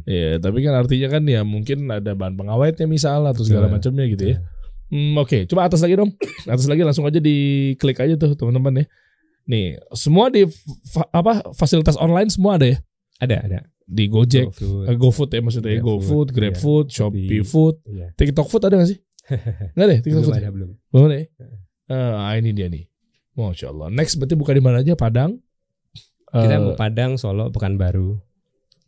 Iya, 0.02 0.40
tapi 0.40 0.58
kan 0.60 0.72
artinya 0.74 1.08
kan 1.08 1.22
ya 1.22 1.40
mungkin 1.42 1.84
ada 1.86 2.12
bahan 2.12 2.34
pengawetnya 2.34 2.86
misal 2.86 3.22
atau 3.24 3.44
segala 3.44 3.68
macamnya 3.68 4.08
gitu 4.08 4.32
ya. 4.32 4.38
Hmm, 4.88 5.16
Oke, 5.16 5.44
coba 5.44 5.64
atas 5.64 5.80
lagi 5.80 5.94
dong. 5.94 6.12
Atas 6.48 6.68
lagi 6.68 6.80
langsung 6.80 7.04
aja 7.04 7.16
diklik 7.16 7.96
aja 7.96 8.12
tuh 8.12 8.32
teman-teman 8.32 8.80
ya. 8.80 8.84
Nih, 9.42 9.64
semua 9.92 10.28
di 10.28 10.44
fa- 10.84 11.08
apa 11.08 11.52
fasilitas 11.52 11.96
online 11.96 12.28
semua 12.28 12.60
ada 12.60 12.68
ya? 12.68 12.78
Ada, 13.16 13.36
ada. 13.40 13.58
Di 13.82 14.06
Gojek, 14.06 14.52
GoFood. 14.52 14.84
eh, 14.84 14.96
GoFood 14.96 15.30
ya 15.30 15.40
maksudnya, 15.40 15.72
GrabFood, 15.74 15.84
GoFood, 15.84 16.26
iya. 16.28 16.36
GrabFood, 16.36 16.86
Shopee 16.88 17.24
Shopee. 17.24 17.42
Food, 17.42 17.74
Iya. 17.84 18.06
TikTok 18.14 18.46
Food 18.48 18.62
ada 18.64 18.74
gak 18.78 18.88
sih? 18.88 18.98
Nggak 19.74 19.84
ada 19.84 19.92
ya 19.92 20.00
TikTok 20.00 20.12
Belum 20.14 20.28
Food? 20.28 20.36
ada 20.38 20.50
belum. 20.52 20.70
Belum 20.88 21.04
ada 21.06 21.16
ya? 21.16 21.26
Ah, 21.88 22.32
ini 22.36 22.50
dia 22.52 22.68
nih. 22.68 22.84
Masya 23.32 23.66
Allah. 23.68 23.88
Next 23.88 24.16
berarti 24.16 24.34
buka 24.34 24.52
di 24.52 24.60
mana 24.60 24.80
aja? 24.80 24.92
Padang. 24.92 25.40
Kita 26.32 26.54
Eh, 26.54 26.58
mau 26.58 26.72
Padang, 26.72 27.14
Solo, 27.14 27.52
Pekanbaru, 27.52 28.16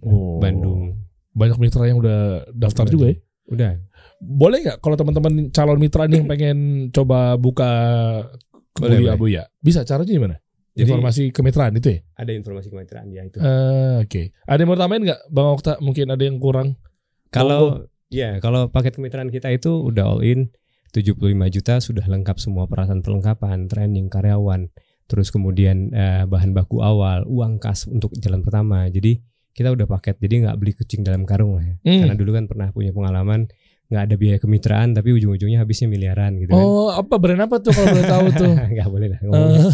oh, 0.00 0.40
Bandung. 0.40 0.96
Banyak 1.30 1.58
mitra 1.58 1.84
yang 1.84 2.00
udah 2.00 2.48
daftar 2.48 2.84
Bandung. 2.84 2.94
juga 2.94 3.06
ya. 3.12 3.16
Udah. 3.44 3.72
Boleh 4.18 4.58
nggak 4.60 4.78
kalau 4.80 4.96
teman-teman 4.96 5.32
calon 5.50 5.76
mitra 5.76 6.08
nih 6.08 6.16
yang 6.16 6.28
pengen 6.30 6.58
coba 6.88 7.36
buka 7.36 7.70
boleh. 8.72 9.04
abu 9.06 9.28
ya? 9.28 9.44
Bisa 9.58 9.84
caranya 9.84 10.08
gimana? 10.08 10.36
Jadi 10.74 10.90
Informasi 10.90 11.22
kemitraan 11.30 11.76
itu 11.76 11.86
ya? 11.86 12.00
ada 12.16 12.32
informasi 12.32 12.66
kemitraan 12.66 13.06
ya 13.08 13.22
itu. 13.22 13.38
Eh, 13.38 13.94
Oke. 14.02 14.22
Ada 14.42 14.58
yang 14.58 14.68
mau 14.68 14.78
tambahin 14.80 15.02
nggak, 15.04 15.20
Bang 15.28 15.54
Okta? 15.54 15.78
Mungkin 15.78 16.10
ada 16.10 16.18
yang 16.18 16.38
kurang. 16.38 16.74
Kalau 17.28 17.86
ya, 18.08 18.40
kalau 18.40 18.66
paket 18.66 18.96
kemitraan 18.96 19.28
kita 19.28 19.50
itu 19.50 19.70
udah 19.70 20.04
all 20.08 20.22
in 20.22 20.50
75 20.90 21.18
juta 21.50 21.78
sudah 21.78 22.02
lengkap 22.04 22.38
semua 22.38 22.66
peralatan 22.66 23.02
perlengkapan, 23.02 23.66
training 23.66 24.06
karyawan, 24.08 24.70
terus 25.05 25.28
kemudian 25.28 25.93
eh, 25.93 26.24
bahan 26.24 26.56
baku 26.56 26.81
awal, 26.81 27.24
uang 27.28 27.60
kas 27.60 27.86
untuk 27.89 28.12
jalan 28.18 28.40
pertama. 28.40 28.89
Jadi 28.89 29.20
kita 29.55 29.70
udah 29.70 29.86
paket, 29.86 30.18
jadi 30.18 30.48
nggak 30.48 30.56
beli 30.59 30.72
kucing 30.74 31.06
dalam 31.06 31.22
karung 31.22 31.60
lah 31.60 31.64
ya. 31.64 31.76
Hmm. 31.86 32.01
Karena 32.05 32.14
dulu 32.18 32.31
kan 32.35 32.44
pernah 32.51 32.68
punya 32.74 32.90
pengalaman 32.90 33.47
nggak 33.85 34.02
ada 34.10 34.16
biaya 34.16 34.39
kemitraan 34.40 34.97
tapi 34.97 35.12
ujung-ujungnya 35.12 35.60
habisnya 35.60 35.93
miliaran 35.93 36.40
gitu 36.40 36.56
kan. 36.56 36.64
Oh, 36.64 36.89
apa 36.89 37.14
brand 37.20 37.44
apa 37.44 37.60
tuh 37.60 37.70
kalau 37.76 37.89
boleh 37.93 38.09
tahu 38.09 38.26
tuh? 38.32 38.52
nggak 38.74 38.89
boleh 38.89 39.09
lah. 39.12 39.20
Eh, 39.22 39.68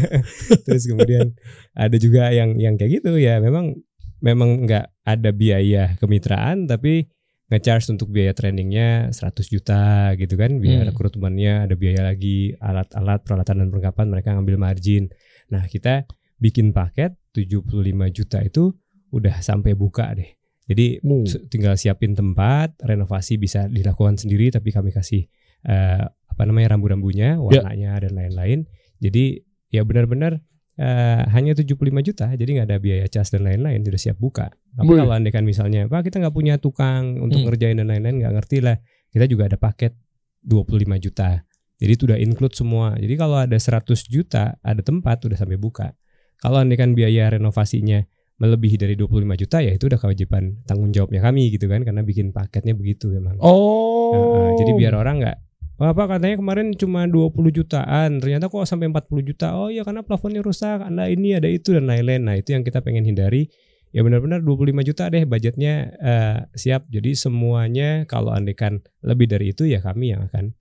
terus 0.68 0.84
kemudian 0.84 1.32
ada 1.72 1.96
juga 1.96 2.28
yang 2.30 2.60
yang 2.60 2.76
kayak 2.76 3.00
gitu 3.00 3.16
ya 3.16 3.40
memang 3.40 3.72
memang 4.20 4.68
nggak 4.68 4.86
ada 5.08 5.30
biaya 5.32 5.96
kemitraan 5.96 6.68
tapi 6.68 7.08
ngecharge 7.46 7.86
untuk 7.88 8.10
biaya 8.10 8.34
trainingnya 8.34 9.14
100 9.14 9.46
juta 9.46 10.10
gitu 10.18 10.34
kan 10.34 10.58
biaya 10.58 10.82
Hmm. 10.82 10.90
rekrutmennya 10.90 11.70
ada 11.70 11.74
biaya 11.78 12.02
lagi 12.02 12.50
alat-alat 12.58 13.22
peralatan 13.22 13.62
dan 13.62 13.66
perlengkapan 13.70 14.06
mereka 14.10 14.34
ngambil 14.34 14.56
margin 14.58 15.06
nah 15.46 15.62
kita 15.64 16.10
bikin 16.36 16.74
paket 16.74 17.14
75 17.30 17.70
juta 18.10 18.42
itu 18.42 18.74
udah 19.14 19.38
sampai 19.40 19.78
buka 19.78 20.10
deh 20.12 20.26
jadi 20.66 20.98
Hmm. 21.00 21.22
tinggal 21.46 21.78
siapin 21.78 22.12
tempat 22.12 22.74
renovasi 22.82 23.38
bisa 23.38 23.70
dilakukan 23.70 24.18
sendiri 24.18 24.50
tapi 24.50 24.74
kami 24.74 24.90
kasih 24.90 25.30
eh, 25.62 26.02
apa 26.02 26.42
namanya 26.42 26.74
rambu-rambunya 26.74 27.38
warnanya 27.38 28.02
dan 28.02 28.12
lain-lain 28.14 28.66
jadi 28.98 29.38
ya 29.70 29.82
benar-benar 29.82 30.42
eh, 30.76 31.22
hanya 31.32 31.52
75 31.52 31.72
juta 32.00 32.26
jadi 32.30 32.50
nggak 32.52 32.66
ada 32.68 32.78
biaya 32.78 33.06
cas 33.08 33.28
dan 33.28 33.44
lain-lain 33.44 33.80
sudah 33.80 34.00
siap 34.00 34.16
buka 34.16 34.52
tapi 34.72 34.88
Wih. 34.88 35.00
kalau 35.00 35.12
andai 35.12 35.32
kan 35.32 35.42
misalnya 35.42 35.84
pak 35.86 36.04
kita 36.04 36.20
nggak 36.20 36.32
punya 36.32 36.54
tukang 36.56 37.16
untuk 37.18 37.40
Hmm. 37.40 37.48
ngerjain 37.48 37.76
dan 37.76 37.88
lain-lain 37.88 38.20
nggak 38.20 38.32
ngerti 38.36 38.60
lah 38.60 38.76
kita 39.08 39.24
juga 39.24 39.48
ada 39.48 39.56
paket 39.56 39.96
25 40.44 41.00
juta 41.00 41.42
jadi 41.76 41.92
itu 41.92 42.02
udah 42.04 42.18
include 42.18 42.52
semua 42.52 42.92
jadi 42.94 43.14
kalau 43.14 43.36
ada 43.40 43.56
100 43.56 43.82
juta 44.06 44.56
ada 44.60 44.80
tempat 44.80 45.24
udah 45.24 45.36
sampai 45.36 45.56
buka 45.56 45.96
kalau 46.36 46.60
andai 46.60 46.76
kan 46.76 46.92
biaya 46.92 47.32
renovasinya 47.32 48.04
melebihi 48.36 48.76
dari 48.76 48.94
25 48.94 49.16
juta 49.40 49.64
ya 49.64 49.72
itu 49.72 49.88
udah 49.88 49.96
kewajiban 49.96 50.60
tanggung 50.68 50.92
jawabnya 50.92 51.24
kami 51.24 51.48
gitu 51.48 51.72
kan 51.72 51.80
karena 51.80 52.04
bikin 52.04 52.30
paketnya 52.30 52.76
begitu 52.76 53.08
memang 53.08 53.40
Oh. 53.40 54.12
Nah, 54.12 54.52
jadi 54.54 54.76
biar 54.76 54.92
orang 54.92 55.24
nggak 55.24 55.36
Wah 55.76 55.92
Pak 55.92 56.16
katanya 56.16 56.40
kemarin 56.40 56.72
cuma 56.72 57.04
20 57.04 57.52
jutaan 57.52 58.16
Ternyata 58.16 58.48
kok 58.48 58.64
sampai 58.64 58.88
40 58.88 59.28
juta. 59.28 59.60
Oh 59.60 59.68
iya 59.68 59.84
karena 59.84 60.00
plafonnya 60.00 60.40
rusak 60.40 60.80
Anda 60.80 61.12
ini 61.12 61.36
ada 61.36 61.48
itu 61.52 61.76
dan 61.76 61.84
lain-lain. 61.84 62.24
Nah 62.24 62.34
itu 62.40 62.56
yang 62.56 62.64
kita 62.64 62.80
pengen 62.80 63.04
hindari. 63.04 63.52
Ya 63.92 64.00
benar-benar 64.04 64.40
25 64.40 64.88
juta 64.88 65.08
deh 65.12 65.24
budgetnya 65.28 65.74
eh, 66.00 66.38
siap. 66.56 66.88
Jadi 66.88 67.12
semuanya 67.12 68.08
kalau 68.08 68.32
andekan 68.32 68.80
lebih 69.04 69.28
dari 69.28 69.52
itu 69.52 69.68
ya 69.68 69.84
kami 69.84 70.16
yang 70.16 70.24
akan 70.28 70.56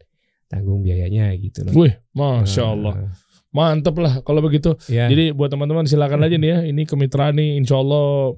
tanggung 0.47 0.83
biayanya 0.83 1.33
gitu 1.35 1.65
loh. 1.65 1.73
Wih, 1.73 1.93
masya 2.13 2.63
Allah, 2.69 2.93
Nah, 2.95 3.11
mantep 3.51 3.95
lah 3.97 4.21
kalau 4.21 4.45
begitu. 4.45 4.77
ya, 4.91 5.09
Jadi 5.09 5.33
buat 5.33 5.49
teman-teman 5.49 5.87
silakan 5.89 6.21
aja 6.27 6.37
nih 6.37 6.49
ya, 6.53 6.59
ini 6.69 6.85
kemitraan 6.85 7.35
nih, 7.35 7.59
insya 7.59 7.79
Allah 7.81 8.35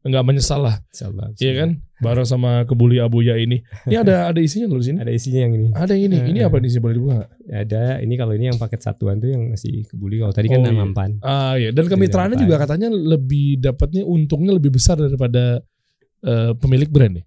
nggak 0.00 0.24
menyesal 0.24 0.62
lah, 0.62 0.78
insyaallah. 0.88 1.34
iya 1.38 1.52
kan? 1.58 1.70
Bareng 1.98 2.22
sama 2.22 2.62
kebuli 2.62 3.02
Abuya 3.02 3.34
ini. 3.34 3.58
Ini 3.84 3.98
ada 3.98 4.14
ada 4.30 4.38
isinya 4.38 4.70
loh 4.70 4.78
di 4.78 4.86
sini. 4.86 4.98
Ada 5.02 5.10
isinya 5.10 5.40
yang 5.42 5.52
ini 5.52 5.66
Ada 5.74 5.92
yang 5.92 6.04
ini, 6.06 6.16
ini 6.30 6.38
Eh. 6.38 6.46
apa 6.46 6.56
nih 6.56 6.70
sih 6.70 6.78
boleh 6.78 6.94
dibuka? 6.94 7.26
Ada 7.44 7.98
ini 7.98 8.14
kalau 8.14 8.32
ini 8.32 8.46
yang 8.46 8.56
paket 8.56 8.80
satuan 8.80 9.18
tuh 9.18 9.28
yang 9.28 9.50
masih 9.50 9.82
kebuli 9.84 10.22
Kalau 10.22 10.30
tadi 10.30 10.46
kan 10.46 10.58
Oh, 10.58 10.64
iya. 10.64 10.70
namampan 10.70 11.10
Ah 11.20 11.58
iya, 11.58 11.74
dan 11.74 11.90
kemitraannya 11.90 12.38
juga 12.38 12.54
ya? 12.54 12.60
katanya 12.62 12.88
lebih 12.88 13.58
dapatnya 13.58 14.06
untungnya 14.06 14.54
lebih 14.54 14.70
besar 14.70 14.94
daripada 14.94 15.58
eh, 16.20 16.52
pemilik 16.54 16.86
brand 16.86 17.14
ya. 17.18 17.24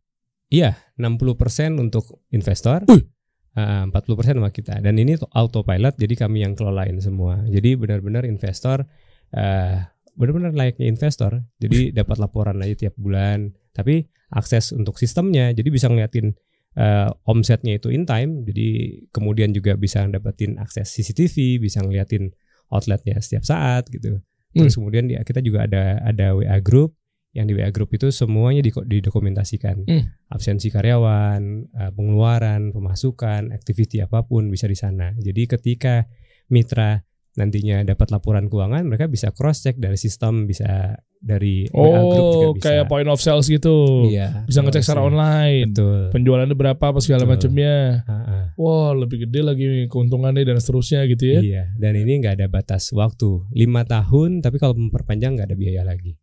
Iya, 0.51 0.69
60% 0.95 1.79
untuk 1.79 2.03
investor, 2.27 2.83
Wih. 2.87 3.07
uh, 3.55 3.87
40% 3.87 4.35
sama 4.35 4.51
kita. 4.51 4.79
Dan 4.79 4.95
ini 4.95 5.15
autopilot, 5.31 5.95
jadi 5.95 6.13
kami 6.17 6.43
yang 6.43 6.55
kelolain 6.55 6.99
semua. 6.99 7.39
Jadi 7.47 7.79
benar-benar 7.79 8.27
investor, 8.27 8.83
uh, 9.31 9.75
benar-benar 10.15 10.53
layaknya 10.55 10.87
investor. 10.87 11.43
Jadi 11.59 11.89
dapat 11.99 12.17
laporan 12.17 12.59
aja 12.61 12.87
tiap 12.87 12.95
bulan. 12.97 13.51
Tapi 13.71 14.03
akses 14.31 14.75
untuk 14.75 14.99
sistemnya, 14.99 15.51
jadi 15.55 15.67
bisa 15.71 15.87
ngeliatin 15.87 16.35
uh, 16.75 17.11
omsetnya 17.27 17.79
itu 17.79 17.91
in 17.91 18.03
time. 18.03 18.43
Jadi 18.43 19.01
kemudian 19.11 19.55
juga 19.55 19.75
bisa 19.79 20.03
dapetin 20.07 20.59
akses 20.59 20.91
CCTV, 20.91 21.59
bisa 21.63 21.79
ngeliatin 21.83 22.31
outletnya 22.71 23.19
setiap 23.19 23.43
saat 23.43 23.87
gitu. 23.91 24.19
Terus 24.51 24.75
kemudian 24.75 25.07
dia, 25.07 25.23
kita 25.23 25.39
juga 25.39 25.63
ada 25.63 26.03
ada 26.03 26.35
WA 26.35 26.59
group 26.59 26.99
yang 27.31 27.47
di 27.47 27.55
WA 27.55 27.71
group 27.71 27.95
itu 27.95 28.11
semuanya 28.11 28.59
didokumentasikan 28.63 29.87
Hmm. 29.87 30.03
absensi 30.27 30.67
karyawan, 30.67 31.41
eh, 31.71 31.91
pengeluaran, 31.95 32.75
pemasukan, 32.75 33.55
activity 33.55 34.03
apa 34.03 34.27
pun 34.27 34.51
bisa 34.51 34.67
di 34.67 34.75
sana. 34.75 35.15
Jadi 35.15 35.47
ketika 35.47 36.03
mitra 36.51 36.99
nantinya 37.31 37.87
dapat 37.87 38.11
laporan 38.11 38.51
keuangan, 38.51 38.83
mereka 38.83 39.07
bisa 39.07 39.31
cross 39.31 39.63
check 39.63 39.79
dari 39.79 39.95
sistem, 39.95 40.43
bisa 40.43 40.99
dari 41.15 41.69
WA 41.69 42.01
group 42.01 42.27
juga 42.33 42.47
Oh, 42.49 42.53
bisa. 42.57 42.63
kayak 42.65 42.85
point 42.89 43.07
of 43.07 43.21
sales 43.21 43.45
gitu. 43.45 44.09
Iya. 44.09 44.43
Bisa 44.49 44.59
ngecek 44.59 44.81
secara 44.81 45.05
online. 45.05 45.69
Betul. 45.71 46.09
Penjualannya 46.11 46.57
berapa 46.57 46.81
apa 46.81 46.99
segala 46.99 47.23
macamnya. 47.23 48.01
Ah, 48.03 48.13
ah. 48.13 48.45
Wah, 48.57 48.91
lebih 48.91 49.29
gede 49.29 49.41
lagi 49.45 49.67
keuntungannya 49.87 50.41
dan 50.43 50.57
seterusnya 50.57 51.05
gitu 51.07 51.23
ya. 51.29 51.39
Iya. 51.39 51.63
Dan 51.77 51.93
ini 51.95 52.19
nggak 52.19 52.41
ada 52.41 52.47
batas 52.49 52.89
waktu, 52.91 53.47
lima 53.53 53.85
tahun. 53.85 54.41
Tapi 54.41 54.57
kalau 54.57 54.73
memperpanjang 54.73 55.37
nggak 55.37 55.47
ada 55.47 55.57
biaya 55.57 55.85
lagi. 55.85 56.17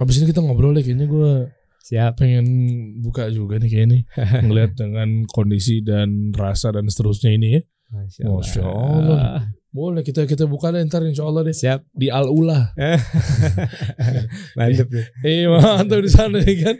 Habis 0.00 0.18
ini 0.18 0.32
kita 0.32 0.40
ngobrol 0.40 0.72
deh 0.72 0.82
kayaknya 0.82 1.06
gue 1.06 1.52
Siap. 1.84 2.16
pengen 2.18 2.46
buka 3.04 3.28
juga 3.28 3.60
nih 3.60 3.68
kayak 3.68 3.86
ini 3.86 3.98
ngelihat 4.48 4.72
dengan 4.74 5.28
kondisi 5.28 5.84
dan 5.84 6.32
rasa 6.32 6.72
dan 6.72 6.88
seterusnya 6.88 7.30
ini 7.30 7.60
ya. 7.60 7.62
Masya 7.92 8.22
Masya 8.24 8.62
Allah. 8.64 9.20
Boleh 9.72 10.04
kita 10.04 10.28
kita 10.28 10.44
buka 10.44 10.68
deh 10.68 10.84
ntar 10.84 11.00
insya 11.00 11.24
Allah 11.24 11.48
deh 11.48 11.56
Siap. 11.56 11.88
di 11.96 12.12
Al 12.12 12.28
Ula. 12.28 12.76
Mantep 14.60 14.88
nih. 14.92 15.06
Eh 15.24 15.48
mantap 15.48 16.04
di 16.04 16.12
sana 16.12 16.36
ya 16.44 16.54
kan. 16.60 16.76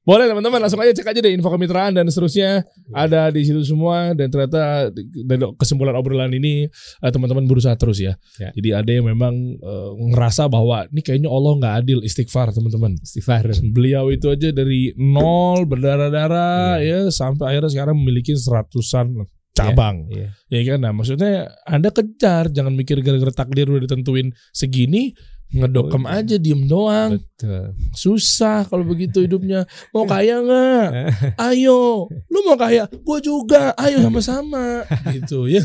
Boleh 0.00 0.24
teman-teman 0.24 0.64
langsung 0.64 0.80
aja 0.80 0.96
cek 0.96 1.12
aja 1.12 1.20
deh 1.20 1.36
info 1.36 1.52
kemitraan 1.52 1.92
dan 1.92 2.08
seterusnya 2.08 2.64
ada 2.96 3.28
di 3.28 3.44
situ 3.44 3.60
semua 3.68 4.16
dan 4.16 4.32
ternyata 4.32 4.88
dari 4.96 5.44
kesimpulan 5.60 5.92
obrolan 5.92 6.32
ini 6.32 6.64
eh, 7.04 7.10
teman-teman 7.12 7.44
berusaha 7.44 7.76
terus 7.76 8.00
ya. 8.00 8.16
Ya. 8.40 8.48
Jadi 8.56 8.68
ada 8.72 8.90
yang 8.96 9.12
memang 9.12 9.36
eh, 9.60 9.90
ngerasa 10.16 10.48
bahwa 10.48 10.88
ini 10.88 11.04
kayaknya 11.04 11.28
Allah 11.28 11.52
nggak 11.60 11.74
adil 11.84 11.98
istighfar 12.00 12.48
teman-teman. 12.56 12.96
Istighfar. 12.96 13.44
Beliau 13.76 14.08
itu 14.08 14.32
aja 14.32 14.56
dari 14.56 14.96
nol 14.96 15.68
berdarah-darah 15.68 16.80
ya 16.80 17.12
sampai 17.12 17.52
akhirnya 17.52 17.76
sekarang 17.76 18.00
memiliki 18.00 18.32
seratusan 18.32 19.35
cabang. 19.56 19.96
Iya. 20.12 20.28
Ya 20.46 20.60
kan 20.68 20.78
nah 20.84 20.92
maksudnya 20.92 21.32
Anda 21.64 21.88
kejar 21.90 22.52
jangan 22.52 22.76
mikir 22.76 23.00
gara-gara 23.00 23.32
takdir 23.32 23.66
udah 23.66 23.82
ditentuin 23.82 24.30
segini 24.52 25.16
ngedokem 25.46 26.02
Oh, 26.02 26.10
iya. 26.10 26.26
aja 26.26 26.36
diem 26.42 26.66
doang 26.66 27.22
Betul. 27.22 27.70
susah 27.94 28.66
kalau 28.66 28.82
begitu 28.82 29.22
hidupnya 29.22 29.62
mau 29.94 30.02
kaya 30.10 30.42
nggak 30.42 30.86
ayo 31.54 32.10
lu 32.10 32.38
mau 32.42 32.58
kaya 32.58 32.90
gue 32.90 33.18
juga 33.22 33.70
ayo 33.78 34.02
sama-sama 34.02 34.82
gitu 35.14 35.46
ya 35.46 35.62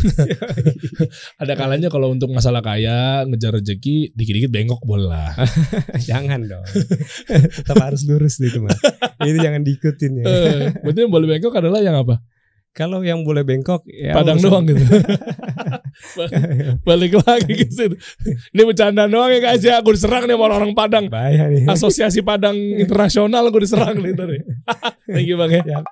ada 1.41 1.57
kalanya 1.57 1.89
kalau 1.89 2.13
untuk 2.13 2.29
masalah 2.29 2.61
kaya 2.61 3.25
ngejar 3.25 3.57
rezeki 3.57 4.13
dikit-dikit 4.13 4.53
bengkok 4.53 4.85
boleh 4.85 5.09
lah 5.09 5.33
jangan 5.97 6.45
dong. 6.45 6.65
Tetap 7.65 7.77
harus 7.81 8.05
lurus 8.05 8.37
nih, 8.37 8.53
itu 8.53 8.59
mah. 8.61 8.77
Itu 9.17 9.37
jangan 9.39 9.61
diikutin 9.65 10.11
ya. 10.21 10.23
Eh, 10.25 10.59
berarti 10.77 10.99
yang 11.01 11.13
boleh 11.13 11.27
bengkok 11.27 11.53
adalah 11.57 11.81
yang 11.81 11.97
apa 11.97 12.21
Kalau 12.71 13.03
yang 13.03 13.27
boleh 13.27 13.43
bengkok 13.43 13.83
ya 13.83 14.15
padang 14.15 14.39
doang 14.39 14.63
gitu 14.63 14.79
balik 16.87 17.19
lagi 17.19 17.51
ke 17.51 17.67
situ 17.67 17.99
ini 18.55 18.61
bercanda 18.63 19.11
doang 19.11 19.27
ya 19.27 19.43
guys 19.43 19.59
ya 19.59 19.83
aku 19.83 19.91
diserang 19.91 20.23
nih 20.23 20.39
sama 20.39 20.47
orang-orang 20.47 20.71
Padang 20.71 21.05
Bahaya 21.11 21.51
nih. 21.51 21.67
Asosiasi 21.67 22.23
Padang 22.23 22.55
Internasional 22.55 23.51
gue 23.51 23.61
diserang 23.67 23.99
nih 23.99 24.15
tadi. 24.15 24.37
Thank 25.11 25.27
you 25.27 25.35
bang 25.35 25.51
ya. 25.59 25.83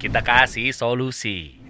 Kita 0.00 0.20
kasih 0.24 0.74
solusi. 0.74 1.60